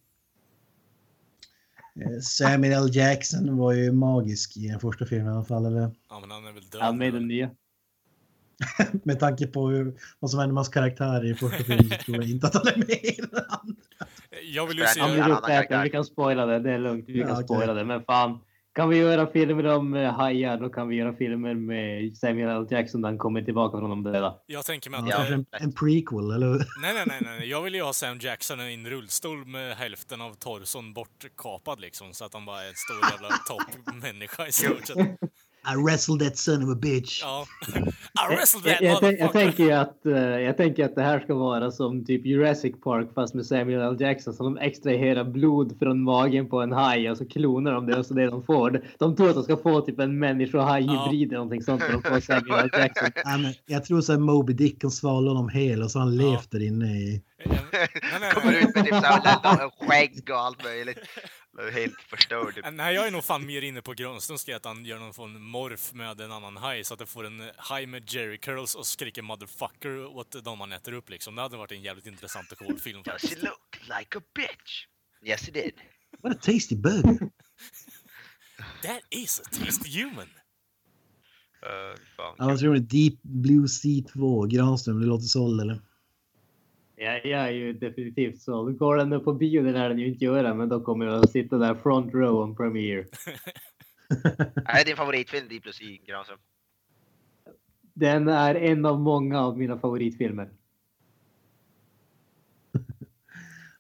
Eh, 2.02 2.20
Samuel 2.22 2.74
L. 2.74 2.90
Jackson 2.96 3.58
var 3.58 3.72
ju 3.74 3.92
magisk 3.92 4.58
i 4.58 4.68
den 4.68 4.80
första 4.80 5.06
filmen 5.06 5.34
i 5.34 5.36
alla 5.36 5.46
fall. 5.46 5.66
Eller? 5.66 5.92
ja, 6.10 6.20
men 6.20 6.32
han 6.32 6.46
är 6.48 6.52
väl 6.52 6.64
död. 6.64 6.82
Han 6.82 6.98
med 6.98 7.14
den 7.14 7.28
nya. 7.28 7.50
Med 9.04 9.20
tanke 9.20 9.48
på 9.48 9.68
hur, 9.70 9.94
vad 10.20 10.32
som 10.32 10.40
hände 10.40 10.54
med 10.54 10.60
hans 10.60 10.70
karaktär 10.70 11.26
i 11.26 11.34
första 11.36 11.64
filmen 11.64 11.90
så 11.90 11.96
tror 12.06 12.18
jag 12.18 12.30
inte 12.30 12.48
att 12.48 12.54
han 12.54 12.68
är 12.68 12.78
med 12.78 12.90
i 13.04 13.16
den 13.32 13.40
andra. 13.50 13.76
Jag 14.54 14.68
vill 14.68 14.78
ju 14.78 14.84
Han 14.84 15.00
Han 15.10 15.10
se... 15.18 15.24
blir- 15.24 15.38
uppäten. 15.38 15.84
Vi 15.84 15.90
kan 15.90 16.06
spoila 16.06 16.46
det. 16.46 16.60
Det 16.60 16.72
är 16.72 16.80
lugnt. 16.80 17.06
Vi 17.08 17.20
Ja, 17.20 17.26
kan 17.28 17.36
okej. 17.36 17.46
spoila 17.46 17.74
det. 17.74 17.84
Men 17.86 18.04
fan. 18.04 18.40
Kan 18.78 18.90
vi 18.90 18.98
göra 18.98 19.28
filmer 19.28 19.66
om 19.66 19.94
eh, 19.94 20.14
hajar 20.14 20.58
då 20.58 20.70
kan 20.70 20.88
vi 20.88 20.96
göra 20.96 21.14
filmer 21.14 21.54
med 21.54 22.18
Samuel 22.18 22.62
L. 22.62 22.68
Jackson 22.70 23.02
när 23.02 23.10
han 23.10 23.18
kommer 23.18 23.42
tillbaka 23.42 23.78
från 23.78 23.90
de 23.90 24.04
döda. 24.04 24.36
Jag 24.46 24.66
tänker 24.66 24.90
mig 24.90 25.00
Ja, 25.00 25.06
att... 25.06 25.14
kanske 25.16 25.34
eh, 25.34 25.40
en, 25.40 25.46
en 25.52 25.74
prequel 25.74 26.32
eller? 26.32 26.50
Nej, 26.82 26.94
nej, 26.94 27.04
nej, 27.08 27.20
nej. 27.22 27.50
Jag 27.50 27.62
vill 27.62 27.76
ju 27.76 27.82
ha 27.82 27.94
Sam 27.94 28.20
Jackson 28.20 28.62
i 28.62 28.74
en 28.74 28.90
rullstol 28.90 29.46
med 29.46 29.78
hälften 29.78 30.22
av 30.22 30.34
torson 30.34 30.94
bortkapad 30.94 31.80
liksom. 31.80 32.14
Så 32.14 32.26
att 32.26 32.34
han 32.34 32.46
bara 32.46 32.64
är 32.64 32.68
en 32.68 32.76
stor 32.76 33.12
jävla 33.12 33.30
toppmänniska 33.48 34.48
i 34.48 34.52
stort 34.52 34.88
sett. 34.88 34.98
I 35.74 35.76
wrestled 35.76 36.20
that 36.20 36.38
son 36.38 36.64
of 36.64 36.70
a 36.70 36.76
bitch. 36.76 37.22
Ja. 37.24 37.46
I 38.30 38.36
wrestled 38.36 38.64
that 38.64 38.82
Jag, 38.82 39.04
jag, 39.04 39.20
jag, 39.20 39.32
tänker 39.34 39.64
ju 39.64 39.72
att, 39.72 40.06
eh, 40.06 40.14
jag 40.18 40.58
tänker 40.58 40.86
att 40.86 40.96
det 40.96 41.02
här 41.04 41.20
ska 41.20 41.36
vara 41.36 41.72
som 41.72 42.06
typ 42.06 42.26
Jurassic 42.26 42.76
Park 42.84 43.08
fast 43.16 43.34
med 43.34 43.46
Samuel 43.46 43.82
L. 43.82 43.98
Jackson. 44.00 44.34
Så 44.34 44.44
de 44.44 44.58
extraherar 44.58 45.24
blod 45.24 45.80
från 45.80 46.04
magen 46.04 46.50
på 46.50 46.62
en 46.62 46.72
haj 46.72 47.12
och 47.12 47.18
så 47.18 47.26
klonar 47.26 47.74
de 47.74 47.86
det 47.86 47.98
och 47.98 48.06
så 48.06 48.14
det 48.14 48.26
de 48.26 48.44
får. 48.44 48.82
De 49.00 49.16
tror 49.16 49.30
att 49.30 49.36
de 49.36 49.44
ska 49.44 49.58
få 49.58 49.82
typ 49.82 50.00
en 50.00 50.20
människo-haj-hybrid 50.20 51.28
eller 51.28 51.38
någonting 51.38 51.64
sånt. 51.64 51.84
Och 51.84 51.92
de 51.92 52.10
får 52.10 52.20
Samuel 52.20 52.60
L. 52.60 52.70
Jackson. 52.74 53.10
Men 53.42 53.54
jag 53.66 53.86
tror 53.86 54.02
så 54.02 54.12
här 54.12 54.20
Moby 54.20 54.54
Dick 54.54 54.82
kan 54.82 54.92
svala 54.92 55.30
honom 55.32 55.50
hel 55.50 55.84
och 55.84 55.92
så 55.92 56.00
han 56.00 56.16
Ja. 56.16 56.32
levt 56.32 56.52
där 56.52 56.64
inne 56.68 56.86
i... 56.86 57.22
Kommer 58.34 58.54
ut 58.54 58.76
med 58.76 58.84
typ 58.86 58.94
såhär 58.94 59.70
skägg 59.88 60.30
och 60.30 60.38
allt 60.40 60.64
möjligt. 60.64 61.00
Är 61.58 61.72
Helt 61.72 62.02
förstörd. 62.02 62.56
Typ. 62.56 62.66
Nej, 62.72 62.96
jag 62.96 63.08
är 63.08 63.12
nog 63.12 63.24
fan 63.24 63.46
mer 63.46 63.62
inne 63.62 63.82
på 63.82 63.94
Grönströms 63.94 64.50
att 64.50 64.66
han 64.66 64.86
gör 64.86 65.00
någon 65.00 65.14
form 65.14 65.44
morf 65.44 65.94
med 65.94 66.22
en 66.22 66.32
annan 66.32 66.58
haj 66.58 66.84
så 66.84 66.94
att 66.94 67.00
det 67.00 67.06
får 67.06 67.26
en 67.26 67.52
haj 67.58 67.86
med 67.86 68.14
Jerry 68.14 68.38
curls 68.38 68.76
och 68.76 68.88
skriker 68.88 69.22
motherfucker 69.22 70.06
åt 70.06 70.44
de 70.44 70.60
han 70.60 70.72
äter 70.72 70.94
upp 70.94 71.10
liksom. 71.10 71.36
Det 71.36 71.42
hade 71.42 71.58
varit 71.58 71.72
en 71.72 71.82
jävligt 71.82 72.06
intressant 72.06 72.52
och 72.52 72.58
cool 72.58 72.80
film 72.80 73.04
Does 73.04 73.12
faktiskt. 73.12 73.36
he 73.36 73.42
look 73.42 73.80
like 74.00 74.18
a 74.18 74.22
bitch? 74.36 74.86
Yes 75.22 75.46
he 75.46 75.52
did. 75.52 75.74
What 76.22 76.34
a 76.34 76.40
tasty 76.42 76.76
burger! 76.76 77.30
That 78.84 79.02
is 79.10 79.40
a 79.40 79.50
tasty 79.52 79.90
human! 79.90 80.28
Uh, 81.64 81.98
fan. 82.18 82.58
Tror 82.58 82.74
ni? 82.74 82.80
Deep 82.80 83.22
Blue 83.22 83.68
Sea 83.68 84.04
2, 84.14 84.46
Granström, 84.46 85.00
det 85.00 85.06
låter 85.06 85.26
såld 85.26 85.62
eller? 85.62 85.82
Jag, 87.00 87.26
jag 87.26 87.42
är 87.42 87.52
ju 87.52 87.74
definitivt 87.74 88.42
så. 88.42 88.64
Går 88.64 88.98
den 88.98 89.14
upp 89.14 89.24
på 89.24 89.34
bio, 89.34 89.64
det 89.64 89.72
lär 89.72 89.90
den 89.90 90.00
ju 90.00 90.08
inte 90.08 90.26
göra, 90.26 90.54
men 90.54 90.70
då 90.70 90.82
kommer 90.82 91.06
jag 91.06 91.24
att 91.24 91.32
sitta 91.32 91.58
där 91.58 91.76
front 91.76 92.14
row 92.14 92.36
on 92.36 92.56
premiere. 92.56 93.00
Är 94.66 94.78
det 94.78 94.84
din 94.86 94.96
favoritfilm 94.96 95.48
Deep 95.48 95.62
Blue 95.62 95.74
Sea, 95.74 95.98
Granström? 96.06 96.38
Den 97.94 98.28
är 98.28 98.56
en 98.56 98.86
av 98.86 99.00
många 99.00 99.42
av 99.42 99.58
mina 99.58 99.80
favoritfilmer. 99.80 100.46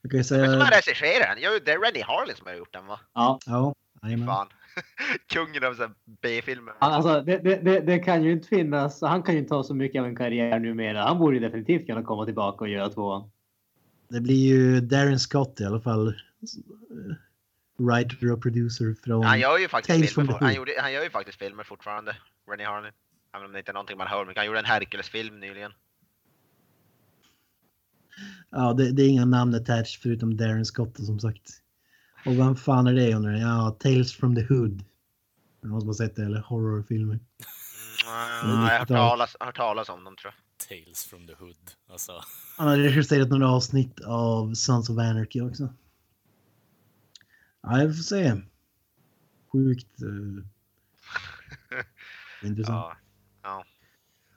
Kan 0.09 0.11
ju 0.11 0.17
Men 0.17 0.23
som 0.23 0.39
har 0.39 0.71
regisserat 0.71 1.27
den? 1.35 1.37
Jo, 1.39 1.59
det 1.65 1.71
är 1.71 1.79
Rennie 1.79 2.03
Harlin 2.03 2.35
som 2.35 2.47
har 2.47 2.53
gjort 2.53 2.73
den 2.73 2.87
va? 2.87 2.99
Ja, 3.13 3.39
Ja, 3.45 3.75
jajamän. 4.03 4.27
Fan. 4.27 4.47
Kungen 5.27 5.63
av 5.63 5.73
så 5.73 5.89
B-filmer. 6.21 6.73
alltså 6.79 7.21
det, 7.21 7.37
det, 7.37 7.79
det, 7.79 7.99
kan 7.99 8.23
ju 8.23 8.31
inte 8.31 8.47
finnas. 8.47 9.01
Han 9.01 9.23
kan 9.23 9.35
ju 9.35 9.39
inte 9.41 9.53
ha 9.53 9.63
så 9.63 9.73
mycket 9.73 9.99
av 9.99 10.05
en 10.05 10.15
karriär 10.15 10.59
numera. 10.59 11.03
Han 11.03 11.19
borde 11.19 11.35
ju 11.37 11.39
definitivt 11.39 11.87
kunna 11.87 12.03
komma 12.03 12.25
tillbaka 12.25 12.63
och 12.63 12.69
göra 12.69 12.89
tvåan. 12.89 13.29
Det 14.09 14.21
blir 14.21 14.47
ju 14.47 14.81
Darren 14.81 15.19
Scott 15.19 15.61
i 15.61 15.65
alla 15.65 15.81
fall. 15.81 16.07
eh, 16.07 16.13
Writer 17.77 18.31
och 18.31 18.41
producer 18.41 18.95
från... 19.03 19.23
Han 19.23 19.39
gör 19.39 19.57
ju 19.57 19.67
faktiskt 19.67 19.99
Tales 19.99 20.13
from 20.13 20.23
filmer, 20.23 20.39
the 20.39 20.45
han, 20.45 20.49
Hood. 20.49 20.57
gjorde, 20.57 20.81
han 20.81 20.93
gör 20.93 21.03
ju 21.03 21.09
faktiskt 21.09 21.39
filmer 21.39 21.63
fortfarande, 21.63 22.15
Rennie 22.49 22.65
Harlin. 22.65 22.91
Även 23.35 23.45
om 23.45 23.53
det 23.53 23.59
inte 23.59 23.71
är 23.71 23.73
någonting 23.73 23.97
man 23.97 24.07
hör 24.07 24.25
mycket. 24.25 24.37
Han 24.37 24.45
gjorde 24.45 24.59
en 24.59 24.65
Hercules-film 24.65 25.39
nyligen. 25.39 25.71
Ja, 28.49 28.73
det, 28.73 28.91
det 28.91 29.03
är 29.03 29.09
inga 29.09 29.25
namn 29.25 29.55
attached 29.55 30.01
förutom 30.01 30.37
Darren 30.37 30.65
Scott 30.65 31.05
som 31.05 31.19
sagt. 31.19 31.61
Och 32.27 32.39
vem 32.39 32.55
fan 32.55 32.87
är 32.87 32.93
det 32.93 33.13
undrar? 33.13 33.31
Ja, 33.31 33.77
Tales 33.79 34.13
from 34.13 34.35
the 34.35 34.41
Hood. 34.41 34.73
Är 34.73 34.85
det 35.61 35.67
Någon 35.67 35.81
som 35.81 35.89
har 35.89 35.93
sett 35.93 36.15
det 36.15 36.23
eller 36.23 36.39
horrorfilmer. 36.39 37.19
Mm, 38.43 38.51
jag 38.51 38.57
har 38.57 38.79
hört 38.79 38.87
talas, 38.87 39.35
hört 39.39 39.55
talas 39.55 39.89
om 39.89 40.03
dem 40.03 40.15
tror 40.15 40.33
jag. 40.33 40.67
Tales 40.69 41.05
from 41.05 41.27
the 41.27 41.33
Hood. 41.33 41.55
Alltså, 41.89 42.11
Han 42.57 42.67
har 42.67 42.77
regisserat 42.77 43.29
några 43.29 43.49
avsnitt 43.49 43.99
av 44.05 44.53
Sons 44.53 44.89
of 44.89 44.97
Anarchy 44.97 45.41
också. 45.41 45.73
Ja, 47.61 47.81
jag 47.81 47.95
får 47.95 48.03
se. 48.03 48.41
Sjukt 49.51 50.01
uh, 50.03 50.43
intressant. 52.49 52.97
Ja. 53.43 53.65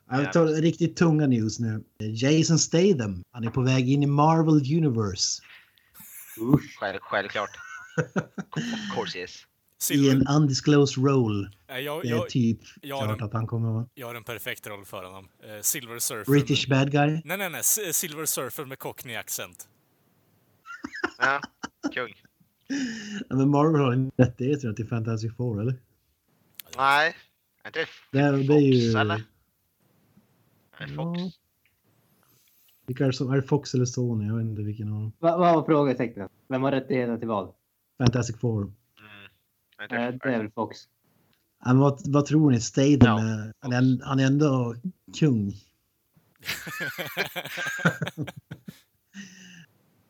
Ja. 0.08 0.22
Jag 0.22 0.32
tar 0.32 0.46
riktigt 0.46 0.96
tunga 0.96 1.26
news 1.26 1.60
nu. 1.60 1.84
Jason 1.98 2.58
Statham, 2.58 3.24
han 3.30 3.44
är 3.44 3.50
på 3.50 3.62
väg 3.62 3.88
in 3.88 4.02
i 4.02 4.06
Marvel 4.06 4.76
Universe. 4.76 5.42
Själv, 6.80 6.98
självklart. 7.00 7.69
Of 8.56 8.94
course 8.96 9.18
yes. 9.18 9.46
I 9.90 10.10
en 10.10 10.26
undisclosed 10.28 11.04
role. 11.04 11.50
Nej, 11.68 11.84
jag, 11.84 12.02
Det 12.02 12.08
är 12.08 12.10
jag, 12.10 12.28
typ 12.28 12.60
jag 12.82 12.96
har 12.96 13.04
klart 13.06 13.18
en- 13.18 13.24
att 13.26 13.32
han 13.32 13.46
kommer 13.46 13.72
vara. 13.72 13.86
jag 13.94 14.06
har 14.06 14.14
en 14.14 14.24
perfekt 14.24 14.66
roll 14.66 14.84
för 14.84 15.04
honom. 15.04 15.28
Eh, 15.42 15.60
Silver 15.62 15.98
Surfer. 15.98 16.32
British 16.32 16.68
bad 16.68 16.92
guy. 16.92 17.10
Nej, 17.24 17.36
nej, 17.38 17.50
nej. 17.50 17.60
S- 17.60 17.78
Silver 17.96 18.26
Surfer 18.26 18.64
med 18.64 18.78
cockney 18.78 19.16
accent. 19.16 19.68
Ja, 21.18 21.40
kung. 21.94 22.12
Ja, 23.28 23.36
Men 23.36 23.48
Marvel 23.50 23.80
har 23.80 23.92
en 23.92 24.10
rättigheter 24.16 24.72
till 24.72 24.88
Fantastic 24.88 25.36
Four, 25.36 25.60
eller? 25.60 25.74
Nej, 26.76 27.16
är 27.62 27.68
inte 27.68 27.78
det 27.80 27.86
Det 28.12 28.18
är, 28.18 28.32
Fox 28.36 28.48
det 28.48 28.54
är 28.54 28.60
ju... 28.60 28.98
eller? 28.98 29.22
Är 30.78 30.86
det 30.86 30.94
Fox? 30.94 31.20
Ja. 31.20 31.30
Vilka 32.86 33.04
är 33.04 33.06
det 33.08 33.12
som... 33.12 33.30
Är 33.32 33.36
det 33.36 33.42
Fox 33.42 33.74
eller 33.74 33.84
Sony? 33.84 34.26
Jag 34.26 34.36
vet 34.36 34.44
inte 34.44 34.62
vilken 34.62 34.88
av 34.92 34.94
dem. 35.00 35.12
Vad 35.18 35.38
vad 35.38 35.54
var 35.54 35.64
frågetecknet? 35.64 36.30
Vem 36.48 36.62
har 36.62 36.70
rättigheterna 36.72 37.18
till 37.18 37.28
vad? 37.28 37.54
Fantastic 38.00 38.36
Four. 38.40 38.62
Mm. 38.62 38.74
Det 39.88 39.94
är 39.96 40.38
väl 40.38 40.50
Fox. 40.50 40.78
Men 41.64 41.78
vad, 41.78 42.00
vad 42.12 42.26
tror 42.26 42.50
ni? 42.50 42.60
Statham, 42.60 42.98
Ja. 43.00 43.20
är, 43.20 43.52
han, 43.60 43.72
är, 43.72 44.04
han 44.04 44.20
är 44.20 44.26
ändå 44.26 44.74
kung. 45.18 45.52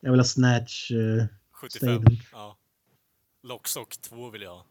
Jag 0.01 0.11
vill 0.11 0.21
ha 0.21 0.25
Snatch. 0.25 0.91
eh, 0.91 1.27
75. 1.53 1.71
Statham. 2.01 2.17
Ja. 2.33 2.57
Lockstock 3.43 3.97
2 4.01 4.31
vill 4.31 4.43
jag 4.43 4.51
ha. 4.51 4.67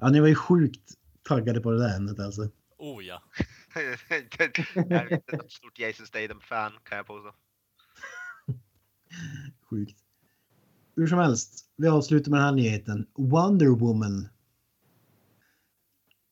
Ja, 0.00 0.08
ni 0.08 0.20
var 0.20 0.28
ju 0.28 0.34
sjukt 0.34 0.92
taggade 1.22 1.60
på 1.60 1.70
det 1.70 1.78
där 1.78 1.96
ämnet 1.96 2.18
alltså. 2.20 2.48
Oh 2.78 3.04
ja. 3.04 3.22
jag 3.74 3.84
är 4.92 5.12
inte 5.12 5.36
något 5.36 5.52
stort 5.52 5.78
Jason 5.78 6.06
Statham-fan 6.06 6.72
kan 6.84 6.96
jag 6.96 7.06
påstå. 7.06 7.34
Sjukt. 9.70 9.98
Hur 10.96 11.06
som 11.06 11.18
helst, 11.18 11.64
vi 11.76 11.88
avslutar 11.88 12.30
med 12.30 12.40
den 12.40 12.44
här 12.44 12.52
nyheten. 12.52 13.06
Wonder 13.14 13.66
Woman 13.66 14.28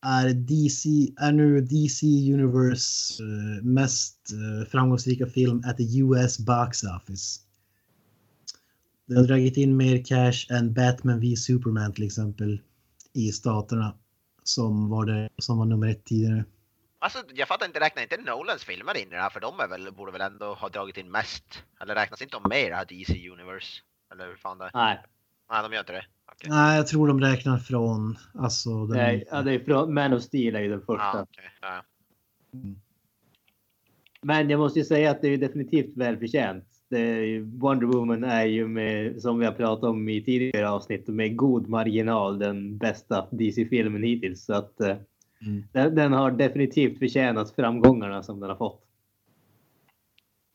är, 0.03 0.35
DC, 0.35 0.89
är 1.17 1.33
nu 1.33 1.61
DC 1.61 2.07
Universe 2.35 3.23
eh, 3.23 3.65
mest 3.65 4.19
eh, 4.33 4.69
framgångsrika 4.69 5.27
film 5.27 5.63
at 5.67 5.77
the 5.77 5.99
US 5.99 6.39
box 6.39 6.83
office. 6.85 7.41
Det 9.07 9.15
har 9.15 9.25
dragit 9.25 9.57
in 9.57 9.77
mer 9.77 10.05
cash 10.05 10.53
än 10.53 10.75
Batman 10.75 11.21
v 11.21 11.37
Superman 11.37 11.93
till 11.93 12.05
exempel 12.05 12.61
i 13.13 13.33
staterna 13.33 13.95
som 14.43 14.89
var, 14.89 15.07
det, 15.07 15.29
som 15.39 15.59
var 15.59 15.65
nummer 15.65 15.89
ett 15.89 16.05
tidigare. 16.05 16.45
Alltså 16.99 17.19
jag 17.35 17.49
fattar 17.49 17.67
inte, 17.67 17.81
räknar 17.81 18.03
inte 18.03 18.17
Nolans 18.17 18.65
filmer 18.65 18.97
in 18.97 19.09
i 19.09 19.11
det 19.11 19.21
här? 19.21 19.31
För 19.31 19.41
de 19.41 19.61
är 19.61 19.69
väl, 19.69 19.93
borde 19.93 20.13
väl 20.13 20.21
ändå 20.21 20.55
ha 20.55 20.69
dragit 20.69 20.97
in 20.97 21.11
mest? 21.11 21.45
Eller 21.81 21.95
räknas 21.95 22.23
inte 22.23 22.37
de 22.37 22.49
med 22.49 22.67
i 22.67 22.69
det 22.69 22.77
här 22.77 22.85
DC 22.85 23.31
Universe? 23.31 23.81
Eller 24.13 24.27
hur 24.27 24.37
fan 24.37 24.59
det 24.59 24.65
är? 24.65 24.71
Nej, 24.75 24.99
Nej, 25.51 25.63
de 25.63 25.73
gör 25.73 25.81
inte 25.81 25.93
det. 25.93 26.05
Okej. 26.33 26.51
Nej, 26.51 26.77
jag 26.77 26.87
tror 26.87 27.09
de 27.09 27.21
räknar 27.21 27.59
från 27.59 28.17
alltså 28.35 28.87
den, 28.87 28.97
Nej, 28.97 29.25
ja, 29.31 29.43
det 29.43 29.53
är 29.53 29.59
från 29.59 29.95
Man 29.95 30.13
of 30.13 30.23
Steel 30.23 30.57
är 30.57 30.61
ju 30.61 30.69
den 30.71 30.81
första. 30.81 31.03
Ja, 31.05 31.23
okej. 31.23 31.45
Ja. 31.61 31.83
Men 34.23 34.51
jag 34.51 34.59
måste 34.59 34.79
ju 34.79 34.85
säga 34.85 35.11
att 35.11 35.23
det 35.23 35.29
är 35.29 35.39
definitivt 35.39 35.97
välförtjänt. 35.97 36.65
Wonder 37.61 37.87
Woman 37.87 38.25
är 38.25 38.45
ju 38.45 38.69
med, 38.69 39.23
som 39.23 39.39
vi 39.39 39.47
har 39.47 39.53
pratat 39.53 39.85
om 39.85 40.09
i 40.09 40.25
tidigare 40.25 40.71
avsnitt, 40.71 41.09
med 41.09 41.37
god 41.37 41.69
marginal 41.69 42.39
den 42.39 42.79
bästa 42.79 43.27
DC-filmen 43.31 44.03
hittills. 44.03 44.45
Så 44.45 44.55
att 44.55 44.81
eh, 44.81 44.97
Mm. 45.43 45.65
den, 45.73 45.95
den 45.95 46.13
har 46.13 46.31
definitivt 46.31 46.99
förtjänat 46.99 47.51
framgångarna 47.55 48.23
som 48.23 48.41
den 48.41 48.49
har 48.49 48.57
fått. 48.57 48.83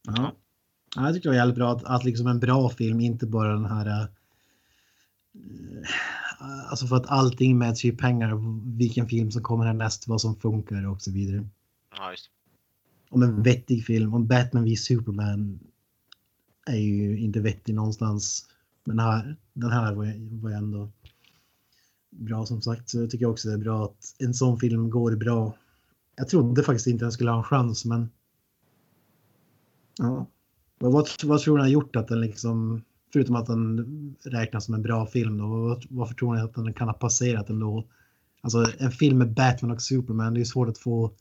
Ja. 0.08 0.32
Ja, 0.96 1.06
jag 1.06 1.14
tycker 1.14 1.30
det 1.30 1.34
var 1.36 1.38
jävligt 1.40 1.56
bra 1.56 1.72
att, 1.72 1.84
att 1.84 2.04
liksom 2.04 2.28
en 2.28 2.40
bra 2.40 2.70
film, 2.70 3.00
inte 3.00 3.26
bara 3.26 3.54
den 3.54 3.66
här... 3.66 4.02
eh, 4.02 4.08
Alltså 6.70 6.88
för 6.88 6.96
att 6.96 7.08
allting 7.08 7.58
mäts 7.58 7.84
ju 7.86 7.90
i 7.90 7.96
pengar. 7.96 8.32
Vilken 8.78 9.08
film 9.08 9.32
som 9.32 9.44
kommer 9.44 9.66
härnäst, 9.66 10.08
vad 10.08 10.22
som 10.22 10.36
funkar 10.36 10.88
och 10.88 11.02
så 11.02 11.12
vidare. 11.12 11.48
ja, 11.98 12.12
just. 12.12 12.30
Om 13.10 13.24
en 13.24 13.44
vettig 13.44 13.86
film, 13.86 14.14
om 14.14 14.28
Batman 14.28 14.64
v 14.64 14.76
Superman 14.76 15.60
är 16.66 16.78
ju 16.78 17.20
inte 17.20 17.40
vettig 17.40 17.76
någonstans. 17.76 18.46
Men 18.84 19.00
här, 19.00 19.36
den 19.54 19.72
här 19.72 19.94
var, 19.94 20.42
var 20.42 20.52
ändå 20.52 20.90
bra 22.10 22.46
som 22.46 22.62
sagt. 22.62 22.90
Så 22.90 23.00
jag 23.00 23.10
tycker 23.10 23.26
också 23.26 23.48
det 23.48 23.54
är 23.54 23.58
bra 23.58 23.86
att 23.86 24.16
en 24.20 24.34
sån 24.34 24.60
film 24.60 24.90
går 24.90 25.16
bra. 25.16 25.58
Jag 26.16 26.30
trodde 26.30 26.64
faktiskt 26.64 26.88
inte 26.88 27.06
den 27.06 27.12
skulle 27.12 27.32
ha 27.32 27.38
en 27.38 27.44
chans, 27.44 27.86
men. 27.86 28.10
Ja. 29.98 30.28
Vad, 30.80 30.94
vad, 30.94 31.08
vad 31.24 31.42
tror 31.42 31.58
ni 31.58 31.64
har 31.64 31.70
gjort 31.70 31.96
att 31.96 32.08
den 32.08 32.22
liksom, 32.22 32.84
förutom 33.14 33.36
att 33.36 33.46
den 33.46 34.16
räknas 34.24 34.66
som 34.66 34.74
en 34.74 34.82
bra 34.82 35.06
film 35.06 35.38
då, 35.38 35.48
vad, 35.48 35.86
varför 35.90 36.16
tror 36.16 36.36
ni 36.36 36.42
att 36.42 36.54
den 36.54 36.74
kan 36.74 36.88
ha 36.88 36.94
passerat 36.94 37.50
ändå? 37.50 37.88
Alltså 38.42 38.66
en 38.78 38.92
film 38.92 39.18
med 39.18 39.34
Batman 39.34 39.72
och 39.72 39.82
Superman, 39.82 40.34
det 40.34 40.38
är 40.38 40.40
ju 40.40 40.46
svårt 40.46 40.70
att 40.70 40.78
få 40.78 41.12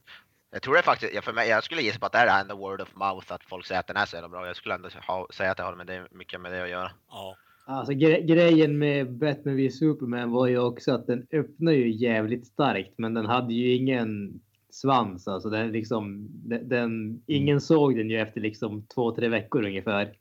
Jag 0.50 0.62
tror 0.62 0.74
det 0.74 0.82
faktiskt, 0.82 1.14
ja, 1.14 1.22
för 1.22 1.32
mig, 1.32 1.48
jag 1.48 1.64
skulle 1.64 1.82
gissa 1.82 1.98
på 1.98 2.06
att 2.06 2.12
det 2.12 2.18
är 2.18 2.40
ändå 2.40 2.56
word 2.56 2.80
of 2.80 2.96
mouth, 2.96 3.32
att 3.32 3.44
folk 3.44 3.66
säger 3.66 3.80
att 3.80 3.86
den 3.86 3.96
är 3.96 4.06
så 4.06 4.16
jävla 4.16 4.28
bra. 4.28 4.46
Jag 4.46 4.56
skulle 4.56 4.74
ändå 4.74 4.88
ha, 5.06 5.28
säga 5.34 5.50
att 5.50 5.56
det 5.56 5.62
har 5.62 5.76
med 5.76 5.86
det, 5.86 6.06
mycket 6.10 6.40
med 6.40 6.52
det 6.52 6.62
att 6.62 6.70
göra. 6.70 6.90
Ja. 7.10 7.36
Alltså 7.66 7.92
gre 7.92 8.20
grejen 8.20 8.78
med 8.78 9.12
Batman 9.12 9.56
v 9.56 9.70
Superman 9.70 10.30
var 10.30 10.46
ju 10.46 10.58
också 10.58 10.94
att 10.94 11.06
den 11.06 11.26
öppnar 11.32 11.72
ju 11.72 11.92
jävligt 11.92 12.46
starkt, 12.46 12.94
men 12.96 13.14
den 13.14 13.26
hade 13.26 13.54
ju 13.54 13.74
ingen 13.74 14.40
svans. 14.74 15.28
Alltså 15.28 15.50
den 15.50 15.72
liksom, 15.72 16.28
den, 16.30 16.68
den, 16.68 17.22
ingen 17.26 17.60
såg 17.60 17.96
den 17.96 18.10
ju 18.10 18.20
efter 18.20 18.40
liksom 18.40 18.86
två, 18.94 19.12
tre 19.12 19.28
veckor 19.28 19.64
ungefär. 19.64 20.12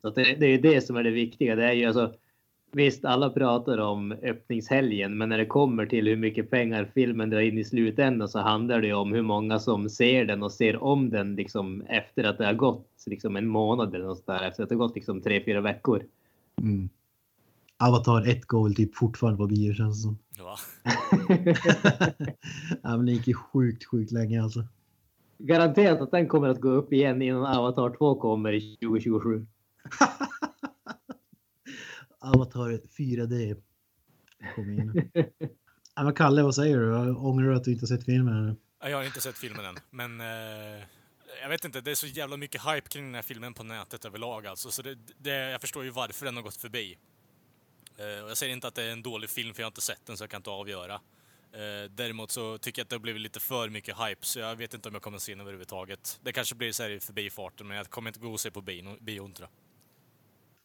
Så 0.00 0.10
det, 0.10 0.34
det 0.34 0.46
är 0.46 0.58
det 0.58 0.80
som 0.80 0.96
är 0.96 1.02
det 1.02 1.10
viktiga. 1.10 1.56
Det 1.56 1.64
är 1.64 1.72
ju 1.72 1.84
alltså, 1.84 2.14
visst, 2.72 3.04
alla 3.04 3.30
pratar 3.30 3.78
om 3.78 4.12
öppningshelgen, 4.12 5.18
men 5.18 5.28
när 5.28 5.38
det 5.38 5.46
kommer 5.46 5.86
till 5.86 6.06
hur 6.06 6.16
mycket 6.16 6.50
pengar 6.50 6.90
filmen 6.94 7.30
drar 7.30 7.40
in 7.40 7.58
i 7.58 7.64
slutändan 7.64 8.28
så 8.28 8.38
handlar 8.38 8.80
det 8.80 8.86
ju 8.86 8.94
om 8.94 9.12
hur 9.12 9.22
många 9.22 9.58
som 9.58 9.90
ser 9.90 10.24
den 10.24 10.42
och 10.42 10.52
ser 10.52 10.82
om 10.82 11.10
den 11.10 11.36
liksom 11.36 11.82
efter 11.82 12.24
att 12.24 12.38
det 12.38 12.46
har 12.46 12.54
gått 12.54 13.04
liksom 13.06 13.36
en 13.36 13.46
månad 13.46 13.94
eller 13.94 14.06
något 14.06 14.24
sådär, 14.24 14.48
efter 14.48 14.62
att 14.62 14.68
det 14.68 14.74
har 14.74 14.86
gått 14.86 14.94
liksom 14.94 15.22
tre, 15.22 15.44
fyra 15.44 15.60
veckor. 15.60 16.02
Mm. 16.62 16.88
Avatar 17.78 18.28
1 18.28 18.44
går 18.44 18.64
väl 18.64 18.74
typ 18.74 18.96
fortfarande 18.96 19.36
på 19.36 19.46
bio 19.46 19.74
känns 19.74 19.96
det 19.96 20.02
som. 20.02 20.18
ja. 20.36 20.58
ja, 22.82 22.96
men 22.96 23.06
det 23.06 23.12
gick 23.12 23.28
ju 23.28 23.34
sjukt, 23.34 23.84
sjukt 23.84 24.12
länge 24.12 24.42
alltså. 24.42 24.64
Garanterat 25.38 26.00
att 26.00 26.10
den 26.10 26.28
kommer 26.28 26.48
att 26.48 26.60
gå 26.60 26.68
upp 26.68 26.92
igen 26.92 27.22
innan 27.22 27.46
Avatar 27.46 27.96
2 27.96 28.20
kommer 28.20 28.52
i 28.52 28.76
2027. 28.76 29.46
Avatar 32.18 32.80
4D. 32.98 33.62
Kom 34.54 34.70
in. 34.70 35.10
ja, 35.94 36.04
men 36.04 36.14
Kalle, 36.14 36.42
vad 36.42 36.54
säger 36.54 36.78
du? 36.78 37.14
Ångrar 37.14 37.50
du 37.50 37.56
att 37.56 37.64
du 37.64 37.72
inte 37.72 37.86
sett 37.86 38.04
filmen? 38.04 38.56
Jag 38.80 38.96
har 38.96 39.04
inte 39.04 39.20
sett 39.20 39.38
filmen 39.38 39.64
än, 39.64 39.76
men 39.90 40.20
eh, 40.20 40.84
jag 41.42 41.48
vet 41.48 41.64
inte, 41.64 41.80
det 41.80 41.90
är 41.90 41.94
så 41.94 42.06
jävla 42.06 42.36
mycket 42.36 42.62
hype 42.66 42.88
kring 42.88 43.04
den 43.04 43.14
här 43.14 43.22
filmen 43.22 43.54
på 43.54 43.62
nätet 43.62 44.04
överlag 44.04 44.46
alltså, 44.46 44.70
så 44.70 44.82
det, 44.82 44.98
det, 45.18 45.50
jag 45.50 45.60
förstår 45.60 45.84
ju 45.84 45.90
varför 45.90 46.24
den 46.24 46.36
har 46.36 46.42
gått 46.42 46.56
förbi. 46.56 46.98
Eh, 47.98 48.06
jag 48.06 48.36
säger 48.36 48.52
inte 48.52 48.68
att 48.68 48.74
det 48.74 48.82
är 48.82 48.92
en 48.92 49.02
dålig 49.02 49.30
film, 49.30 49.54
för 49.54 49.62
jag 49.62 49.66
har 49.66 49.70
inte 49.70 49.80
sett 49.80 50.06
den, 50.06 50.16
så 50.16 50.22
jag 50.22 50.30
kan 50.30 50.38
inte 50.38 50.50
avgöra. 50.50 50.94
Eh, 50.94 51.90
däremot 51.90 52.30
så 52.30 52.58
tycker 52.58 52.80
jag 52.80 52.84
att 52.84 52.90
det 52.90 52.96
har 52.96 53.00
blivit 53.00 53.22
lite 53.22 53.40
för 53.40 53.68
mycket 53.68 53.96
hype, 53.98 54.26
så 54.26 54.38
jag 54.38 54.56
vet 54.56 54.74
inte 54.74 54.88
om 54.88 54.94
jag 54.94 55.02
kommer 55.02 55.18
se 55.18 55.32
den 55.32 55.40
överhuvudtaget. 55.40 56.18
Det 56.22 56.32
kanske 56.32 56.54
blir 56.54 56.72
så 56.72 56.82
här 56.82 56.90
i 56.90 57.00
förbifarten, 57.00 57.66
men 57.68 57.76
jag 57.76 57.90
kommer 57.90 58.10
inte 58.10 58.20
gå 58.20 58.32
och 58.32 58.40
se 58.40 58.50
på 58.50 58.60
bion, 58.60 58.98
bion 59.00 59.32
tror 59.32 59.48
jag. 59.48 59.56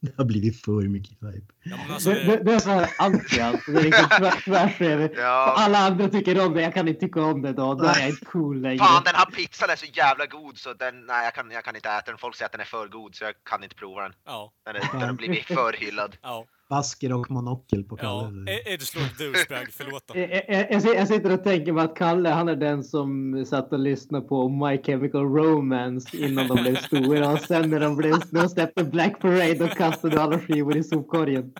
Det 0.03 0.18
har 0.18 0.26
blivit 0.26 0.62
för 0.66 0.82
mycket 0.82 1.12
hype. 1.12 1.53
Ja, 1.64 1.78
alltså, 1.90 2.10
Det, 2.10 2.24
det, 2.24 2.38
det, 2.38 2.44
det 2.44 2.53
är 2.53 2.60
så 2.60 2.70
här 2.70 2.90
anti 2.99 3.40
alltså. 3.40 3.72
Det 3.72 3.80
är 3.80 3.84
liksom 3.84 4.10
tvärs, 4.20 4.44
tvärs 4.45 4.82
över. 4.82 5.14
Ja. 5.18 5.56
Alla 5.58 5.78
andra 5.78 6.10
tycker 6.10 6.45
om 6.45 6.53
det, 6.53 6.62
jag 6.62 6.74
kan 6.74 6.88
inte 6.88 6.99
tycka 6.99 7.22
om 7.22 7.41
det 7.41 7.53
då. 7.53 7.74
Då 7.74 7.86
är 7.86 7.99
jag 7.99 8.10
inte 8.10 8.26
cool 8.26 8.62
längre. 8.62 8.78
Fan 8.78 9.03
den 9.06 9.16
här 9.16 9.26
pizzan 9.26 9.70
är 9.70 9.76
så 9.76 9.86
jävla 9.86 10.26
god 10.26 10.58
så 10.58 10.74
den, 10.74 11.06
nej 11.06 11.24
jag 11.24 11.34
kan, 11.36 11.52
jag 11.52 11.64
kan 11.64 11.76
inte 11.76 11.90
äta 11.90 12.12
den. 12.12 12.18
Folk 12.18 12.36
säger 12.36 12.45
att 12.45 12.52
den 12.52 12.62
är 12.62 12.66
för 12.66 12.88
god 12.88 13.16
så 13.16 13.24
jag 13.24 13.34
kan 13.44 13.64
inte 13.64 13.76
prova 13.76 14.02
den. 14.02 14.14
ja, 14.26 14.53
Den, 14.66 14.76
är, 14.76 14.80
den 14.80 15.02
har 15.02 15.14
blivit 15.14 15.45
för 15.45 15.74
hyllad. 15.74 16.18
ja, 16.22 16.45
Basker 16.72 17.14
och 17.14 17.31
monokel 17.31 17.84
på 17.84 17.98
ja. 18.02 18.22
Kalle. 18.22 18.52
E- 18.52 18.61
Edgelord 18.65 19.10
douchebag, 19.18 19.68
förlåt 19.72 20.07
då. 20.07 20.18
Jag, 20.19 20.72
jag, 20.72 20.95
jag, 20.95 21.07
sitter 21.07 21.34
och 21.34 21.43
tänker 21.43 21.72
mig 21.73 21.85
att 21.85 21.95
Kalle, 21.95 22.30
han 22.30 22.49
är 22.49 22.56
den 22.56 22.84
som 22.84 23.45
satt 23.45 23.73
och 23.73 23.80
lyssnade 23.80 24.27
på 24.27 24.49
My 24.49 24.77
Chemical 24.84 25.22
Romance 25.23 26.18
innan 26.18 26.48
de 26.48 26.53
blev 26.64 26.76
stora 26.76 27.30
och 27.31 27.39
sen 27.39 27.69
när 27.69 27.80
de, 27.80 27.95
blev, 27.95 28.14
när 28.30 28.41
de 28.41 28.49
släppte 28.49 28.84
Black 28.84 29.19
Parade 29.22 29.53
då 29.53 29.68
kastade 29.68 30.22
alla 30.22 30.39
skivor 30.39 30.77
i 30.77 30.84
sopkorgen. 30.84 31.53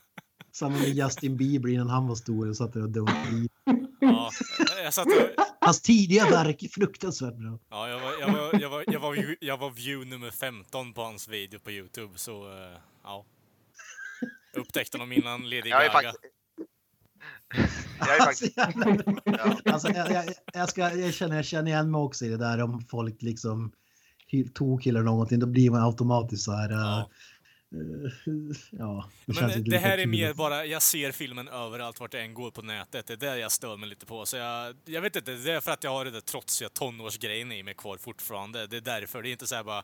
Samma 0.54 0.78
med 0.78 0.90
Justin 0.90 1.38
Bieber 1.38 1.70
innan 1.70 1.90
han 1.90 2.08
var 2.08 2.16
stor 2.16 2.50
och 2.50 2.58
satt 2.58 2.76
och 2.76 2.90
dunkade 2.90 3.36
i. 3.36 3.50
Ja, 4.00 4.30
jag 4.84 4.94
satt 4.94 5.08
och, 5.08 5.44
Hans 5.62 5.82
tidiga 5.82 6.26
verk 6.30 6.64
är 6.64 6.68
fruktansvärt 6.68 7.36
bra. 7.36 7.60
Ja, 7.70 7.90
jag 7.90 8.00
var, 8.00 8.12
jag 8.20 8.28
var, 8.32 8.60
jag 8.62 8.70
var, 8.70 8.84
jag 8.88 9.00
var, 9.00 9.16
view- 9.16 9.38
jag 9.42 9.58
var 9.58 9.70
view 9.72 10.10
nummer 10.10 10.32
15 10.32 10.94
på 10.94 11.02
hans 11.02 11.28
video 11.28 11.60
på 11.60 11.72
Youtube, 11.72 12.14
så 12.16 12.32
eh, 12.32 12.78
ja. 13.04 13.26
Upptäckte 14.58 14.98
honom 14.98 15.12
innan 15.12 15.44
Lady 15.44 15.70
Jag 15.70 15.86
är 15.86 15.94
Gaga. 15.94 16.12
faktiskt... 16.12 16.34
Jag 18.00 18.16
är 18.18 18.20
faktiskt... 18.26 18.58
Ja. 19.26 19.72
Alltså, 19.74 19.90
jag, 19.90 20.12
jag, 20.12 20.26
jag, 20.54 20.70
ska, 20.70 20.82
jag, 20.96 21.14
känner, 21.14 21.36
jag 21.36 21.46
känner 21.46 21.72
igen 21.72 21.92
mig 21.92 22.00
också 22.00 22.26
i 22.26 22.30
det 22.30 22.38
där 22.38 22.62
om 22.62 22.82
folk 22.82 23.22
liksom 23.22 23.72
hy- 24.32 24.52
tokkillar 24.54 25.02
någonting. 25.02 25.40
Då 25.40 25.46
blir 25.48 25.70
man 25.72 25.82
automatiskt 25.84 26.44
så 26.44 26.52
här. 26.52 26.70
Ja. 26.72 27.10
eh, 27.76 28.12
ja, 28.72 29.10
det 29.26 29.42
Men 29.42 29.64
det 29.64 29.78
här 29.78 29.98
är 29.98 30.06
mer 30.06 30.34
bara, 30.34 30.66
jag 30.66 30.82
ser 30.82 31.12
filmen 31.12 31.48
överallt 31.48 32.00
vart 32.00 32.14
jag 32.14 32.24
än 32.24 32.34
går 32.34 32.52
på 32.52 32.62
nätet. 32.62 33.08
Det 33.08 33.14
är 33.14 33.18
där 33.18 33.36
jag 33.36 33.52
stör 33.52 33.78
mig 33.78 33.90
lite 33.90 34.06
på. 34.06 34.26
Så 34.26 34.38
jag, 34.38 34.76
jag 34.86 35.02
vet 35.02 35.16
inte, 35.16 35.32
det 35.36 35.52
är 35.52 35.62
för 35.62 35.72
att 35.72 35.84
jag 35.84 35.92
har 35.92 36.06
den 36.06 36.14
där 36.14 36.22
trotsiga 36.22 36.70
tonårsgrejen 36.70 37.52
i 37.52 37.64
mig 37.64 37.74
kvar 37.74 37.98
fortfarande. 37.98 38.68
Det 38.68 38.78
är 38.78 38.82
därför. 38.82 39.22
Det 39.22 39.30
är 39.30 39.32
inte 39.32 39.48
så 39.48 39.56
här 39.56 39.64
bara, 39.64 39.84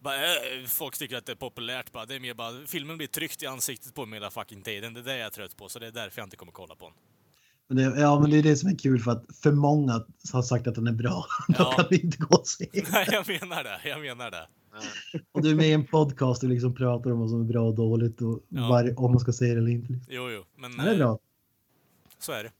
bara 0.00 0.14
äh, 0.16 0.66
folk 0.68 0.98
tycker 0.98 1.16
att 1.16 1.26
det 1.26 1.32
är 1.32 1.36
populärt 1.36 1.92
bara. 1.92 2.06
Det 2.06 2.14
är 2.14 2.20
mer 2.20 2.34
bara, 2.34 2.52
filmen 2.66 2.96
blir 2.96 3.06
tryckt 3.06 3.42
i 3.42 3.46
ansiktet 3.46 3.94
på 3.94 4.06
mig 4.06 4.16
hela 4.16 4.30
fucking 4.30 4.62
tiden. 4.62 4.94
Det 4.94 5.00
är 5.00 5.04
det 5.04 5.16
jag 5.18 5.26
är 5.26 5.30
trött 5.30 5.56
på. 5.56 5.68
Så 5.68 5.78
det 5.78 5.86
är 5.86 5.90
därför 5.92 6.20
jag 6.20 6.26
inte 6.26 6.36
kommer 6.36 6.52
kolla 6.52 6.74
på 6.74 6.84
den. 6.86 6.94
Men 7.68 7.76
det, 7.76 8.00
ja, 8.00 8.20
men 8.20 8.30
det 8.30 8.38
är 8.38 8.42
det 8.42 8.56
som 8.56 8.70
är 8.70 8.78
kul 8.78 9.00
för 9.00 9.10
att 9.10 9.24
för 9.42 9.52
många 9.52 10.04
har 10.32 10.42
sagt 10.42 10.66
att 10.66 10.74
den 10.74 10.86
är 10.86 10.92
bra. 10.92 11.26
Då 11.48 11.54
Ja. 11.58 11.72
kan 11.76 11.84
vi 11.90 12.00
inte 12.00 12.18
gå 12.18 12.36
och 12.36 12.46
se. 12.46 12.66
Nej, 12.92 13.06
jag 13.10 13.28
menar 13.28 13.64
det. 13.64 13.80
Jag 13.88 14.00
menar 14.00 14.30
det. 14.30 14.48
Och 15.32 15.42
du 15.42 15.50
är 15.50 15.54
med 15.54 15.66
i 15.68 15.72
en 15.72 15.86
podcast 15.86 16.42
och 16.42 16.48
liksom 16.48 16.74
pratar 16.74 17.12
om 17.12 17.20
vad 17.20 17.30
som 17.30 17.40
är 17.40 17.44
bra 17.44 17.62
och 17.68 17.74
dåligt 17.74 18.22
och 18.22 18.40
Ja. 18.48 18.68
var, 18.68 18.94
om 19.00 19.10
man 19.10 19.20
ska 19.20 19.32
se 19.32 19.44
det 19.44 19.50
eller 19.50 19.70
inte. 19.70 19.92
liksom. 19.92 20.14
Jo, 20.14 20.30
jo. 20.30 20.44
Men 20.56 20.72
Men 20.76 20.84
det 20.84 20.90
är 20.90 20.94
eh, 20.94 20.98
bra. 20.98 21.18
så 22.18 22.32
är 22.32 22.44
det. 22.44 22.50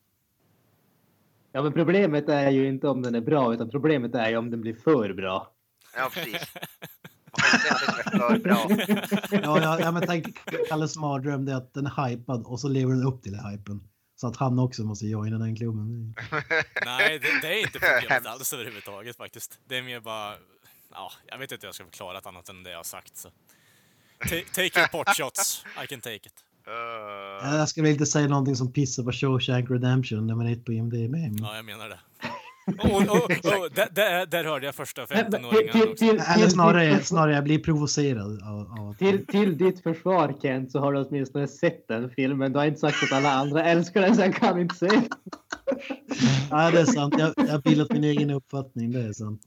Ja, 1.52 1.62
men 1.62 1.72
problemet 1.72 2.28
är 2.28 2.50
ju 2.50 2.68
inte 2.68 2.88
om 2.88 3.02
den 3.02 3.14
är 3.14 3.20
bra, 3.20 3.54
utan 3.54 3.70
problemet 3.70 4.14
är 4.14 4.28
ju 4.30 4.36
om 4.36 4.50
den 4.50 4.60
blir 4.60 4.74
för 4.74 5.12
bra. 5.12 5.52
Ja, 5.96 6.10
precis. 6.14 6.34
Man 7.52 8.20
är 8.22 8.28
för 8.28 8.38
bra. 8.38 8.66
Ja, 9.30 9.60
ja, 9.62 9.80
ja, 9.80 9.90
men 9.92 10.06
tänk 10.06 10.38
Kalles 10.68 10.96
mardröm 10.96 11.44
det 11.44 11.52
är 11.52 11.56
att 11.56 11.74
den 11.74 11.86
är 11.86 12.06
hypad 12.08 12.42
och 12.46 12.60
så 12.60 12.68
lever 12.68 12.92
den 12.92 13.02
upp 13.04 13.22
till 13.22 13.32
den 13.32 13.46
hypen. 13.46 13.80
Så 14.20 14.26
att 14.26 14.36
han 14.36 14.58
också 14.58 14.82
måste 14.84 15.06
joina 15.06 15.38
den 15.38 15.56
klubben. 15.56 16.14
Nej, 16.84 17.18
det, 17.18 17.40
det 17.42 17.48
är 17.48 17.60
inte 17.62 17.78
problemet 17.78 18.26
alls 18.32 18.52
överhuvudtaget 18.52 19.16
faktiskt. 19.16 19.58
Det 19.68 19.78
är 19.78 19.82
mer 19.82 20.00
bara... 20.00 20.34
Ja, 20.92 21.12
jag 21.26 21.38
vet 21.38 21.52
inte 21.52 21.64
hur 21.66 21.68
jag 21.68 21.74
ska 21.74 21.84
förklara 21.84 22.20
det 22.20 22.28
annat 22.28 22.48
än 22.48 22.62
det 22.62 22.70
jag 22.70 22.78
har 22.78 22.84
sagt. 22.84 23.16
Så. 23.16 23.28
Ta- 24.18 24.52
Take 24.54 24.80
your 24.80 24.86
pot 24.88 25.08
shots. 25.16 25.64
I 25.84 25.86
can 25.86 26.00
take 26.00 26.16
it. 26.16 26.34
Uh, 26.68 27.56
Jag 27.56 27.68
skulle 27.68 27.90
inte 27.90 28.06
säga 28.06 28.28
någonting 28.28 28.56
som 28.56 28.72
pissar 28.72 29.02
på 29.02 29.12
Shawshank 29.12 29.70
Redemption 29.70 30.26
nummer 30.26 30.52
ett 30.52 30.64
på 30.64 30.72
IMDB. 30.72 31.10
Men... 31.10 31.36
Ja, 31.36 31.56
jag 31.56 31.64
menar 31.64 31.88
det. 31.88 31.98
Och, 32.66 32.90
och, 32.90 33.24
och, 33.24 33.70
där, 33.74 33.88
där, 33.92 34.26
där 34.26 34.44
hörde 34.44 34.66
jag 34.66 34.74
första 34.74 35.06
Men- 35.10 35.26
men 35.30 35.40
15-åringen 35.44 35.72
till, 35.72 35.82
också. 35.82 35.96
till, 35.96 36.20
Eller 36.20 36.48
snarare, 36.48 37.00
snarare 37.02 37.34
jag 37.34 37.44
blir 37.44 37.58
provocerad 37.58 38.42
av, 38.42 38.78
av 38.80 38.94
till, 38.98 39.26
till 39.26 39.58
ditt 39.58 39.82
försvar 39.82 40.34
Kent 40.42 40.72
så 40.72 40.78
har 40.80 40.92
du 40.92 40.98
åtminstone 41.04 41.48
sett 41.48 41.88
den 41.88 42.10
filmen. 42.10 42.52
Du 42.52 42.58
har 42.58 42.66
inte 42.66 42.80
sagt 42.80 42.96
att 43.02 43.12
alla 43.12 43.30
andra 43.32 43.64
älskar 43.64 44.00
den 44.00 44.14
så 44.16 44.22
jag 44.22 44.34
kan 44.36 44.60
inte 44.60 44.74
säga. 44.74 45.02
Ja, 46.50 46.70
det 46.70 46.80
är 46.80 46.84
sant. 46.84 47.14
Jag, 47.18 47.32
jag 47.36 47.48
har 47.52 47.60
bildat 47.62 47.92
min 47.92 48.04
egen 48.04 48.30
uppfattning. 48.30 48.92
Det 48.92 49.00
är 49.02 49.12
sant. 49.12 49.40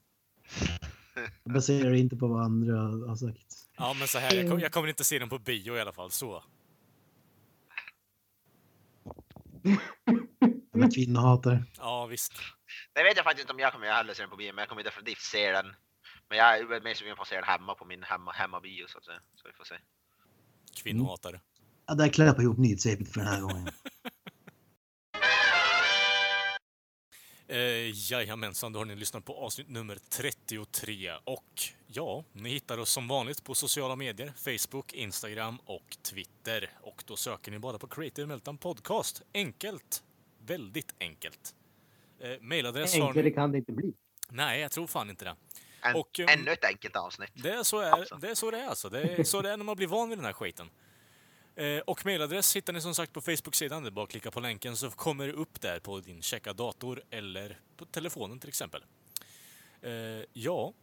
Jag 1.44 1.54
baserar 1.54 1.94
inte 1.94 2.16
på 2.16 2.28
vad 2.28 2.42
andra 2.44 2.78
har 3.08 3.16
sagt. 3.16 3.56
Ja, 3.78 3.96
men 4.00 4.08
så 4.08 4.20
här, 4.20 4.34
jag, 4.36 4.50
kom, 4.50 4.60
jag 4.60 4.72
kommer 4.72 4.88
inte 4.88 5.04
se 5.04 5.20
den 5.20 5.30
på 5.30 5.40
bio 5.40 5.76
i 5.78 5.82
alla 5.82 5.94
fall. 5.94 6.12
Så. 6.12 6.44
Jag 10.72 10.84
är 10.84 10.92
kvinnohatare. 10.96 11.64
Ja, 11.78 12.06
visst. 12.06 12.34
Det 12.94 13.04
vet 13.04 13.16
jag 13.18 13.26
faktiskt 13.26 13.44
inte 13.44 13.54
om 13.54 13.60
jag 13.60 13.74
kommer 13.74 13.86
göra 13.86 13.96
heller 13.96 14.14
se 14.14 14.24
den 14.24 14.30
på 14.30 14.36
bio, 14.36 14.54
men 14.54 14.62
jag 14.62 14.70
kommer 14.70 14.84
definitivt 14.84 15.22
se 15.22 15.52
den. 15.52 15.76
Men 16.30 16.38
jag 16.38 16.60
är 16.60 16.82
mer 16.82 16.94
sugen 16.94 17.16
på 17.16 17.22
att 17.22 17.28
se 17.28 17.36
den 17.36 17.44
hemma 17.44 17.76
på 17.76 17.86
min 17.86 18.04
hemma, 18.04 18.32
hemmabio 18.32 18.88
så 18.88 18.98
att 18.98 19.06
säga. 19.06 19.22
Så 19.36 19.48
vi 19.48 19.54
får 19.54 19.64
se. 19.64 19.76
Kvinnohatare. 20.84 21.42
Ja, 21.88 21.94
där 21.94 22.10
klappar 22.10 22.34
jag 22.34 22.44
ihop 22.44 22.58
nyhetssvepet 22.58 23.14
för 23.14 23.20
den 23.20 23.30
här 23.30 23.42
gången. 23.42 23.70
Eh, 27.52 28.12
jajamensan, 28.12 28.74
då 28.74 28.80
har 28.80 28.86
ni 28.86 28.96
lyssnat 28.96 29.26
på 29.26 29.34
avsnitt 29.34 29.70
nummer 29.70 29.98
33. 30.10 31.12
Och 31.24 31.62
ja, 31.88 32.24
ni 32.34 32.50
hittar 32.50 32.78
oss 32.78 32.90
som 32.90 33.08
vanligt 33.08 33.44
på 33.44 33.56
sociala 33.56 33.96
medier. 33.96 34.34
Facebook, 34.36 34.94
Instagram 34.94 35.60
och 35.66 35.98
Twitter. 36.02 36.70
Och 36.82 37.04
då 37.08 37.16
söker 37.16 37.52
ni 37.52 37.60
bara 37.60 37.78
på 37.78 37.88
Creative 37.88 38.28
Meltdown 38.28 38.58
Podcast. 38.58 39.22
Enkelt. 39.34 40.04
Väldigt 40.46 40.96
enkelt. 41.00 41.56
Eh, 42.20 42.38
mailadress 42.42 42.96
har 42.96 43.08
Enklare 43.08 43.26
ni... 43.26 43.32
kan 43.32 43.52
det 43.52 43.58
inte 43.58 43.72
bli. 43.72 43.94
Nej, 44.30 44.62
jag 44.62 44.72
tror 44.72 44.88
fan 44.88 45.10
inte 45.10 45.26
det. 45.26 45.36
En, 45.82 45.96
Och, 45.96 46.20
um, 46.20 46.26
ännu 46.30 46.52
ett 46.52 46.66
enkelt 46.66 46.96
avsnitt. 46.96 47.32
Det 47.34 47.50
är 47.52 47.64
så, 47.64 47.80
är, 47.80 47.92
Alltså. 47.92 48.16
det 48.16 48.30
är, 48.30 48.36
så 48.36 48.52
det 48.52 48.60
är 48.60 48.68
alltså. 48.68 48.90
Det 48.90 49.02
är 49.02 49.24
så 49.24 49.42
det 49.42 49.52
är 49.52 49.58
när 49.58 49.66
man 49.66 49.76
blir 49.76 49.88
van 49.88 50.10
vid 50.10 50.18
den 50.18 50.26
här 50.26 50.34
skiten. 50.34 50.70
Eh, 51.56 51.80
och 51.80 52.06
mailadress 52.06 52.56
hittar 52.56 52.74
ni 52.74 52.82
som 52.82 52.96
sagt 52.96 53.14
på 53.14 53.22
Facebook-sidan. 53.22 53.84
Det 53.84 53.90
är 53.90 53.92
bara 53.92 54.04
att 54.04 54.12
klicka 54.12 54.32
på 54.32 54.40
länken 54.40 54.76
så 54.76 54.90
kommer 54.90 55.28
det 55.28 55.34
upp 55.34 55.62
där 55.62 55.80
på 55.80 56.00
din 56.00 56.22
checka 56.22 56.54
dator 56.54 57.04
eller 57.10 57.60
på 57.78 57.86
telefonen 57.86 58.40
till 58.40 58.50
exempel. 58.50 58.84
Eh, 59.82 59.92
ja, 60.34 60.74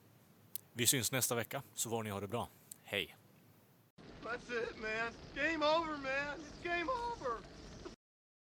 vi 0.73 0.87
syns 0.87 1.13
nästa 1.13 1.35
vecka 1.35 1.63
så 1.75 1.91
får 1.91 2.03
ni 2.03 2.11
ha 2.11 2.21
det 2.21 2.29
bra. 2.29 2.49
Hej! 2.85 3.17
That's 4.25 4.63
it, 4.63 4.77
man. 4.77 5.13
Game 5.35 5.67
over, 5.67 5.97
man. 5.97 6.39
It's 6.39 6.63
game 6.63 6.91
over. 6.91 7.56